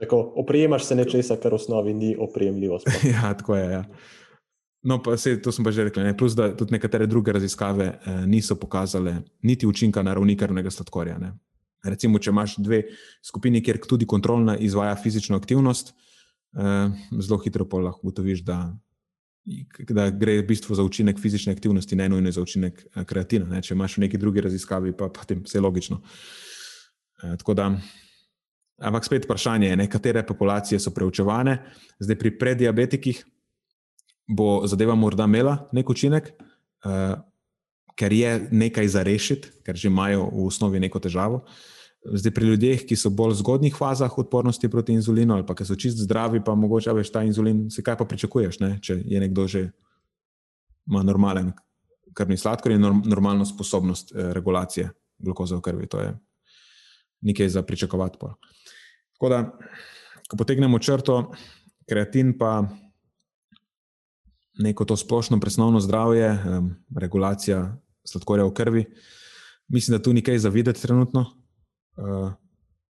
Tako, 0.00 0.18
oprijemaš 0.42 0.84
se 0.84 0.96
nečesa, 0.98 1.36
kar 1.42 1.54
v 1.54 1.60
osnovi 1.62 1.94
ni 1.94 2.16
oprijemljivo. 2.18 2.80
ja, 3.14 3.34
tako 3.38 3.56
je. 3.56 3.70
Ja. 3.72 3.84
No, 4.86 5.00
pa 5.02 5.16
se, 5.18 5.34
to 5.42 5.50
sem 5.52 5.66
pa 5.66 5.74
že 5.74 5.88
rekel. 5.90 6.06
Ne? 6.06 6.14
Plus, 6.14 6.36
da 6.38 6.52
tudi 6.54 6.76
nekatere 6.76 7.08
druge 7.10 7.34
raziskave 7.34 7.86
eh, 7.90 8.22
niso 8.26 8.54
pokazale 8.54 9.16
niti 9.42 9.66
učinka 9.66 10.02
na 10.02 10.14
ravni 10.14 10.36
krvnega 10.38 10.70
sladkorja. 10.70 11.18
Ne? 11.18 11.32
Recimo, 11.82 12.20
če 12.22 12.30
imaš 12.30 12.56
dve 12.62 12.84
skupini, 13.24 13.62
kjer 13.66 13.80
tudi 13.82 14.06
kontrolna 14.06 14.54
izvaja 14.62 14.94
fizično 15.02 15.38
aktivnost, 15.42 15.90
eh, 15.90 16.94
zelo 17.18 17.40
hitro 17.42 17.66
pa 17.66 17.82
lahko 17.82 18.06
ugotoviš, 18.06 18.44
da, 18.46 18.60
da 19.90 20.08
gre 20.10 20.38
v 20.38 20.46
bistvu 20.46 20.78
za 20.78 20.86
učinek 20.86 21.18
fizične 21.18 21.54
aktivnosti, 21.56 21.98
ne 21.98 22.08
nujno 22.14 22.30
za 22.30 22.46
učinek 22.46 22.86
eh, 22.86 23.04
kreatina. 23.04 23.50
Ne? 23.56 23.66
Če 23.66 23.74
imaš 23.74 23.98
v 23.98 24.06
neki 24.06 24.22
drugi 24.22 24.46
raziskavi, 24.46 24.94
pa 24.94 25.10
potem 25.10 25.42
vse 25.42 25.66
logično. 25.66 25.98
Eh, 27.26 27.54
da, 27.58 27.72
ampak 28.86 29.10
spet 29.10 29.26
vprašanje 29.26 29.74
je, 29.74 29.88
katere 29.90 30.22
populacije 30.22 30.78
so 30.78 30.94
preučevane. 30.94 31.58
Zdaj 31.98 32.22
pri 32.22 32.38
prediabetikih 32.38 33.26
bo 34.28 34.66
zadeva 34.66 34.94
morda 34.94 35.24
imela 35.24 35.68
nek 35.72 35.90
učinek. 35.90 36.32
Eh, 36.84 37.16
ker 37.96 38.12
je 38.12 38.48
nekaj 38.52 38.88
za 38.88 39.02
rešiti, 39.02 39.48
ker 39.64 39.76
že 39.76 39.88
imajo 39.88 40.28
v 40.28 40.46
osnovi 40.46 40.80
neko 40.80 41.00
težavo. 41.00 41.46
Zdaj, 42.06 42.32
pri 42.34 42.46
ljudeh, 42.52 42.84
ki 42.86 42.94
so 42.94 43.10
bolj 43.10 43.34
v 43.34 43.40
zgodnih 43.40 43.74
fazah 43.74 44.12
odpornosti 44.12 44.68
proti 44.70 44.94
inzulinu, 44.94 45.34
ali 45.34 45.46
pa 45.46 45.56
ki 45.56 45.64
so 45.66 45.74
čist 45.74 46.04
zdravi, 46.04 46.44
pa 46.44 46.54
mogoče 46.54 46.92
veš 46.94 47.10
ta 47.10 47.24
inzulin, 47.26 47.66
se 47.72 47.82
kaj 47.82 47.96
pa 47.98 48.04
pričakuješ, 48.04 48.60
ne? 48.60 48.76
če 48.78 49.00
je 49.00 49.20
nekdo 49.20 49.48
že 49.48 49.70
ima 50.86 51.02
normalen 51.02 51.50
krvni 52.14 52.36
sladkor 52.38 52.72
in 52.72 52.84
normalno 52.84 53.44
sposobnost 53.48 54.12
eh, 54.12 54.32
regulacije 54.36 54.90
glukoze 55.18 55.56
v 55.56 55.64
krvi. 55.64 55.88
To 55.90 56.00
je 56.04 56.14
nekaj 57.26 57.48
za 57.48 57.62
pričakovati. 57.62 58.18
Tako 59.16 59.28
da, 59.28 59.40
ko 60.28 60.36
potegnemo 60.36 60.78
črto, 60.78 61.32
kreatin 61.88 62.36
pa 62.38 62.68
neko 64.58 64.84
to 64.84 64.96
splošno 64.96 65.40
presnovno 65.40 65.80
zdravje, 65.80 66.26
eh, 66.26 66.40
regulacija 66.96 67.76
sladkorja 68.04 68.44
v 68.44 68.54
krvi. 68.54 68.84
Mislim, 69.68 69.98
da 69.98 70.02
tu 70.02 70.12
nekaj 70.12 70.38
zavideti 70.38 70.82
trenutno, 70.82 71.20
uh, 71.96 72.32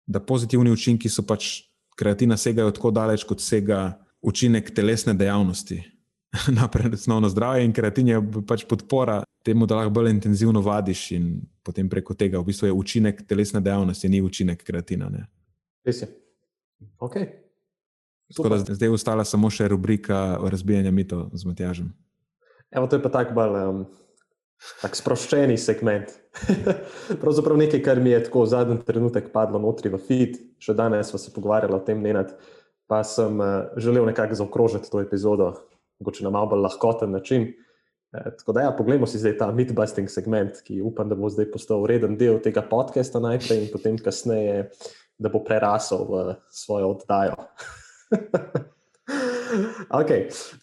da 0.05 0.19
pozitivni 0.19 0.71
učinki 0.71 1.09
so 1.09 1.21
pač 1.21 1.61
kreatina 1.95 2.37
segajo 2.37 2.71
tako 2.71 2.91
daleč, 2.91 3.23
kot 3.23 3.41
sega 3.41 3.99
učinek 4.21 4.71
telesne 4.75 5.13
dejavnosti 5.13 5.83
na 6.57 6.67
predstavno 6.67 7.29
zdravje 7.29 7.65
in 7.65 7.73
kreatin 7.73 8.07
je 8.07 8.23
pač 8.47 8.65
podpora 8.65 9.21
temu, 9.45 9.65
da 9.65 9.75
lahko 9.75 9.93
bolj 9.99 10.09
intenzivno 10.09 10.61
vadiš 10.61 11.11
in 11.11 11.29
potem 11.63 11.89
preko 11.89 12.13
tega 12.13 12.39
v 12.39 12.49
bistvu 12.49 12.67
je 12.67 12.73
učinek 12.73 13.21
telesne 13.27 13.61
dejavnosti, 13.61 14.09
ni 14.09 14.21
učinek 14.21 14.63
kreatina. 14.63 15.11
Res 15.85 16.01
je. 16.01 16.09
Ok. 18.39 18.49
Da, 18.49 18.57
zdaj 18.73 18.87
je 18.87 18.93
ostala 18.93 19.25
samo 19.27 19.49
še 19.53 19.67
rubrika 19.71 20.37
razbijanja 20.49 20.91
mitov 20.91 21.27
z 21.33 21.45
Matjažem. 21.45 21.91
Evo, 22.73 22.87
to 22.89 22.97
je 22.97 23.03
pa 23.03 23.11
tako 23.13 23.35
bolj 23.37 23.57
um, 23.61 23.83
tak 24.81 24.97
sproščeni 24.97 25.57
segment. 25.61 26.15
Pravzaprav 27.21 27.59
nekaj, 27.61 27.83
kar 27.85 28.01
mi 28.01 28.13
je 28.15 28.23
tako 28.25 28.45
v 28.45 28.51
zadnji 28.55 28.79
trenutek 28.87 29.29
padlo 29.33 29.61
notri 29.61 29.91
v 29.93 29.99
feed, 30.01 30.39
še 30.57 30.73
danes 30.77 31.11
smo 31.11 31.21
se 31.21 31.33
pogovarjali 31.35 31.77
o 31.77 31.83
tem, 31.85 32.01
nenad, 32.01 32.33
pa 32.89 33.03
sem 33.05 33.37
uh, 33.37 33.75
želel 33.77 34.09
nekako 34.09 34.39
zaokrožiti 34.41 34.89
to 34.89 35.03
epizodo, 35.03 35.53
mogoče 36.01 36.25
na 36.25 36.33
malo 36.33 36.49
bolj 36.55 36.65
lahkoten 36.65 37.13
način. 37.13 37.51
E, 38.13 38.21
tako 38.37 38.53
da, 38.53 38.67
ja, 38.67 38.73
poglejmo 38.77 39.07
si 39.09 39.17
zdaj 39.17 39.37
ta 39.39 39.47
mythbusting 39.53 40.09
segment, 40.09 40.59
ki 40.65 40.81
upam, 40.85 41.09
da 41.09 41.17
bo 41.17 41.29
zdaj 41.33 41.47
postal 41.53 41.85
reden 41.89 42.17
del 42.17 42.37
tega 42.45 42.61
podcasta 42.61 43.21
najprej 43.23 43.63
in 43.63 43.71
potem 43.73 43.97
kasneje, 43.97 44.67
da 45.17 45.31
bo 45.33 45.41
prerasel 45.45 46.05
v 46.09 46.35
svojo 46.53 46.93
oddajo. 46.93 47.39
ok, 50.01 50.11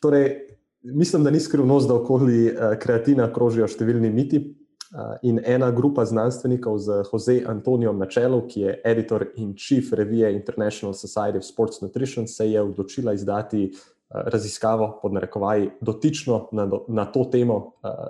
torej 0.00 0.50
mislim, 0.82 1.24
da 1.24 1.30
ni 1.30 1.40
skrivnost, 1.40 1.88
da 1.88 1.94
okoli 1.94 2.46
uh, 2.46 2.78
kreatina 2.78 3.28
krožijo 3.32 3.68
številni 3.68 4.10
miti. 4.14 4.42
Uh, 4.90 5.14
in 5.22 5.36
ena 5.46 5.68
grupa 5.70 6.02
znanstvenikov 6.02 6.80
z 6.82 7.02
Jose 7.12 7.36
Antonijom 7.46 7.98
na 7.98 8.08
čelu, 8.10 8.40
ki 8.50 8.64
je 8.64 8.72
editor 8.84 9.22
in 9.38 9.52
chief 9.54 9.92
revije 9.94 10.32
International 10.34 10.96
Society 10.98 11.38
of 11.38 11.46
Sports 11.46 11.78
Nutrition, 11.84 12.26
se 12.26 12.48
je 12.50 12.62
odločila 12.62 13.14
izdati 13.14 13.68
uh, 13.70 14.24
raziskavo 14.34 14.96
pod 15.02 15.14
narekovaji 15.14 15.70
dotično 15.80 16.48
na, 16.52 16.66
na 16.88 17.04
to 17.06 17.24
temo, 17.30 17.60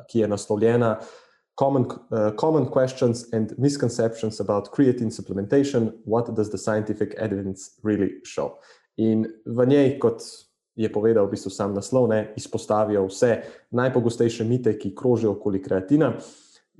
ki 0.08 0.24
je 0.24 0.28
naslovljena 0.28 0.94
common, 1.60 1.84
uh, 1.84 2.32
common 2.40 2.66
Questions 2.66 3.26
and 3.32 3.52
Misconceptions 3.58 4.40
about 4.40 4.70
Creatine 4.70 5.10
Supplementation: 5.10 5.92
What 6.06 6.34
does 6.34 6.48
the 6.48 6.58
scientific 6.58 7.14
evidence 7.18 7.76
really 7.82 8.24
show? 8.24 8.56
In 9.00 9.24
v 9.46 9.66
njej, 9.66 9.96
kot 9.98 10.20
je 10.76 10.88
povedal 10.92 11.26
v 11.26 11.32
bistvu 11.36 11.50
sam 11.52 11.72
naslov, 11.74 12.08
ne, 12.08 12.32
izpostavijo 12.36 13.06
vse 13.08 13.42
najpogostejše 13.72 14.44
mite, 14.44 14.76
ki 14.78 14.94
krožijo 14.96 15.34
okoli 15.36 15.62
kreatina. 15.62 16.14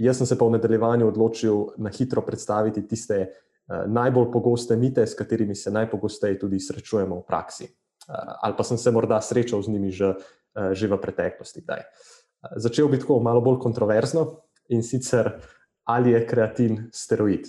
Jaz 0.01 0.21
sem 0.21 0.27
se 0.29 0.39
pa 0.39 0.49
v 0.49 0.57
nadaljevanju 0.57 1.09
odločil 1.09 1.77
na 1.77 1.93
hitro 1.93 2.25
predstaviti 2.25 2.87
tiste 2.89 3.18
uh, 3.25 3.85
najbolj 3.89 4.31
pogoste 4.33 4.77
mite, 4.77 5.05
s 5.07 5.16
katerimi 5.16 5.55
se 5.55 5.73
najpogosteje 5.73 6.39
tudi 6.41 6.61
srečujemo 6.61 7.21
v 7.21 7.27
praksi. 7.29 7.68
Uh, 8.09 8.16
ali 8.41 8.57
pa 8.57 8.64
sem 8.64 8.79
se 8.81 8.91
morda 8.91 9.21
srečal 9.21 9.62
z 9.62 9.68
njimi 9.68 9.93
že, 9.93 10.14
uh, 10.14 10.73
že 10.73 10.89
v 10.89 11.01
preteklosti. 11.01 11.64
Uh, 11.68 11.85
začel 12.57 12.89
bi 12.89 13.01
tako 13.01 13.21
malo 13.21 13.41
bolj 13.41 13.61
kontroverzno 13.61 14.45
in 14.73 14.83
sicer, 14.83 15.41
ali 15.85 16.12
je 16.16 16.27
kreatin 16.27 16.89
steroid. 16.93 17.49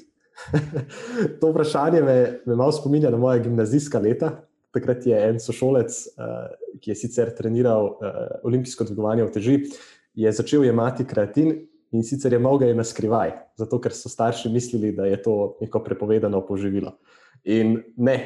to 1.40 1.52
vprašanje 1.52 2.02
me, 2.02 2.40
me 2.46 2.56
malo 2.56 2.72
spominja 2.72 3.12
na 3.12 3.18
moja 3.18 3.40
gimnazijska 3.40 4.00
leta, 4.00 4.42
takrat 4.74 5.06
je 5.06 5.18
en 5.30 5.40
sošolec, 5.40 5.98
uh, 6.16 6.52
ki 6.82 6.94
je 6.94 7.00
sicer 7.04 7.34
treniral 7.38 7.92
uh, 7.94 8.22
olimpijsko 8.48 8.88
dvigovanje 8.88 9.28
v 9.28 9.34
teži, 9.36 9.58
je 10.16 10.32
začel 10.32 10.66
jemati 10.66 11.06
kreatin 11.08 11.54
in 11.92 12.04
sicer 12.04 12.34
je 12.34 12.40
mogel 12.40 12.72
na 12.76 12.84
skrivaj, 12.88 13.34
zato 13.60 13.80
ker 13.84 13.94
so 13.96 14.10
starši 14.10 14.50
mislili, 14.52 14.94
da 14.96 15.06
je 15.06 15.20
to 15.22 15.58
neko 15.62 15.84
prepovedano 15.84 16.40
poživilo. 16.48 16.96
In 17.44 17.82
ne, 17.98 18.18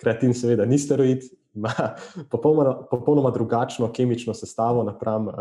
kreatin 0.00 0.34
seveda 0.34 0.64
ni 0.64 0.78
steroid, 0.78 1.26
ima 1.54 1.72
popolnoma, 2.32 2.74
popolnoma 2.90 3.30
drugačno 3.30 3.92
kemično 3.92 4.34
sestavo 4.34 4.84
napram 4.84 5.28
uh, 5.28 5.34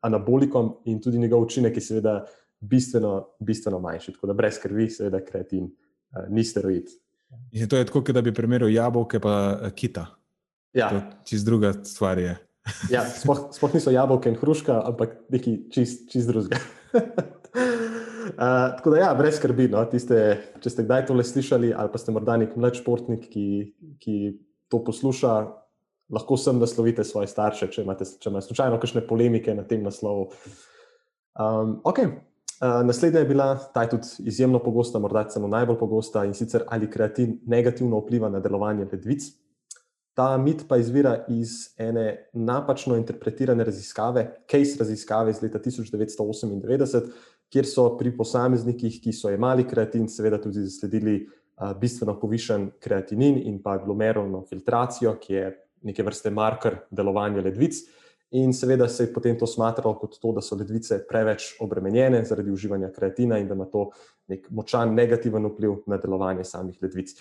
anabolikom 0.00 0.76
in 0.84 1.00
tudi 1.00 1.18
njegov 1.18 1.46
učinek 1.46 1.76
je 1.76 1.80
seveda 1.80 2.24
bistveno, 2.60 3.28
bistveno 3.38 3.78
manjši. 3.78 4.12
Tako 4.12 4.26
da 4.26 4.32
brez 4.34 4.58
krvi, 4.62 4.90
seveda, 4.90 5.20
kreatin 5.24 5.64
uh, 5.64 6.26
ni 6.28 6.44
steroid. 6.44 6.90
In 7.52 7.68
to 7.68 7.76
je 7.76 7.86
tako, 7.86 8.00
da 8.12 8.22
bi 8.22 8.34
primerjal 8.34 8.70
jabolke 8.72 9.20
pa 9.20 9.58
eh, 9.62 9.70
kita. 9.74 10.06
Ja. 10.72 10.88
Čist 11.28 11.46
druga 11.46 11.72
stvar 11.84 12.18
je. 12.18 12.36
ja, 12.90 13.04
sploh, 13.04 13.48
sploh 13.56 13.74
niso 13.74 13.92
jabolke 13.92 14.30
in 14.32 14.38
hruška, 14.40 14.78
ampak 14.88 15.16
nekaj 15.32 15.58
čist, 15.74 16.06
čist 16.12 16.30
drugega. 16.30 16.60
Uh, 16.94 18.72
tako 18.78 18.94
da, 18.94 19.02
ja, 19.02 19.10
brez 19.18 19.36
skrbi. 19.40 19.68
No, 19.72 19.84
tiste, 19.90 20.38
če 20.64 20.72
ste 20.72 20.86
kdaj 20.86 21.06
to 21.08 21.18
le 21.18 21.26
slišali, 21.26 21.74
ali 21.76 21.92
pa 21.92 22.00
ste 22.00 22.14
morda 22.14 22.38
nek 22.40 22.56
mlad 22.56 22.78
športnik, 22.78 23.28
ki, 23.32 23.46
ki 24.00 24.18
to 24.72 24.80
posluša, 24.86 25.36
lahko 26.12 26.36
sem 26.40 26.60
naslovite 26.60 27.04
svoje 27.04 27.28
starše, 27.28 27.68
če 27.72 27.84
imate, 27.84 28.08
če 28.08 28.32
imate 28.32 28.48
slučajno 28.48 28.80
kakšne 28.80 29.04
polemike 29.08 29.56
na 29.56 29.66
tem 29.68 29.84
naslovu. 29.84 30.30
Um, 31.36 31.80
ok, 31.88 32.04
Eh, 32.04 32.31
naslednja 32.62 33.18
je 33.18 33.26
bila, 33.26 33.58
ta 33.74 33.82
je 33.82 33.90
tudi 33.90 34.06
izjemno 34.18 34.58
pogosta, 34.58 34.98
morda 34.98 35.24
celo 35.28 35.48
najbolj 35.48 35.78
pogosta 35.78 36.24
in 36.24 36.34
sicer 36.34 36.62
ali 36.68 36.90
kreatin 36.90 37.40
negativno 37.46 37.98
vpliva 37.98 38.28
na 38.28 38.40
delovanje 38.40 38.86
ledvic. 38.92 39.24
Ta 40.14 40.36
mit 40.36 40.64
pa 40.68 40.76
izvira 40.76 41.24
iz 41.28 41.72
ene 41.78 42.28
napačno 42.32 42.96
interpretirane 42.96 43.64
raziskave, 43.64 44.26
case 44.50 44.76
raziskave 44.78 45.30
iz 45.30 45.42
leta 45.42 45.58
1998, 45.58 47.08
kjer 47.52 47.66
so 47.66 47.86
pri 47.98 48.12
posameznikih, 48.16 49.00
ki 49.02 49.12
so 49.12 49.32
imeli 49.32 49.64
kreatin, 49.68 50.08
seveda 50.08 50.38
tudi 50.40 50.62
zasledili 50.62 51.26
bistveno 51.80 52.14
povišen 52.20 52.70
kreatinin 52.80 53.40
in 53.46 53.58
pa 53.62 53.78
glomerulno 53.78 54.44
filtracijo, 54.48 55.16
ki 55.20 55.34
je 55.34 55.50
neke 55.82 56.02
vrste 56.02 56.30
marker 56.30 56.78
delovanja 56.90 57.42
ledvic. 57.42 57.82
Uh, 57.82 58.01
In 58.32 58.54
seveda 58.56 58.88
se 58.88 59.04
je 59.04 59.12
potem 59.12 59.36
to 59.38 59.46
smatralo 59.46 59.92
kot 60.00 60.16
to, 60.20 60.32
da 60.32 60.40
so 60.40 60.56
ledvice 60.56 61.02
preveč 61.08 61.50
obremenjene 61.60 62.22
zaradi 62.24 62.50
uživanja 62.50 62.88
kreatina 62.92 63.38
in 63.38 63.48
da 63.48 63.54
ima 63.54 63.66
to 63.68 63.90
nek 64.32 64.46
močan 64.50 64.94
negativen 64.94 65.50
vpliv 65.50 65.82
na 65.86 65.98
delovanje 66.00 66.44
samih 66.48 66.78
ledvic. 66.82 67.12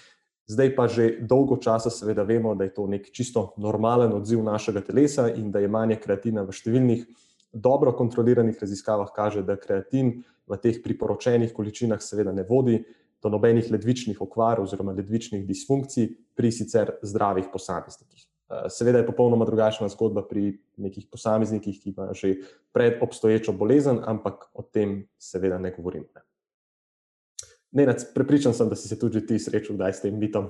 Zdaj 0.47 0.71
pa 0.75 0.87
že 0.87 1.09
dolgo 1.27 1.57
časa 1.57 1.91
seveda 1.91 2.23
vemo, 2.23 2.55
da 2.55 2.63
je 2.63 2.73
to 2.73 2.87
nek 2.87 3.11
čisto 3.11 3.53
normalen 3.57 4.13
odziv 4.13 4.43
našega 4.43 4.81
telesa 4.87 5.27
in 5.29 5.51
da 5.51 5.59
je 5.59 5.67
manje 5.67 5.99
kreatina 5.99 6.47
v 6.47 6.55
številnih 6.55 7.05
dobro 7.51 7.91
kontroliranih 7.91 8.55
raziskavah 8.61 9.11
kaže, 9.15 9.43
da 9.43 9.59
kreatin 9.59 10.23
v 10.47 10.57
teh 10.63 10.79
priporočenih 10.83 11.51
količinah 11.53 11.99
seveda 11.99 12.31
ne 12.31 12.47
vodi 12.47 12.79
do 13.21 13.29
nobenih 13.29 13.67
ledvičnih 13.71 14.21
okvar 14.21 14.63
oziroma 14.63 14.95
ledvičnih 14.95 15.43
disfunkcij 15.47 16.07
pri 16.35 16.51
sicer 16.51 16.95
zdravih 17.03 17.51
posameznikih. 17.51 18.30
Eh, 18.51 18.69
seveda 18.69 18.97
je 18.97 19.05
popolnoma 19.05 19.45
drugačna 19.45 19.87
zgodba 19.89 20.25
pri 20.27 20.57
nekih 20.77 21.07
posameznikih, 21.11 21.77
ki 21.79 21.89
imajo 21.89 22.13
že 22.13 22.33
pred 22.73 22.99
obstoječo 23.01 23.53
bolezen, 23.53 24.01
ampak 24.03 24.49
o 24.53 24.61
tem 24.61 25.07
seveda 25.17 25.57
ne 25.57 25.71
govorim. 25.71 26.03
Ne, 27.71 27.85
ne, 27.85 27.95
prepričan 28.15 28.53
sem, 28.53 28.69
da 28.69 28.75
si 28.75 28.87
se 28.87 28.99
tudi 28.99 29.25
ti 29.25 29.39
srečal, 29.39 29.77
da 29.77 29.87
je 29.87 29.93
s 29.93 30.01
tem 30.01 30.17
mitom. 30.19 30.49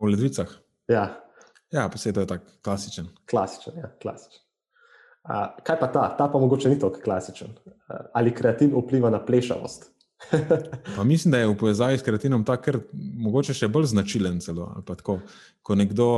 v 0.00 0.06
ledvicah. 0.06 0.46
Ja, 0.88 1.18
ja 1.72 1.90
se 1.96 2.08
je 2.08 2.26
tako 2.26 2.44
klasičen. 2.62 3.08
Klasičen, 3.30 3.74
ja, 3.76 3.90
klasičen. 4.02 4.40
A, 5.22 5.56
kaj 5.66 5.80
pa 5.80 5.86
ta? 5.86 6.04
Ta 6.16 6.28
pa 6.28 6.38
mogoče 6.38 6.68
ni 6.68 6.78
tako 6.78 7.00
klasičen. 7.02 7.50
Ali 8.14 8.34
kreatin 8.34 8.70
vpliva 8.74 9.10
na 9.10 9.18
plešavost? 9.24 9.90
Pa 10.96 11.04
mislim, 11.04 11.32
da 11.32 11.38
je 11.38 11.46
v 11.48 11.56
povezavi 11.56 11.98
s 11.98 12.02
kreatinom 12.02 12.44
ta 12.44 12.58
kar 12.60 12.76
mogoče 12.92 13.54
še 13.56 13.68
bolj 13.68 13.86
značilen. 13.94 14.40
Celo, 14.40 14.82
tako, 14.86 15.20
ko 15.62 15.74
nekdo 15.74 16.08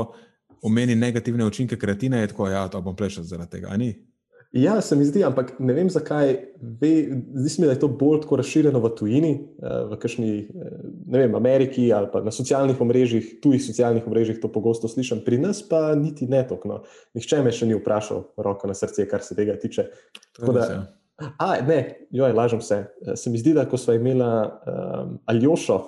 omeni 0.63 0.95
negativne 0.95 1.45
učinke 1.45 1.79
kreatina, 1.79 2.23
je 2.23 2.33
tako, 2.33 2.49
ja, 2.49 2.69
bom 2.81 2.97
plešal 2.97 3.25
zaradi 3.25 3.51
tega. 3.51 3.77
Ja, 4.53 4.81
se 4.81 4.97
mi 4.97 5.05
zdi, 5.09 5.23
ampak 5.25 5.55
ne 5.65 5.73
vem 5.73 5.89
zakaj. 5.91 6.35
Ve, 6.61 6.91
zdi 7.41 7.49
se 7.49 7.63
mi, 7.63 7.67
da 7.67 7.73
je 7.73 7.81
to 7.81 7.89
bolj 7.89 8.21
tako 8.21 8.37
razširjeno 8.37 8.83
v 8.85 8.91
tujini, 8.99 9.31
eh, 9.63 9.85
v 9.89 9.97
kakšni, 10.01 10.33
eh, 10.41 10.75
ne 11.07 11.23
vem, 11.23 11.35
Ameriki 11.35 11.87
ali 11.93 12.11
pa 12.13 12.21
na 12.21 12.31
socialnih 12.31 12.81
omrežjih, 12.81 13.39
tujih 13.43 13.63
socialnih 13.65 14.07
omrežjih 14.07 14.41
to 14.43 14.53
pogosto 14.53 14.89
slišim, 14.89 15.23
pri 15.25 15.39
nas 15.39 15.63
pa 15.69 15.95
niti 15.95 16.29
ne 16.29 16.45
tok. 16.49 16.67
No. 16.69 16.83
Nihče 17.17 17.41
me 17.43 17.53
še 17.53 17.67
ni 17.67 17.79
vprašal, 17.79 18.27
roko 18.37 18.69
na 18.69 18.77
srce, 18.77 19.09
kar 19.09 19.25
se 19.25 19.35
tega 19.35 19.57
tiče. 19.57 19.87
Da, 20.45 20.67
ja. 20.69 20.85
a, 21.39 21.49
ne, 21.65 22.07
joj, 22.13 22.37
lažem 22.37 22.61
se. 22.61 22.85
Eh, 23.07 23.17
se 23.17 23.33
mi 23.33 23.41
zdi, 23.41 23.57
da 23.57 23.65
ko 23.65 23.81
smo 23.81 23.97
imeli 23.97 24.21
um, 24.21 25.17
Aljošo 25.33 25.81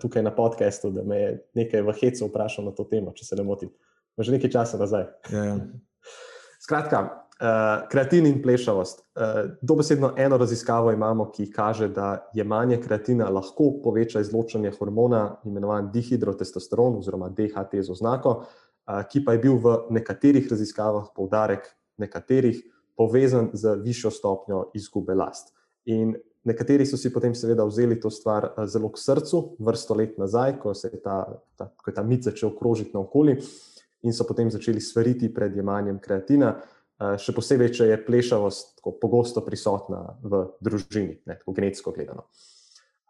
tukaj 0.00 0.22
na 0.22 0.30
podkastu, 0.30 0.92
da 0.94 1.02
me 1.02 1.16
je 1.18 1.30
nekaj 1.58 1.82
v 1.82 1.92
Hecu 1.98 2.28
vprašal 2.28 2.70
na 2.70 2.70
to 2.70 2.86
temo, 2.86 3.10
če 3.10 3.26
se 3.26 3.36
ne 3.36 3.42
motim. 3.42 3.74
Že 4.18 4.38
nekaj 4.38 4.50
časa 4.50 4.78
nazaj. 4.78 5.10
Ja, 5.32 5.44
ja. 5.44 5.56
Skratka, 6.62 7.24
Uh, 7.34 7.88
kreatin 7.90 8.28
in 8.30 8.36
plešavost. 8.42 9.00
Uh, 9.18 9.50
dobesedno 9.62 10.12
eno 10.16 10.36
raziskavo 10.38 10.92
imamo, 10.92 11.32
ki 11.34 11.48
kaže, 11.50 11.88
da 11.90 12.28
jemanje 12.34 12.78
kreatina 12.80 13.26
lahko 13.28 13.72
poveča 13.82 14.22
izločanje 14.22 14.70
hormona, 14.78 15.40
imenovan 15.44 15.88
dihidrotestosteron 15.92 17.00
oziroma 17.00 17.28
DHT 17.28 17.82
z 17.82 17.90
oznako, 17.90 18.36
uh, 18.38 19.02
ki 19.10 19.24
pa 19.26 19.34
je 19.34 19.42
bil 19.42 19.58
v 19.58 19.74
nekaterih 19.98 20.46
raziskavah, 20.50 21.10
poudarek 21.16 21.66
nekaterih, 21.98 22.62
povezan 22.96 23.50
z 23.52 23.74
višjo 23.82 24.14
stopnjo 24.14 24.68
izgube 24.78 25.18
last. 25.18 25.50
In 25.90 26.14
nekateri 26.46 26.86
so 26.86 26.96
si 26.96 27.10
potem 27.10 27.34
seveda 27.34 27.66
vzeli 27.66 27.98
to 28.00 28.14
stvar 28.14 28.52
zelo 28.70 28.94
k 28.94 29.02
srcu, 29.02 29.44
vrsto 29.58 29.98
let 29.98 30.22
nazaj, 30.22 30.60
ko, 30.62 30.72
ta, 31.02 31.18
ta, 31.58 31.66
ko 31.66 31.90
je 31.90 31.98
ta 31.98 32.06
mit 32.06 32.22
začel 32.30 32.54
krožiti 32.54 32.94
naokoli 32.94 33.40
in 34.04 34.12
so 34.12 34.26
potem 34.28 34.50
začeli 34.50 34.80
svariti 34.80 35.32
pred 35.34 35.56
jemanjem 35.56 35.98
kreatina. 35.98 36.54
Eh, 36.54 37.16
še 37.18 37.34
posebej, 37.34 37.72
če 37.74 37.90
je 37.90 38.02
plešavost 38.06 38.84
pogosto 39.00 39.42
prisotna 39.42 40.14
v 40.22 40.44
družini, 40.62 41.18
ne, 41.26 41.38
tako 41.40 41.54
genetsko 41.56 41.92
gledano. 41.96 42.28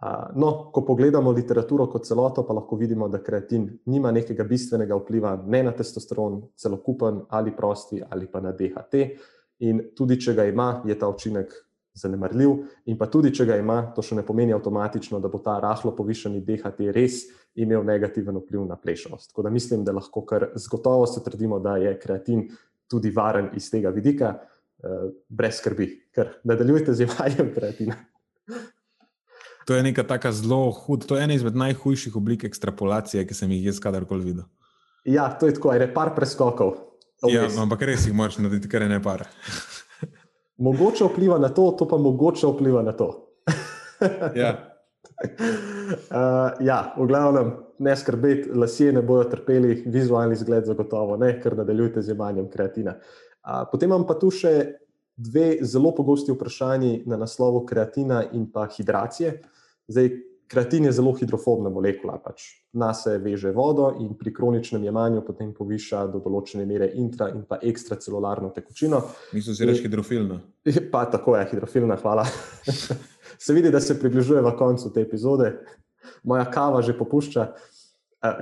Eh, 0.01 0.33
no, 0.41 0.71
ko 0.73 0.85
pogledamo 0.87 1.33
literaturo 1.33 1.87
kot 1.93 2.07
celoto, 2.09 2.47
pa 2.49 2.57
lahko 2.57 2.79
vidimo, 2.81 3.09
da 3.13 3.21
kreatin 3.21 3.69
nima 3.93 4.13
nekega 4.13 4.47
bistvenega 4.49 4.97
vpliva 5.03 5.37
ne 5.47 5.63
na 5.69 5.75
testosteron, 5.77 6.41
celokupen 6.57 7.27
ali 7.29 7.53
prosti, 7.57 8.01
ali 8.03 8.31
pa 8.31 8.41
na 8.41 8.55
DHT. 8.57 9.05
In 9.69 9.83
tudi, 9.97 10.19
če 10.21 10.35
ga 10.35 10.49
ima, 10.49 10.83
je 10.89 10.97
ta 10.99 11.09
učinek 11.09 11.53
zanemarljiv. 11.95 12.57
In 12.91 12.99
pa 12.99 13.07
tudi, 13.11 13.33
če 13.35 13.47
ga 13.49 13.59
ima, 13.61 13.81
to 13.95 14.03
še 14.03 14.19
ne 14.19 14.25
pomeni 14.27 14.55
avtomatično, 14.55 15.21
da 15.23 15.31
bo 15.31 15.41
ta 15.43 15.57
rahlo 15.63 15.95
povišeni 15.97 16.43
DHT 16.45 16.91
res 16.95 17.23
imel 17.55 17.85
negativen 17.87 18.41
vpliv 18.43 18.65
na 18.67 18.77
plešavost. 18.81 19.31
Tako 19.31 19.47
da 19.47 19.53
mislim, 19.55 19.85
da 19.87 19.95
lahko 19.95 20.25
kar 20.27 20.51
z 20.55 20.71
gotovostjo 20.71 21.23
trdimo, 21.25 21.61
da 21.63 21.77
je 21.83 21.95
kreatin 22.01 22.49
tudi 22.91 23.13
varen 23.15 23.53
iz 23.57 23.71
tega 23.71 23.95
vidika, 23.95 24.35
uh, 24.83 25.07
brez 25.29 25.61
skrbi, 25.63 25.89
ker 26.15 26.35
nadaljujete 26.45 26.95
z 26.95 27.07
jemanjem 27.07 27.55
kreatina. 27.55 28.01
To 29.65 29.79
je 29.79 29.83
neka 29.87 30.03
tako 30.05 30.33
zelo 30.35 30.73
huda, 30.77 31.07
to 31.09 31.17
je 31.17 31.25
ena 31.25 31.35
izmed 31.39 31.55
najhujših 31.57 32.17
oblik 32.17 32.45
ekstrapolacije, 32.45 33.23
ki 33.25 33.35
sem 33.35 33.55
jih 33.55 33.71
jaz 33.71 33.79
kadarkoli 33.81 34.27
videl. 34.27 34.45
Ja, 35.09 35.31
to 35.41 35.49
je 35.49 35.55
tako, 35.57 35.73
je 35.73 35.89
par 35.95 36.13
preskokov. 36.17 36.75
Ja, 37.31 37.47
ampak 37.63 37.87
res 37.89 38.05
jih 38.05 38.13
moraš 38.17 38.37
narediti, 38.43 38.69
ker 38.69 38.85
je 38.85 38.91
ne 38.93 39.01
par. 39.01 39.25
Mogoče 40.57 41.05
vpliva 41.05 41.39
na 41.39 41.49
to, 41.49 41.71
to 41.79 41.89
pa 41.89 41.97
mogoče 41.97 42.47
vpliva 42.47 42.83
na 42.83 42.93
to. 42.93 43.11
ja. 44.41 44.55
Uh, 45.25 46.51
ja, 46.69 46.95
v 46.99 47.07
glavnem, 47.07 47.53
ne 47.79 47.97
skrbeti, 47.97 48.53
lasje 48.55 48.93
ne 48.93 49.03
bodo 49.03 49.29
trpeli, 49.31 49.83
vizualni 49.87 50.37
izgled 50.39 50.67
zagotovo 50.67 51.17
ne, 51.21 51.35
ker 51.43 51.57
nadaljujte 51.59 52.03
z 52.03 52.15
jemanjem 52.15 52.49
kreatina. 52.51 52.97
Uh, 53.45 53.65
potem 53.73 53.91
imam 53.91 54.07
pa 54.07 54.17
tu 54.19 54.31
še 54.31 54.55
dve 55.17 55.59
zelo 55.63 55.93
pogosti 55.95 56.33
vprašanji 56.33 57.03
na 57.07 57.17
naslovu 57.17 57.65
kreatina 57.67 58.25
in 58.33 58.47
pa 58.51 58.67
hidracije. 58.67 59.37
Zdaj, 59.89 60.11
kreatin 60.55 60.89
je 60.89 60.95
zelo 60.95 61.13
hidrofobna 61.19 61.73
molekula, 61.75 62.17
pač 62.23 62.47
nas 62.79 63.03
se 63.05 63.19
veže 63.19 63.51
vodo 63.55 63.91
in 64.01 64.15
pri 64.19 64.33
kroničnem 64.35 64.87
jemanju 64.87 65.25
potem 65.27 65.51
poviša 65.55 66.07
do 66.15 66.23
določene 66.23 66.65
mere 66.71 66.93
intra 66.95 67.29
in 67.35 67.43
pa 67.49 67.59
ekstracelularno 67.63 68.55
tekočino. 68.55 69.03
Mislim, 69.35 69.59
da 69.59 69.65
je 69.65 69.71
res 69.73 69.83
hidrofilna. 69.85 70.41
Pa 70.95 71.05
tako 71.11 71.37
je, 71.37 71.49
hidrofilna, 71.53 71.99
hvala. 72.01 72.25
se 73.45 73.53
vidi, 73.57 73.75
da 73.75 73.83
se 73.83 73.99
približuje 74.01 74.43
v 74.43 74.55
koncu 74.59 74.95
te 74.95 75.03
epizode 75.03 75.57
moja 76.23 76.45
kava 76.51 76.83
že 76.83 76.97
popušča. 76.99 77.49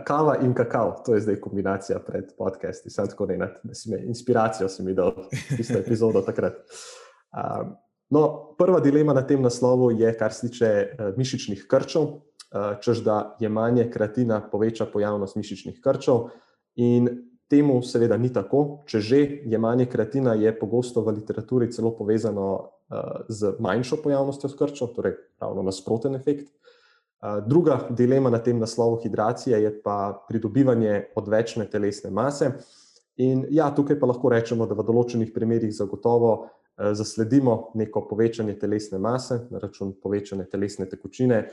Kava 0.06 0.36
in 0.47 0.52
kakav, 0.55 1.01
to 1.02 1.16
je 1.16 1.24
zdaj 1.24 1.40
kombinacija 1.43 1.98
pred 2.06 2.28
podcasti, 2.39 2.90
sem 2.90 3.09
tako 3.10 3.26
ne, 3.26 3.48
da 3.64 3.74
si 3.74 3.90
me 3.90 3.98
inspiracijo 4.06 4.68
si 4.70 4.84
mi 4.86 4.94
dal, 4.94 5.10
tisto 5.56 5.74
epizodo 5.80 6.22
takrat. 6.22 6.60
Um, 7.32 7.72
no, 8.12 8.55
prva 8.59 8.80
dilema 8.84 9.14
na 9.16 9.24
tem 9.26 9.43
naslovu 9.43 9.90
je, 9.97 10.12
kar 10.18 10.32
se 10.32 10.48
tiče 10.48 10.70
uh, 10.70 11.10
mišičnih 11.16 11.64
krčev, 11.70 12.02
uh, 12.02 12.72
čež 12.84 13.02
da 13.06 13.36
jemanje 13.40 13.89
kreatina 13.90 14.43
poveča 14.52 14.86
pojavnost 14.93 15.36
mišičnih 15.40 15.80
krčev. 15.80 16.28
In 16.76 17.09
temu 17.52 17.80
seveda 17.84 18.16
ni 18.16 18.32
tako. 18.32 18.82
Če 18.89 19.01
že 19.01 19.22
jemanje 19.48 19.89
kreatina 19.93 20.36
je 20.39 20.52
pogosto 20.59 21.02
v 21.05 21.16
literaturi 21.18 21.72
celo 21.72 21.97
povezano 21.97 22.48
uh, 22.52 23.24
z 23.28 23.56
manjšo 23.60 24.02
pojavnostjo 24.05 24.52
krčev, 24.59 24.93
torej 24.97 25.16
ravno 25.40 25.64
nasproten 25.64 26.14
efekt. 26.14 26.52
Druga 27.47 27.86
dilema 27.90 28.30
na 28.30 28.39
tem 28.43 28.59
naslovu 28.59 28.97
hidracije 29.05 29.60
je 29.62 29.68
pa 29.82 30.24
pridobivanje 30.28 31.05
odvečne 31.14 31.68
telesne 31.70 32.10
mase. 32.10 32.51
In 33.16 33.44
ja, 33.51 33.70
tukaj 33.74 33.98
pa 34.01 34.06
lahko 34.06 34.30
rečemo, 34.32 34.66
da 34.66 34.74
v 34.74 34.84
določenih 34.89 35.30
primerjih 35.34 35.74
zagotovo 35.76 36.32
eh, 36.32 36.61
zasledimo 36.77 37.70
neko 37.74 38.07
povečanje 38.09 38.59
telesne 38.59 38.99
mase 38.99 39.47
na 39.51 39.59
račun 39.59 39.93
povečane 40.03 40.44
telesne 40.51 40.89
tekočine. 40.89 41.49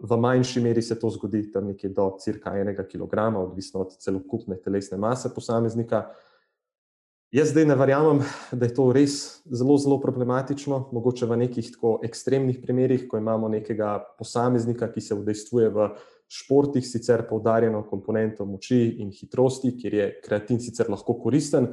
V 0.00 0.16
manjši 0.16 0.60
meri 0.60 0.82
se 0.82 0.98
to 0.98 1.10
zgodi 1.10 1.44
tam 1.52 1.66
nekje 1.66 1.90
do 1.92 2.06
cirka 2.20 2.54
enega 2.58 2.86
kilograma, 2.88 3.40
odvisno 3.40 3.80
od 3.80 3.96
celokupne 4.00 4.56
telesne 4.56 4.96
mase 4.98 5.28
posameznika. 5.34 6.06
Jaz 7.32 7.48
zdaj 7.48 7.64
ne 7.64 7.74
verjamem, 7.76 8.18
da 8.52 8.66
je 8.66 8.74
to 8.76 8.90
res 8.92 9.42
zelo, 9.48 9.78
zelo 9.80 9.96
problematično. 10.00 10.88
Mogoče 10.92 11.26
v 11.26 11.36
nekih 11.44 11.70
tako 11.72 11.94
ekstremnih 12.04 12.58
primerih, 12.60 13.06
ko 13.08 13.16
imamo 13.16 13.48
nekega 13.48 13.98
posameznika, 14.18 14.90
ki 14.92 15.00
se 15.00 15.16
vdejstvuje 15.16 15.68
v 15.72 15.86
športih, 16.28 16.84
sicer 16.84 17.24
poudarjeno 17.28 17.84
komponento 17.88 18.44
moči 18.44 18.98
in 19.00 19.12
hitrosti, 19.12 19.72
kjer 19.80 19.94
je 19.94 20.10
kreatin 20.24 20.60
sicer 20.60 20.88
lahko 20.92 21.16
koristen, 21.20 21.70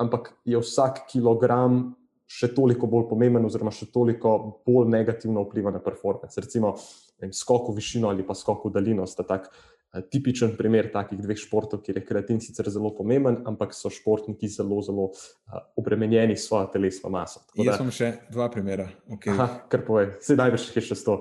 ampak 0.00 0.32
je 0.48 0.60
vsak 0.60 1.04
kilogram 1.12 1.94
še 2.32 2.52
toliko 2.56 2.88
bolj 2.88 3.08
pomemben, 3.10 3.44
oziroma 3.44 3.72
še 3.74 3.90
toliko 3.92 4.36
bolj 4.66 4.88
negativno 4.92 5.44
vpliva 5.44 5.72
na 5.74 5.82
performance. 5.84 6.40
Recimo 6.40 6.74
skok 7.22 7.70
v 7.70 7.76
višino 7.76 8.08
ali 8.10 8.24
pa 8.26 8.34
skok 8.34 8.66
v 8.66 8.74
daljino 8.74 9.06
sta 9.06 9.26
tak 9.28 9.50
Eh, 9.92 10.00
tipičen 10.10 10.54
primer 10.56 10.86
takih 10.88 11.18
dveh 11.20 11.36
športov, 11.36 11.82
kjer 11.84 11.98
je 11.98 12.02
kreatin 12.08 12.38
sicer 12.40 12.68
zelo 12.72 12.94
pomemben, 12.96 13.42
ampak 13.44 13.74
so 13.76 13.90
športniki 13.92 14.48
zelo, 14.48 14.78
zelo 14.80 15.10
uh, 15.10 15.58
obremenjeni 15.76 16.32
s 16.32 16.46
svojo 16.48 16.70
telesno 16.72 17.10
maso. 17.12 17.42
Da, 17.52 17.66
Jaz 17.66 17.82
imam 17.82 17.92
še 17.92 18.08
dva 18.32 18.46
primera. 18.48 18.86
Okay. 19.12 19.34
Aha, 19.34 19.66
kar 19.68 19.84
povej, 19.84 20.14
sedaj 20.24 20.48
najbrž 20.48 20.64
je 20.78 20.84
še 20.86 20.96
sto. 20.96 21.18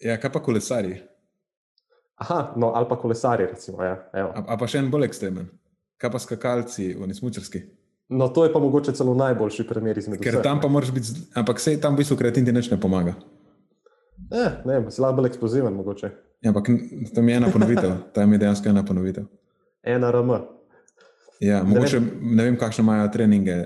Ja, 0.00 0.16
kaj 0.22 0.32
pa 0.32 0.40
kolesari? 0.40 0.96
Aha, 2.24 2.40
no, 2.56 2.72
ali 2.72 2.88
pa 2.88 2.96
kolesari, 2.96 3.50
recimo. 3.52 3.84
Ja, 3.84 3.98
a, 4.08 4.46
a 4.54 4.56
pa 4.56 4.64
še 4.64 4.80
en 4.80 4.88
bolj 4.94 5.10
ekstremen. 5.10 5.52
Kaj 6.00 6.14
pa 6.16 6.22
skakalci, 6.24 6.94
oni 6.96 7.12
smučarski? 7.20 7.66
No, 8.08 8.28
to 8.28 8.44
je 8.44 8.52
pa 8.52 8.58
mogoče 8.62 8.92
celo 8.94 9.14
najboljši 9.14 9.66
primer 9.66 9.98
izmed 9.98 10.20
teh. 10.20 10.30
Ker 10.30 10.42
tam 10.42 10.60
pa 10.62 10.68
moraš 10.68 10.92
biti, 10.94 11.24
ampak 11.34 11.60
sej 11.60 11.80
tam 11.82 11.96
v 11.96 12.04
bistvu 12.04 12.16
kreatin 12.16 12.46
ti 12.46 12.52
neč 12.54 12.70
ne 12.70 12.78
pomaga. 12.80 13.16
Eh, 14.30 14.52
ne, 14.64 14.78
si 14.90 15.02
lahko 15.02 15.20
bolj 15.20 15.32
eksploziven, 15.32 15.74
mogoče. 15.74 16.10
Ja, 16.44 16.52
ampak 16.52 16.70
tam 17.14 17.28
je 17.28 17.36
ena 17.36 17.50
ponovitev, 17.52 17.96
tam 18.16 18.32
je 18.32 18.38
dejansko 18.38 18.70
ena 18.70 18.84
ponovitev. 18.86 19.26
Ena 19.82 20.10
RM. 20.14 20.30
Ja, 21.40 21.64
mogoče 21.66 22.00
ne 22.00 22.06
vem, 22.06 22.36
ne 22.36 22.46
vem 22.50 22.60
kakšne 22.60 22.84
imajo 22.84 23.08
treninge 23.12 23.56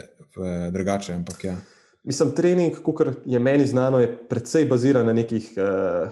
drugače. 0.73 1.15
Ampak, 1.15 1.45
ja. 1.45 1.57
Mislim, 2.05 2.33
trening, 2.33 2.81
kot 2.83 3.03
je 3.27 3.39
meni 3.39 3.67
znano, 3.67 4.01
je 4.01 4.09
precej 4.29 4.65
baziran 4.69 5.07
na, 5.07 5.13
nekih, 5.13 5.53
eh, 5.57 6.09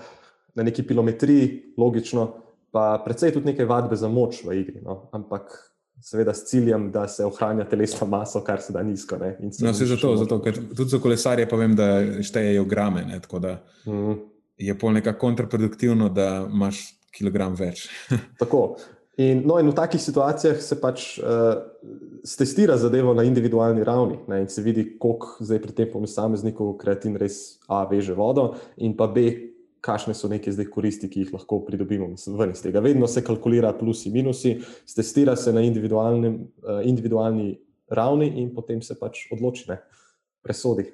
na 0.54 0.62
neki 0.62 0.84
kilometriji, 0.86 1.74
logično, 1.78 2.28
pa 2.72 3.00
precej 3.04 3.32
tudi 3.32 3.46
nekaj 3.52 3.66
vadbe 3.66 3.96
za 3.96 4.08
moč 4.08 4.42
v 4.44 4.60
igri. 4.60 4.82
No? 4.84 5.08
Ampak 5.12 5.56
seveda 6.02 6.34
s 6.34 6.46
ciljem, 6.50 6.90
da 6.92 7.08
se 7.08 7.26
ohranja 7.26 7.64
telesna 7.68 8.06
masa, 8.06 8.40
kar 8.46 8.62
se 8.62 8.72
da 8.72 8.82
nizko. 8.82 9.18
No, 9.60 9.74
se 9.74 9.86
zato, 9.86 10.16
zato, 10.16 10.40
ker 10.42 10.58
tudi 10.76 10.90
za 10.90 10.98
kolesarje 11.02 11.48
pa 11.48 11.56
vem, 11.56 11.76
da 11.76 11.88
štejejo 12.22 12.64
grame. 12.64 13.04
Ne? 13.08 13.20
Tako 13.24 13.38
da. 13.44 13.60
Mm 13.86 14.18
je 14.58 14.78
pol 14.78 14.92
nekako 14.92 15.18
kontraproduktivno, 15.18 16.08
da 16.08 16.46
imaš 16.52 16.82
kilogram 17.14 17.54
več. 17.58 17.88
Tako. 18.42 18.76
In, 19.18 19.42
no, 19.46 19.56
in 19.58 19.66
v 19.66 19.74
takih 19.74 19.98
situacijah 19.98 20.60
se 20.62 20.76
pač 20.78 21.16
uh, 21.18 21.58
testira 22.38 22.76
zadevo 22.78 23.16
na 23.18 23.24
individualni 23.26 23.82
ravni 23.82 24.20
ne, 24.30 24.44
in 24.44 24.50
se 24.50 24.62
vidi, 24.62 24.84
koliko 25.00 25.42
zdaj 25.42 25.58
pri 25.64 25.74
tem 25.74 25.88
posamezniku 25.90 26.68
kreatin 26.78 27.16
res 27.18 27.58
A 27.66 27.82
veže 27.90 28.14
vodo, 28.14 28.52
in 28.78 28.94
pa 28.94 29.08
B, 29.10 29.26
kakšne 29.80 30.14
so 30.14 30.28
neke 30.30 30.52
zdaj 30.52 30.68
koristi, 30.72 31.08
ki 31.10 31.24
jih 31.24 31.32
lahko 31.36 31.60
pridobimo 31.66 32.10
ven 32.38 32.52
iz 32.52 32.62
tega. 32.62 32.80
Vedno 32.84 33.06
se 33.06 33.24
kalkulira 33.24 33.72
plusi 33.78 34.08
in 34.08 34.14
minusi, 34.18 34.58
testira 34.94 35.36
se 35.36 35.52
na 35.52 35.62
individualni 35.62 37.58
ravni 37.88 38.32
in 38.42 38.54
potem 38.54 38.82
se 38.82 38.94
pač 38.98 39.26
odloči, 39.32 39.68
ne, 39.70 39.80
presodi. 40.44 40.88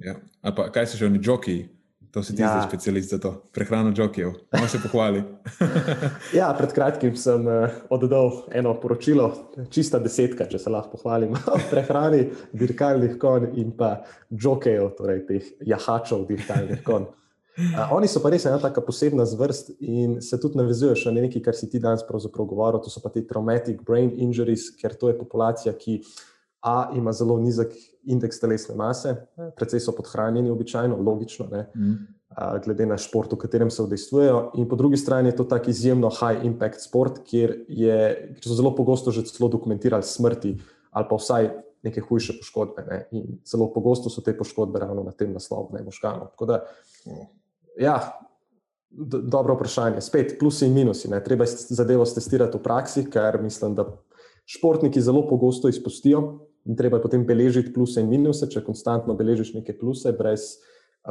Ja. 0.00 0.16
Pa, 0.42 0.70
kaj 0.72 0.92
so 0.92 1.00
že 1.00 1.06
oni 1.10 1.20
joki? 1.22 1.60
To 2.10 2.24
si 2.26 2.34
ti 2.34 2.42
ja. 2.42 2.48
zdaj 2.50 2.66
specialist 2.66 3.10
za 3.10 3.18
to, 3.22 3.30
prehrano 3.54 3.92
jokijev. 3.96 4.32
Malo 4.52 4.68
se 4.68 4.80
pohvali. 4.82 5.22
ja, 6.38 6.48
pred 6.58 6.72
kratkim 6.74 7.14
sem 7.16 7.46
uh, 7.46 7.70
oddal 7.90 8.48
eno 8.50 8.72
poročilo, 8.82 9.28
čista 9.70 10.00
desetka, 10.02 10.48
če 10.50 10.58
se 10.58 10.72
lahko 10.74 10.98
pohvalim, 10.98 11.36
o 11.54 11.60
prehrani 11.70 12.24
dirkalnih 12.50 13.14
konj 13.14 13.52
in 13.62 13.70
pa 13.78 14.00
jokijev, 14.30 14.90
torej 14.98 15.22
teh 15.28 15.52
jahačev 15.70 16.26
dirkalnih 16.26 16.82
konj. 16.82 17.06
Oni 17.92 18.08
so 18.08 18.22
pa 18.22 18.30
res 18.32 18.44
ena 18.48 18.58
taka 18.62 18.82
posebna 18.84 19.24
zvrst 19.28 19.72
in 19.80 20.18
se 20.24 20.38
tudi 20.40 20.58
navezujejo 20.60 21.12
na 21.12 21.26
nekaj, 21.26 21.42
kar 21.42 21.56
si 21.56 21.70
ti 21.70 21.80
danes 21.82 22.04
pravzaprav 22.08 22.46
govoril. 22.46 22.82
To 22.84 22.90
so 22.92 23.02
pa 23.04 23.12
ti 23.12 23.26
traumatic 23.26 23.82
brain 23.86 24.12
injuries, 24.16 24.70
ker 24.80 24.94
to 24.94 25.12
je 25.12 25.18
populacija, 25.18 25.74
ki 25.76 26.00
A 26.60 26.90
ima 26.92 27.12
zelo 27.12 27.38
nizek 27.40 27.72
indeks 28.04 28.40
telesne 28.40 28.74
mase, 28.76 29.14
precej 29.56 29.80
so 29.80 29.94
podhranjeni, 29.96 30.50
običajno, 30.52 30.98
logično, 31.00 31.46
mm. 31.48 31.94
glede 32.66 32.86
na 32.86 32.98
šport, 33.00 33.32
v 33.32 33.38
katerem 33.40 33.70
se 33.72 33.82
vdejstvujejo. 33.82 34.42
In 34.60 34.68
po 34.68 34.76
drugi 34.76 35.00
strani 35.00 35.32
je 35.32 35.38
to 35.38 35.46
tako 35.48 35.72
izjemno 35.72 36.10
high 36.12 36.44
impact 36.44 36.84
sport, 36.84 37.22
kjer, 37.24 37.54
je, 37.68 37.96
kjer 38.36 38.44
so 38.44 38.58
zelo 38.60 38.74
pogosto 38.76 39.10
že 39.10 39.24
celo 39.32 39.48
dokumentirali 39.48 40.04
smrti 40.04 40.58
ali 40.90 41.06
pa 41.08 41.16
vsaj 41.16 41.48
neke 41.82 42.00
hujše 42.04 42.36
poškodbe. 42.42 42.84
Ne? 42.90 43.00
In 43.16 43.38
zelo 43.46 43.72
pogosto 43.72 44.12
so 44.12 44.20
te 44.20 44.36
poškodbe 44.36 44.84
ravno 44.84 45.02
na 45.06 45.12
tem 45.16 45.32
naslovu, 45.32 45.72
ne 45.72 45.84
možganov. 45.86 46.34
Tako 46.34 46.46
da, 46.50 46.60
ja. 47.80 47.98
Dobro 48.90 49.54
vprašanje. 49.54 50.00
Spet 50.02 50.34
plusi 50.38 50.66
in 50.66 50.74
minusi. 50.74 51.08
Ne. 51.10 51.20
Treba 51.24 51.46
je 51.46 51.54
zadevo 51.70 52.04
testirati 52.04 52.58
v 52.58 52.62
praksi, 52.62 53.04
ker 53.10 53.38
mislim, 53.42 53.76
da 53.78 53.86
športniki 54.50 55.00
zelo 55.00 55.22
pogosto 55.28 55.70
izpustijo 55.70 56.22
in 56.66 56.76
treba 56.76 56.98
je 56.98 57.04
potem 57.04 57.26
beležiti 57.26 57.72
pluse 57.72 58.02
in 58.02 58.10
minuse. 58.10 58.48
Če 58.50 58.64
konstantno 58.66 59.14
beležiš 59.14 59.54
neke 59.54 59.76
pluse, 59.78 60.10
brez 60.18 60.56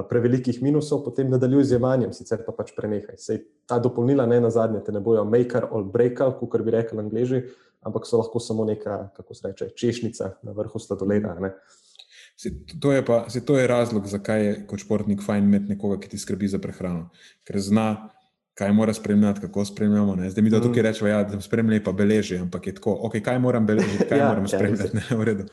prevelikih 0.10 0.62
minusov, 0.62 1.02
potem 1.06 1.32
nadaljuj 1.32 1.64
z 1.64 1.78
jemanjem, 1.78 2.12
sicer 2.14 2.44
pa 2.46 2.54
pač 2.54 2.76
prenehaj. 2.78 3.18
Sej 3.18 3.42
ta 3.66 3.80
dopolnila 3.82 4.28
ne 4.30 4.38
na 4.44 4.52
zadnje, 4.54 4.84
te 4.86 4.94
ne 4.94 5.02
bojo 5.02 5.24
maker 5.26 5.66
or 5.72 5.88
breaker, 5.90 6.36
kot 6.38 6.62
bi 6.66 6.76
rekli 6.76 7.00
angliži, 7.02 7.42
ampak 7.82 8.06
so 8.06 8.20
lahko 8.22 8.42
samo 8.44 8.68
neka, 8.70 9.10
kako 9.18 9.34
se 9.34 9.48
reče, 9.48 9.70
češnica 9.76 10.30
na 10.46 10.54
vrhu 10.54 10.80
sladoleda. 10.80 11.34
Se, 12.40 12.50
to, 12.80 12.92
je 12.92 13.06
pa, 13.06 13.26
se, 13.30 13.46
to 13.46 13.58
je 13.60 13.68
razlog, 13.68 14.06
zakaj 14.08 14.46
je 14.46 14.52
kot 14.68 14.80
športnik 14.80 15.20
fajn 15.26 15.44
imeti 15.44 15.74
nekoga, 15.74 15.98
ki 16.00 16.14
ti 16.14 16.18
skrbi 16.18 16.48
za 16.48 16.62
prehrano. 16.64 17.10
Ker 17.44 17.60
zna, 17.60 17.88
kaj 18.56 18.72
mora 18.74 18.94
spremljati, 18.96 19.42
kako 19.44 19.66
spremljamo. 19.66 20.16
Ne? 20.16 20.30
Zdaj 20.32 20.44
mi 20.44 20.54
da 20.54 20.62
tukaj 20.64 20.82
mm. 20.82 20.86
rečemo, 20.86 21.10
ja, 21.10 21.24
da 21.28 21.42
spremljamo, 21.42 21.84
pa 21.84 21.92
beleži, 21.92 22.38
ampak 22.40 22.68
je 22.68 22.76
tako, 22.78 22.96
okay, 23.10 23.24
kaj 23.26 23.42
moram 23.44 23.68
beležiti, 23.68 24.08
kaj 24.08 24.20
ja, 24.20 24.30
moram 24.32 24.48
ja, 24.48 24.54
spremljati. 24.56 24.98
Ja, 24.98 25.18
ne, 25.26 25.46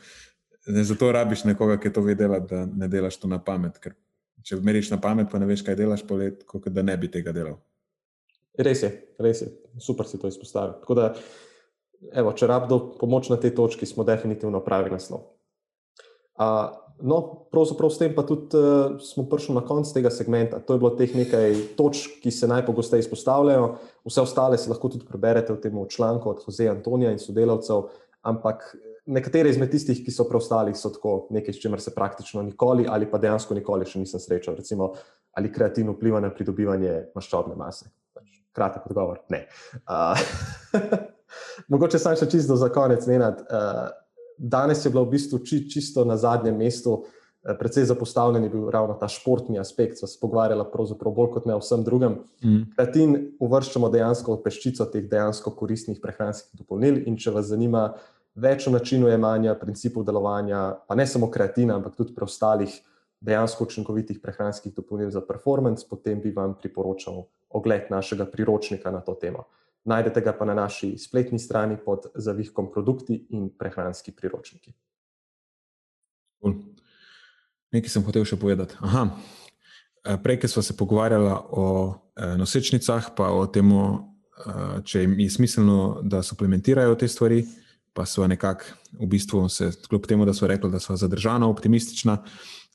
ne, 0.77 0.83
zato 0.87 1.11
rabiš 1.11 1.43
nekoga, 1.51 1.75
ki 1.79 1.91
to 1.93 2.05
ve 2.07 2.15
delati, 2.15 2.47
da 2.55 2.65
ne 2.65 2.87
delaš 2.87 3.19
to 3.19 3.27
na 3.27 3.43
pamet. 3.43 3.83
Ker 3.83 3.97
če 4.47 4.63
meriš 4.63 4.93
na 4.95 5.03
pamet, 5.03 5.27
pa 5.31 5.43
ne 5.43 5.51
veš, 5.51 5.67
kaj 5.67 5.75
delaš, 5.75 6.07
pa 6.07 6.15
let, 6.23 6.47
kot 6.47 6.71
da 6.71 6.87
ne 6.87 6.95
bi 6.97 7.11
tega 7.11 7.35
delal. 7.35 7.59
Res 8.63 8.87
je, 8.87 8.95
res 9.19 9.43
je, 9.43 9.51
super 9.83 10.07
si 10.07 10.23
to 10.23 10.31
izpostavil. 10.31 10.79
Tako 10.79 10.95
da, 10.95 11.13
evo, 12.15 12.31
če 12.31 12.47
rabdo 12.47 12.79
pomoč 12.95 13.27
na 13.33 13.35
tej 13.43 13.57
točki, 13.59 13.85
smo 13.85 14.07
definitivno 14.07 14.63
pravi 14.63 14.95
naslov. 14.95 15.33
No, 16.97 17.17
pravzaprav 17.53 17.91
s 17.93 17.99
tem 18.01 18.13
pa 18.15 18.23
tudi 18.25 18.57
uh, 18.57 18.97
smo 19.03 19.27
prišli 19.29 19.53
na 19.53 19.61
konec 19.61 19.89
tega 19.93 20.09
segmenta. 20.09 20.57
To 20.65 20.73
je 20.73 20.81
bilo 20.81 20.89
teh 20.97 21.11
nekaj 21.13 21.77
točk, 21.77 22.17
ki 22.23 22.33
se 22.33 22.49
najpogosteje 22.49 23.05
izpostavljajo. 23.05 23.67
Vse 24.07 24.23
ostale 24.25 24.57
si 24.57 24.69
lahko 24.71 24.89
tudi 24.89 25.05
preberete 25.05 25.53
v 25.53 25.61
tem 25.61 25.77
članku 25.89 26.29
od 26.29 26.41
Jose 26.41 26.69
Antonija 26.69 27.11
in 27.13 27.21
sodelavcev, 27.21 27.83
ampak 28.25 28.65
nekatere 29.05 29.49
izmed 29.53 29.69
tistih, 29.71 30.01
ki 30.01 30.11
so 30.11 30.25
preostali, 30.29 30.73
so 30.75 30.89
tako 30.89 31.27
nekaj, 31.29 31.53
s 31.53 31.61
čimer 31.61 31.81
se 31.81 31.93
praktično 31.95 32.41
nikoli 32.41 32.87
ali 32.89 33.05
pa 33.05 33.21
dejansko 33.21 33.53
nikoli 33.53 33.85
še 33.85 34.01
nisem 34.01 34.19
srečal. 34.19 34.57
Recimo, 34.57 34.95
ali 35.37 35.53
kreativno 35.53 35.93
vpliva 35.93 36.23
na 36.23 36.33
pridobivanje 36.33 37.11
maščobne 37.15 37.53
mase. 37.55 37.91
Pač, 38.17 38.41
kratek 38.57 38.89
odgovor, 38.89 39.21
ne. 39.29 39.45
Uh, 39.85 40.17
mogoče 41.71 42.01
sam 42.01 42.17
še 42.17 42.25
čisto 42.25 42.57
za 42.57 42.73
konec, 42.73 43.05
Nenad. 43.05 43.45
Uh, 43.45 43.85
danes 44.37 44.85
je 44.85 44.91
bila 44.91 45.03
v 45.03 45.15
bistvu 45.17 45.39
či, 45.39 45.65
čisto 45.69 46.05
na 46.05 46.17
zadnjem 46.17 46.57
mestu, 46.57 47.03
eh, 47.43 47.55
predvsej 47.59 47.85
zapostavljen 47.85 48.43
je 48.43 48.49
bil 48.49 48.69
ravno 48.69 48.93
ta 48.99 49.07
športni 49.07 49.59
aspekt, 49.59 49.99
sva 49.99 50.07
se 50.07 50.17
pogovarjala 50.21 50.65
pravzaprav 50.71 51.13
bolj 51.13 51.31
kot 51.33 51.45
ne 51.45 51.55
o 51.55 51.59
vsem 51.59 51.83
drugem. 51.83 52.19
Mm. 52.43 52.63
Kratin 52.75 53.17
uvrščamo 53.39 53.89
dejansko 53.89 54.35
v 54.35 54.43
peščico 54.43 54.85
teh 54.85 55.09
dejansko 55.09 55.51
koristnih 55.51 55.99
prehranskih 56.01 56.59
dopolnil 56.59 57.03
in 57.07 57.17
če 57.17 57.31
vas 57.31 57.49
zanima 57.49 57.93
več 58.35 58.67
o 58.67 58.71
načinu 58.71 59.09
jemanja, 59.09 59.55
principu 59.57 60.03
delovanja, 60.03 60.77
pa 60.87 60.95
ne 60.95 61.07
samo 61.07 61.31
kreatina, 61.31 61.75
ampak 61.75 61.95
tudi 61.97 62.13
preostalih 62.13 62.71
dejansko 63.21 63.65
učinkovitih 63.65 64.19
prehranskih 64.21 64.73
dopolnil 64.75 65.09
za 65.09 65.23
performance, 65.25 65.85
potem 65.89 66.21
bi 66.21 66.31
vam 66.31 66.53
priporočal 66.53 67.25
ogled 67.49 67.89
našega 67.89 68.27
priročnika 68.29 68.91
na 68.91 69.01
to 69.01 69.15
temo. 69.17 69.47
Najdete 69.87 70.21
ga 70.21 70.33
pa 70.35 70.45
na 70.45 70.53
naši 70.53 70.97
spletni 70.99 71.39
strani 71.39 71.77
pod 71.85 72.09
zavihkom 72.15 72.67
produkti 72.71 73.21
in 73.29 73.47
prehranski 73.59 74.11
priročniki. 74.11 74.73
Nekaj 77.71 77.91
sem 77.91 78.03
hotel 78.03 78.25
še 78.27 78.35
povedati. 78.39 78.75
Aha. 78.83 79.05
E, 80.03 80.17
prej, 80.23 80.41
ko 80.41 80.49
smo 80.51 80.63
se 80.63 80.75
pogovarjali 80.77 81.31
o 81.55 81.67
e, 82.15 82.27
nosečnicah, 82.39 83.13
pa 83.15 83.29
o 83.31 83.45
tem, 83.47 83.71
e, 83.71 84.57
če 84.83 85.05
jim 85.05 85.15
je 85.23 85.29
smiselno, 85.37 85.77
da 86.03 86.19
suplementirajo 86.23 86.99
te 86.99 87.07
stvari, 87.07 87.45
pa 87.95 88.05
so 88.05 88.27
nekako, 88.27 88.75
v 88.99 89.09
bistvu, 89.11 89.45
se, 89.51 89.71
kljub 89.87 90.07
temu, 90.07 90.27
da 90.27 90.35
so 90.35 90.51
rekli, 90.51 90.71
da 90.71 90.83
so 90.83 90.95
zadržana, 90.99 91.47
optimistična, 91.47 92.19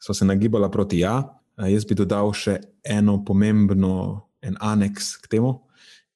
so 0.01 0.17
se 0.17 0.25
nagibala 0.29 0.71
proti 0.73 1.05
ja. 1.05 1.21
Jaz 1.61 1.85
bi 1.85 1.95
dodal 1.95 2.33
še 2.33 2.57
eno 2.89 3.21
pomembno, 3.25 3.95
en 4.43 4.57
aneks 4.65 5.15
k 5.23 5.37
temu, 5.37 5.55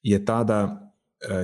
je 0.02 0.18
ta, 0.24 0.40
da 0.42 0.58
Eh, 0.66 0.85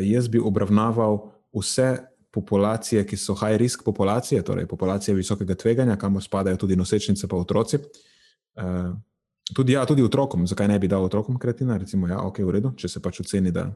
jaz 0.05 0.29
bi 0.29 0.39
obravnaval 0.39 1.19
vse 1.53 2.13
populacije, 2.33 3.05
ki 3.07 3.17
so 3.17 3.35
high 3.37 3.57
risk 3.61 3.85
populacije, 3.85 4.43
torej 4.43 4.67
populacije 4.67 5.15
visokega 5.15 5.55
tveganja, 5.55 5.97
kamor 5.97 6.23
spadajo 6.23 6.57
tudi 6.57 6.77
nosečnice, 6.77 7.29
pa 7.29 7.37
otroci. 7.37 7.79
Eh, 8.57 8.93
tudi, 9.55 9.73
ja, 9.73 9.85
tudi 9.87 10.03
otrokom, 10.03 10.47
zakaj 10.47 10.69
ne 10.69 10.79
bi 10.79 10.89
dal 10.89 11.05
otrokom 11.05 11.39
kreatina, 11.39 11.77
recimo, 11.77 12.09
ja, 12.09 12.23
ok, 12.25 12.41
v 12.47 12.57
redu, 12.57 12.73
če 12.77 12.89
se 12.89 13.03
pač 13.05 13.21
oceni, 13.21 13.53
da 13.53 13.69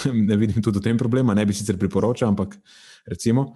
ne 0.30 0.40
vidim 0.40 0.64
tudi 0.64 0.80
v 0.80 0.88
tem 0.88 0.98
problema, 0.98 1.36
ne 1.36 1.44
bi 1.46 1.56
sicer 1.56 1.78
priporočal, 1.78 2.32
ampak 2.32 2.56
recimo. 3.10 3.52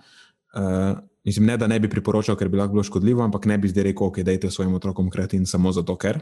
Uh, 0.54 0.94
mislim, 1.26 1.48
ne, 1.48 1.56
da 1.58 1.66
ne 1.66 1.80
bi 1.82 1.88
priporočal, 1.90 2.36
ker 2.38 2.48
bi 2.52 2.60
lahko 2.60 2.76
bilo 2.76 2.84
škodljivo, 2.86 3.24
ampak 3.24 3.48
ne 3.50 3.58
bi 3.58 3.72
zdaj 3.72 3.88
rekel, 3.88 4.12
ok, 4.12 4.20
dajte 4.26 4.52
svojim 4.54 4.76
otrokom 4.76 5.08
kreatin 5.10 5.48
samo 5.50 5.72
zato, 5.74 5.96
ker. 5.98 6.20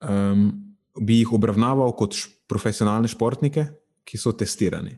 Um, 0.00 0.48
bi 0.96 1.18
jih 1.20 1.34
obravnaval 1.36 1.92
kot 1.98 2.16
š 2.16 2.30
profesionalne 2.50 3.06
športnike, 3.06 3.68
ki 4.10 4.18
so 4.18 4.32
testirani. 4.34 4.96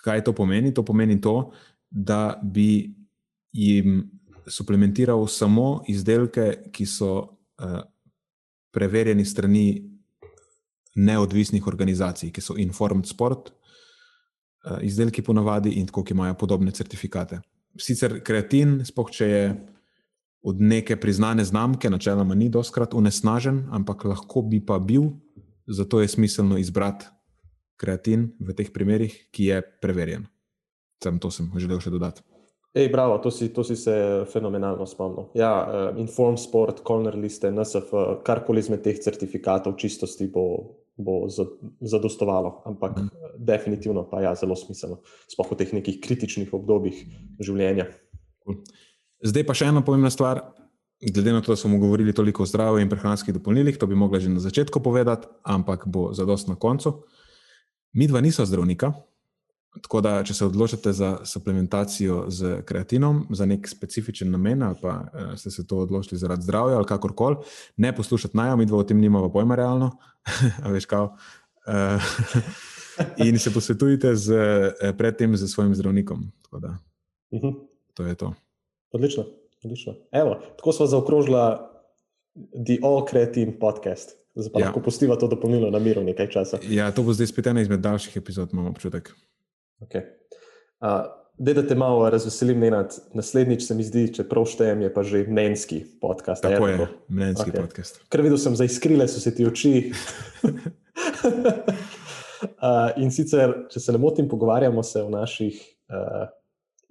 Kaj 0.00 0.24
to 0.24 0.32
pomeni? 0.32 0.72
To 0.74 0.84
pomeni 0.86 1.18
to, 1.20 1.50
da 1.90 2.40
bi 2.42 2.88
jim 3.52 4.00
suplementiral 4.48 5.26
samo 5.28 5.82
izdelke, 5.88 6.70
ki 6.72 6.86
so 6.88 7.12
uh, 7.20 7.80
preverjeni 8.72 9.24
strani 9.26 9.66
neodvisnih 10.96 11.66
organizacij, 11.66 12.32
ki 12.32 12.42
so 12.42 12.56
Informed 12.58 13.06
Sport, 13.10 13.50
uh, 13.50 14.78
izdelki 14.86 15.22
ponavadi 15.22 15.76
in 15.78 15.90
tako, 15.90 16.06
ki 16.06 16.16
imajo 16.16 16.38
podobne 16.40 16.72
certifikate. 16.72 17.42
Sicer 17.78 18.18
kreatin, 18.26 18.80
spoh 18.88 19.12
če 19.12 19.28
je 19.28 19.44
od 20.40 20.60
neke 20.64 20.96
priznane 20.96 21.44
znamke, 21.44 21.90
načeloma 21.92 22.34
ni 22.34 22.48
doskrat 22.48 22.96
unesnažen, 22.96 23.66
ampak 23.76 24.06
lahko 24.08 24.42
bi 24.48 24.62
pa 24.64 24.78
bil, 24.80 25.10
zato 25.68 26.00
je 26.00 26.08
smiselno 26.08 26.56
izbrati 26.58 27.06
kreatin 27.80 28.28
v 28.36 28.56
teh 28.56 28.68
primerih, 28.72 29.14
ki 29.32 29.52
je 29.52 29.62
preverjen. 29.80 30.26
Sem 31.00 31.16
to 31.16 31.32
sem 31.32 31.48
želel 31.56 31.80
še 31.80 31.92
dodati. 31.92 32.24
Ej, 32.70 32.86
bravo, 32.92 33.16
to 33.18 33.32
si, 33.34 33.48
to 33.50 33.64
si 33.66 33.74
se 33.74 33.92
fenomenalno 34.30 34.86
spomnil. 34.86 35.32
Ja, 35.34 35.50
uh, 35.90 35.98
Inform 35.98 36.36
Sport, 36.38 36.84
Corner 36.86 37.16
Liste, 37.18 37.50
NSF, 37.50 37.90
karkoli 38.22 38.62
izmed 38.62 38.84
teh 38.84 39.00
certifikatov 39.02 39.74
čistosti 39.80 40.28
bo, 40.30 40.44
bo 40.94 41.24
zadostovalo, 41.26 42.60
ampak 42.70 43.00
mm. 43.00 43.34
definitivno 43.42 44.04
pa 44.06 44.22
je 44.22 44.28
ja, 44.28 44.36
zelo 44.38 44.54
smiselno, 44.54 45.00
sploh 45.32 45.50
v 45.50 45.58
teh 45.58 45.74
nekih 45.80 45.98
kritičnih 46.04 46.54
obdobjih 46.54 47.02
življenja. 47.42 47.88
Zdaj 49.26 49.48
pa 49.48 49.56
še 49.56 49.72
ena 49.72 49.82
pomembna 49.82 50.12
stvar. 50.14 50.44
Glede 51.00 51.32
na 51.32 51.40
to, 51.40 51.56
da 51.56 51.58
smo 51.58 51.80
govorili 51.80 52.12
toliko 52.12 52.44
o 52.44 52.46
zdravju 52.46 52.84
in 52.84 52.90
prehranskih 52.92 53.34
dopolnilih, 53.34 53.78
to 53.80 53.88
bi 53.88 53.96
mogla 53.98 54.20
že 54.20 54.30
na 54.30 54.38
začetku 54.38 54.82
povedati, 54.84 55.26
ampak 55.42 55.88
bo 55.88 56.12
zadost 56.14 56.46
na 56.46 56.54
koncu. 56.60 57.00
Mi 57.00 57.19
dva 57.92 58.20
nisva 58.20 58.46
zdravnika, 58.46 58.92
Tako 59.70 60.00
da, 60.02 60.16
če 60.26 60.34
se 60.34 60.46
odločite 60.48 60.92
za 60.92 61.12
suplementacijo 61.24 62.24
z 62.28 62.56
kreatinom, 62.66 63.20
za 63.30 63.46
nek 63.46 63.68
specifičen 63.70 64.32
namen, 64.34 64.64
ali 64.66 64.76
pa 64.80 64.96
uh, 64.98 65.36
ste 65.38 65.50
se 65.54 65.66
to 65.66 65.78
odločili 65.84 66.18
zaradi 66.18 66.42
zdravja 66.42 66.76
ali 66.76 66.88
kakorkoli, 66.90 67.36
ne 67.76 67.92
poslušajte 67.96 68.36
naj, 68.38 68.56
mi 68.58 68.66
dva 68.66 68.80
o 68.82 68.86
tem 68.86 68.98
nimamo 68.98 69.30
pojma 69.30 69.54
realno. 69.54 69.92
veš, 70.74 70.88
kao, 70.90 71.12
uh, 71.70 72.10
in 73.26 73.38
se 73.38 73.54
posvetujte 73.54 74.16
z, 74.16 74.42
predtem 74.98 75.36
z 75.36 75.46
svojim 75.46 75.74
zdravnikom. 75.74 76.26
Tako 76.42 76.60
da, 76.60 76.78
uh 77.30 77.38
mhm. 77.38 77.46
-huh. 77.46 77.54
To 77.94 78.06
je 78.06 78.14
to. 78.14 78.34
Odlično. 78.92 79.24
odlično. 79.64 79.94
Evo, 80.12 80.40
tako 80.56 80.72
smo 80.72 80.86
zaokrožili 80.86 81.36
The 82.66 82.78
All 82.82 83.06
Creative 83.10 83.58
Podcast. 83.58 84.19
Zdaj 84.34 84.52
pa 84.52 84.60
ja. 84.60 84.66
lahko 84.66 84.80
postiva 84.80 85.16
to 85.18 85.26
dopolnilo 85.26 85.70
na 85.70 85.78
miru 85.82 86.02
nekaj 86.06 86.28
časa. 86.30 86.58
Ja, 86.70 86.90
to 86.94 87.02
bo 87.02 87.12
zdaj 87.12 87.26
spet 87.32 87.46
ena 87.50 87.60
izmed 87.64 87.80
daljših 87.82 88.16
epizod, 88.20 88.52
imam 88.54 88.68
občutek. 88.70 89.10
Okay. 89.82 90.02
Uh, 90.78 91.10
da, 91.38 91.54
da 91.56 91.62
te 91.66 91.74
malo 91.74 92.10
razveselim, 92.10 92.60
Nenad. 92.60 92.94
Naslednjič 93.14 93.62
se 93.66 93.74
mi 93.74 93.84
zdi, 93.84 94.12
če 94.14 94.24
prav 94.28 94.46
štejem, 94.46 94.82
je 94.86 94.94
pa 94.94 95.02
že 95.02 95.24
mnenjski 95.26 95.84
podcast. 96.00 96.42
Tako 96.46 96.68
je, 96.68 96.86
mnenjski 97.08 97.50
okay. 97.50 97.58
podcast. 97.58 98.00
Ker 98.12 98.22
videl 98.22 98.38
sem, 98.38 98.56
zaiskrile 98.56 99.08
so 99.10 99.20
se 99.22 99.34
ti 99.34 99.46
oči. 99.48 99.72
uh, 100.46 100.52
in 103.02 103.10
sicer, 103.10 103.66
če 103.72 103.82
se 103.82 103.92
ne 103.96 103.98
motim, 103.98 104.28
pogovarjamo 104.30 104.82
se 104.86 105.02
o 105.02 105.10
naših 105.10 105.58
uh, 105.90 106.30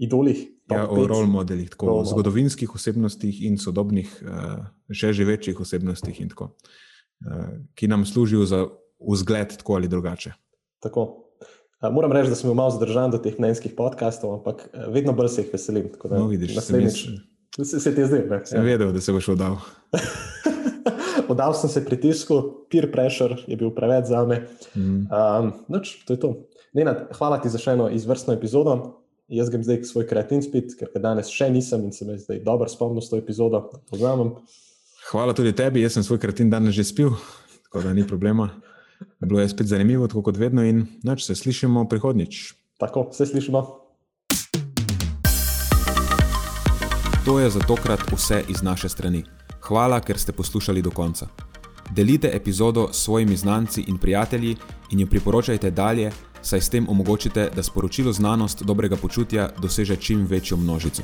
idolih. 0.01 0.43
Ja, 0.69 0.83
o 0.91 1.07
role 1.07 1.29
modelih, 1.29 1.69
tako 1.71 1.85
role 1.93 2.05
zgodovinskih 2.09 2.75
osebnostih 2.75 3.41
in 3.47 3.57
sodobnih, 3.57 4.11
uh, 4.27 4.59
še 4.91 5.13
živečih 5.17 5.57
osebnostih, 5.61 6.19
tako, 6.33 6.51
uh, 6.51 6.55
ki 7.75 7.87
nam 7.87 8.05
služijo 8.05 8.45
za 8.45 8.65
vzgled, 8.99 9.57
tako 9.57 9.73
ali 9.79 9.87
drugače. 9.87 10.31
Tako. 10.79 11.25
Moram 11.91 12.11
reči, 12.11 12.29
da 12.29 12.35
sem 12.35 12.51
malo 12.51 12.71
zadržan 12.75 13.11
do 13.11 13.17
teh 13.23 13.37
mnenjskih 13.39 13.71
podkastov, 13.77 14.33
ampak 14.39 14.67
vedno 14.91 15.13
bolj 15.15 15.29
se 15.31 15.41
jih 15.41 15.53
veselim. 15.53 15.87
Da, 16.03 16.17
no, 16.17 16.27
vidiš, 16.27 16.55
naslednjič, 16.55 17.05
se, 17.55 17.79
se 17.79 17.95
ti 17.95 18.01
je 18.01 18.07
zdaj. 18.07 18.23
Sem 18.45 18.59
ja. 18.59 18.65
vedel, 18.65 18.91
da 18.91 19.01
se 19.01 19.15
boš 19.15 19.29
oddal. 19.35 19.55
Oddal 21.29 21.55
sem 21.61 21.71
se 21.71 21.85
pritisku, 21.85 22.41
peer 22.71 22.89
pressure 22.91 23.39
je 23.47 23.55
bil 23.57 23.71
preveč 23.75 24.11
za 24.11 24.25
me. 24.27 24.41
Mm. 24.75 25.07
Um, 25.07 25.53
noč, 25.71 26.01
to 26.03 26.13
je 26.13 26.19
to. 26.19 26.33
Nenad, 26.75 27.07
hvala 27.15 27.39
ti 27.41 27.49
za 27.49 27.61
še 27.61 27.77
eno 27.77 27.87
izvrstno 27.89 28.35
epizodo. 28.35 28.75
Jaz 29.29 29.51
grem 29.53 29.63
zdaj 29.63 29.83
svoj 29.85 30.07
kreativni 30.09 30.43
spit, 30.43 30.73
ker 30.75 30.91
danes 30.99 31.29
še 31.31 31.47
nisem 31.53 31.85
in 31.85 31.93
se 31.93 32.05
mi 32.05 32.17
zdaj 32.19 32.41
dobro 32.43 32.67
spomnil 32.69 33.01
s 33.05 33.11
to 33.11 33.19
epizodo. 33.21 33.69
Poznam. 33.89 34.35
Hvala 35.09 35.33
tudi 35.33 35.55
tebi, 35.57 35.81
jaz 35.81 35.95
sem 35.97 36.03
svoj 36.05 36.19
kreativni 36.21 36.51
danes 36.53 36.75
že 36.77 36.83
spil, 36.85 37.15
tako 37.65 37.81
da 37.81 37.93
ni 37.93 38.03
problema. 38.07 38.49
Bilo 39.25 39.39
je 39.41 39.49
spet 39.49 39.67
zanimivo, 39.67 40.07
tako 40.07 40.21
kot 40.21 40.37
vedno, 40.37 40.61
in 40.63 40.85
noč 41.03 41.25
se 41.25 41.35
slišimo 41.35 41.87
prihodnjič. 41.89 42.53
Tako, 42.77 43.09
se 43.11 43.25
slišimo. 43.25 43.61
To 47.25 47.39
je 47.39 47.49
za 47.49 47.59
tokrat 47.59 48.05
vse 48.11 48.43
iz 48.49 48.61
naše 48.61 48.89
strani. 48.89 49.23
Hvala, 49.61 49.99
ker 49.99 50.17
ste 50.17 50.31
poslušali 50.31 50.81
do 50.81 50.91
konca. 50.91 51.27
Delite 51.89 52.29
epizodo 52.33 52.89
s 52.91 53.03
svojimi 53.03 53.35
znanci 53.35 53.85
in 53.87 53.97
prijatelji 53.97 54.55
in 54.91 54.99
jo 54.99 55.07
priporočajte 55.07 55.71
dalje, 55.71 56.11
saj 56.41 56.61
s 56.61 56.69
tem 56.69 56.89
omogočite, 56.89 57.49
da 57.55 57.63
sporočilo 57.63 58.13
znanost 58.13 58.63
dobrega 58.63 58.95
počutja 58.95 59.49
doseže 59.61 59.95
čim 59.95 60.25
večjo 60.25 60.57
množico. 60.57 61.03